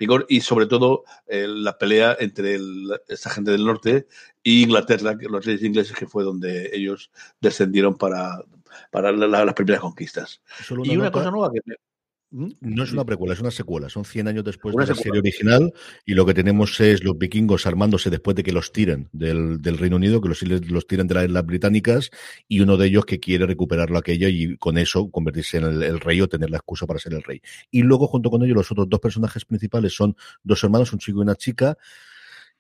vigor 0.00 0.26
y 0.28 0.40
sobre 0.40 0.66
todo 0.66 1.04
eh, 1.28 1.46
la 1.46 1.78
pelea 1.78 2.16
entre 2.18 2.56
el, 2.56 2.90
esta 3.06 3.30
gente 3.30 3.52
del 3.52 3.64
norte 3.64 4.08
e 4.42 4.50
Inglaterra, 4.50 5.16
los 5.20 5.44
reyes 5.44 5.62
ingleses, 5.62 5.96
que 5.96 6.08
fue 6.08 6.24
donde 6.24 6.70
ellos 6.72 7.12
descendieron 7.40 7.96
para, 7.96 8.42
para 8.90 9.12
la, 9.12 9.28
la, 9.28 9.44
las 9.44 9.54
primeras 9.54 9.82
conquistas. 9.82 10.42
Y 10.82 10.96
una 10.96 11.12
cosa 11.12 11.30
nueva 11.30 11.52
que. 11.52 11.60
No 12.32 12.84
es 12.84 12.92
una 12.92 13.04
precuela, 13.04 13.34
es 13.34 13.40
una 13.40 13.50
secuela. 13.50 13.88
Son 13.88 14.04
100 14.04 14.28
años 14.28 14.44
después 14.44 14.72
Una 14.72 14.84
de 14.84 14.90
la 14.90 14.94
secuela. 14.94 15.02
serie 15.02 15.18
original 15.20 15.72
y 16.06 16.14
lo 16.14 16.24
que 16.24 16.32
tenemos 16.34 16.78
es 16.80 17.02
los 17.02 17.18
vikingos 17.18 17.66
armándose 17.66 18.08
después 18.08 18.36
de 18.36 18.44
que 18.44 18.52
los 18.52 18.70
tiren 18.72 19.08
del, 19.12 19.60
del 19.60 19.78
Reino 19.78 19.96
Unido, 19.96 20.20
que 20.20 20.28
los, 20.28 20.42
los 20.42 20.86
tiran 20.86 21.08
de 21.08 21.14
las 21.14 21.24
Islas 21.24 21.44
Británicas 21.44 22.10
y 22.46 22.60
uno 22.60 22.76
de 22.76 22.86
ellos 22.86 23.04
que 23.04 23.18
quiere 23.18 23.46
recuperarlo 23.46 23.98
aquello 23.98 24.28
y 24.28 24.56
con 24.58 24.78
eso 24.78 25.10
convertirse 25.10 25.56
en 25.58 25.64
el, 25.64 25.82
el 25.82 25.98
rey 25.98 26.20
o 26.20 26.28
tener 26.28 26.50
la 26.50 26.58
excusa 26.58 26.86
para 26.86 27.00
ser 27.00 27.14
el 27.14 27.22
rey. 27.24 27.42
Y 27.72 27.82
luego 27.82 28.06
junto 28.06 28.30
con 28.30 28.44
ellos 28.44 28.56
los 28.56 28.70
otros 28.70 28.88
dos 28.88 29.00
personajes 29.00 29.44
principales 29.44 29.92
son 29.94 30.16
dos 30.44 30.62
hermanos, 30.62 30.92
un 30.92 31.00
chico 31.00 31.18
y 31.18 31.22
una 31.22 31.34
chica, 31.34 31.76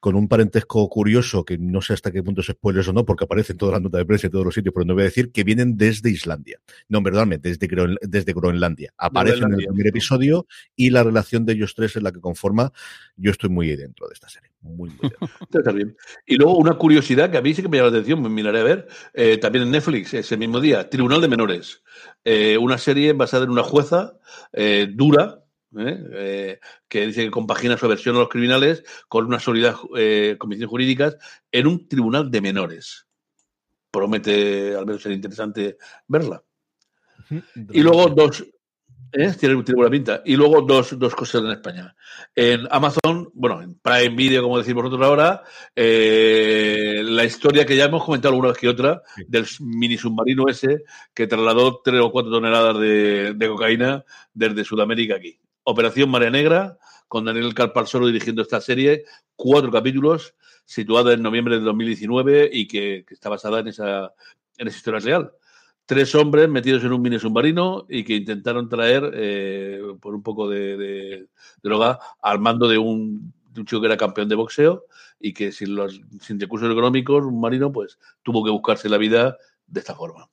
con 0.00 0.16
un 0.16 0.28
parentesco 0.28 0.88
curioso, 0.88 1.44
que 1.44 1.58
no 1.58 1.82
sé 1.82 1.92
hasta 1.92 2.10
qué 2.10 2.22
punto 2.22 2.40
es 2.40 2.46
spoilers 2.48 2.88
o 2.88 2.92
no, 2.92 3.04
porque 3.04 3.24
aparece 3.24 3.52
en 3.52 3.58
todas 3.58 3.74
las 3.74 3.82
notas 3.82 3.98
de 4.00 4.06
prensa 4.06 4.26
y 4.26 4.30
todos 4.30 4.46
los 4.46 4.54
sitios, 4.54 4.72
pero 4.74 4.86
no 4.86 4.94
voy 4.94 5.02
a 5.02 5.04
decir, 5.04 5.30
que 5.30 5.44
vienen 5.44 5.76
desde 5.76 6.10
Islandia. 6.10 6.58
No, 6.88 7.02
perdóname, 7.02 7.36
desde, 7.38 7.68
Groen- 7.68 7.98
desde 8.00 8.32
Groenlandia. 8.32 8.92
Aparecen 8.96 9.52
en 9.52 9.60
el 9.60 9.66
primer 9.66 9.86
episodio 9.88 10.46
y 10.74 10.90
la 10.90 11.02
relación 11.04 11.44
de 11.44 11.52
ellos 11.52 11.74
tres 11.74 11.94
es 11.96 12.02
la 12.02 12.12
que 12.12 12.20
conforma. 12.20 12.72
Yo 13.16 13.30
estoy 13.30 13.50
muy 13.50 13.76
dentro 13.76 14.08
de 14.08 14.14
esta 14.14 14.28
serie. 14.28 14.50
Muy, 14.62 14.90
muy. 14.90 15.10
Está 15.52 15.70
bien. 15.72 15.94
Y 16.26 16.36
luego 16.36 16.56
una 16.56 16.74
curiosidad 16.74 17.30
que 17.30 17.36
a 17.38 17.42
mí 17.42 17.52
sí 17.54 17.62
que 17.62 17.68
me 17.68 17.76
llama 17.76 17.90
la 17.90 17.96
atención, 17.98 18.22
me 18.22 18.28
miraré 18.30 18.60
a 18.60 18.64
ver, 18.64 18.88
eh, 19.12 19.36
también 19.36 19.64
en 19.64 19.70
Netflix, 19.70 20.14
ese 20.14 20.36
mismo 20.36 20.60
día, 20.60 20.88
Tribunal 20.88 21.20
de 21.20 21.28
Menores. 21.28 21.82
Eh, 22.24 22.56
una 22.58 22.78
serie 22.78 23.12
basada 23.12 23.44
en 23.44 23.50
una 23.50 23.62
jueza 23.62 24.18
eh, 24.52 24.88
dura, 24.90 25.44
¿eh? 25.78 25.98
Eh, 26.12 26.60
que 26.88 27.06
dice 27.06 27.24
que 27.24 27.30
compagina 27.30 27.76
su 27.76 27.86
aversión 27.86 28.16
a 28.16 28.20
los 28.20 28.28
criminales 28.28 28.82
con 29.08 29.26
una 29.26 29.38
sólida 29.38 29.76
eh, 29.96 30.36
convicciones 30.38 30.70
jurídicas 30.70 31.16
en 31.52 31.66
un 31.66 31.88
tribunal 31.88 32.30
de 32.30 32.40
menores. 32.40 33.06
Promete 33.90 34.74
al 34.76 34.86
menos 34.86 35.02
ser 35.02 35.12
interesante 35.12 35.76
verla. 36.06 36.42
Y 37.72 37.80
luego 37.82 38.08
dos. 38.08 38.42
¿eh? 39.12 39.32
Tiene, 39.38 39.62
tiene 39.62 39.76
buena 39.76 39.90
pinta. 39.90 40.22
Y 40.24 40.36
luego 40.36 40.62
dos, 40.62 40.98
dos 40.98 41.14
cosas 41.14 41.42
en 41.42 41.50
España. 41.50 41.96
En 42.34 42.66
Amazon, 42.70 43.30
bueno, 43.34 43.62
en 43.62 43.74
Prime 43.74 44.10
Video, 44.16 44.42
como 44.42 44.58
decís 44.58 44.74
vosotros 44.74 45.02
ahora, 45.02 45.42
la 45.74 47.24
historia 47.24 47.66
que 47.66 47.76
ya 47.76 47.86
hemos 47.86 48.04
comentado 48.04 48.32
alguna 48.32 48.50
vez 48.50 48.58
que 48.58 48.68
otra, 48.68 49.02
Sí. 49.16 49.24
del 49.28 49.46
mini 49.60 49.96
submarino 49.96 50.48
ese 50.48 50.84
que 51.14 51.26
trasladó 51.26 51.80
tres 51.82 52.00
o 52.00 52.10
cuatro 52.10 52.30
toneladas 52.30 52.78
de, 52.78 53.34
de 53.34 53.48
cocaína 53.48 54.04
desde 54.32 54.64
Sudamérica 54.64 55.16
aquí. 55.16 55.40
Operación 55.70 56.10
Marea 56.10 56.30
Negra, 56.30 56.78
con 57.08 57.24
Daniel 57.24 57.54
Calparsoro 57.54 58.06
dirigiendo 58.06 58.42
esta 58.42 58.60
serie, 58.60 59.04
cuatro 59.36 59.70
capítulos, 59.70 60.34
situada 60.64 61.12
en 61.12 61.22
noviembre 61.22 61.58
de 61.58 61.64
2019 61.64 62.50
y 62.52 62.66
que, 62.68 63.04
está 63.10 63.28
basada 63.28 63.60
en 63.60 63.68
esa, 63.68 64.12
en 64.58 64.68
esa 64.68 64.76
historia 64.76 65.00
real 65.00 65.32
tres 65.90 66.14
hombres 66.14 66.48
metidos 66.48 66.84
en 66.84 66.92
un 66.92 67.02
mini 67.02 67.18
submarino 67.18 67.84
y 67.88 68.04
que 68.04 68.14
intentaron 68.14 68.68
traer 68.68 69.10
eh, 69.12 69.82
por 70.00 70.14
un 70.14 70.22
poco 70.22 70.48
de, 70.48 70.76
de, 70.76 71.26
droga 71.64 71.98
al 72.22 72.38
mando 72.38 72.68
de 72.68 72.78
un, 72.78 73.34
de 73.52 73.60
un, 73.60 73.66
chico 73.66 73.80
que 73.80 73.88
era 73.88 73.96
campeón 73.96 74.28
de 74.28 74.36
boxeo 74.36 74.84
y 75.18 75.32
que 75.32 75.50
sin 75.50 75.74
los 75.74 76.00
sin 76.20 76.38
recursos 76.38 76.70
económicos, 76.70 77.24
un 77.24 77.40
marino, 77.40 77.72
pues 77.72 77.98
tuvo 78.22 78.44
que 78.44 78.52
buscarse 78.52 78.88
la 78.88 78.98
vida 78.98 79.36
de 79.66 79.80
esta 79.80 79.96
forma. 79.96 80.30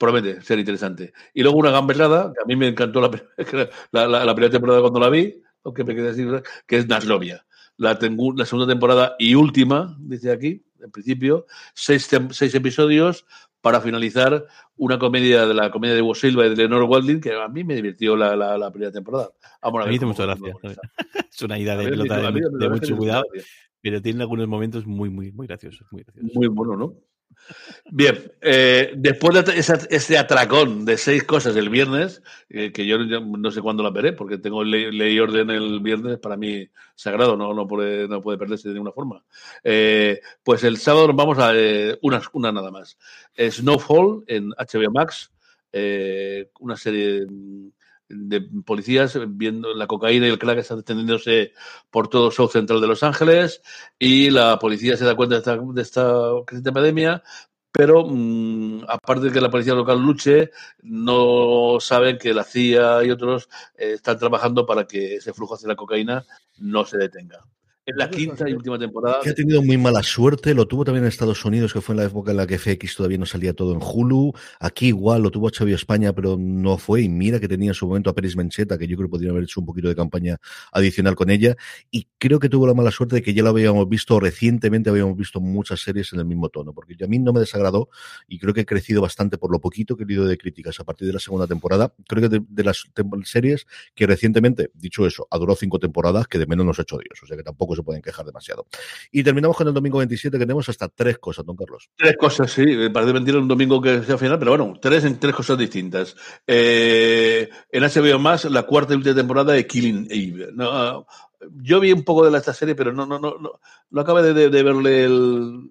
Promete 0.00 0.40
ser 0.40 0.58
interesante. 0.58 1.12
Y 1.34 1.42
luego 1.42 1.58
una 1.58 1.70
gamberrada, 1.70 2.32
que 2.32 2.40
a 2.42 2.46
mí 2.46 2.56
me 2.56 2.68
encantó 2.68 3.02
la, 3.52 3.68
la, 3.92 4.08
la, 4.08 4.24
la 4.24 4.34
primera 4.34 4.50
temporada 4.50 4.80
cuando 4.80 4.98
la 4.98 5.10
vi, 5.10 5.42
aunque 5.62 5.84
me 5.84 5.94
quedé 5.94 6.08
así, 6.08 6.26
que 6.66 6.78
es 6.78 6.88
Naslovia. 6.88 7.44
La, 7.76 7.98
tengo, 7.98 8.32
la 8.32 8.46
segunda 8.46 8.66
temporada 8.66 9.14
y 9.18 9.34
última, 9.34 9.94
dice 10.00 10.32
aquí, 10.32 10.64
en 10.82 10.90
principio, 10.90 11.44
seis, 11.74 12.08
seis 12.30 12.54
episodios 12.54 13.26
para 13.60 13.82
finalizar 13.82 14.46
una 14.78 14.98
comedia 14.98 15.44
de 15.44 15.52
la 15.52 15.70
comedia 15.70 15.94
de 15.94 16.00
Hugo 16.00 16.14
Silva 16.14 16.46
y 16.46 16.48
de 16.48 16.56
Leonor 16.56 16.84
Walding, 16.84 17.20
que 17.20 17.34
a 17.34 17.48
mí 17.48 17.62
me 17.62 17.74
divirtió 17.74 18.16
la, 18.16 18.34
la, 18.34 18.56
la 18.56 18.70
primera 18.70 18.90
temporada. 18.90 19.28
Vamos 19.60 19.82
a, 19.82 19.84
a 19.84 19.88
mí 19.88 19.96
hizo 19.96 20.06
mucha 20.06 20.24
gracia. 20.24 20.54
Es 21.30 21.42
una 21.42 21.58
ida 21.58 21.76
de 21.76 21.90
pelota 21.90 22.32
de, 22.32 22.32
de, 22.32 22.58
de 22.58 22.68
mucho 22.70 22.96
cuidado, 22.96 23.24
pero 23.82 24.00
tiene 24.00 24.22
algunos 24.22 24.48
momentos 24.48 24.86
muy, 24.86 25.10
muy, 25.10 25.30
muy 25.32 25.46
graciosos. 25.46 25.86
Muy, 25.90 26.02
graciosos. 26.02 26.34
muy 26.34 26.48
bueno, 26.48 26.76
¿no? 26.76 26.94
Bien, 27.90 28.32
eh, 28.40 28.92
después 28.96 29.44
de 29.44 29.58
ese 29.90 30.18
atracón 30.18 30.84
de 30.84 30.96
seis 30.96 31.24
cosas 31.24 31.56
el 31.56 31.68
viernes, 31.68 32.22
eh, 32.48 32.72
que 32.72 32.86
yo 32.86 32.98
no 32.98 33.50
sé 33.50 33.60
cuándo 33.60 33.82
la 33.82 33.90
veré, 33.90 34.12
porque 34.12 34.38
tengo 34.38 34.62
ley, 34.62 35.18
orden 35.18 35.50
el 35.50 35.80
viernes, 35.80 36.18
para 36.18 36.36
mí 36.36 36.68
sagrado, 36.94 37.36
no, 37.36 37.52
no, 37.52 37.66
puede, 37.66 38.06
no 38.06 38.22
puede 38.22 38.38
perderse 38.38 38.68
de 38.68 38.74
ninguna 38.74 38.92
forma. 38.92 39.24
Eh, 39.64 40.20
pues 40.44 40.62
el 40.64 40.76
sábado 40.76 41.08
nos 41.08 41.16
vamos 41.16 41.38
a 41.38 41.52
una, 42.02 42.22
una 42.32 42.52
nada 42.52 42.70
más. 42.70 42.96
Snowfall 43.36 44.24
en 44.26 44.50
HBO 44.50 44.90
Max, 44.92 45.32
una 46.60 46.76
serie 46.76 47.26
de 48.10 48.40
policías 48.64 49.18
viendo 49.28 49.72
la 49.74 49.86
cocaína 49.86 50.26
y 50.26 50.30
el 50.30 50.38
crack 50.38 50.58
están 50.58 50.78
extendiéndose 50.78 51.52
por 51.90 52.08
todo 52.08 52.26
el 52.26 52.32
South 52.32 52.50
Central 52.50 52.80
de 52.80 52.88
Los 52.88 53.02
Ángeles 53.02 53.62
y 53.98 54.30
la 54.30 54.58
policía 54.58 54.96
se 54.96 55.04
da 55.04 55.14
cuenta 55.14 55.36
de 55.36 55.38
esta, 55.38 55.56
de 55.56 55.82
esta 55.82 56.30
creciente 56.44 56.70
epidemia, 56.70 57.22
pero 57.72 58.04
mmm, 58.04 58.82
aparte 58.88 59.26
de 59.26 59.32
que 59.32 59.40
la 59.40 59.50
policía 59.50 59.74
local 59.74 60.00
luche, 60.00 60.50
no 60.82 61.78
saben 61.80 62.18
que 62.18 62.34
la 62.34 62.44
CIA 62.44 63.04
y 63.04 63.10
otros 63.10 63.48
eh, 63.76 63.92
están 63.94 64.18
trabajando 64.18 64.66
para 64.66 64.86
que 64.86 65.16
ese 65.16 65.32
flujo 65.32 65.54
hacia 65.54 65.68
la 65.68 65.76
cocaína 65.76 66.24
no 66.58 66.84
se 66.84 66.98
detenga. 66.98 67.44
En 67.90 67.96
la 67.96 68.08
quinta 68.08 68.48
y 68.48 68.52
última 68.52 68.78
temporada. 68.78 69.20
Que 69.22 69.30
ha 69.30 69.34
tenido 69.34 69.62
muy 69.62 69.76
mala 69.76 70.02
suerte, 70.02 70.54
lo 70.54 70.68
tuvo 70.68 70.84
también 70.84 71.04
en 71.04 71.08
Estados 71.08 71.44
Unidos, 71.44 71.72
que 71.72 71.80
fue 71.80 71.94
en 71.94 72.00
la 72.00 72.04
época 72.04 72.30
en 72.30 72.36
la 72.36 72.46
que 72.46 72.56
FX 72.56 72.94
todavía 72.94 73.18
no 73.18 73.26
salía 73.26 73.52
todo 73.52 73.72
en 73.72 73.80
Hulu. 73.82 74.32
Aquí 74.60 74.88
igual 74.88 75.22
lo 75.22 75.30
tuvo 75.30 75.48
HBO 75.48 75.74
España, 75.74 76.12
pero 76.12 76.36
no 76.38 76.78
fue. 76.78 77.02
Y 77.02 77.08
mira 77.08 77.40
que 77.40 77.48
tenía 77.48 77.70
en 77.70 77.74
su 77.74 77.88
momento 77.88 78.10
a 78.10 78.14
Peris 78.14 78.36
Mencheta, 78.36 78.78
que 78.78 78.86
yo 78.86 78.96
creo 78.96 79.08
que 79.08 79.10
podría 79.10 79.30
haber 79.30 79.42
hecho 79.42 79.58
un 79.58 79.66
poquito 79.66 79.88
de 79.88 79.96
campaña 79.96 80.38
adicional 80.72 81.16
con 81.16 81.30
ella. 81.30 81.56
Y 81.90 82.06
creo 82.18 82.38
que 82.38 82.48
tuvo 82.48 82.66
la 82.66 82.74
mala 82.74 82.92
suerte 82.92 83.16
de 83.16 83.22
que 83.22 83.34
ya 83.34 83.42
lo 83.42 83.50
habíamos 83.50 83.88
visto 83.88 84.20
recientemente, 84.20 84.88
habíamos 84.88 85.16
visto 85.16 85.40
muchas 85.40 85.80
series 85.80 86.12
en 86.12 86.20
el 86.20 86.26
mismo 86.26 86.48
tono, 86.48 86.72
porque 86.72 86.96
a 87.02 87.08
mí 87.08 87.18
no 87.18 87.32
me 87.32 87.40
desagradó 87.40 87.88
y 88.28 88.38
creo 88.38 88.54
que 88.54 88.60
he 88.60 88.66
crecido 88.66 89.02
bastante 89.02 89.36
por 89.36 89.50
lo 89.50 89.60
poquito 89.60 89.96
que 89.96 90.04
he 90.04 90.06
leído 90.06 90.26
de 90.26 90.38
críticas 90.38 90.78
a 90.78 90.84
partir 90.84 91.08
de 91.08 91.14
la 91.14 91.20
segunda 91.20 91.46
temporada. 91.46 91.92
Creo 92.06 92.22
que 92.22 92.28
de, 92.28 92.44
de 92.48 92.64
las 92.64 92.84
series 93.24 93.66
que 93.94 94.06
recientemente, 94.06 94.70
dicho 94.74 95.06
eso, 95.06 95.26
adoró 95.30 95.56
cinco 95.56 95.78
temporadas, 95.78 96.28
que 96.28 96.38
de 96.38 96.46
menos 96.46 96.66
nos 96.66 96.78
ha 96.78 96.82
hecho 96.82 96.98
Dios. 96.98 97.20
O 97.22 97.26
sea 97.26 97.36
que 97.36 97.42
tampoco 97.42 97.74
se 97.80 97.84
pueden 97.84 98.02
quejar 98.02 98.26
demasiado. 98.26 98.66
Y 99.10 99.22
terminamos 99.22 99.56
con 99.56 99.68
el 99.68 99.74
domingo 99.74 99.98
27, 99.98 100.38
que 100.38 100.44
tenemos 100.44 100.68
hasta 100.68 100.88
tres 100.88 101.18
cosas, 101.18 101.44
don 101.44 101.56
Carlos. 101.56 101.90
Tres 101.96 102.16
cosas, 102.16 102.50
sí. 102.50 102.64
Parece 102.92 103.12
mentira 103.12 103.38
un 103.38 103.48
domingo 103.48 103.80
que 103.80 104.02
sea 104.02 104.18
final, 104.18 104.38
pero 104.38 104.52
bueno, 104.52 104.78
tres 104.80 105.04
en 105.04 105.18
tres 105.18 105.34
cosas 105.34 105.58
distintas. 105.58 106.16
Eh, 106.46 107.48
en 107.70 107.82
HBO 107.82 108.18
más, 108.18 108.44
la 108.44 108.62
cuarta 108.64 108.92
y 108.92 108.96
última 108.96 109.14
temporada 109.14 109.52
de 109.52 109.66
Killing 109.66 110.06
Eve. 110.10 110.50
No, 110.52 111.06
yo 111.62 111.80
vi 111.80 111.92
un 111.92 112.04
poco 112.04 112.28
de 112.28 112.36
esta 112.36 112.54
serie, 112.54 112.74
pero 112.74 112.92
no, 112.92 113.06
no, 113.06 113.18
no, 113.18 113.36
no, 113.38 113.60
no 113.90 114.00
acabé 114.00 114.22
de, 114.22 114.34
de, 114.34 114.48
de 114.50 114.62
verle 114.62 115.04
el. 115.04 115.70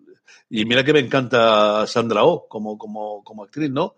Y 0.51 0.65
mira 0.65 0.83
que 0.83 0.93
me 0.93 0.99
encanta 0.99 1.85
Sandra 1.85 2.23
Oh 2.23 2.47
como, 2.47 2.77
como, 2.77 3.23
como 3.23 3.43
actriz, 3.43 3.69
¿no? 3.69 3.95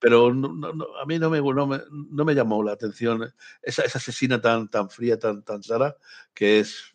pero 0.00 0.32
no, 0.32 0.48
no, 0.48 0.86
a 1.00 1.04
mí 1.04 1.18
no 1.18 1.28
me, 1.28 1.40
no 1.40 1.66
me, 1.66 1.80
no 1.90 2.24
me 2.24 2.34
llamó 2.34 2.62
la 2.62 2.72
atención 2.72 3.32
esa, 3.62 3.82
esa 3.82 3.98
asesina 3.98 4.40
tan, 4.40 4.68
tan 4.68 4.88
fría, 4.88 5.18
tan, 5.18 5.42
tan 5.42 5.60
rara, 5.68 5.94
que 6.32 6.60
es 6.60 6.94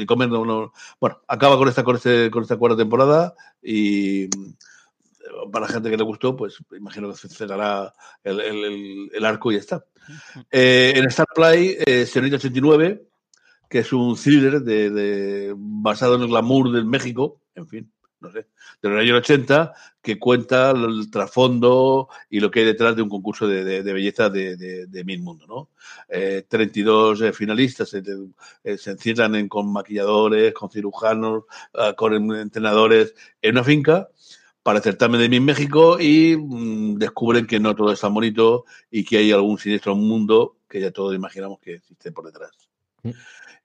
y 0.00 0.06
comer 0.06 0.28
no, 0.28 0.44
no, 0.44 0.72
bueno, 1.00 1.20
acaba 1.28 1.56
con 1.56 1.68
esta, 1.68 1.84
con, 1.84 1.96
este, 1.96 2.30
con 2.30 2.42
esta 2.42 2.56
cuarta 2.56 2.76
temporada 2.76 3.34
y 3.62 4.28
para 5.50 5.66
la 5.66 5.72
gente 5.72 5.90
que 5.90 5.96
le 5.96 6.04
gustó, 6.04 6.36
pues 6.36 6.58
imagino 6.76 7.10
que 7.10 7.16
se 7.16 7.28
cerrará 7.28 7.92
el, 8.22 8.40
el, 8.40 9.10
el, 9.12 9.24
arco 9.24 9.50
y 9.50 9.54
ya 9.54 9.60
está. 9.60 9.84
Eh, 10.50 10.92
en 10.96 11.06
Star 11.06 11.26
Play, 11.34 11.76
eh, 11.86 12.06
Señorita 12.06 12.36
89, 12.36 13.02
que 13.68 13.78
es 13.78 13.92
un 13.92 14.16
thriller 14.16 14.60
de, 14.62 14.90
de, 14.90 15.54
basado 15.56 16.16
en 16.16 16.22
el 16.22 16.28
glamour 16.28 16.72
del 16.72 16.84
México, 16.84 17.40
en 17.54 17.66
fin, 17.66 17.92
no 18.22 18.30
sé, 18.30 18.46
de 18.80 18.88
los 18.88 19.00
años 19.00 19.18
80, 19.18 19.74
que 20.00 20.18
cuenta 20.18 20.70
el 20.70 21.10
trasfondo 21.10 22.08
y 22.30 22.40
lo 22.40 22.50
que 22.50 22.60
hay 22.60 22.66
detrás 22.66 22.96
de 22.96 23.02
un 23.02 23.08
concurso 23.08 23.46
de, 23.46 23.82
de, 23.82 23.92
belleza 23.92 24.30
de, 24.30 24.56
de, 24.56 25.04
Mil 25.04 25.22
Mundo, 25.22 25.46
¿no? 25.46 25.68
Eh, 26.08 26.44
32 26.48 27.20
eh, 27.20 27.32
finalistas 27.32 27.92
eh, 27.94 28.78
se 28.78 28.90
encierran 28.90 29.34
en, 29.34 29.48
con 29.48 29.72
maquilladores, 29.72 30.54
con 30.54 30.70
cirujanos, 30.70 31.44
uh, 31.74 31.94
con 31.96 32.14
entrenadores 32.34 33.14
en 33.40 33.52
una 33.52 33.64
finca 33.64 34.08
para 34.62 34.78
el 34.78 34.84
certamen 34.84 35.20
de 35.20 35.28
Miss 35.28 35.40
México 35.40 35.98
y 36.00 36.36
mm, 36.36 36.98
descubren 36.98 37.46
que 37.46 37.58
no 37.58 37.74
todo 37.74 37.92
es 37.92 38.00
tan 38.00 38.14
bonito 38.14 38.64
y 38.90 39.04
que 39.04 39.18
hay 39.18 39.32
algún 39.32 39.58
siniestro 39.58 39.94
mundo 39.96 40.56
que 40.68 40.80
ya 40.80 40.90
todos 40.90 41.14
imaginamos 41.14 41.58
que 41.60 41.74
existe 41.74 42.12
por 42.12 42.26
detrás. 42.26 42.50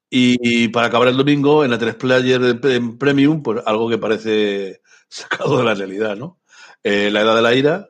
Y, 0.09 0.69
para 0.69 0.87
acabar 0.87 1.09
el 1.09 1.17
domingo, 1.17 1.65
en 1.65 1.71
la 1.71 1.77
3 1.77 1.95
Player 1.95 2.41
en 2.63 2.97
Premium, 2.97 3.43
pues 3.43 3.61
algo 3.65 3.89
que 3.89 3.97
parece 3.97 4.81
sacado 5.09 5.57
de 5.57 5.65
la 5.65 5.73
realidad, 5.73 6.15
¿no? 6.15 6.39
Eh, 6.83 7.11
la 7.11 7.21
edad 7.21 7.35
de 7.35 7.41
la 7.41 7.55
ira, 7.55 7.89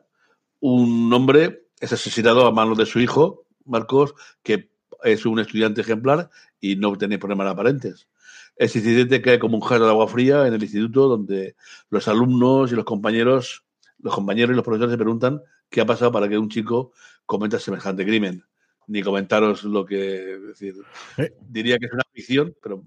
un 0.60 1.12
hombre 1.12 1.68
es 1.80 1.92
asesinado 1.92 2.46
a 2.46 2.52
manos 2.52 2.76
de 2.78 2.86
su 2.86 2.98
hijo, 2.98 3.46
Marcos, 3.64 4.14
que 4.42 4.70
es 5.04 5.26
un 5.26 5.38
estudiante 5.38 5.82
ejemplar 5.82 6.30
y 6.60 6.76
no 6.76 6.96
tiene 6.96 7.18
problemas 7.18 7.46
aparentes. 7.48 8.08
Ese 8.56 8.78
incidente 8.78 9.22
cae 9.22 9.38
como 9.38 9.56
un 9.56 9.62
jarro 9.62 9.84
de 9.84 9.90
agua 9.90 10.08
fría 10.08 10.48
en 10.48 10.54
el 10.54 10.62
instituto 10.62 11.06
donde 11.06 11.54
los 11.90 12.08
alumnos 12.08 12.72
y 12.72 12.74
los 12.74 12.84
compañeros, 12.84 13.64
los 13.98 14.12
compañeros 14.12 14.52
y 14.52 14.56
los 14.56 14.64
profesores 14.64 14.90
se 14.90 14.98
preguntan 14.98 15.40
qué 15.70 15.80
ha 15.80 15.86
pasado 15.86 16.10
para 16.10 16.28
que 16.28 16.38
un 16.38 16.48
chico 16.48 16.92
cometa 17.24 17.60
semejante 17.60 18.04
crimen. 18.04 18.44
Ni 18.88 19.02
comentaros 19.02 19.64
lo 19.64 19.84
que 19.86 19.96
decir. 19.96 20.74
Eh. 21.16 21.32
Diría 21.40 21.78
que 21.78 21.86
es 21.86 21.92
una 21.92 22.04
ficción, 22.12 22.54
pero 22.62 22.82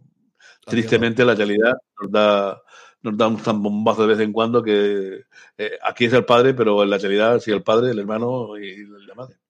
tristemente 0.65 1.23
la 1.23 1.35
realidad 1.35 1.73
nos 1.99 2.11
da 2.11 2.61
nos 3.03 3.17
da 3.17 3.27
un 3.27 3.39
zambombazo 3.39 4.03
de 4.03 4.07
vez 4.07 4.19
en 4.19 4.31
cuando 4.31 4.61
que 4.61 5.23
eh, 5.57 5.71
aquí 5.83 6.05
es 6.05 6.13
el 6.13 6.25
padre, 6.25 6.53
pero 6.53 6.83
en 6.83 6.89
la 6.89 6.97
realidad 6.97 7.39
sí 7.39 7.51
el 7.51 7.63
padre, 7.63 7.91
el 7.91 7.99
hermano 7.99 8.57
y 8.57 8.85
la 9.07 9.15
madre. 9.15 9.40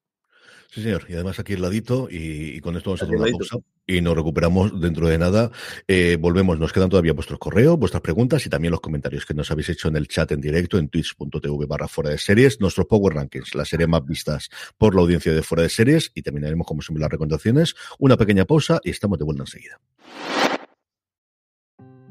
Sí, 0.71 0.81
señor. 0.81 1.05
Y 1.09 1.13
además 1.15 1.37
aquí 1.37 1.53
el 1.53 1.61
ladito, 1.61 2.07
y, 2.09 2.55
y 2.55 2.59
con 2.61 2.77
esto 2.77 2.91
vamos 2.91 3.01
a 3.01 3.05
hacer 3.05 3.17
una 3.17 3.29
pausa 3.29 3.57
y 3.85 3.99
nos 3.99 4.15
recuperamos 4.15 4.79
dentro 4.79 5.09
de 5.09 5.17
nada. 5.17 5.51
Eh, 5.85 6.17
volvemos, 6.17 6.57
nos 6.57 6.71
quedan 6.71 6.89
todavía 6.89 7.11
vuestros 7.11 7.39
correos, 7.39 7.77
vuestras 7.77 8.01
preguntas 8.01 8.45
y 8.45 8.49
también 8.49 8.71
los 8.71 8.79
comentarios 8.79 9.25
que 9.25 9.33
nos 9.33 9.51
habéis 9.51 9.67
hecho 9.67 9.89
en 9.89 9.97
el 9.97 10.07
chat 10.07 10.31
en 10.31 10.39
directo 10.39 10.77
en 10.77 10.87
twitch.tv 10.87 11.65
barra 11.65 11.89
fuera 11.89 12.11
de 12.11 12.17
series, 12.17 12.61
nuestros 12.61 12.87
Power 12.87 13.15
Rankings, 13.15 13.53
las 13.53 13.67
series 13.67 13.89
más 13.89 14.05
vistas 14.05 14.49
por 14.77 14.95
la 14.95 15.01
audiencia 15.01 15.33
de 15.33 15.43
fuera 15.43 15.63
de 15.63 15.69
series 15.69 16.09
y 16.15 16.21
terminaremos 16.21 16.65
como 16.65 16.81
siempre 16.81 17.01
las 17.01 17.11
recomendaciones. 17.11 17.75
Una 17.99 18.15
pequeña 18.15 18.45
pausa 18.45 18.79
y 18.81 18.91
estamos 18.91 19.19
de 19.19 19.25
vuelta 19.25 19.43
enseguida. 19.43 19.77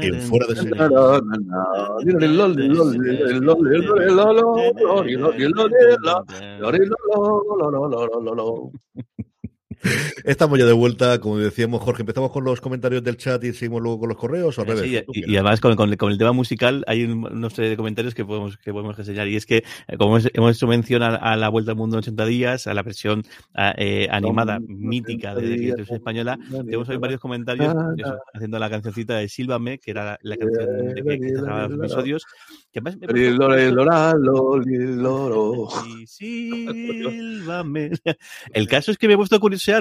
En 0.00 0.20
fuera 0.20 0.46
de 0.48 0.56
series. 0.56 0.92
Estamos 10.24 10.58
ya 10.58 10.64
de 10.66 10.72
vuelta, 10.72 11.18
como 11.20 11.38
decíamos, 11.38 11.82
Jorge, 11.82 12.02
empezamos 12.02 12.30
con 12.30 12.44
los 12.44 12.60
comentarios 12.60 13.02
del 13.02 13.16
chat 13.16 13.42
y 13.44 13.52
seguimos 13.52 13.82
luego 13.82 14.00
con 14.00 14.08
los 14.08 14.18
correos, 14.18 14.56
o 14.58 14.62
al 14.62 14.68
revés. 14.68 14.82
Sí, 15.12 15.22
y, 15.32 15.34
además 15.36 15.60
con, 15.60 15.74
con 15.76 15.90
el- 15.90 15.96
con 15.96 16.12
el 16.12 16.18
tema 16.18 16.32
musical 16.32 16.84
hay 16.86 17.02
un- 17.04 17.24
unos 17.26 17.58
eh, 17.58 17.74
comentarios 17.76 18.14
que 18.14 18.24
podemos, 18.24 18.56
que 18.58 18.72
podemos 18.72 18.98
enseñar 18.98 19.26
y 19.28 19.36
es 19.36 19.46
que 19.46 19.58
eh, 19.88 19.96
como 19.98 20.16
hemos, 20.18 20.30
hemos 20.32 20.56
hecho 20.56 20.66
mención 20.68 21.02
a, 21.02 21.16
a 21.16 21.36
la 21.36 21.48
Vuelta 21.48 21.72
al 21.72 21.76
Mundo 21.76 21.96
en 21.96 21.98
80 22.00 22.24
días, 22.26 22.66
a 22.66 22.74
la 22.74 22.82
versión 22.82 23.24
a- 23.54 23.74
eh, 23.76 24.08
animada 24.10 24.60
mítica 24.60 25.34
de 25.34 25.42
la 25.42 25.48
televisión 25.74 25.96
española, 25.96 26.38
tenemos 26.64 26.88
hoy 26.88 26.96
varios 26.98 27.20
comentarios 27.20 27.74
eso, 27.98 28.16
haciendo 28.34 28.58
la 28.58 28.70
cancioncita 28.70 29.16
de 29.16 29.28
Sílvame, 29.28 29.78
que 29.78 29.90
era 29.90 30.04
la, 30.04 30.18
la 30.22 30.36
canción 30.36 30.94
de 30.94 31.02
que, 31.02 31.18
que 31.20 31.28
cerraba 31.30 31.62
los 31.68 31.78
episodios, 31.80 32.24
que 32.72 32.78
además 32.78 32.96
me. 32.96 33.02
El 38.52 38.68
caso 38.68 38.90
es 38.90 38.98
que 38.98 39.08
me 39.08 39.14
he 39.14 39.16
puesto 39.16 39.36
a 39.36 39.40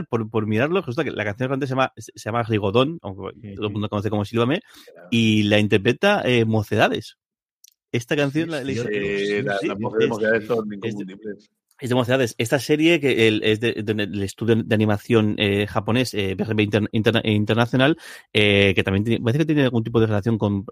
por, 0.10 0.30
por 0.30 0.48
mirarlo. 0.48 0.82
Resulta 0.82 1.04
que 1.04 1.12
la 1.12 1.24
canción 1.24 1.50
realmente 1.50 1.68
se 1.68 1.72
llama, 1.72 1.92
se 1.98 2.12
llama 2.18 2.44
Rigodón, 2.44 3.00
aunque 3.02 3.34
todo 3.56 3.68
el 3.68 3.74
mundo 3.74 3.90
conoce 3.90 4.10
como 4.10 4.26
Sílvame, 4.26 4.62
y 5.10 5.44
la 5.44 5.60
interpreta 5.60 6.22
eh, 6.26 6.46
Mocedades. 6.46 7.18
Esta 7.92 8.16
canción 8.16 8.50
la, 8.50 8.64
la 8.64 8.72
hizo- 8.72 8.84
Sí, 8.88 9.42
la- 9.44 9.58
es- 9.66 10.48
son 10.48 10.74
es- 10.74 10.76
inconfundibles. 10.76 11.50
Es 11.82 11.90
de 11.90 11.96
Mocedades. 11.96 12.36
Esta 12.38 12.60
serie 12.60 13.00
que 13.00 13.28
el- 13.28 13.44
es 13.44 13.60
de- 13.60 13.74
de- 13.74 13.94
del 13.94 14.24
estudio 14.24 14.56
de 14.56 14.76
animación 14.76 15.36
eh, 15.38 15.68
japonés, 15.68 16.14
eh, 16.14 16.38
Inter- 16.92 17.22
Internacional, 17.24 17.98
eh, 18.32 18.74
que 18.76 18.84
también 18.84 19.04
tiene, 19.04 19.20
parece 19.24 19.40
que 19.40 19.46
tiene 19.48 19.64
algún 19.64 19.84
tipo 19.84 20.00
de 20.00 20.06
relación 20.06 20.38
con 20.38 20.64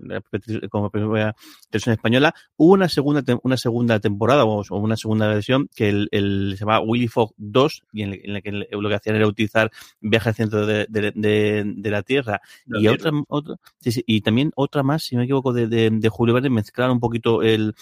con 0.70 0.84
la 0.84 0.90
primera 0.90 1.36
televisión 1.70 1.94
española. 1.94 2.34
Hubo 2.58 2.74
una 2.74 2.88
segunda, 2.90 3.24
una 3.44 3.58
segunda 3.58 4.00
temporada 4.00 4.46
o, 4.46 4.64
una 4.78 4.96
segunda 4.96 5.28
versión 5.28 5.68
que 5.76 5.90
el, 5.90 6.08
el- 6.12 6.52
se 6.54 6.60
llamaba 6.66 6.86
Willy 6.86 7.08
Fogg 7.08 7.34
2 7.38 7.82
y 7.92 8.04
en, 8.04 8.12
la- 8.12 8.18
en 8.24 8.34
la 8.34 8.42
que 8.42 8.52
lo 8.52 8.90
que 8.90 8.96
hacían 8.96 9.16
era 9.16 9.28
utilizar 9.28 9.72
viaje 10.00 10.30
al 10.30 10.36
centro 10.36 10.66
de, 10.66 10.86
de- 10.90 11.12
de- 11.16 11.64
de 11.76 11.90
la 11.92 12.04
Tierra 12.04 12.42
La 12.68 12.78
y 12.80 12.82
Tierra. 12.82 12.96
otra, 12.96 13.12
otra 13.28 13.56
sí, 13.80 13.92
sí, 13.92 14.04
y 14.06 14.22
también 14.22 14.52
otra 14.56 14.84
más, 14.84 15.04
si 15.04 15.16
no 15.16 15.20
me 15.20 15.26
equivoco, 15.26 15.54
de, 15.54 15.68
de, 15.68 15.90
de 15.92 16.10
Julio 16.10 16.34
Verne, 16.36 16.50
mezclaron 16.50 16.94
un 16.96 17.00
poquito 17.00 17.42
el 17.42 17.70
eh, 17.70 17.74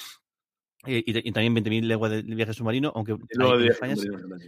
y, 0.88 1.04
y 1.06 1.32
también 1.32 1.54
20.000 1.56 1.84
leguas 1.88 2.12
de 2.12 2.22
viaje 2.24 2.54
submarino, 2.54 2.92
aunque 2.96 3.14
Y 3.14 3.38
luego 3.38 3.54
ahí 3.54 3.60
en 3.60 3.66
de- 3.66 3.72
España 3.74 3.96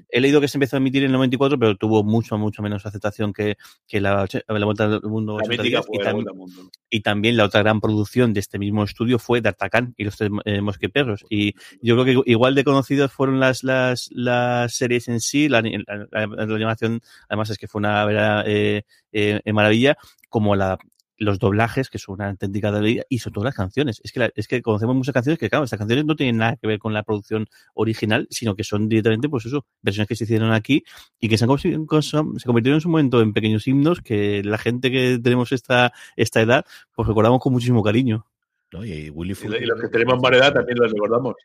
He 0.10 0.22
leído 0.22 0.42
que 0.42 0.48
se 0.48 0.58
empezó 0.58 0.76
a 0.76 0.80
emitir 0.80 1.04
en 1.04 1.08
el 1.08 1.14
94, 1.14 1.58
pero 1.60 1.76
tuvo 1.76 2.04
mucho, 2.04 2.38
mucho 2.38 2.62
menos 2.62 2.86
aceptación 2.86 3.34
que, 3.34 3.58
que 3.88 4.00
la, 4.02 4.26
la 4.48 4.66
Vuelta 4.66 4.86
al 4.86 5.02
Mundo 5.04 5.34
La 5.38 5.44
80 5.46 5.64
mítica 5.64 5.78
días. 5.80 5.86
fue 5.86 5.96
Y, 5.98 6.24
la 6.24 6.34
Mundo. 6.34 6.72
también 7.04 7.38
la 7.38 7.46
otra 7.46 7.62
gran 7.62 7.82
producción 7.82 8.34
de 8.34 8.40
este 8.40 8.60
mismo 8.60 8.84
estudio 8.84 9.20
fue 9.20 9.42
D'Artagnan 9.42 9.94
y 9.98 10.04
los 10.04 10.18
tres 10.18 10.30
eh, 10.46 10.62
mosqueteros. 10.62 11.26
Y 11.30 11.54
yo 11.82 11.96
creo 12.02 12.24
que 12.24 12.32
igual 12.32 12.56
de 12.56 12.64
conocidas 12.64 13.12
fueron 13.12 13.40
las, 13.40 13.64
las, 13.64 14.10
las 14.12 14.74
series 14.76 15.08
en 15.08 15.20
sí, 15.20 15.50
la, 15.50 15.62
la- 15.62 16.08
la- 16.12 16.28
la 16.46 16.56
animación, 16.56 17.02
además 17.28 17.50
es 17.50 17.58
que 17.58 17.68
fue 17.68 17.80
una 17.80 18.06
verdadera 18.06 18.44
eh, 18.48 18.84
eh, 19.12 19.54
maravilla, 19.54 19.98
como 20.30 20.56
la 20.56 20.78
los 21.20 21.38
doblajes, 21.38 21.90
que 21.90 22.00
son 22.00 22.16
una 22.16 22.30
auténtica 22.30 22.72
delicia, 22.72 23.06
y 23.10 23.20
sobre 23.20 23.34
todo 23.36 23.44
las 23.44 23.54
canciones. 23.56 24.02
Es 24.04 24.12
que, 24.12 24.20
la- 24.22 24.32
es 24.36 24.48
que 24.48 24.62
conocemos 24.62 24.96
muchas 24.96 25.14
canciones 25.14 25.38
que, 25.38 25.50
claro, 25.50 25.66
estas 25.66 25.78
canciones 25.78 26.06
no 26.06 26.16
tienen 26.16 26.38
nada 26.38 26.56
que 26.56 26.66
ver 26.66 26.80
con 26.80 26.94
la 26.94 27.04
producción 27.04 27.46
original, 27.74 28.26
sino 28.32 28.56
que 28.56 28.64
son 28.64 28.90
directamente, 28.90 29.30
pues 29.30 29.46
eso, 29.46 29.66
versiones 29.82 30.08
que 30.08 30.16
se 30.16 30.24
hicieron 30.24 30.52
aquí 30.54 30.84
y 31.20 31.30
que 31.30 31.38
se, 31.38 31.46
han 31.46 31.58
se 31.60 32.46
convirtieron 32.46 32.78
en 32.78 32.82
su 32.82 32.90
momento 32.90 33.22
en 33.22 33.34
pequeños 33.34 33.68
himnos 33.68 34.02
que 34.02 34.44
la 34.44 34.58
gente 34.58 34.90
que 34.92 35.20
tenemos 35.22 35.52
esta, 35.52 35.94
esta 36.16 36.42
edad, 36.42 36.66
pues 36.96 37.08
recordamos 37.08 37.40
con 37.40 37.54
muchísimo 37.54 37.84
cariño. 37.84 38.26
¿no? 38.72 38.86
Y 38.86 39.10
Willy 39.10 39.36
y 39.44 39.66
los 39.66 39.82
que 39.82 39.88
tenemos 39.90 40.22
más 40.22 40.32
edad 40.32 40.54
también 40.54 40.78
los 40.80 40.92
recordamos. 40.92 41.36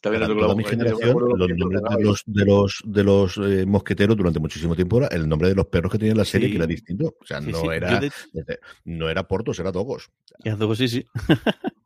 También 0.00 0.22
Para 0.22 0.34
toda 0.38 0.54
mi 0.54 0.62
generación, 0.64 1.16
los 1.18 1.48
nombres 1.56 1.82
de 1.86 2.02
los, 2.04 2.22
de 2.26 2.44
los, 2.44 2.82
de 2.84 3.02
los 3.04 3.36
eh, 3.38 3.64
mosqueteros 3.66 4.16
durante 4.16 4.38
muchísimo 4.38 4.76
tiempo 4.76 4.98
era 4.98 5.08
el 5.08 5.28
nombre 5.28 5.48
de 5.48 5.54
los 5.54 5.66
perros 5.66 5.90
que 5.90 5.98
tenía 5.98 6.14
la 6.14 6.24
serie, 6.24 6.48
Sí. 6.48 6.52
que 6.52 6.58
era 6.58 6.66
distinto. 6.66 7.16
O 7.20 7.24
sea, 7.24 7.40
Sí, 7.40 7.50
no 7.50 7.60
sí. 7.62 7.66
era 7.72 7.98
de- 8.00 8.10
no 8.84 9.08
era 9.08 9.26
Portos, 9.26 9.58
era 9.58 9.72
Dogos. 9.72 10.10
Y 10.44 10.48
hace 10.50 10.58
poco 10.58 10.74
sí, 10.76 10.88
sí. 10.88 11.04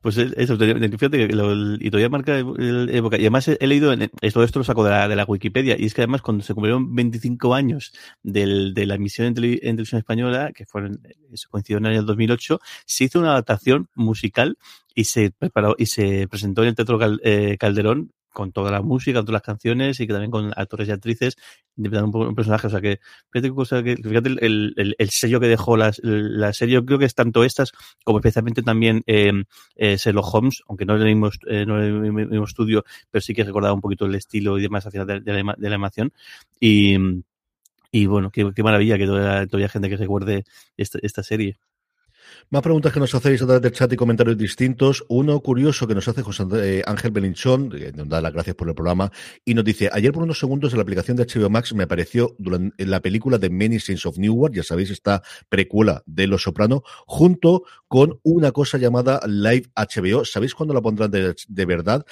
Pues 0.00 0.16
eso, 0.18 0.58
te- 0.58 0.74
fíjate 0.98 1.28
que 1.28 1.34
lo- 1.34 1.74
y 1.74 1.90
todavía 1.90 2.08
marca 2.08 2.38
el- 2.38 2.90
época. 2.92 3.16
Y 3.16 3.20
además 3.20 3.48
he, 3.48 3.56
he 3.60 3.66
leído, 3.66 3.94
todo 4.32 4.44
esto 4.44 4.58
lo 4.58 4.64
saco 4.64 4.84
de 4.84 4.90
la, 4.90 5.08
de 5.08 5.16
la 5.16 5.24
Wikipedia, 5.24 5.76
y 5.78 5.84
es 5.86 5.94
que 5.94 6.02
además 6.02 6.22
cuando 6.22 6.42
se 6.44 6.54
cumplieron 6.54 6.94
25 6.94 7.54
años 7.54 7.92
del, 8.22 8.74
de 8.74 8.86
la 8.86 8.94
emisión 8.96 9.28
en, 9.28 9.34
tele- 9.34 9.60
en 9.62 9.76
televisión 9.76 9.98
española, 9.98 10.52
que 10.54 10.66
fueron, 10.66 11.00
eso 11.32 11.48
coincidió 11.50 11.78
en 11.78 11.86
el 11.86 11.92
año 11.92 12.02
2008, 12.02 12.60
se 12.86 13.04
hizo 13.04 13.20
una 13.20 13.30
adaptación 13.32 13.88
musical 13.94 14.56
y 14.94 15.04
se 15.04 15.30
preparó 15.30 15.74
y 15.78 15.86
se 15.86 16.28
presentó 16.28 16.62
en 16.62 16.68
el 16.68 16.74
Teatro 16.74 16.98
eh, 17.22 17.56
Calderón 17.58 18.12
con 18.32 18.52
toda 18.52 18.70
la 18.70 18.82
música, 18.82 19.18
con 19.18 19.26
todas 19.26 19.34
las 19.40 19.42
canciones 19.42 20.00
y 20.00 20.06
que 20.06 20.12
también 20.12 20.30
con 20.30 20.52
actores 20.56 20.88
y 20.88 20.90
actrices 20.92 21.36
interpretando 21.76 22.18
un, 22.18 22.26
un 22.28 22.34
personaje. 22.34 22.66
O 22.66 22.70
sea 22.70 22.80
que, 22.80 23.00
fíjate, 23.30 23.50
cosa 23.54 23.82
que, 23.82 23.96
fíjate 23.96 24.28
el, 24.30 24.38
el- 24.42 24.74
el- 24.76 24.94
el 24.98 25.10
sello 25.10 25.40
que 25.40 25.48
dejó 25.48 25.76
la, 25.76 25.92
serie. 26.52 26.74
Yo 26.74 26.84
creo 26.84 26.98
que 26.98 27.04
es 27.06 27.14
tanto 27.14 27.44
estas 27.44 27.72
como 28.04 28.18
especialmente 28.18 28.62
también 28.62 29.02
eh, 29.06 29.32
eh, 29.76 29.96
Sherlock 29.96 30.34
Holmes, 30.34 30.62
aunque 30.68 30.84
no 30.84 30.96
es 30.96 31.02
el 31.02 31.06
mismo, 31.14 31.30
eh, 31.48 31.64
no 31.66 31.80
el 31.82 31.92
mismo- 32.12 32.44
estudio, 32.44 32.84
pero 33.10 33.20
sí 33.22 33.34
que 33.34 33.44
recordaba 33.44 33.74
un 33.74 33.80
poquito 33.80 34.06
el 34.06 34.14
estilo 34.14 34.58
y 34.58 34.62
demás 34.62 34.86
hacia 34.86 35.04
de, 35.04 35.20
de 35.20 35.42
la, 35.44 35.54
de 35.56 35.66
animación. 35.68 36.12
Y, 36.60 36.96
Y 37.90 38.06
bueno, 38.06 38.30
qué, 38.30 38.44
maravilla 38.62 38.96
que 38.98 39.06
todavía, 39.06 39.46
todavía 39.46 39.68
gente 39.68 39.88
que 39.90 39.96
recuerde 39.96 40.44
esta, 40.76 40.98
esta 41.02 41.22
serie. 41.22 41.58
Más 42.50 42.62
preguntas 42.62 42.92
que 42.92 43.00
nos 43.00 43.14
hacéis 43.14 43.42
a 43.42 43.46
través 43.46 43.62
del 43.62 43.72
chat 43.72 43.92
y 43.92 43.96
comentarios 43.96 44.36
distintos. 44.36 45.04
Uno 45.08 45.40
curioso 45.40 45.86
que 45.86 45.94
nos 45.94 46.06
hace 46.08 46.22
José 46.22 46.44
eh, 46.54 46.82
Ángel 46.86 47.10
Belinchón, 47.10 47.70
que 47.70 47.92
nos 47.92 48.08
da 48.08 48.20
las 48.20 48.32
gracias 48.32 48.56
por 48.56 48.68
el 48.68 48.74
programa, 48.74 49.10
y 49.44 49.54
nos 49.54 49.64
dice, 49.64 49.90
ayer 49.92 50.12
por 50.12 50.22
unos 50.22 50.38
segundos 50.38 50.72
en 50.72 50.78
la 50.78 50.82
aplicación 50.82 51.16
de 51.16 51.24
HBO 51.24 51.50
Max 51.50 51.74
me 51.74 51.84
apareció 51.84 52.34
durante, 52.38 52.84
la 52.86 53.00
película 53.00 53.38
de 53.38 53.50
Many 53.50 53.80
Saints 53.80 54.06
of 54.06 54.18
Newark, 54.18 54.54
ya 54.54 54.62
sabéis, 54.62 54.90
esta 54.90 55.22
precuela 55.48 56.02
de 56.06 56.26
Los 56.26 56.42
Soprano, 56.42 56.82
junto 57.06 57.64
con 57.88 58.20
una 58.22 58.52
cosa 58.52 58.78
llamada 58.78 59.20
Live 59.26 59.70
HBO. 59.76 60.24
¿Sabéis 60.24 60.54
cuándo 60.54 60.74
la 60.74 60.80
pondrán 60.80 61.10
de 61.10 61.64
verdad? 61.64 62.04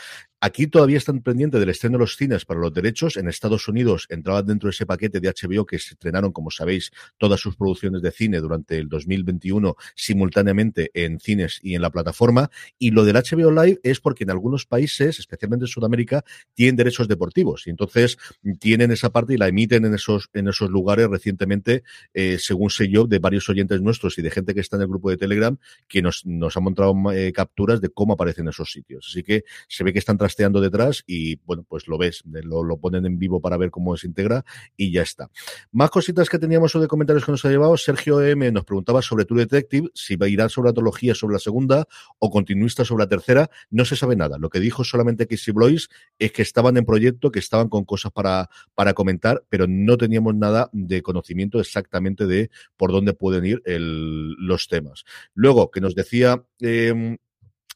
Aquí 0.43 0.67
todavía 0.67 0.97
están 0.97 1.21
pendientes 1.21 1.61
del 1.61 1.69
estreno 1.69 1.99
de 1.99 2.05
los 2.05 2.17
cines 2.17 2.47
para 2.47 2.61
los 2.61 2.73
derechos. 2.73 3.19
En 3.19 3.29
Estados 3.29 3.69
Unidos 3.69 4.07
entraban 4.09 4.47
dentro 4.47 4.69
de 4.69 4.71
ese 4.71 4.87
paquete 4.87 5.21
de 5.21 5.29
HBO 5.29 5.67
que 5.67 5.79
se 5.79 5.93
estrenaron, 5.93 6.33
como 6.33 6.51
sabéis, 6.51 6.93
todas 7.19 7.39
sus 7.39 7.57
producciones 7.57 8.01
de 8.01 8.11
cine 8.11 8.41
durante 8.41 8.79
el 8.79 8.89
2021 8.89 9.77
simultáneamente 9.95 10.91
en 10.95 11.21
cines 11.21 11.61
y 11.63 11.75
en 11.75 11.83
la 11.83 11.91
plataforma. 11.91 12.51
Y 12.79 12.91
lo 12.93 13.05
del 13.05 13.17
HBO 13.17 13.51
Live 13.51 13.81
es 13.83 14.01
porque 14.01 14.25
en 14.25 14.31
algunos 14.31 14.65
países, 14.65 15.19
especialmente 15.19 15.65
en 15.65 15.69
Sudamérica, 15.69 16.25
tienen 16.55 16.77
derechos 16.77 17.07
deportivos 17.07 17.67
y 17.67 17.71
entonces 17.71 18.17
tienen 18.59 18.93
esa 18.93 19.11
parte 19.11 19.35
y 19.35 19.37
la 19.37 19.49
emiten 19.49 19.85
en 19.85 19.93
esos, 19.93 20.31
en 20.33 20.49
esos 20.49 20.71
lugares 20.71 21.09
recientemente, 21.09 21.83
eh, 22.15 22.39
según 22.41 22.71
sé 22.71 22.89
yo, 22.89 23.05
de 23.05 23.19
varios 23.19 23.47
oyentes 23.51 23.83
nuestros 23.83 24.17
y 24.19 24.23
de 24.23 24.31
gente 24.31 24.55
que 24.55 24.61
está 24.61 24.77
en 24.77 24.83
el 24.83 24.89
grupo 24.89 25.11
de 25.11 25.19
Telegram 25.19 25.59
que 25.87 26.01
nos, 26.01 26.25
nos 26.25 26.57
ha 26.57 26.61
mostrado 26.61 26.95
eh, 27.13 27.31
capturas 27.33 27.83
de 27.83 27.91
cómo 27.91 28.15
aparecen 28.15 28.49
esos 28.49 28.73
sitios. 28.73 29.07
Así 29.11 29.23
que 29.23 29.45
se 29.69 29.85
ve 29.85 29.93
que 29.93 29.99
están 29.99 30.17
trasteando 30.31 30.61
detrás 30.61 31.03
y 31.09 31.37
bueno, 31.45 31.65
pues 31.69 31.89
lo 31.89 31.99
ves, 31.99 32.23
lo, 32.25 32.63
lo, 32.63 32.77
ponen 32.79 33.05
en 33.05 33.19
vivo 33.19 33.41
para 33.41 33.57
ver 33.57 33.71
cómo 33.71 33.97
se 33.97 34.07
integra 34.07 34.45
y 34.77 34.93
ya 34.93 35.03
está. 35.03 35.29
Más 35.73 35.91
cositas 35.91 36.29
que 36.29 36.39
teníamos 36.39 36.75
o 36.77 36.81
de 36.81 36.87
comentarios 36.87 37.25
que 37.25 37.33
nos 37.33 37.45
ha 37.45 37.49
llevado. 37.49 37.77
Sergio 37.77 38.23
M 38.23 38.51
nos 38.53 38.65
preguntaba 38.65 39.03
sobre 39.03 39.25
True 39.25 39.41
Detective, 39.41 39.89
si 39.93 40.15
va 40.15 40.27
a 40.27 40.29
ir 40.29 40.41
sobre 40.49 40.69
la 40.69 40.73
trilogía 40.73 41.17
sobre 41.17 41.33
la 41.33 41.41
segunda 41.41 41.89
o 42.21 42.31
continuista 42.31 42.85
sobre 42.85 43.05
la 43.05 43.09
tercera. 43.09 43.51
No 43.71 43.85
se 43.85 43.97
sabe 43.97 44.15
nada. 44.15 44.39
Lo 44.39 44.51
que 44.51 44.61
dijo 44.61 44.85
solamente 44.85 45.27
Casey 45.27 45.53
Blois 45.53 45.89
es 46.19 46.31
que 46.31 46.43
estaban 46.43 46.77
en 46.77 46.85
proyecto, 46.85 47.33
que 47.33 47.41
estaban 47.41 47.69
con 47.69 47.85
cosas 47.85 48.13
para, 48.13 48.51
para 48.77 48.95
comentar, 48.95 49.43
pero 49.49 49.67
no 49.69 49.97
teníamos 49.97 50.37
nada 50.37 50.71
de 50.73 51.03
conocimiento 51.03 51.59
exactamente 51.59 52.27
de 52.27 52.51
por 52.77 52.93
dónde 52.93 53.15
pueden 53.15 53.45
ir 53.45 53.63
los 53.67 54.69
temas. 54.69 55.05
Luego, 55.35 55.73
que 55.73 55.81
nos 55.81 55.97
decía 55.97 56.45
eh, 56.61 57.19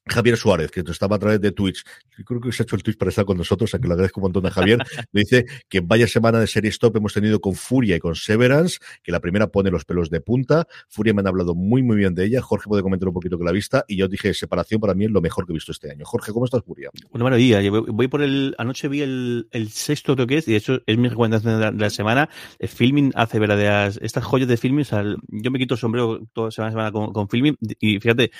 Javier 0.06 0.36
Suárez, 0.36 0.70
que 0.70 0.80
estaba 0.80 1.16
a 1.16 1.18
través 1.18 1.40
de 1.40 1.52
Twitch, 1.52 1.82
creo 2.24 2.40
que 2.40 2.52
se 2.52 2.62
ha 2.62 2.64
hecho 2.64 2.76
el 2.76 2.82
Twitch 2.82 2.98
para 2.98 3.08
estar 3.08 3.24
con 3.24 3.38
nosotros, 3.38 3.74
a 3.74 3.78
que 3.78 3.88
le 3.88 3.94
agradezco 3.94 4.20
un 4.20 4.24
montón 4.24 4.46
a 4.46 4.50
Javier, 4.50 4.78
le 5.12 5.20
dice 5.20 5.46
que 5.68 5.80
vaya 5.80 6.06
semana 6.06 6.38
de 6.38 6.46
serie 6.46 6.70
stop 6.70 6.96
hemos 6.96 7.14
tenido 7.14 7.40
con 7.40 7.54
Furia 7.54 7.96
y 7.96 8.00
con 8.00 8.14
Severance, 8.14 8.78
que 9.02 9.12
la 9.12 9.20
primera 9.20 9.48
pone 9.48 9.70
los 9.70 9.84
pelos 9.84 10.10
de 10.10 10.20
punta, 10.20 10.66
Furia 10.88 11.14
me 11.14 11.20
han 11.20 11.26
hablado 11.26 11.54
muy 11.54 11.82
muy 11.82 11.96
bien 11.96 12.14
de 12.14 12.26
ella, 12.26 12.42
Jorge 12.42 12.68
puede 12.68 12.82
comentar 12.82 13.08
un 13.08 13.14
poquito 13.14 13.38
que 13.38 13.44
la 13.44 13.52
vista, 13.52 13.84
y 13.88 13.96
yo 13.96 14.08
dije, 14.08 14.34
separación 14.34 14.80
para 14.80 14.94
mí 14.94 15.06
es 15.06 15.10
lo 15.10 15.20
mejor 15.20 15.46
que 15.46 15.52
he 15.52 15.54
visto 15.54 15.72
este 15.72 15.90
año. 15.90 16.04
Jorge, 16.04 16.32
¿cómo 16.32 16.44
estás, 16.44 16.62
Furia? 16.64 16.90
Una 17.10 17.24
maravilla, 17.24 17.60
voy 17.70 18.08
por 18.08 18.22
el, 18.22 18.54
anoche 18.58 18.88
vi 18.88 19.00
el, 19.00 19.48
el 19.52 19.70
sexto 19.70 20.14
creo 20.14 20.26
que 20.26 20.38
es, 20.38 20.48
y 20.48 20.54
eso 20.54 20.80
es 20.86 20.98
mi 20.98 21.08
recomendación 21.08 21.54
de 21.54 21.60
la, 21.60 21.72
de 21.72 21.78
la 21.78 21.90
semana, 21.90 22.28
el 22.58 22.68
filming 22.68 23.12
hace 23.14 23.38
verdaderas, 23.38 23.98
estas 24.02 24.24
joyas 24.24 24.48
de 24.48 24.56
filming, 24.56 24.82
o 24.82 24.84
sea, 24.84 25.02
yo 25.28 25.50
me 25.50 25.58
quito 25.58 25.74
el 25.74 25.80
sombrero 25.80 26.20
toda 26.32 26.50
semana, 26.50 26.72
semana 26.72 26.92
con, 26.92 27.12
con 27.12 27.28
filming, 27.28 27.56
y 27.80 27.98
fíjate, 28.00 28.30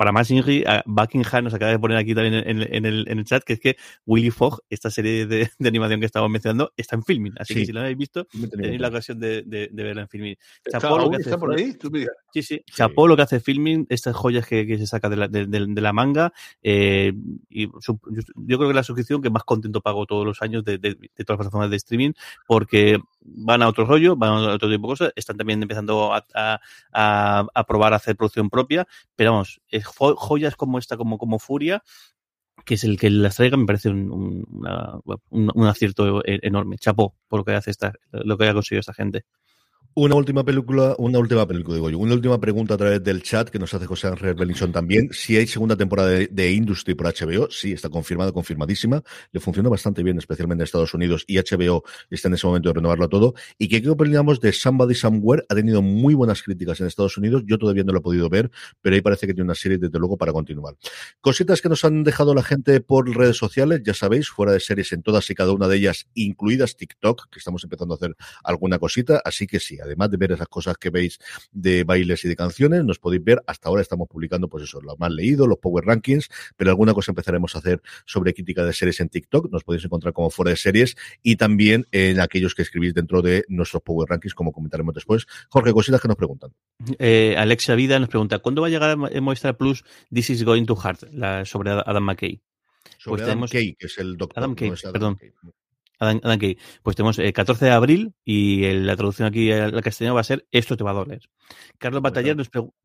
para 0.00 0.12
más 0.12 0.30
Inri, 0.30 0.64
Buckingham 0.86 1.44
nos 1.44 1.52
acaba 1.52 1.72
de 1.72 1.78
poner 1.78 1.98
aquí 1.98 2.14
también 2.14 2.32
en, 2.32 2.62
en, 2.62 2.74
en, 2.74 2.86
el, 2.86 3.06
en, 3.06 3.18
el, 3.18 3.24
chat, 3.26 3.44
que 3.44 3.52
es 3.52 3.60
que 3.60 3.76
Willy 4.06 4.30
Fogg, 4.30 4.62
esta 4.70 4.90
serie 4.90 5.26
de, 5.26 5.50
de 5.58 5.68
animación 5.68 6.00
que 6.00 6.06
estamos 6.06 6.30
mencionando, 6.30 6.72
está 6.74 6.96
en 6.96 7.02
filming. 7.02 7.34
Así 7.38 7.52
sí. 7.52 7.60
que 7.60 7.66
si 7.66 7.72
lo 7.72 7.80
habéis 7.80 7.98
visto, 7.98 8.26
tenéis 8.50 8.80
la 8.80 8.88
ocasión 8.88 9.20
de, 9.20 9.42
de, 9.42 9.68
de 9.70 9.82
verla 9.82 10.00
en 10.00 10.08
filming. 10.08 10.36
Chapó 10.70 10.96
lo 10.96 11.10
que 11.10 11.16
hace, 11.16 11.24
¿Está 11.24 11.36
por 11.36 11.54
ahí? 11.54 11.74
¿Tú 11.74 11.90
me 11.90 12.06
sí, 12.32 12.42
sí. 12.42 12.64
Chapó 12.64 13.06
lo 13.08 13.14
que 13.14 13.24
hace 13.24 13.40
filming, 13.40 13.84
estas 13.90 14.16
joyas 14.16 14.46
que, 14.46 14.66
que 14.66 14.78
se 14.78 14.86
saca 14.86 15.10
de 15.10 15.16
la, 15.16 15.28
de, 15.28 15.44
de 15.46 15.80
la 15.82 15.92
manga. 15.92 16.32
Eh, 16.62 17.12
y 17.50 17.68
su, 17.80 18.00
yo 18.36 18.56
creo 18.56 18.70
que 18.70 18.74
la 18.74 18.82
suscripción 18.82 19.20
que 19.20 19.28
más 19.28 19.44
contento 19.44 19.82
pago 19.82 20.06
todos 20.06 20.24
los 20.24 20.40
años 20.40 20.64
de, 20.64 20.78
todas 20.78 20.96
las 21.28 21.36
plataformas 21.36 21.68
de 21.68 21.76
streaming, 21.76 22.12
porque 22.46 22.98
van 23.20 23.60
a 23.60 23.68
otro 23.68 23.84
rollo, 23.84 24.16
van 24.16 24.30
a 24.30 24.54
otro 24.54 24.70
tipo 24.70 24.86
de 24.86 24.92
cosas, 24.92 25.12
están 25.14 25.36
también 25.36 25.62
empezando 25.62 26.14
a, 26.14 26.24
a, 26.32 26.60
a, 26.90 27.46
a 27.52 27.64
probar 27.64 27.92
a 27.92 27.96
hacer 27.96 28.16
producción 28.16 28.48
propia, 28.48 28.88
pero 29.14 29.32
vamos, 29.32 29.60
es 29.68 29.89
joyas 29.90 30.56
como 30.56 30.78
esta, 30.78 30.96
como, 30.96 31.18
como 31.18 31.38
Furia, 31.38 31.82
que 32.64 32.74
es 32.74 32.84
el 32.84 32.98
que 32.98 33.10
las 33.10 33.36
traiga, 33.36 33.56
me 33.56 33.66
parece 33.66 33.88
un, 33.88 34.46
un, 35.30 35.66
acierto 35.66 36.22
enorme. 36.24 36.78
Chapó 36.78 37.16
por 37.28 37.40
lo 37.40 37.44
que 37.44 37.52
hace 37.52 37.70
esta, 37.70 37.92
lo 38.12 38.36
que 38.36 38.48
ha 38.48 38.54
conseguido 38.54 38.80
esta 38.80 38.94
gente. 38.94 39.24
Una 39.94 40.14
última 40.14 40.44
película, 40.44 40.94
una 40.98 41.18
última 41.18 41.48
película, 41.48 41.74
digo 41.74 41.90
yo, 41.90 41.98
una 41.98 42.14
última 42.14 42.38
pregunta 42.38 42.74
a 42.74 42.76
través 42.76 43.02
del 43.02 43.24
chat 43.24 43.48
que 43.48 43.58
nos 43.58 43.74
hace 43.74 43.86
José 43.86 44.06
Ángel 44.06 44.34
Bellinson 44.34 44.70
también. 44.70 45.08
Si 45.10 45.36
hay 45.36 45.48
segunda 45.48 45.76
temporada 45.76 46.10
de, 46.10 46.52
Industry 46.52 46.94
por 46.94 47.08
HBO, 47.08 47.50
sí, 47.50 47.72
está 47.72 47.88
confirmada, 47.88 48.30
confirmadísima. 48.30 49.02
Le 49.32 49.40
funciona 49.40 49.68
bastante 49.68 50.04
bien, 50.04 50.16
especialmente 50.16 50.62
en 50.62 50.66
Estados 50.66 50.94
Unidos, 50.94 51.24
y 51.26 51.38
HBO 51.38 51.82
está 52.08 52.28
en 52.28 52.34
ese 52.34 52.46
momento 52.46 52.68
de 52.68 52.74
renovarlo 52.74 53.08
todo. 53.08 53.34
¿Y 53.58 53.66
qué 53.66 53.90
opinamos 53.90 54.38
de 54.38 54.52
Somebody 54.52 54.94
Somewhere? 54.94 55.44
Ha 55.48 55.56
tenido 55.56 55.82
muy 55.82 56.14
buenas 56.14 56.44
críticas 56.44 56.80
en 56.80 56.86
Estados 56.86 57.18
Unidos. 57.18 57.42
Yo 57.44 57.58
todavía 57.58 57.82
no 57.82 57.92
lo 57.92 57.98
he 57.98 58.02
podido 58.02 58.28
ver, 58.28 58.48
pero 58.80 58.94
ahí 58.94 59.02
parece 59.02 59.26
que 59.26 59.34
tiene 59.34 59.46
una 59.46 59.56
serie, 59.56 59.78
desde 59.78 59.98
luego, 59.98 60.16
para 60.16 60.32
continuar. 60.32 60.76
Cositas 61.20 61.60
que 61.60 61.68
nos 61.68 61.84
han 61.84 62.04
dejado 62.04 62.32
la 62.32 62.44
gente 62.44 62.80
por 62.80 63.12
redes 63.12 63.38
sociales, 63.38 63.82
ya 63.84 63.94
sabéis, 63.94 64.28
fuera 64.28 64.52
de 64.52 64.60
series 64.60 64.92
en 64.92 65.02
todas 65.02 65.28
y 65.30 65.34
cada 65.34 65.50
una 65.50 65.66
de 65.66 65.78
ellas, 65.78 66.06
incluidas 66.14 66.76
TikTok, 66.76 67.28
que 67.28 67.40
estamos 67.40 67.64
empezando 67.64 67.94
a 67.94 67.96
hacer 67.96 68.14
alguna 68.44 68.78
cosita. 68.78 69.20
Así 69.24 69.48
que 69.48 69.58
sí, 69.58 69.79
además 69.82 70.10
de 70.10 70.16
ver 70.16 70.32
esas 70.32 70.48
cosas 70.48 70.76
que 70.76 70.90
veis 70.90 71.18
de 71.52 71.84
bailes 71.84 72.24
y 72.24 72.28
de 72.28 72.36
canciones, 72.36 72.84
nos 72.84 72.98
podéis 72.98 73.24
ver. 73.24 73.42
Hasta 73.46 73.68
ahora 73.68 73.82
estamos 73.82 74.08
publicando, 74.08 74.48
pues 74.48 74.64
eso, 74.64 74.80
lo 74.80 74.96
más 74.96 75.10
leído, 75.10 75.46
los 75.46 75.58
Power 75.58 75.84
Rankings, 75.84 76.28
pero 76.56 76.70
alguna 76.70 76.94
cosa 76.94 77.12
empezaremos 77.12 77.54
a 77.54 77.58
hacer 77.58 77.82
sobre 78.06 78.34
crítica 78.34 78.64
de 78.64 78.72
series 78.72 79.00
en 79.00 79.08
TikTok. 79.08 79.50
Nos 79.50 79.64
podéis 79.64 79.84
encontrar 79.84 80.12
como 80.12 80.30
fuera 80.30 80.50
de 80.50 80.56
series 80.56 80.96
y 81.22 81.36
también 81.36 81.86
en 81.92 82.20
aquellos 82.20 82.54
que 82.54 82.62
escribís 82.62 82.94
dentro 82.94 83.22
de 83.22 83.44
nuestros 83.48 83.82
Power 83.82 84.08
Rankings, 84.08 84.34
como 84.34 84.52
comentaremos 84.52 84.94
después. 84.94 85.26
Jorge, 85.48 85.72
cositas 85.72 86.00
que 86.00 86.08
nos 86.08 86.16
preguntan. 86.16 86.52
Eh, 86.98 87.34
Alexia 87.36 87.74
Vida 87.74 87.98
nos 87.98 88.08
pregunta, 88.08 88.38
¿cuándo 88.38 88.62
va 88.62 88.68
a 88.68 88.70
llegar 88.70 88.90
a 88.90 88.96
Movistar 88.96 89.56
Plus 89.56 89.84
This 90.12 90.30
is 90.30 90.44
Going 90.44 90.66
to 90.66 90.76
Heart? 90.76 91.12
La, 91.12 91.44
sobre 91.44 91.70
Adam 91.70 92.04
McKay. 92.04 92.40
Sobre 92.98 93.10
pues 93.10 93.22
Adam 93.22 93.30
tenemos... 93.32 93.50
Kay, 93.50 93.74
que 93.74 93.86
es 93.86 93.98
el 93.98 94.16
doctor. 94.16 94.42
Adam 94.42 94.54
Kay, 94.54 94.68
no 94.68 94.74
es 94.74 94.84
Adam 94.84 94.92
perdón. 94.92 95.16
Kay. 95.16 95.30
Adam, 96.00 96.20
Adam 96.24 96.38
Kay. 96.38 96.58
Pues 96.82 96.96
tenemos 96.96 97.18
el 97.18 97.32
14 97.32 97.66
de 97.66 97.70
abril 97.70 98.14
y 98.24 98.64
el, 98.64 98.86
la 98.86 98.96
traducción 98.96 99.28
aquí 99.28 99.52
al 99.52 99.80
castellano 99.82 100.14
va 100.14 100.22
a 100.22 100.24
ser 100.24 100.46
Esto 100.50 100.76
te 100.76 100.84
va 100.84 100.90
a 100.90 100.94
doler. 100.94 101.20
Carlos 101.78 102.02
Bataller 102.02 102.36
nos 102.36 102.48
pregunta. 102.48 102.76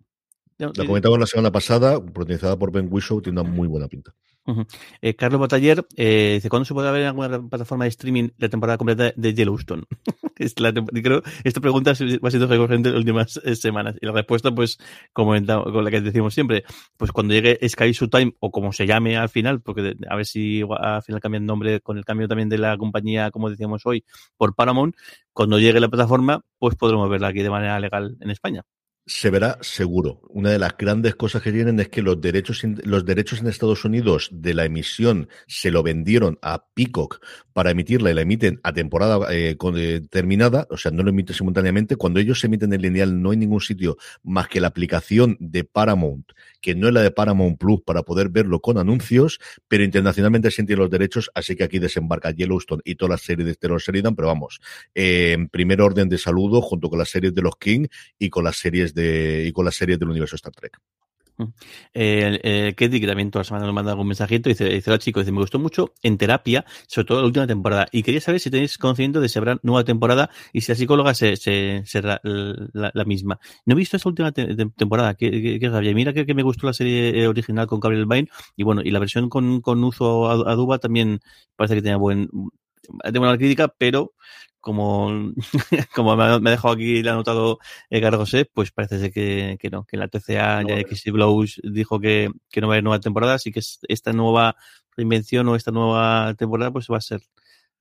La 0.57 0.71
comentamos 0.85 1.19
la 1.19 1.25
semana 1.25 1.51
pasada, 1.51 1.99
protagonizada 1.99 2.57
por 2.57 2.71
Ben 2.71 2.87
Whishaw, 2.89 3.21
tiene 3.21 3.41
una 3.41 3.49
muy 3.49 3.67
buena 3.67 3.87
pinta. 3.87 4.13
Uh 4.47 4.53
-huh. 4.53 4.67
eh, 5.01 5.15
Carlos 5.15 5.41
Bataller 5.41 5.85
eh, 5.97 6.33
dice: 6.35 6.49
¿Cuándo 6.49 6.65
se 6.65 6.73
puede 6.73 6.91
ver 6.91 7.01
en 7.01 7.07
alguna 7.07 7.49
plataforma 7.49 7.85
de 7.85 7.89
streaming 7.89 8.29
la 8.37 8.47
temporada 8.47 8.77
completa 8.77 9.11
de 9.15 9.33
Yellowstone? 9.33 9.83
es 10.37 10.59
la, 10.59 10.71
creo 10.71 11.23
esta 11.43 11.59
pregunta 11.59 11.91
va 11.91 12.29
siendo 12.29 12.47
recurrente 12.47 12.89
en 12.89 12.93
las 12.93 12.99
últimas 12.99 13.41
eh, 13.43 13.55
semanas. 13.55 13.95
Y 13.99 14.05
la 14.05 14.11
respuesta, 14.11 14.53
pues, 14.53 14.77
como 15.13 15.31
con 15.31 15.83
la 15.83 15.91
que 15.91 16.01
decimos 16.01 16.33
siempre, 16.33 16.63
pues 16.95 17.11
cuando 17.11 17.33
llegue 17.33 17.57
Sky 17.67 17.91
Showtime, 17.91 18.35
o 18.39 18.51
como 18.51 18.71
se 18.71 18.85
llame 18.85 19.17
al 19.17 19.29
final, 19.29 19.61
porque 19.61 19.95
a 20.07 20.15
ver 20.15 20.25
si 20.25 20.61
al 20.61 21.01
final 21.01 21.21
cambia 21.21 21.39
el 21.39 21.45
nombre 21.45 21.81
con 21.81 21.97
el 21.97 22.05
cambio 22.05 22.27
también 22.27 22.47
de 22.47 22.59
la 22.59 22.77
compañía, 22.77 23.31
como 23.31 23.49
decíamos 23.49 23.85
hoy, 23.85 24.05
por 24.37 24.53
Paramount, 24.55 24.95
cuando 25.33 25.59
llegue 25.59 25.79
la 25.79 25.89
plataforma, 25.89 26.45
pues 26.59 26.75
podremos 26.75 27.09
verla 27.09 27.29
aquí 27.29 27.41
de 27.41 27.49
manera 27.49 27.79
legal 27.79 28.15
en 28.21 28.29
España 28.29 28.63
se 29.07 29.29
verá 29.29 29.59
seguro. 29.61 30.21
Una 30.29 30.49
de 30.49 30.57
las 30.57 30.75
grandes 30.77 31.15
cosas 31.15 31.43
que 31.43 31.51
tienen 31.51 31.79
es 31.79 31.89
que 31.89 32.01
los 32.01 32.19
derechos, 32.19 32.63
los 32.83 33.05
derechos 33.05 33.39
en 33.39 33.47
Estados 33.47 33.85
Unidos 33.85 34.29
de 34.31 34.55
la 34.55 34.65
emisión 34.65 35.29
se 35.47 35.69
lo 35.69 35.83
vendieron 35.83 36.39
a 36.41 36.65
Peacock 36.73 37.23
para 37.53 37.71
emitirla 37.71 38.09
y 38.09 38.15
la 38.15 38.21
emiten 38.21 38.59
a 38.63 38.73
temporada 38.73 39.31
eh, 39.31 39.55
eh, 39.75 40.01
terminada, 40.09 40.67
o 40.71 40.77
sea, 40.77 40.91
no 40.91 41.03
lo 41.03 41.11
emiten 41.11 41.35
simultáneamente. 41.35 41.97
Cuando 41.97 42.19
ellos 42.19 42.39
se 42.39 42.47
emiten 42.47 42.73
en 42.73 42.81
lineal 42.81 43.21
no 43.21 43.31
hay 43.31 43.37
ningún 43.37 43.61
sitio 43.61 43.97
más 44.23 44.47
que 44.47 44.59
la 44.59 44.67
aplicación 44.67 45.37
de 45.39 45.63
Paramount, 45.63 46.31
que 46.59 46.73
no 46.73 46.87
es 46.87 46.93
la 46.93 47.03
de 47.03 47.11
Paramount 47.11 47.59
Plus 47.59 47.81
para 47.85 48.01
poder 48.01 48.29
verlo 48.29 48.59
con 48.59 48.79
anuncios, 48.79 49.39
pero 49.67 49.83
internacionalmente 49.83 50.49
se 50.49 50.63
entienden 50.63 50.83
los 50.83 50.89
derechos, 50.89 51.29
así 51.35 51.55
que 51.55 51.63
aquí 51.63 51.77
desembarca 51.77 52.31
Yellowstone 52.31 52.81
y 52.83 52.95
todas 52.95 53.11
las 53.11 53.21
series 53.21 53.47
de 53.47 53.55
Terror 53.55 53.79
Sheridan, 53.79 54.15
pero 54.15 54.29
vamos, 54.29 54.59
eh, 54.95 55.33
en 55.33 55.47
primer 55.47 55.79
orden 55.81 56.09
de 56.09 56.17
saludo 56.17 56.61
junto 56.61 56.89
con 56.89 56.97
las 56.97 57.09
series 57.09 57.35
de 57.35 57.43
los 57.43 57.55
King 57.57 57.85
y 58.17 58.29
con 58.29 58.45
las 58.45 58.57
series 58.57 58.94
de, 58.95 59.45
y 59.47 59.51
con 59.51 59.65
las 59.65 59.75
series 59.75 59.99
del 59.99 60.09
universo 60.09 60.35
Star 60.35 60.53
Trek. 60.53 60.79
Eh, 61.93 62.39
eh, 62.43 62.73
Ketty, 62.77 63.01
que 63.01 63.07
también 63.07 63.29
toda 63.29 63.41
la 63.41 63.43
semana 63.43 63.65
nos 63.65 63.75
manda 63.75 63.91
algún 63.91 64.07
mensajito, 64.07 64.47
dice, 64.47 64.65
dice 64.65 64.89
hola 64.89 64.99
chicos, 64.99 65.23
dice, 65.23 65.33
me 65.33 65.39
gustó 65.39 65.59
mucho 65.59 65.93
en 66.01 66.17
terapia, 66.17 66.65
sobre 66.87 67.05
todo 67.05 67.19
la 67.19 67.27
última 67.27 67.45
temporada, 67.45 67.87
y 67.91 68.03
quería 68.03 68.21
saber 68.21 68.39
si 68.39 68.49
tenéis 68.49 68.77
conocimiento 68.77 69.19
de 69.19 69.27
si 69.27 69.37
habrá 69.37 69.59
nueva 69.61 69.83
temporada 69.83 70.29
y 70.53 70.61
si 70.61 70.71
la 70.71 70.75
psicóloga 70.77 71.13
se, 71.13 71.35
se, 71.35 71.83
será 71.85 72.21
la, 72.23 72.91
la, 72.93 73.05
misma. 73.05 73.39
No 73.65 73.73
he 73.73 73.77
visto 73.77 73.97
esa 73.97 74.07
última 74.07 74.31
te 74.31 74.55
temporada, 74.77 75.15
que, 75.15 75.59
que, 75.59 75.69
rabia. 75.69 75.93
Mira 75.93 76.13
que, 76.13 76.25
que, 76.25 76.33
me 76.33 76.43
gustó 76.43 76.67
la 76.67 76.73
serie 76.73 77.27
original 77.27 77.67
con 77.67 77.81
Gabriel 77.81 78.05
Bain, 78.05 78.29
y 78.55 78.63
bueno, 78.63 78.81
y 78.83 78.91
la 78.91 78.99
versión 78.99 79.29
con, 79.29 79.61
con 79.61 79.83
Uzo 79.83 80.29
Aduba 80.29 80.79
también 80.79 81.19
parece 81.57 81.75
que 81.75 81.81
tenía 81.81 81.97
buen, 81.97 82.29
de 83.11 83.19
buena 83.19 83.37
crítica, 83.37 83.67
pero 83.77 84.13
como, 84.65 85.31
como 85.93 86.17
me 86.17 86.23
ha, 86.23 86.39
dejado 86.39 86.73
aquí, 86.73 87.03
le 87.03 87.09
ha 87.11 87.13
anotado 87.13 87.59
Edgar 87.91 88.15
José, 88.15 88.49
pues 88.51 88.71
parece 88.71 88.99
ser 88.99 89.11
que, 89.13 89.57
que 89.59 89.69
no, 89.69 89.85
que 89.85 89.95
la 89.95 90.07
TCA, 90.07 90.63
ya 90.67 90.83
que 90.83 90.95
si 90.95 91.11
Blows 91.11 91.61
dijo 91.63 91.99
que, 91.99 92.31
que 92.49 92.61
no 92.61 92.67
va 92.67 92.73
a 92.73 92.75
haber 92.77 92.83
nueva 92.83 92.99
temporada, 92.99 93.35
así 93.35 93.51
que 93.51 93.61
esta 93.87 94.11
nueva 94.11 94.55
reinvención 94.97 95.47
o 95.49 95.55
esta 95.55 95.69
nueva 95.69 96.33
temporada 96.33 96.71
pues 96.71 96.87
va 96.91 96.97
a 96.97 97.01
ser 97.01 97.21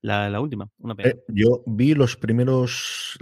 la, 0.05 0.39
última. 0.39 0.69
Una 0.79 0.95
pena. 0.95 1.09
Eh, 1.09 1.23
yo 1.29 1.63
vi 1.65 1.93
los 1.93 2.15
primeros. 2.15 3.17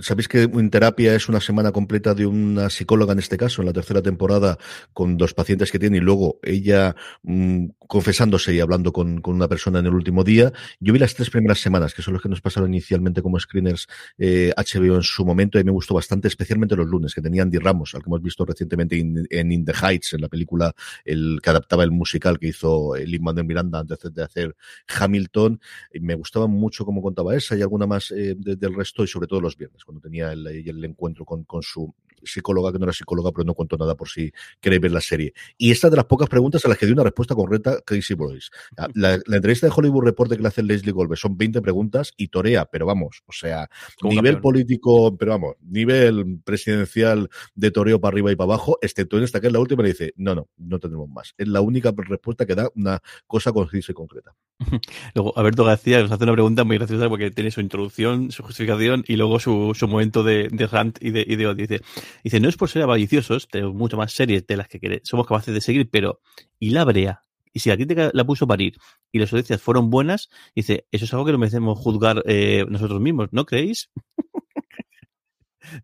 Sabéis 0.00 0.28
que 0.28 0.42
en 0.42 0.70
terapia 0.70 1.14
es 1.14 1.28
una 1.28 1.40
semana 1.40 1.72
completa 1.72 2.14
de 2.14 2.26
una 2.26 2.70
psicóloga, 2.70 3.12
en 3.12 3.18
este 3.18 3.36
caso, 3.36 3.62
en 3.62 3.66
la 3.66 3.72
tercera 3.72 4.02
temporada, 4.02 4.58
con 4.92 5.16
dos 5.16 5.34
pacientes 5.34 5.72
que 5.72 5.78
tiene 5.78 5.98
y 5.98 6.00
luego 6.00 6.38
ella 6.42 6.94
mm, 7.22 7.68
confesándose 7.86 8.54
y 8.54 8.60
hablando 8.60 8.92
con, 8.92 9.20
con, 9.20 9.34
una 9.34 9.48
persona 9.48 9.78
en 9.78 9.86
el 9.86 9.94
último 9.94 10.24
día. 10.24 10.52
Yo 10.80 10.92
vi 10.92 10.98
las 10.98 11.14
tres 11.14 11.30
primeras 11.30 11.60
semanas, 11.60 11.94
que 11.94 12.02
son 12.02 12.14
los 12.14 12.22
que 12.22 12.28
nos 12.28 12.40
pasaron 12.40 12.72
inicialmente 12.72 13.22
como 13.22 13.38
screeners 13.40 13.86
eh, 14.18 14.52
HBO 14.56 14.96
en 14.96 15.02
su 15.02 15.24
momento, 15.24 15.58
y 15.58 15.64
me 15.64 15.72
gustó 15.72 15.94
bastante, 15.94 16.28
especialmente 16.28 16.76
los 16.76 16.86
lunes, 16.86 17.14
que 17.14 17.22
tenía 17.22 17.42
Andy 17.42 17.58
Ramos, 17.58 17.94
al 17.94 18.02
que 18.02 18.08
hemos 18.08 18.22
visto 18.22 18.44
recientemente 18.44 18.98
en 18.98 19.52
In 19.52 19.64
the 19.64 19.72
Heights, 19.72 20.12
en 20.12 20.20
la 20.20 20.28
película 20.28 20.74
el 21.04 21.40
que 21.42 21.50
adaptaba 21.50 21.84
el 21.84 21.90
musical 21.90 22.38
que 22.38 22.48
hizo 22.48 22.96
eh, 22.96 23.06
Lin 23.06 23.22
Manuel 23.22 23.46
Miranda 23.46 23.80
antes 23.80 23.98
de 24.12 24.22
hacer 24.22 24.56
Hamilton. 24.88 25.60
Y 25.92 26.00
me 26.00 26.17
gustaba 26.18 26.46
mucho 26.46 26.84
como 26.84 27.00
contaba 27.00 27.34
esa 27.34 27.56
y 27.56 27.62
alguna 27.62 27.86
más 27.86 28.10
eh, 28.10 28.34
del 28.36 28.74
resto, 28.74 29.04
y 29.04 29.06
sobre 29.06 29.26
todo 29.26 29.40
los 29.40 29.56
viernes, 29.56 29.84
cuando 29.84 30.00
tenía 30.00 30.32
el, 30.32 30.46
el 30.46 30.84
encuentro 30.84 31.24
con, 31.24 31.44
con 31.44 31.62
su 31.62 31.94
psicóloga, 32.22 32.72
que 32.72 32.78
no 32.78 32.84
era 32.84 32.92
psicóloga, 32.92 33.32
pero 33.32 33.44
no 33.44 33.54
contó 33.54 33.76
nada 33.76 33.94
por 33.94 34.08
si 34.08 34.32
queréis 34.60 34.82
ver 34.82 34.92
la 34.92 35.00
serie. 35.00 35.32
Y 35.56 35.70
esta 35.70 35.90
de 35.90 35.96
las 35.96 36.06
pocas 36.06 36.28
preguntas 36.28 36.64
a 36.64 36.68
las 36.68 36.78
que 36.78 36.86
dio 36.86 36.94
una 36.94 37.04
respuesta 37.04 37.34
correcta 37.34 37.78
Casey 37.84 38.16
Boyce. 38.16 38.48
La, 38.94 39.14
entrevista 39.14 39.66
de 39.66 39.72
Hollywood 39.74 40.04
Report 40.04 40.30
que 40.30 40.38
le 40.38 40.48
hace 40.48 40.62
Leslie 40.62 40.92
Golbe 40.92 41.16
son 41.16 41.36
20 41.36 41.60
preguntas 41.62 42.12
y 42.16 42.28
torea, 42.28 42.66
pero 42.66 42.86
vamos, 42.86 43.22
o 43.26 43.32
sea, 43.32 43.68
nivel 44.02 44.40
político, 44.40 45.16
pero 45.16 45.32
vamos, 45.32 45.56
nivel 45.60 46.40
presidencial 46.44 47.28
de 47.54 47.70
toreo 47.70 48.00
para 48.00 48.12
arriba 48.14 48.32
y 48.32 48.36
para 48.36 48.52
abajo, 48.52 48.78
excepto 48.82 49.18
en 49.18 49.24
esta 49.24 49.40
que 49.40 49.48
es 49.48 49.52
la 49.52 49.60
última, 49.60 49.82
le 49.82 49.90
dice, 49.90 50.12
no, 50.16 50.34
no, 50.34 50.48
no 50.56 50.78
tenemos 50.78 51.08
más. 51.08 51.34
Es 51.36 51.48
la 51.48 51.60
única 51.60 51.92
respuesta 51.96 52.46
que 52.46 52.54
da 52.54 52.68
una 52.74 53.00
cosa 53.26 53.52
concisa 53.52 53.92
y 53.92 53.94
concreta. 53.94 54.34
Luego, 55.14 55.36
Alberto 55.38 55.64
García 55.64 56.00
nos 56.00 56.10
hace 56.10 56.24
una 56.24 56.32
pregunta 56.32 56.64
muy 56.64 56.78
graciosa 56.78 57.08
porque 57.08 57.30
tiene 57.30 57.50
su 57.50 57.60
introducción, 57.60 58.30
su 58.30 58.42
justificación 58.42 59.04
y 59.06 59.16
luego 59.16 59.38
su, 59.38 59.72
su 59.74 59.86
momento 59.86 60.22
de, 60.22 60.48
de 60.50 60.66
rant 60.66 60.98
y 61.00 61.10
de, 61.10 61.24
y 61.26 61.36
de 61.36 61.48
Dice, 61.54 61.80
Dice, 62.24 62.40
no 62.40 62.48
es 62.48 62.56
por 62.56 62.68
ser 62.68 62.82
avariciosos, 62.82 63.48
tenemos 63.48 63.74
mucho 63.74 63.96
más 63.96 64.12
series 64.12 64.46
de 64.46 64.56
las 64.56 64.68
que 64.68 65.00
somos 65.04 65.26
capaces 65.26 65.54
de 65.54 65.60
seguir, 65.60 65.88
pero 65.90 66.20
¿y 66.58 66.70
la 66.70 66.84
brea? 66.84 67.24
Y 67.52 67.60
si 67.60 67.70
la 67.70 67.76
crítica 67.76 68.10
la 68.12 68.24
puso 68.24 68.46
parir 68.46 68.76
y 69.10 69.18
las 69.18 69.32
audiencias 69.32 69.60
fueron 69.60 69.90
buenas, 69.90 70.28
dice, 70.54 70.86
eso 70.92 71.04
es 71.04 71.12
algo 71.12 71.26
que 71.26 71.32
no 71.32 71.38
merecemos 71.38 71.78
juzgar 71.78 72.22
eh, 72.26 72.64
nosotros 72.68 73.00
mismos, 73.00 73.28
¿no 73.32 73.46
creéis? 73.46 73.90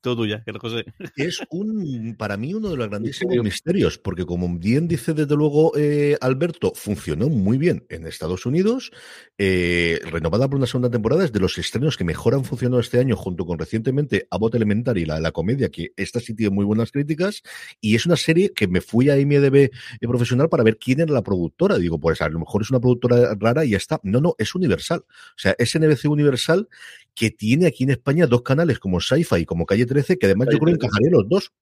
Todo 0.01 0.16
tuya, 0.16 0.45
José. 0.61 0.85
Es 1.16 1.41
un, 1.51 2.14
para 2.18 2.37
mí, 2.37 2.55
uno 2.55 2.70
de 2.70 2.77
los 2.77 2.89
grandísimos 2.89 3.37
misterios, 3.43 3.99
porque 3.99 4.25
como 4.25 4.49
bien 4.59 4.89
dice 4.89 5.14
desde 5.14 5.35
luego 5.37 5.72
eh, 5.77 6.16
Alberto, 6.20 6.72
funcionó 6.75 7.29
muy 7.29 7.59
bien 7.59 7.85
en 7.89 8.07
Estados 8.07 8.47
Unidos, 8.47 8.93
eh, 9.39 10.01
renovada 10.11 10.49
por 10.49 10.57
una 10.57 10.66
segunda 10.66 10.91
temporada, 10.91 11.25
es 11.25 11.33
de 11.33 11.41
los 11.41 11.59
estrenos 11.59 11.97
que 11.97 12.05
mejor 12.05 12.35
han 12.35 12.45
funcionado 12.45 12.81
este 12.81 12.99
año, 12.99 13.16
junto 13.16 13.47
con 13.47 13.59
recientemente 13.59 14.27
Abbott 14.31 14.55
Elementary, 14.55 15.05
la, 15.05 15.20
la 15.20 15.33
comedia, 15.33 15.70
que 15.70 15.93
esta 15.97 16.20
sí 16.20 16.35
tiene 16.35 16.55
muy 16.55 16.64
buenas 16.64 16.93
críticas, 16.93 17.43
y 17.81 17.95
es 17.95 18.07
una 18.07 18.16
serie 18.16 18.53
que 18.53 18.68
me 18.68 18.81
fui 18.81 19.11
a 19.11 19.18
IMDB 19.18 19.55
eh, 19.57 19.70
profesional 20.01 20.49
para 20.49 20.62
ver 20.62 20.79
quién 20.79 21.01
era 21.01 21.12
la 21.12 21.22
productora. 21.22 21.79
Digo, 21.79 21.99
pues 21.99 22.20
a 22.22 22.29
lo 22.29 22.39
mejor 22.39 22.62
es 22.62 22.70
una 22.70 22.81
productora 22.81 23.35
rara 23.39 23.64
y 23.64 23.70
ya 23.70 23.77
está. 23.77 24.01
No, 24.03 24.20
no, 24.20 24.35
es 24.39 24.55
Universal. 24.55 25.05
O 25.09 25.39
sea, 25.39 25.55
es 25.59 25.79
NBC 25.79 26.07
Universal 26.07 26.68
que 27.14 27.30
tiene 27.30 27.66
aquí 27.66 27.84
en 27.84 27.90
España 27.90 28.26
dos 28.26 28.42
canales 28.42 28.78
como 28.78 29.00
Sci-Fi 29.00 29.42
y 29.42 29.44
como 29.46 29.66
Calle 29.66 29.86
13, 29.86 30.18
que 30.18 30.26
además 30.26 30.48
yo 30.50 30.58
creo 30.58 30.76
que 30.76 30.84
encajaría 30.84 31.10
los 31.10 31.28
dos 31.28 31.52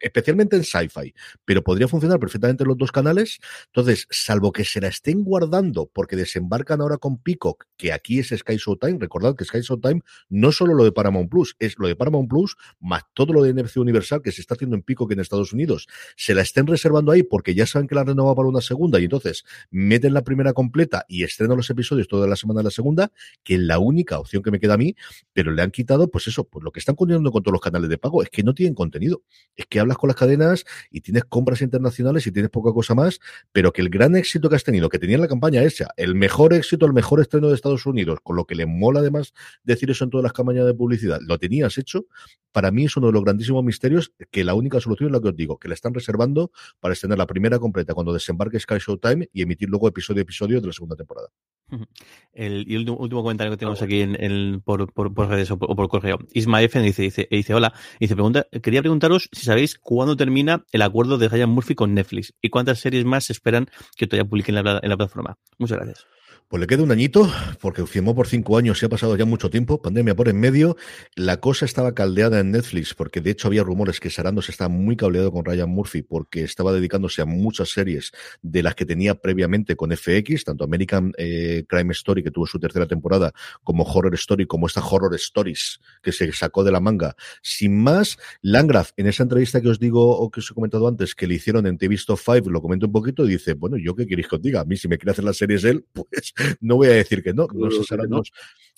especialmente 0.00 0.56
en 0.56 0.64
sci-fi, 0.64 1.14
pero 1.44 1.62
podría 1.62 1.88
funcionar 1.88 2.18
perfectamente 2.18 2.64
en 2.64 2.68
los 2.68 2.78
dos 2.78 2.90
canales. 2.90 3.38
Entonces, 3.66 4.06
salvo 4.10 4.52
que 4.52 4.64
se 4.64 4.80
la 4.80 4.88
estén 4.88 5.24
guardando 5.24 5.90
porque 5.92 6.16
desembarcan 6.16 6.80
ahora 6.80 6.96
con 6.96 7.18
Peacock, 7.18 7.66
que 7.76 7.92
aquí 7.92 8.18
es 8.18 8.28
Sky 8.28 8.56
Showtime, 8.56 8.98
recordad 8.98 9.36
que 9.36 9.44
Sky 9.44 9.60
Showtime 9.60 10.00
no 10.28 10.52
solo 10.52 10.74
lo 10.74 10.84
de 10.84 10.92
Paramount 10.92 11.30
Plus, 11.30 11.56
es 11.58 11.78
lo 11.78 11.88
de 11.88 11.96
Paramount 11.96 12.30
Plus 12.30 12.56
más 12.80 13.02
todo 13.14 13.32
lo 13.32 13.42
de 13.42 13.52
NFC 13.52 13.76
Universal 13.76 14.22
que 14.22 14.32
se 14.32 14.40
está 14.40 14.54
haciendo 14.54 14.76
en 14.76 14.82
Peacock 14.82 15.12
en 15.12 15.20
Estados 15.20 15.52
Unidos. 15.52 15.86
Se 16.16 16.34
la 16.34 16.42
estén 16.42 16.66
reservando 16.66 17.12
ahí 17.12 17.22
porque 17.22 17.54
ya 17.54 17.66
saben 17.66 17.88
que 17.88 17.94
la 17.94 18.04
renovado 18.04 18.36
para 18.36 18.48
una 18.48 18.60
segunda 18.60 18.98
y 19.00 19.04
entonces 19.04 19.44
meten 19.70 20.14
la 20.14 20.22
primera 20.22 20.52
completa 20.52 21.04
y 21.08 21.24
estrenan 21.24 21.56
los 21.56 21.68
episodios 21.68 22.08
toda 22.08 22.26
la 22.26 22.36
semana 22.36 22.60
de 22.60 22.64
la 22.64 22.70
segunda, 22.70 23.12
que 23.44 23.54
es 23.54 23.60
la 23.60 23.78
única 23.78 24.18
opción 24.18 24.42
que 24.42 24.50
me 24.50 24.60
queda 24.60 24.74
a 24.74 24.78
mí, 24.82 24.96
pero 25.32 25.52
le 25.52 25.62
han 25.62 25.70
quitado, 25.70 26.10
pues 26.10 26.26
eso, 26.28 26.44
pues 26.44 26.64
lo 26.64 26.70
que 26.70 26.80
están 26.80 26.94
continuando 26.94 27.30
con 27.30 27.42
todos 27.42 27.52
los 27.52 27.60
canales 27.60 27.88
de 27.88 27.98
pago 27.98 28.22
es 28.22 28.30
que 28.30 28.42
no 28.42 28.54
tienen 28.54 28.74
contenido 28.74 29.22
es 29.56 29.66
que 29.66 29.80
hablas 29.80 29.98
con 29.98 30.08
las 30.08 30.16
cadenas 30.16 30.64
y 30.90 31.00
tienes 31.00 31.24
compras 31.24 31.62
internacionales 31.62 32.26
y 32.26 32.32
tienes 32.32 32.50
poca 32.50 32.72
cosa 32.72 32.94
más, 32.94 33.20
pero 33.52 33.72
que 33.72 33.82
el 33.82 33.88
gran 33.88 34.16
éxito 34.16 34.48
que 34.48 34.56
has 34.56 34.64
tenido, 34.64 34.88
que 34.88 34.98
tenía 34.98 35.16
en 35.16 35.22
la 35.22 35.28
campaña 35.28 35.62
esa, 35.62 35.88
el 35.96 36.14
mejor 36.14 36.54
éxito, 36.54 36.86
el 36.86 36.92
mejor 36.92 37.20
estreno 37.20 37.48
de 37.48 37.54
Estados 37.54 37.86
Unidos, 37.86 38.18
con 38.22 38.36
lo 38.36 38.44
que 38.44 38.54
le 38.54 38.66
mola 38.66 39.00
además 39.00 39.32
decir 39.64 39.90
eso 39.90 40.04
en 40.04 40.10
todas 40.10 40.22
las 40.22 40.32
campañas 40.32 40.66
de 40.66 40.74
publicidad, 40.74 41.20
lo 41.22 41.38
tenías 41.38 41.78
hecho, 41.78 42.06
para 42.52 42.70
mí 42.70 42.84
es 42.84 42.96
uno 42.96 43.08
de 43.08 43.14
los 43.14 43.24
grandísimos 43.24 43.64
misterios 43.64 44.12
que 44.30 44.44
la 44.44 44.54
única 44.54 44.80
solución 44.80 45.08
es 45.08 45.12
la 45.12 45.20
que 45.20 45.28
os 45.28 45.36
digo, 45.36 45.58
que 45.58 45.68
la 45.68 45.74
están 45.74 45.94
reservando 45.94 46.52
para 46.80 46.92
estrenar 46.92 47.18
la 47.18 47.26
primera 47.26 47.58
completa 47.58 47.94
cuando 47.94 48.12
desembarque 48.12 48.60
Sky 48.60 48.78
Showtime 48.78 49.28
y 49.32 49.42
emitir 49.42 49.68
luego 49.68 49.88
episodio 49.88 50.20
a 50.20 50.22
episodio 50.22 50.60
de 50.60 50.66
la 50.66 50.72
segunda 50.72 50.96
temporada. 50.96 51.28
El, 52.32 52.64
y 52.66 52.76
el 52.76 52.88
último, 52.88 53.22
comentario 53.22 53.50
que 53.50 53.58
tenemos 53.58 53.82
aquí 53.82 54.00
en, 54.00 54.62
por, 54.78 55.14
por, 55.14 55.28
redes 55.28 55.50
o 55.50 55.58
por, 55.58 55.88
correo. 55.88 56.18
Isma 56.32 56.62
F 56.62 56.80
dice, 56.80 57.02
dice, 57.02 57.28
dice, 57.30 57.54
hola, 57.54 57.72
dice, 58.00 58.14
pregunta, 58.14 58.46
quería 58.62 58.80
preguntaros 58.80 59.28
si 59.32 59.44
sabéis 59.44 59.78
cuándo 59.78 60.16
termina 60.16 60.64
el 60.72 60.82
acuerdo 60.82 61.18
de 61.18 61.28
Ryan 61.28 61.50
Murphy 61.50 61.74
con 61.74 61.94
Netflix 61.94 62.34
y 62.40 62.50
cuántas 62.50 62.80
series 62.80 63.04
más 63.04 63.24
se 63.24 63.32
esperan 63.32 63.68
que 63.96 64.06
todavía 64.06 64.28
publiquen 64.28 64.56
en 64.56 64.66
en 64.66 64.88
la 64.88 64.96
plataforma. 64.96 65.38
Muchas 65.58 65.78
gracias. 65.78 66.06
Pues 66.52 66.60
le 66.60 66.66
queda 66.66 66.82
un 66.82 66.92
añito, 66.92 67.32
porque 67.62 67.86
firmó 67.86 68.14
por 68.14 68.26
cinco 68.26 68.58
años 68.58 68.82
y 68.82 68.84
ha 68.84 68.90
pasado 68.90 69.16
ya 69.16 69.24
mucho 69.24 69.48
tiempo, 69.48 69.80
pandemia 69.80 70.14
por 70.14 70.28
en 70.28 70.38
medio. 70.38 70.76
La 71.16 71.38
cosa 71.38 71.64
estaba 71.64 71.94
caldeada 71.94 72.40
en 72.40 72.50
Netflix, 72.50 72.92
porque 72.92 73.22
de 73.22 73.30
hecho 73.30 73.48
había 73.48 73.62
rumores 73.62 74.00
que 74.00 74.10
Sarandon 74.10 74.42
se 74.42 74.52
estaba 74.52 74.68
muy 74.68 74.94
cableado 74.94 75.32
con 75.32 75.46
Ryan 75.46 75.70
Murphy, 75.70 76.02
porque 76.02 76.44
estaba 76.44 76.74
dedicándose 76.74 77.22
a 77.22 77.24
muchas 77.24 77.70
series 77.70 78.12
de 78.42 78.62
las 78.62 78.74
que 78.74 78.84
tenía 78.84 79.14
previamente 79.14 79.76
con 79.76 79.96
FX, 79.96 80.44
tanto 80.44 80.64
American 80.64 81.14
eh, 81.16 81.64
Crime 81.66 81.92
Story, 81.92 82.22
que 82.22 82.30
tuvo 82.30 82.46
su 82.46 82.60
tercera 82.60 82.86
temporada, 82.86 83.32
como 83.64 83.84
Horror 83.84 84.14
Story, 84.16 84.44
como 84.46 84.66
esta 84.66 84.84
Horror 84.86 85.14
Stories, 85.14 85.80
que 86.02 86.12
se 86.12 86.30
sacó 86.34 86.64
de 86.64 86.72
la 86.72 86.80
manga. 86.80 87.16
Sin 87.40 87.82
más, 87.82 88.18
Langraf, 88.42 88.90
en 88.98 89.06
esa 89.06 89.22
entrevista 89.22 89.62
que 89.62 89.70
os 89.70 89.78
digo, 89.78 90.18
o 90.18 90.30
que 90.30 90.40
os 90.40 90.50
he 90.50 90.52
comentado 90.54 90.86
antes, 90.86 91.14
que 91.14 91.26
le 91.26 91.36
hicieron 91.36 91.66
en 91.66 91.78
TV 91.78 91.96
5, 91.96 92.50
lo 92.50 92.60
comento 92.60 92.84
un 92.84 92.92
poquito 92.92 93.24
y 93.24 93.30
dice, 93.30 93.54
bueno, 93.54 93.78
¿yo 93.78 93.96
qué 93.96 94.06
queréis 94.06 94.28
que 94.28 94.36
os 94.36 94.42
diga? 94.42 94.60
A 94.60 94.64
mí, 94.66 94.76
si 94.76 94.86
me 94.86 94.98
quiere 94.98 95.12
hacer 95.12 95.24
las 95.24 95.38
series 95.38 95.64
él, 95.64 95.86
pues 95.94 96.34
no 96.60 96.76
voy 96.76 96.88
a 96.88 96.92
decir 96.92 97.22
que 97.22 97.32
no, 97.32 97.46
no 97.52 97.70
sé 97.70 97.96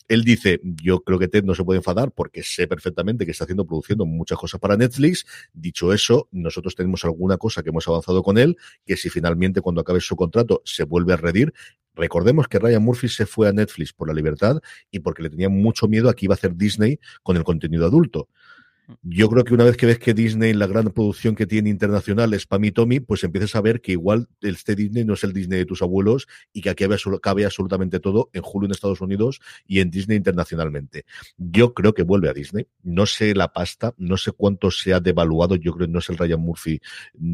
Él 0.09 0.23
dice, 0.23 0.61
yo 0.63 1.01
creo 1.01 1.19
que 1.19 1.29
Ted 1.29 1.45
no 1.45 1.55
se 1.55 1.65
puede 1.65 1.79
enfadar 1.79 2.13
porque 2.13 2.43
sé 2.43 2.67
perfectamente 2.67 3.25
que 3.25 3.33
está 3.33 3.45
haciendo, 3.45 3.67
produciendo 3.67 4.05
muchas 4.05 4.39
cosas 4.39 4.61
para 4.61 4.77
Netflix. 4.77 5.25
Dicho 5.53 5.93
eso, 5.93 6.29
nosotros 6.31 6.75
tenemos 6.75 7.05
alguna 7.05 7.39
cosa 7.39 7.63
que 7.63 7.71
hemos 7.71 7.89
avanzado 7.89 8.23
con 8.23 8.37
él, 8.37 8.57
que 8.85 8.97
si 8.97 9.09
finalmente 9.09 9.61
cuando 9.61 9.81
acabe 9.81 10.01
su 10.01 10.17
contrato 10.17 10.63
se 10.65 10.85
vuelve 10.85 11.15
a 11.15 11.17
redir, 11.17 11.53
Recordemos 11.97 12.49
que 12.49 12.59
Ryan 12.59 12.83
Murphy 12.83 13.09
se 13.09 13.25
fue 13.25 13.49
a 13.49 13.53
Netflix 13.53 13.93
por 13.93 14.09
la 14.09 14.15
libertad 14.15 14.61
y 14.91 14.99
porque 15.01 15.23
le 15.23 15.31
tenía 15.31 15.49
mucho 15.49 15.87
miedo 15.87 16.09
a 16.09 16.15
que 16.15 16.27
iba 16.27 16.35
a 16.35 16.37
hacer 16.37 16.57
Disney 16.57 16.99
con 17.23 17.37
el 17.37 17.45
contenido 17.45 17.87
adulto. 17.87 18.29
Yo 19.03 19.29
creo 19.29 19.45
que 19.45 19.55
una 19.55 19.65
vez 19.65 19.77
que 19.77 19.87
ves 19.87 19.99
que 19.99 20.15
Disney, 20.15 20.53
la 20.53 20.67
gran 20.67 20.91
producción 20.91 21.35
que 21.35 21.47
tiene 21.47 21.71
internacional 21.71 22.33
es 22.35 22.47
Pami 22.47 22.71
Tommy, 22.71 23.01
pues 23.01 23.25
empiezas 23.25 23.57
a 23.57 23.61
ver 23.61 23.81
que 23.81 23.93
igual 23.93 24.29
este 24.43 24.75
Disney 24.75 25.05
no 25.05 25.15
es 25.15 25.25
el 25.25 25.33
Disney 25.33 25.59
de 25.59 25.65
tus 25.65 25.83
abuelos 25.83 26.27
y 26.53 26.61
que 26.61 26.71
aquí 26.71 26.85
cabe 27.23 27.45
absolutamente 27.45 28.01
todo 28.01 28.31
en 28.33 28.43
Julio 28.43 28.67
en 28.67 28.73
Estados 28.73 29.01
Unidos 29.01 29.41
y 29.67 29.81
en 29.81 29.91
Disney 29.91 30.17
internacionalmente. 30.17 31.05
Yo 31.39 31.73
creo 31.75 31.95
que 31.95 32.03
vuelve 32.03 32.29
a 32.29 32.33
Disney. 32.33 32.67
No 32.83 33.07
sé 33.07 33.35
la 33.35 33.53
pasta, 33.53 33.95
no 33.97 34.17
sé 34.17 34.33
cuánto 34.33 34.71
se 34.71 34.93
ha 34.93 35.01
devaluado. 35.01 35.57
Yo 35.57 35.73
creo 35.73 35.87
que 35.87 35.93
no 35.93 35.99
es 36.01 36.09
el 36.11 36.19
Ryan 36.19 36.41
Murphy, 36.41 36.81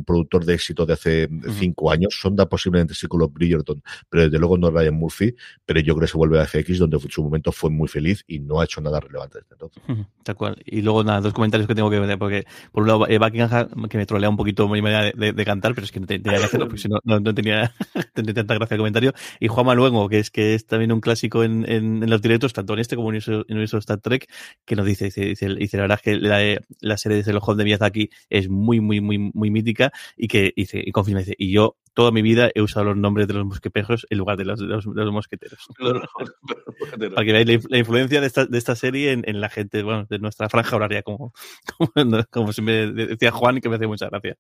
productor 0.07 0.45
de 0.45 0.55
éxito 0.55 0.87
de 0.87 0.93
hace 0.93 1.29
cinco 1.59 1.91
años. 1.91 2.19
Sonda 2.21 2.49
posiblemente 2.49 2.95
sí 2.95 3.07
con 3.07 3.21
los 3.21 3.33
Bridgerton, 3.33 3.83
pero 4.09 4.25
desde 4.25 4.39
luego 4.39 4.57
no 4.57 4.69
es 4.69 4.75
Ryan 4.75 4.95
Murphy. 4.95 5.35
Pero 5.67 5.81
yo 5.81 5.95
creo 5.95 6.07
que 6.07 6.13
se 6.13 6.17
vuelve 6.17 6.41
a 6.41 6.47
FX, 6.47 6.79
donde 6.79 6.97
en 6.97 7.11
su 7.11 7.23
momento 7.23 7.51
fue 7.53 7.71
muy 7.71 7.89
feliz 7.89 8.25
y 8.27 8.39
no 8.39 8.61
ha 8.61 8.65
hecho 8.65 8.81
nada 8.81 9.01
relevante 9.01 9.39
desde 9.39 9.55
entonces. 9.55 9.83
Tal 10.23 10.37
cual. 10.37 10.63
Y 10.65 10.83
luego 10.83 11.03
nada, 11.03 11.21
dos 11.21 11.33
comentarios 11.41 11.67
que 11.67 11.75
tengo 11.75 11.91
que 11.91 11.99
ver, 11.99 12.19
porque 12.19 12.45
por 12.71 12.83
un 12.83 12.89
lado 12.89 13.09
eh, 13.09 13.19
Buckingham, 13.19 13.89
que 13.89 13.99
me 13.99 14.07
trolea 14.07 14.29
un 14.29 14.37
poquito 14.37 14.69
mi 14.69 14.83
manera 14.83 15.11
de, 15.11 15.45
cantar, 15.45 15.75
pero 15.75 15.87
es 15.87 15.93
que 15.93 16.01
no 16.01 16.07
tenía 16.07 16.39
que 16.39 16.45
hacerlo, 16.45 16.67
porque 16.67 16.83
si 16.83 16.89
no, 16.89 16.99
no, 17.05 17.35
tenía, 17.35 17.73
tanta 18.15 18.55
gracia 18.55 18.75
el 18.75 18.79
comentario. 18.79 19.13
Y 19.41 19.49
Juanma 19.49 19.75
Luengo, 19.75 20.09
que 20.09 20.19
es 20.19 20.31
que 20.31 20.55
es 20.55 20.67
también 20.67 20.93
un 20.93 21.01
clásico 21.01 21.43
en, 21.43 21.65
en, 21.69 22.09
los 22.09 22.21
directos, 22.21 22.53
tanto 22.53 22.75
en 22.75 22.81
este 22.81 22.97
como 22.97 23.11
en 23.11 23.17
el 23.17 23.45
universo 23.49 23.79
Star 23.79 24.01
Trek, 24.01 24.31
que 24.65 24.77
nos 24.77 24.87
dice, 24.87 25.07
dice, 25.07 25.49
dice, 25.49 25.77
la 25.77 25.83
verdad 25.83 25.99
es 25.99 26.03
que 26.03 26.17
la, 26.17 26.61
la 26.81 26.97
serie 26.99 27.23
de 27.23 27.33
Los 27.33 27.57
de 27.57 27.65
Miyazaki 27.65 28.11
es 28.29 28.49
muy, 28.49 28.81
muy, 28.81 29.01
muy, 29.01 29.19
muy 29.19 29.51
mítica 29.51 29.93
y 30.17 30.29
que 30.29 30.53
dice, 30.55 30.83
y 30.85 30.93
confirma, 30.93 31.21
dice, 31.21 31.35
y 31.39 31.53
yo 31.53 31.77
toda 31.95 32.11
mi 32.13 32.23
vida 32.23 32.51
he 32.55 32.63
usado 32.63 32.87
los 32.87 32.97
nombres 32.97 33.27
de 33.29 33.35
los 33.35 33.45
mosquetejos 33.45 34.07
en 34.11 34.19
lugar 34.19 34.37
de 34.37 34.45
los, 34.45 34.61
de 34.61 34.67
los, 34.67 34.85
de 34.85 34.91
los 35.05 35.13
mosqueteros. 35.13 35.67
Para 37.15 37.25
que 37.25 37.33
veáis 37.33 37.47
la, 37.47 37.61
la 37.69 37.79
influencia 37.79 38.21
de 38.21 38.27
esta, 38.27 38.47
de 38.47 38.59
esta 38.59 38.77
serie 38.77 39.13
en, 39.13 39.23
en, 39.27 39.41
la 39.41 39.49
gente, 39.49 39.83
bueno, 39.83 40.07
de 40.09 40.19
nuestra 40.19 40.49
franja 40.49 40.77
horaria, 40.77 41.03
como, 41.03 41.33
como, 41.95 42.25
como 42.31 42.53
siempre 42.53 42.93
decía 42.93 43.31
Juan, 43.31 43.61
que 43.61 43.69
me 43.69 43.77
hace 43.77 43.87
mucha 43.87 44.09
gracia. 44.09 44.37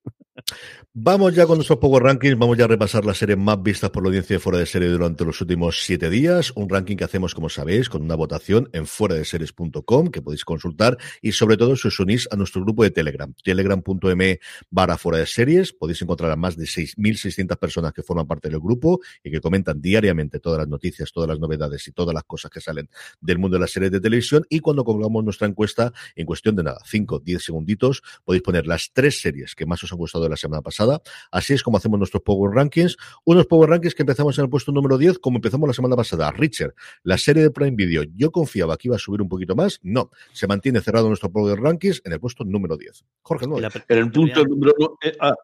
Vamos 0.93 1.35
ya 1.35 1.47
con 1.47 1.59
nuestros 1.59 1.79
Power 1.79 2.03
Rankings, 2.03 2.39
vamos 2.39 2.57
ya 2.57 2.65
a 2.65 2.69
repasar 2.69 3.05
las 3.05 3.19
series 3.19 3.39
más 3.39 3.63
vistas 3.63 3.91
por 3.91 4.03
la 4.03 4.09
audiencia 4.09 4.37
de 4.37 4.41
fuera 4.41 4.59
de 4.59 4.67
serie 4.67 4.89
durante 4.89 5.25
los 5.25 5.41
últimos 5.41 5.83
siete 5.83 6.11
días. 6.11 6.53
Un 6.57 6.69
ranking 6.69 6.97
que 6.97 7.05
hacemos, 7.05 7.35
como 7.35 7.49
sabéis, 7.49 7.89
con 7.89 8.03
una 8.03 8.15
votación 8.15 8.69
en 8.73 8.87
fuera 8.87 9.15
de 9.15 9.25
series.com 9.25 10.11
que 10.11 10.23
podéis 10.23 10.45
consultar 10.45 10.97
y 11.23 11.33
sobre 11.33 11.57
todo 11.57 11.77
si 11.77 11.89
os 11.89 12.01
unís 12.01 12.29
a 12.31 12.37
nuestro 12.37 12.63
grupo 12.63 12.83
de 12.83 12.91
Telegram, 12.91 13.33
telegram.me 13.43 14.41
barra 14.71 14.99
fuera 14.99 15.19
de 15.19 15.27
series. 15.27 15.73
Podéis 15.73 16.03
encontrar 16.03 16.31
a 16.31 16.37
más 16.37 16.57
de 16.57 16.65
6.600 16.65 17.40
personas 17.47 17.93
que 17.93 18.03
forman 18.03 18.27
parte 18.27 18.49
del 18.49 18.61
grupo 18.61 19.01
y 19.23 19.31
que 19.31 19.41
comentan 19.41 19.81
diariamente 19.81 20.41
todas 20.41 20.59
las 20.59 20.69
noticias, 20.69 21.13
todas 21.13 21.29
las 21.29 21.39
novedades 21.39 21.87
y 21.89 21.93
todas 21.93 22.15
las 22.15 22.25
cosas 22.25 22.51
que 22.51 22.61
salen 22.61 22.89
del 23.21 23.39
mundo 23.39 23.57
de 23.57 23.61
las 23.61 23.71
series 23.71 23.93
de 23.93 24.01
televisión. 24.01 24.45
Y 24.49 24.61
cuando 24.61 24.85
colgamos 24.85 25.25
nuestra 25.25 25.47
encuesta, 25.47 25.93
en 26.15 26.27
cuestión 26.27 26.57
de 26.57 26.65
nada, 26.65 26.81
5, 26.85 27.21
10 27.21 27.43
segunditos, 27.43 28.03
podéis 28.25 28.43
poner 28.43 28.67
las 28.67 28.91
tres 28.93 29.21
series 29.21 29.55
que 29.55 29.67
más 29.67 29.83
os 29.83 29.93
han 29.93 29.99
gustado 29.99 30.25
de 30.25 30.31
la 30.31 30.37
semana 30.37 30.63
pasada. 30.63 31.01
Así 31.31 31.55
es 31.55 31.63
como 31.63 31.77
hacemos 31.77 31.99
nuestros 31.99 32.23
Power 32.23 32.53
Rankings. 32.55 32.97
Unos 33.25 33.47
Power 33.47 33.71
Rankings 33.71 33.95
que 33.95 34.03
empezamos 34.03 34.39
en 34.39 34.45
el 34.45 34.51
puesto 34.51 34.73
número 34.73 34.99
10, 34.99 35.19
como 35.19 35.37
empezamos 35.39 35.67
la 35.69 35.75
semana 35.75 35.97
pasada. 35.97 36.31
Richard, 36.31 36.75
la 37.03 37.19
serie 37.19 37.43
de 37.43 37.51
Prime 37.51 37.77
Video. 37.77 38.05
Yo 38.17 38.31
confiaba 38.31 38.77
que 38.77 38.89
iba 38.89 38.97
a 38.97 38.99
subir 38.99 39.23
un 39.23 39.29
poquito 39.29 39.55
más. 39.55 39.79
No, 39.83 40.11
se 40.33 40.47
mantiene 40.47 40.81
cerrado 40.81 41.09
nuestro 41.09 41.31
Power 41.31 41.61
Rankings 41.61 42.03
en 42.05 42.13
el 42.13 42.21
puesto 42.21 42.45
número 42.45 42.77
10. 42.77 43.05
Jorge, 43.23 43.47
no. 43.47 43.59
En 43.59 43.99
el 43.99 44.11
punto 44.11 44.45
número. 44.45 44.75
Eh, 45.03 45.17
ah. 45.21 45.35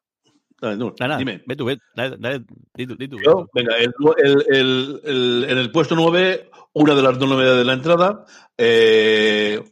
Dale, 0.61 0.77
no, 0.77 0.95
nada, 0.99 1.19
dime. 1.19 1.43
Ve 1.47 1.55
tú, 1.55 1.66
ve, 1.66 1.78
dale, 1.95 2.16
dale, 2.19 2.45
di 2.74 2.87
tú, 2.87 2.97
di 2.97 3.09
tú, 3.09 3.19
Yo, 3.23 3.47
venga, 3.53 3.77
el, 3.77 3.93
el, 4.49 5.01
el, 5.05 5.47
en 5.49 5.59
el 5.59 5.70
puesto 5.70 5.95
9, 5.95 6.51
una 6.73 6.95
de 6.95 7.03
las 7.03 7.19
dos 7.19 7.28
novedades 7.28 7.59
de 7.59 7.65
la 7.65 7.73
entrada, 7.74 8.24
eh, 8.57 9.62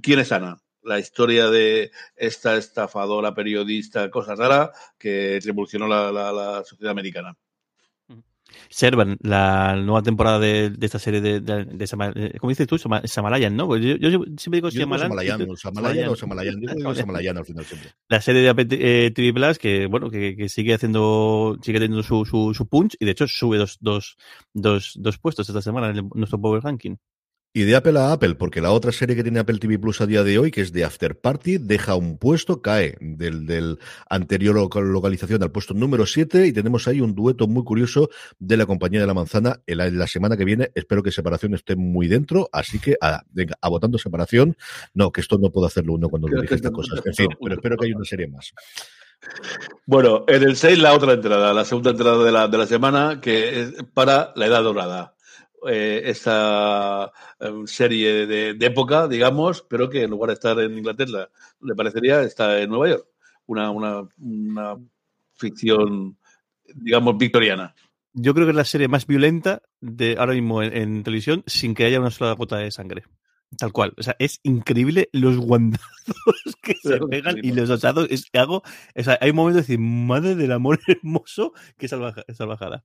¿quién 0.00 0.20
es 0.20 0.30
Ana? 0.30 0.56
La 0.82 1.00
historia 1.00 1.48
de 1.48 1.90
esta 2.14 2.56
estafadora 2.56 3.34
periodista, 3.34 4.08
cosa 4.10 4.36
rara, 4.36 4.70
que 4.98 5.40
revolucionó 5.44 5.88
la, 5.88 6.12
la, 6.12 6.30
la 6.32 6.64
sociedad 6.64 6.92
americana. 6.92 7.36
Servan, 8.68 9.16
la 9.22 9.76
nueva 9.76 10.02
temporada 10.02 10.38
de, 10.38 10.70
de 10.70 10.86
esta 10.86 10.98
serie 10.98 11.20
de, 11.20 11.40
de, 11.40 11.64
de 11.64 11.86
Sama, 11.86 12.12
¿cómo 12.40 12.50
dices 12.50 12.66
tú? 12.66 12.78
Samalayan, 12.78 13.56
¿no? 13.56 13.66
Pues 13.66 13.82
yo, 13.82 13.96
yo, 13.96 14.24
siempre 14.36 14.58
digo 14.58 14.70
Samalayan. 14.70 15.08
Samalayan, 15.08 15.56
Samalayan 15.56 16.08
o 16.08 16.16
Samalayan. 16.16 16.60
Yo 16.60 16.74
digo 16.74 16.94
Samalayan 16.94 17.38
al 17.38 17.44
final 17.44 17.64
siempre. 17.64 17.90
La 18.08 18.20
serie 18.20 18.42
de 18.42 18.48
Apple 18.48 18.66
eh, 18.70 19.10
TV 19.14 19.32
Plus 19.32 19.58
que, 19.58 19.86
bueno, 19.86 20.10
que, 20.10 20.36
que, 20.36 20.48
sigue 20.48 20.74
haciendo, 20.74 21.58
sigue 21.62 21.78
teniendo 21.78 22.02
su, 22.02 22.24
su, 22.24 22.54
su, 22.54 22.68
punch 22.68 22.96
y 22.98 23.04
de 23.04 23.10
hecho 23.12 23.26
sube 23.26 23.58
dos, 23.58 23.78
dos, 23.80 24.16
dos, 24.52 24.92
dos 24.96 25.18
puestos 25.18 25.48
esta 25.48 25.62
semana 25.62 25.90
en 25.90 25.96
el, 25.96 26.08
nuestro 26.14 26.40
Power 26.40 26.62
Ranking. 26.62 26.96
Y 27.56 27.62
de 27.62 27.76
Apple 27.76 27.96
a 28.00 28.10
Apple, 28.10 28.34
porque 28.34 28.60
la 28.60 28.72
otra 28.72 28.90
serie 28.90 29.14
que 29.14 29.22
tiene 29.22 29.38
Apple 29.38 29.60
TV 29.60 29.78
Plus 29.78 30.00
a 30.00 30.06
día 30.06 30.24
de 30.24 30.40
hoy, 30.40 30.50
que 30.50 30.60
es 30.60 30.72
de 30.72 30.82
After 30.82 31.16
Party, 31.16 31.58
deja 31.58 31.94
un 31.94 32.18
puesto, 32.18 32.60
cae 32.60 32.96
del, 33.00 33.46
del 33.46 33.78
anterior 34.10 34.56
localización 34.56 35.40
al 35.40 35.52
puesto 35.52 35.72
número 35.72 36.04
7 36.04 36.48
y 36.48 36.52
tenemos 36.52 36.88
ahí 36.88 37.00
un 37.00 37.14
dueto 37.14 37.46
muy 37.46 37.62
curioso 37.62 38.10
de 38.40 38.56
la 38.56 38.66
compañía 38.66 39.00
de 39.00 39.06
la 39.06 39.14
manzana 39.14 39.60
en 39.68 39.78
la, 39.78 39.86
en 39.86 40.00
la 40.00 40.08
semana 40.08 40.36
que 40.36 40.44
viene. 40.44 40.72
Espero 40.74 41.00
que 41.04 41.12
separación 41.12 41.54
esté 41.54 41.76
muy 41.76 42.08
dentro, 42.08 42.48
así 42.50 42.80
que 42.80 42.96
a, 43.00 43.22
venga, 43.30 43.56
a 43.60 43.68
votando 43.68 43.98
separación. 43.98 44.56
No, 44.92 45.12
que 45.12 45.20
esto 45.20 45.38
no 45.38 45.50
puedo 45.50 45.68
hacerlo 45.68 45.92
uno 45.92 46.08
cuando 46.08 46.26
dirige 46.26 46.56
estas 46.56 46.72
cosas. 46.72 47.06
En 47.06 47.14
fin, 47.14 47.28
pero 47.40 47.54
espero 47.54 47.76
que 47.76 47.86
haya 47.86 47.94
una 47.94 48.04
serie 48.04 48.26
más. 48.26 48.52
Bueno, 49.86 50.24
en 50.26 50.42
el 50.42 50.56
6 50.56 50.76
la 50.80 50.92
otra 50.92 51.12
entrada, 51.12 51.54
la 51.54 51.64
segunda 51.64 51.92
entrada 51.92 52.24
de 52.24 52.32
la, 52.32 52.48
de 52.48 52.58
la 52.58 52.66
semana, 52.66 53.20
que 53.20 53.60
es 53.60 53.74
para 53.94 54.32
la 54.34 54.46
edad 54.46 54.64
dorada 54.64 55.14
eh, 55.68 56.02
esta 56.04 57.12
um, 57.40 57.66
serie 57.66 58.26
de, 58.26 58.54
de, 58.54 58.66
época, 58.66 59.08
digamos, 59.08 59.62
pero 59.62 59.88
que 59.88 60.02
en 60.02 60.10
lugar 60.10 60.28
de 60.28 60.34
estar 60.34 60.58
en 60.60 60.76
Inglaterra, 60.76 61.28
le 61.60 61.74
parecería 61.74 62.22
estar 62.22 62.58
en 62.58 62.70
Nueva 62.70 62.88
York. 62.88 63.06
Una, 63.46 63.70
una, 63.70 64.08
una 64.18 64.76
ficción, 65.34 66.16
digamos, 66.74 67.18
victoriana. 67.18 67.74
Yo 68.12 68.32
creo 68.32 68.46
que 68.46 68.50
es 68.50 68.56
la 68.56 68.64
serie 68.64 68.88
más 68.88 69.06
violenta 69.06 69.62
de 69.80 70.16
ahora 70.18 70.34
mismo 70.34 70.62
en, 70.62 70.76
en 70.76 71.02
televisión 71.02 71.42
sin 71.46 71.74
que 71.74 71.84
haya 71.84 72.00
una 72.00 72.10
sola 72.10 72.32
gota 72.32 72.56
de 72.56 72.70
sangre. 72.70 73.04
Tal 73.58 73.72
cual. 73.72 73.94
O 73.96 74.02
sea, 74.02 74.16
es 74.18 74.40
increíble 74.42 75.08
los 75.12 75.36
guandazos 75.38 75.86
que 76.62 76.74
se 76.74 76.98
pegan 76.98 77.38
y 77.42 77.52
los 77.52 77.70
hachazos. 77.70 78.08
Es 78.10 78.30
que 78.30 78.38
hago. 78.38 78.62
O 78.96 79.02
sea, 79.02 79.18
hay 79.20 79.30
un 79.30 79.36
momento 79.36 79.56
de 79.56 79.62
decir, 79.62 79.78
madre 79.78 80.34
del 80.34 80.52
amor 80.52 80.80
hermoso, 80.86 81.52
que 81.78 81.88
salvaja, 81.88 82.24
salvajada. 82.32 82.84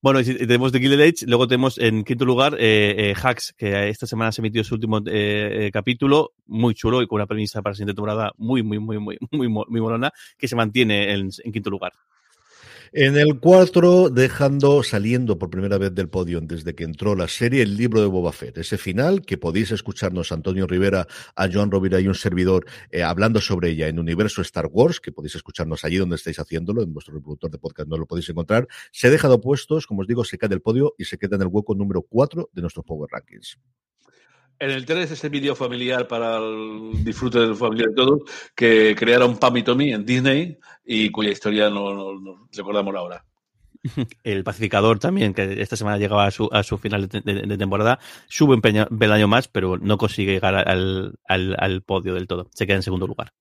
Bueno, 0.00 0.22
tenemos 0.22 0.72
The 0.72 0.80
Gilded 0.80 1.00
Age, 1.00 1.26
luego 1.26 1.46
tenemos 1.46 1.78
en 1.78 2.04
quinto 2.04 2.24
lugar 2.24 2.56
eh, 2.58 3.10
eh, 3.10 3.14
Hacks, 3.20 3.54
que 3.56 3.88
esta 3.88 4.06
semana 4.06 4.32
se 4.32 4.40
emitió 4.40 4.64
su 4.64 4.74
último 4.74 5.00
eh, 5.06 5.70
capítulo, 5.72 6.32
muy 6.46 6.74
chulo 6.74 7.02
y 7.02 7.06
con 7.06 7.16
una 7.16 7.26
premisa 7.26 7.62
para 7.62 7.72
la 7.72 7.76
siguiente 7.76 7.94
temporada 7.94 8.32
muy, 8.36 8.62
muy, 8.62 8.78
muy, 8.78 8.98
muy, 8.98 9.18
muy, 9.30 9.48
muy 9.48 9.80
molona, 9.80 10.10
que 10.36 10.48
se 10.48 10.56
mantiene 10.56 11.12
en, 11.12 11.30
en 11.44 11.52
quinto 11.52 11.70
lugar. 11.70 11.92
En 12.94 13.16
el 13.16 13.40
4, 13.40 14.10
dejando, 14.10 14.82
saliendo 14.82 15.38
por 15.38 15.48
primera 15.48 15.78
vez 15.78 15.94
del 15.94 16.10
podio 16.10 16.42
desde 16.42 16.74
que 16.74 16.84
entró 16.84 17.14
la 17.14 17.26
serie, 17.26 17.62
el 17.62 17.74
libro 17.74 18.02
de 18.02 18.06
Boba 18.06 18.32
Fett. 18.32 18.58
Ese 18.58 18.76
final 18.76 19.22
que 19.22 19.38
podéis 19.38 19.70
escucharnos 19.70 20.30
Antonio 20.30 20.66
Rivera, 20.66 21.06
a 21.34 21.48
Joan 21.50 21.70
Rovira 21.70 22.00
y 22.00 22.06
un 22.06 22.14
servidor 22.14 22.66
eh, 22.90 23.02
hablando 23.02 23.40
sobre 23.40 23.70
ella 23.70 23.88
en 23.88 23.98
Universo 23.98 24.42
Star 24.42 24.66
Wars, 24.70 25.00
que 25.00 25.10
podéis 25.10 25.36
escucharnos 25.36 25.86
allí 25.86 25.96
donde 25.96 26.16
estáis 26.16 26.38
haciéndolo, 26.38 26.82
en 26.82 26.92
vuestro 26.92 27.14
reproductor 27.14 27.50
de 27.50 27.56
podcast 27.56 27.88
no 27.88 27.96
lo 27.96 28.04
podéis 28.04 28.28
encontrar. 28.28 28.68
Se 28.92 29.06
ha 29.06 29.10
dejado 29.10 29.40
puestos, 29.40 29.86
como 29.86 30.02
os 30.02 30.06
digo, 30.06 30.22
se 30.22 30.36
cae 30.36 30.50
del 30.50 30.60
podio 30.60 30.94
y 30.98 31.06
se 31.06 31.16
queda 31.16 31.36
en 31.36 31.42
el 31.42 31.48
hueco 31.48 31.74
número 31.74 32.02
4 32.02 32.50
de 32.52 32.60
nuestros 32.60 32.84
Power 32.84 33.08
Rankings. 33.10 33.56
En 34.62 34.70
el 34.70 34.86
3 34.86 35.10
ese 35.10 35.28
vídeo 35.28 35.56
familiar 35.56 36.06
para 36.06 36.38
el 36.38 37.02
disfrute 37.02 37.40
del 37.40 37.56
familiar 37.56 37.88
de 37.88 37.96
todos 37.96 38.20
que 38.54 38.94
crearon 38.96 39.36
Pam 39.36 39.56
y 39.56 39.64
Tommy 39.64 39.92
en 39.92 40.06
Disney 40.06 40.56
y 40.84 41.10
cuya 41.10 41.32
historia 41.32 41.68
no, 41.68 42.46
recordamos 42.52 42.94
ahora. 42.94 43.24
El 44.22 44.44
pacificador 44.44 45.00
también, 45.00 45.34
que 45.34 45.60
esta 45.60 45.74
semana 45.74 45.98
llegaba 45.98 46.26
a 46.26 46.30
su, 46.30 46.48
a 46.52 46.62
su 46.62 46.78
final 46.78 47.08
de 47.08 47.58
temporada, 47.58 47.98
sube 48.28 48.54
un 48.54 48.60
peldaño 48.60 49.26
más, 49.26 49.48
pero 49.48 49.78
no 49.78 49.98
consigue 49.98 50.34
llegar 50.34 50.54
al, 50.54 51.18
al, 51.26 51.56
al 51.58 51.82
podio 51.82 52.14
del 52.14 52.28
todo. 52.28 52.48
Se 52.54 52.64
queda 52.64 52.76
en 52.76 52.84
segundo 52.84 53.08
lugar. 53.08 53.32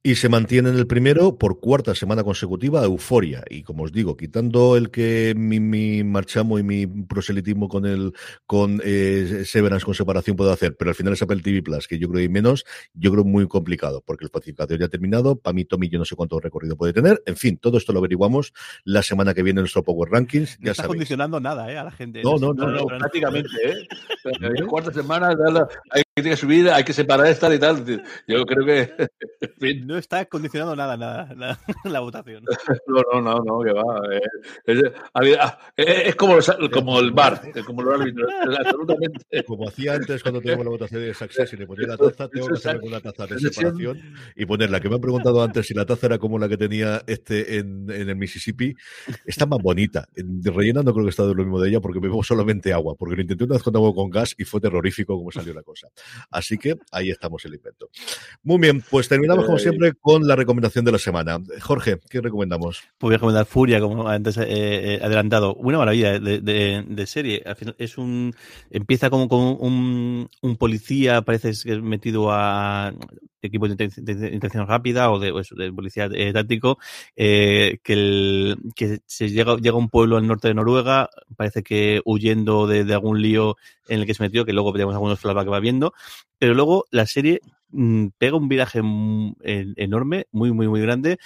Y 0.00 0.14
se 0.14 0.28
mantiene 0.28 0.68
en 0.68 0.76
el 0.76 0.86
primero 0.86 1.38
por 1.38 1.58
cuarta 1.58 1.92
semana 1.92 2.22
consecutiva 2.22 2.84
Euforia. 2.84 3.42
Y 3.50 3.64
como 3.64 3.82
os 3.82 3.92
digo, 3.92 4.16
quitando 4.16 4.76
el 4.76 4.90
que 4.90 5.34
mi, 5.36 5.58
mi 5.58 6.04
marchamo 6.04 6.58
y 6.58 6.62
mi 6.62 6.86
proselitismo 6.86 7.68
con 7.68 7.84
el 7.84 8.12
con 8.46 8.80
eh, 8.84 9.42
Severance 9.44 9.84
con 9.84 9.94
separación 9.94 10.36
puedo 10.36 10.52
hacer, 10.52 10.76
pero 10.76 10.90
al 10.90 10.94
final 10.94 11.14
es 11.14 11.22
Apple 11.22 11.42
TV 11.42 11.62
Plus, 11.62 11.88
que 11.88 11.98
yo 11.98 12.08
creo 12.08 12.18
que 12.18 12.22
hay 12.22 12.28
menos, 12.28 12.64
yo 12.94 13.10
creo 13.10 13.24
muy 13.24 13.48
complicado, 13.48 14.02
porque 14.06 14.24
el 14.24 14.30
pacificador 14.30 14.78
ya 14.78 14.86
ha 14.86 14.88
terminado, 14.88 15.36
para 15.36 15.52
mí 15.52 15.64
Tommy 15.64 15.88
yo 15.88 15.98
no 15.98 16.04
sé 16.04 16.14
cuánto 16.14 16.38
recorrido 16.38 16.76
puede 16.76 16.92
tener. 16.92 17.20
En 17.26 17.36
fin, 17.36 17.58
todo 17.58 17.76
esto 17.76 17.92
lo 17.92 17.98
averiguamos 17.98 18.52
la 18.84 19.02
semana 19.02 19.34
que 19.34 19.42
viene 19.42 19.58
en 19.58 19.62
nuestro 19.62 19.82
Power 19.82 20.10
Rankings. 20.10 20.60
No 20.60 20.66
ya 20.66 20.70
está 20.70 20.84
sabéis. 20.84 20.98
condicionando 20.98 21.40
nada, 21.40 21.72
¿eh? 21.72 21.76
A 21.76 21.82
la 21.84 21.90
gente. 21.90 22.22
No, 22.22 22.38
no, 22.38 22.54
no, 22.54 22.68
no, 22.68 22.78
no 22.78 22.86
prácticamente, 22.86 23.50
¿eh? 23.64 23.88
En 24.40 24.66
cuarta 24.66 24.92
semana 24.92 25.34
hay 25.90 26.02
que 26.22 26.36
subir, 26.36 26.70
hay 26.70 26.84
que 26.84 26.92
separar 26.92 27.26
esta 27.26 27.52
y 27.54 27.58
tal. 27.58 27.84
Yo 28.26 28.44
creo 28.44 28.64
que. 28.64 29.08
no 29.84 29.98
está 29.98 30.24
condicionando 30.26 30.76
nada, 30.76 30.96
nada, 30.96 31.34
nada 31.34 31.60
la 31.84 32.00
votación. 32.00 32.44
No, 32.86 33.02
no, 33.12 33.20
no, 33.20 33.44
no, 33.44 33.60
que 33.62 33.72
va. 33.72 34.00
Es, 34.66 34.78
es, 34.78 36.06
es 36.06 36.16
como, 36.16 36.38
como, 36.72 37.00
el 37.00 37.12
bar, 37.12 37.40
como 37.64 37.82
el 37.82 38.00
árbitro, 38.00 38.26
absolutamente. 38.58 39.26
Como 39.48 39.68
hacía 39.68 39.94
antes 39.94 40.22
cuando 40.22 40.40
teníamos 40.40 40.64
la 40.64 40.70
votación 40.72 41.00
de 41.00 41.14
Success 41.14 41.52
y 41.52 41.56
le 41.56 41.66
ponía 41.66 41.86
la 41.86 41.96
taza, 41.96 42.28
tengo 42.28 42.48
que 42.48 42.54
hacer 42.54 42.80
una 42.82 43.00
taza 43.00 43.26
de 43.26 43.38
separación 43.38 44.00
y 44.36 44.46
ponerla. 44.46 44.80
Que 44.80 44.88
me 44.88 44.96
han 44.96 45.00
preguntado 45.00 45.42
antes 45.42 45.66
si 45.66 45.74
la 45.74 45.86
taza 45.86 46.06
era 46.06 46.18
como 46.18 46.38
la 46.38 46.48
que 46.48 46.56
tenía 46.56 47.02
este 47.06 47.58
en, 47.58 47.90
en 47.90 48.08
el 48.08 48.16
Mississippi. 48.16 48.74
Está 49.24 49.46
más 49.46 49.60
bonita. 49.62 50.08
Rellena 50.14 50.82
no 50.82 50.92
creo 50.92 51.04
que 51.04 51.10
está 51.10 51.26
de 51.26 51.34
lo 51.34 51.42
mismo 51.42 51.60
de 51.60 51.70
ella 51.70 51.80
porque 51.80 51.98
bebo 51.98 52.22
solamente 52.22 52.72
agua, 52.72 52.94
porque 52.96 53.16
lo 53.16 53.22
intenté 53.22 53.44
una 53.44 53.54
vez 53.54 53.62
con 53.62 53.74
agua 53.76 53.94
con 53.94 54.10
gas 54.10 54.34
y 54.36 54.44
fue 54.44 54.60
terrorífico 54.60 55.16
como 55.16 55.30
salió 55.30 55.54
la 55.54 55.62
cosa. 55.62 55.88
Así 56.30 56.58
que 56.58 56.76
ahí 56.92 57.10
estamos 57.10 57.44
el 57.44 57.54
invento. 57.54 57.90
Muy 58.42 58.58
bien, 58.58 58.82
pues 58.88 59.08
terminamos 59.08 59.44
como 59.44 59.58
siempre 59.58 59.92
con 59.94 60.26
la 60.26 60.36
recomendación 60.36 60.84
de 60.84 60.92
la 60.92 60.98
semana. 60.98 61.38
Jorge, 61.60 61.98
¿qué 62.08 62.20
recomendamos? 62.20 62.82
Pues 62.98 63.08
voy 63.08 63.14
a 63.14 63.16
recomendar 63.18 63.46
Furia, 63.46 63.80
como 63.80 64.08
antes 64.08 64.36
eh, 64.38 64.44
eh, 64.48 65.00
adelantado. 65.02 65.54
Una 65.54 65.78
maravilla 65.78 66.18
de, 66.18 66.40
de, 66.40 66.84
de, 66.86 67.06
serie. 67.06 67.42
Al 67.46 67.56
final 67.56 67.74
es 67.78 67.98
un. 67.98 68.34
Empieza 68.70 69.10
como 69.10 69.28
con 69.28 69.40
un, 69.60 70.28
un 70.42 70.56
policía, 70.56 71.22
parece 71.22 71.52
que 71.64 71.72
es 71.72 71.82
metido 71.82 72.30
a 72.32 72.92
equipo 73.42 73.68
de 73.68 74.30
intención 74.32 74.66
rápida 74.66 75.10
o 75.10 75.18
de, 75.18 75.32
de 75.32 75.72
policía 75.72 76.08
eh, 76.12 76.32
táctico, 76.32 76.78
eh, 77.16 77.78
que, 77.82 77.92
el, 77.92 78.56
que 78.74 79.00
se 79.06 79.28
llega, 79.28 79.56
llega 79.56 79.76
un 79.76 79.90
pueblo 79.90 80.16
al 80.16 80.26
norte 80.26 80.48
de 80.48 80.54
Noruega, 80.54 81.08
parece 81.36 81.62
que 81.62 82.00
huyendo 82.04 82.66
de, 82.66 82.84
de 82.84 82.94
algún 82.94 83.22
lío 83.22 83.56
en 83.88 84.00
el 84.00 84.06
que 84.06 84.14
se 84.14 84.22
metió, 84.22 84.44
que 84.44 84.52
luego 84.52 84.72
veremos 84.72 84.94
algunos 84.94 85.20
flashbacks 85.20 85.46
que 85.46 85.50
va 85.50 85.60
viendo, 85.60 85.92
pero 86.38 86.54
luego 86.54 86.86
la 86.90 87.06
serie 87.06 87.40
mm, 87.70 88.08
pega 88.18 88.36
un 88.36 88.48
viraje 88.48 88.80
enorme, 88.80 90.26
muy, 90.32 90.52
muy, 90.52 90.68
muy 90.68 90.80
grande, 90.80 91.18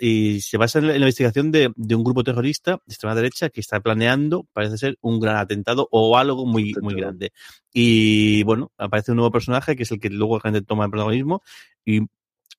y 0.00 0.40
se 0.40 0.56
basa 0.56 0.78
en 0.78 0.88
la, 0.88 0.96
investigación 0.96 1.52
de, 1.52 1.72
un 1.76 2.04
grupo 2.04 2.24
terrorista 2.24 2.72
de 2.86 2.92
extrema 2.92 3.14
derecha 3.14 3.50
que 3.50 3.60
está 3.60 3.80
planeando, 3.80 4.46
parece 4.52 4.78
ser, 4.78 4.98
un 5.00 5.20
gran 5.20 5.36
atentado 5.36 5.88
o 5.90 6.16
algo 6.16 6.46
muy, 6.46 6.74
muy 6.80 6.94
grande. 6.94 7.32
Y 7.72 8.42
bueno, 8.44 8.72
aparece 8.78 9.12
un 9.12 9.16
nuevo 9.16 9.30
personaje 9.30 9.76
que 9.76 9.84
es 9.84 9.90
el 9.92 10.00
que 10.00 10.10
luego 10.10 10.36
la 10.36 10.42
gente 10.42 10.62
toma 10.62 10.84
el 10.84 10.90
protagonismo 10.90 11.42
y 11.84 12.00
a 12.00 12.04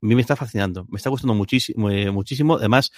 mí 0.02 0.16
me 0.16 0.22
está 0.22 0.36
fascinando, 0.36 0.86
me 0.90 0.98
está 0.98 1.10
gustando 1.10 1.34
muchísimo, 1.34 1.90
eh, 1.90 2.12
muchísimo. 2.12 2.56
Además, 2.56 2.92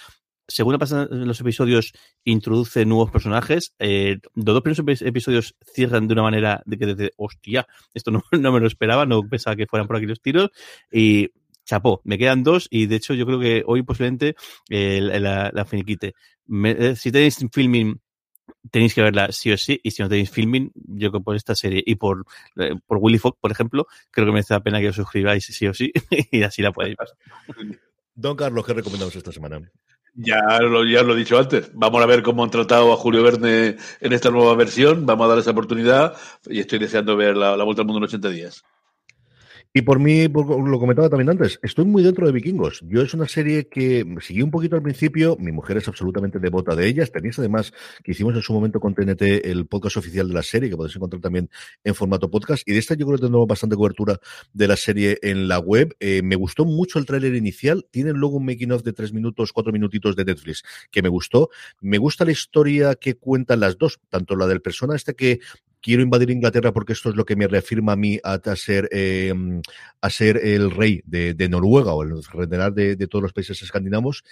según 0.50 0.76
pasan 0.78 1.08
los 1.10 1.40
episodios, 1.40 1.92
introduce 2.24 2.84
nuevos 2.84 3.10
personajes. 3.10 3.74
Eh, 3.78 4.18
los 4.34 4.44
dos 4.44 4.62
primeros 4.62 5.02
episodios 5.02 5.54
cierran 5.72 6.08
de 6.08 6.14
una 6.14 6.22
manera 6.22 6.62
de 6.66 6.76
que 6.76 6.86
desde, 6.86 7.12
hostia, 7.16 7.66
esto 7.94 8.10
no, 8.32 8.52
me 8.52 8.60
lo 8.60 8.66
esperaba, 8.66 9.06
no 9.06 9.22
pensaba 9.28 9.56
que 9.56 9.66
fueran 9.66 9.86
por 9.86 9.96
aquí 9.96 10.06
los 10.06 10.20
tiros. 10.20 10.50
Y 10.92 11.30
chapó, 11.64 12.00
me 12.04 12.18
quedan 12.18 12.42
dos 12.42 12.66
y 12.70 12.86
de 12.86 12.96
hecho 12.96 13.14
yo 13.14 13.26
creo 13.26 13.38
que 13.38 13.62
hoy 13.64 13.82
posiblemente 13.82 14.34
eh, 14.68 15.00
la, 15.00 15.64
finiquite. 15.64 16.14
Eh, 16.64 16.96
si 16.96 17.12
tenéis 17.12 17.38
filming 17.52 18.00
tenéis 18.70 18.94
que 18.94 19.02
verla 19.02 19.30
sí 19.30 19.52
o 19.52 19.56
sí, 19.56 19.80
y 19.82 19.92
si 19.92 20.02
no 20.02 20.08
tenéis 20.08 20.30
filming, 20.30 20.72
yo 20.74 21.10
creo 21.10 21.20
que 21.20 21.24
por 21.24 21.36
esta 21.36 21.54
serie 21.54 21.82
y 21.86 21.94
por, 21.94 22.24
por 22.86 22.98
Willy 23.00 23.18
Fogg, 23.18 23.38
por 23.40 23.50
ejemplo, 23.52 23.86
creo 24.10 24.26
que 24.26 24.32
merece 24.32 24.52
la 24.52 24.60
pena 24.60 24.80
que 24.80 24.88
os 24.88 24.96
suscribáis 24.96 25.44
sí 25.44 25.66
o 25.66 25.72
sí, 25.72 25.92
y 26.30 26.42
así 26.42 26.60
la 26.60 26.72
podéis 26.72 26.96
Don 28.14 28.36
Carlos, 28.36 28.66
¿qué 28.66 28.74
recomendamos 28.74 29.16
esta 29.16 29.32
semana? 29.32 29.62
Ya 30.14 30.58
lo, 30.60 30.84
ya 30.84 31.02
lo 31.02 31.14
he 31.14 31.16
dicho 31.18 31.38
antes. 31.38 31.70
Vamos 31.74 32.02
a 32.02 32.06
ver 32.06 32.22
cómo 32.22 32.44
han 32.44 32.50
tratado 32.50 32.92
a 32.92 32.96
Julio 32.96 33.22
Verne 33.22 33.76
en 34.00 34.12
esta 34.12 34.30
nueva 34.30 34.54
versión. 34.54 35.06
Vamos 35.06 35.24
a 35.26 35.28
dar 35.28 35.38
esa 35.38 35.52
oportunidad 35.52 36.16
y 36.46 36.60
estoy 36.60 36.78
deseando 36.78 37.16
ver 37.16 37.36
la, 37.36 37.56
la 37.56 37.64
Vuelta 37.64 37.82
al 37.82 37.86
Mundo 37.86 37.98
en 37.98 38.04
80 38.04 38.28
días. 38.30 38.64
Y 39.72 39.82
por 39.82 40.00
mí, 40.00 40.26
lo 40.26 40.80
comentaba 40.80 41.08
también 41.08 41.30
antes, 41.30 41.60
estoy 41.62 41.84
muy 41.84 42.02
dentro 42.02 42.26
de 42.26 42.32
Vikingos. 42.32 42.80
Yo 42.88 43.02
es 43.02 43.14
una 43.14 43.28
serie 43.28 43.68
que 43.68 44.04
seguí 44.20 44.42
un 44.42 44.50
poquito 44.50 44.74
al 44.74 44.82
principio, 44.82 45.36
mi 45.38 45.52
mujer 45.52 45.76
es 45.76 45.86
absolutamente 45.86 46.40
devota 46.40 46.74
de 46.74 46.88
ellas. 46.88 47.12
Tenéis 47.12 47.38
además 47.38 47.72
que 48.02 48.10
hicimos 48.10 48.34
en 48.34 48.42
su 48.42 48.52
momento 48.52 48.80
con 48.80 48.96
TNT 48.96 49.22
el 49.46 49.66
podcast 49.66 49.96
oficial 49.96 50.26
de 50.26 50.34
la 50.34 50.42
serie, 50.42 50.70
que 50.70 50.76
podéis 50.76 50.96
encontrar 50.96 51.22
también 51.22 51.50
en 51.84 51.94
formato 51.94 52.28
podcast. 52.28 52.66
Y 52.66 52.72
de 52.72 52.80
esta 52.80 52.94
yo 52.94 53.06
creo 53.06 53.18
que 53.18 53.26
tenemos 53.26 53.46
bastante 53.46 53.76
cobertura 53.76 54.18
de 54.52 54.66
la 54.66 54.76
serie 54.76 55.18
en 55.22 55.46
la 55.46 55.60
web. 55.60 55.94
Eh, 56.00 56.22
me 56.24 56.34
gustó 56.34 56.64
mucho 56.64 56.98
el 56.98 57.06
tráiler 57.06 57.36
inicial. 57.36 57.86
Tienen 57.92 58.16
luego 58.16 58.38
un 58.38 58.46
making 58.46 58.72
of 58.72 58.82
de 58.82 58.92
tres 58.92 59.12
minutos, 59.12 59.52
cuatro 59.52 59.72
minutitos 59.72 60.16
de 60.16 60.24
Netflix, 60.24 60.64
que 60.90 61.00
me 61.00 61.08
gustó. 61.08 61.48
Me 61.80 61.98
gusta 61.98 62.24
la 62.24 62.32
historia 62.32 62.96
que 62.96 63.14
cuentan 63.14 63.60
las 63.60 63.78
dos, 63.78 64.00
tanto 64.08 64.34
la 64.34 64.48
del 64.48 64.62
persona 64.62 64.96
este 64.96 65.14
que 65.14 65.38
quiero 65.80 66.02
invadir 66.02 66.30
Inglaterra 66.30 66.72
porque 66.72 66.92
esto 66.92 67.10
es 67.10 67.16
lo 67.16 67.24
que 67.24 67.36
me 67.36 67.48
reafirma 67.48 67.92
a 67.92 67.96
mí 67.96 68.18
a, 68.22 68.38
ser, 68.56 68.88
eh, 68.92 69.32
a 70.00 70.10
ser 70.10 70.36
el 70.36 70.70
rey 70.70 71.02
de, 71.04 71.48
Noruega 71.48 71.94
o 71.94 72.02
el 72.02 72.22
general 72.24 72.74
de, 72.74 72.96
todos 73.06 73.22
los 73.22 73.32
países 73.32 73.60
escandinavos. 73.62 74.22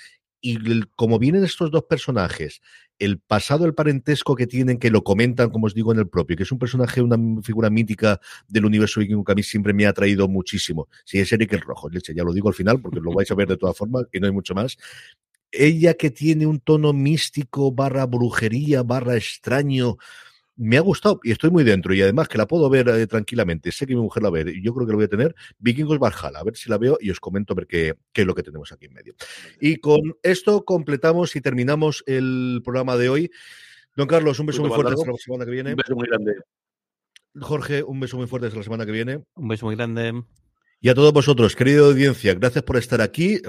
Y 0.41 0.83
como 0.95 1.19
vienen 1.19 1.43
estos 1.43 1.73
dos 1.73 1.85
personajes, 1.85 2.61
el 3.01 3.19
pasado, 3.19 3.65
el 3.65 3.75
parentesco 3.75 4.37
que 4.37 4.47
tienen, 4.47 4.79
que 4.79 4.91
lo 4.91 5.03
comentan, 5.03 5.51
como 5.51 5.67
os 5.67 5.75
digo, 5.75 5.93
en 5.93 5.99
el 5.99 6.09
propio, 6.09 6.37
que 6.37 6.45
es 6.45 6.53
un 6.53 6.61
personaje, 6.61 7.03
una 7.03 7.19
figura 7.43 7.71
mítica 7.71 8.21
del 8.47 8.65
universo 8.65 9.01
vikingo 9.01 9.25
que 9.25 9.33
a 9.33 9.35
mí 9.35 9.43
siempre 9.43 9.73
me 9.73 9.87
ha 9.87 9.91
atraído 9.91 10.29
muchísimo. 10.29 10.89
Si 11.05 11.19
es 11.19 11.33
Eric 11.33 11.55
el 11.55 11.61
Rojo, 11.61 11.91
ya 11.91 12.23
lo 12.23 12.33
digo 12.33 12.49
al 12.49 12.55
final, 12.55 12.81
porque 12.81 13.01
lo 13.01 13.13
vais 13.13 13.29
a 13.33 13.35
ver 13.35 13.49
de 13.49 13.57
todas 13.57 13.77
formas, 13.77 14.05
y 14.13 14.21
no 14.21 14.27
hay 14.27 14.33
mucho 14.33 14.55
más 14.55 14.79
ella 15.51 15.95
que 15.95 16.11
tiene 16.11 16.47
un 16.47 16.61
tono 16.61 16.93
místico, 16.93 17.73
barra 17.73 18.05
brujería, 18.05 18.83
barra 18.83 19.17
extraño, 19.17 19.97
me 20.59 20.77
ha 20.77 20.81
gustado 20.81 21.21
y 21.23 21.31
estoy 21.31 21.51
muy 21.51 21.65
dentro 21.65 21.95
y 21.95 22.03
además 22.03 22.29
que 22.29 22.37
la 22.37 22.47
puedo 22.47 22.69
ver 22.69 22.89
eh, 22.89 23.07
tranquilamente. 23.07 23.71
Sé 23.73 23.87
que 23.87 23.95
mi 23.95 24.03
mujer 24.03 24.23
la 24.23 24.31
ve 24.31 24.53
y 24.55 24.63
yo 24.63 24.75
creo 24.75 24.87
que 24.87 24.93
la 24.93 24.97
voy 24.97 25.05
a 25.05 25.09
tener. 25.09 25.35
Vikingos 25.59 25.99
Valhalla, 25.99 26.41
a 26.41 26.45
ver 26.45 26.57
si 26.57 26.69
la 26.69 26.79
veo 26.79 26.99
y 27.01 27.11
os 27.11 27.21
comento 27.21 27.53
a 27.53 27.57
ver 27.57 27.67
qué, 27.67 27.95
qué, 28.13 28.23
es 28.23 28.27
lo 28.27 28.35
que 28.35 28.43
tenemos 28.43 28.73
aquí 28.73 28.87
en 28.87 28.93
medio. 28.93 29.15
Y 29.61 29.77
con 29.77 30.17
esto 30.23 30.65
completamos 30.65 31.37
y 31.37 31.41
terminamos 31.41 32.03
el 32.07 32.61
programa 32.65 32.97
de 32.97 33.09
hoy. 33.09 33.31
Don 33.97 34.09
Carlos, 34.09 34.39
un 34.41 34.47
beso 34.47 34.61
muy 34.61 34.71
fuerte 34.71 34.95
hasta 34.95 35.11
la 35.11 35.17
semana 35.17 35.45
que 35.45 35.51
viene. 35.53 35.71
Un 35.71 35.77
beso 35.77 35.95
muy 35.95 36.09
grande. 36.09 36.37
Jorge, 37.41 37.83
un 37.85 38.01
beso 38.01 38.17
muy 38.17 38.27
fuerte 38.27 38.49
hasta 38.49 38.59
la 38.59 38.65
semana 38.65 38.85
que 38.85 38.93
viene. 38.93 39.25
Un 39.35 39.49
beso 39.49 39.67
muy 39.67 39.77
grande. 39.77 40.25
Y 40.81 40.91
a 40.91 40.95
todos 40.95 41.13
vosotros, 41.13 41.57
querida 41.57 41.81
audiencia, 41.81 42.35
gracias 42.35 42.63
por 42.63 42.77
estar 42.77 43.01
aquí. 43.01 43.41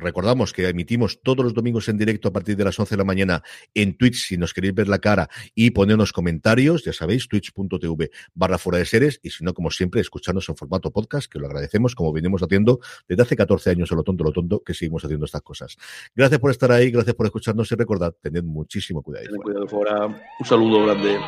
Recordamos 0.00 0.54
que 0.54 0.66
emitimos 0.66 1.20
todos 1.22 1.44
los 1.44 1.52
domingos 1.52 1.86
en 1.90 1.98
directo 1.98 2.28
a 2.28 2.32
partir 2.32 2.56
de 2.56 2.64
las 2.64 2.80
11 2.80 2.94
de 2.94 2.98
la 2.98 3.04
mañana 3.04 3.42
en 3.74 3.94
Twitch, 3.98 4.28
si 4.28 4.38
nos 4.38 4.54
queréis 4.54 4.74
ver 4.74 4.88
la 4.88 5.00
cara 5.00 5.28
y 5.54 5.72
ponernos 5.72 6.14
comentarios, 6.14 6.82
ya 6.82 6.94
sabéis, 6.94 7.28
twitch.tv 7.28 8.10
barra 8.32 8.56
fuera 8.56 8.78
de 8.78 8.86
seres, 8.86 9.20
y 9.22 9.28
si 9.28 9.44
no, 9.44 9.52
como 9.52 9.70
siempre, 9.70 10.00
escucharnos 10.00 10.48
en 10.48 10.56
formato 10.56 10.90
podcast, 10.90 11.30
que 11.30 11.38
lo 11.38 11.46
agradecemos, 11.46 11.94
como 11.94 12.10
venimos 12.10 12.42
haciendo 12.42 12.80
desde 13.06 13.22
hace 13.22 13.36
14 13.36 13.68
años, 13.68 13.92
a 13.92 13.94
lo 13.94 14.02
tonto, 14.02 14.24
lo 14.24 14.32
tonto, 14.32 14.62
que 14.64 14.72
seguimos 14.72 15.04
haciendo 15.04 15.26
estas 15.26 15.42
cosas. 15.42 15.76
Gracias 16.14 16.40
por 16.40 16.50
estar 16.50 16.72
ahí, 16.72 16.90
gracias 16.90 17.14
por 17.14 17.26
escucharnos 17.26 17.70
y 17.70 17.74
recordad, 17.74 18.14
tened 18.22 18.44
muchísimo 18.44 19.02
cuidado. 19.02 19.26
Tened 19.26 19.42
cuidado 19.42 19.68
fuera. 19.68 20.06
Un 20.06 20.46
saludo 20.46 20.86
grande. 20.86 21.18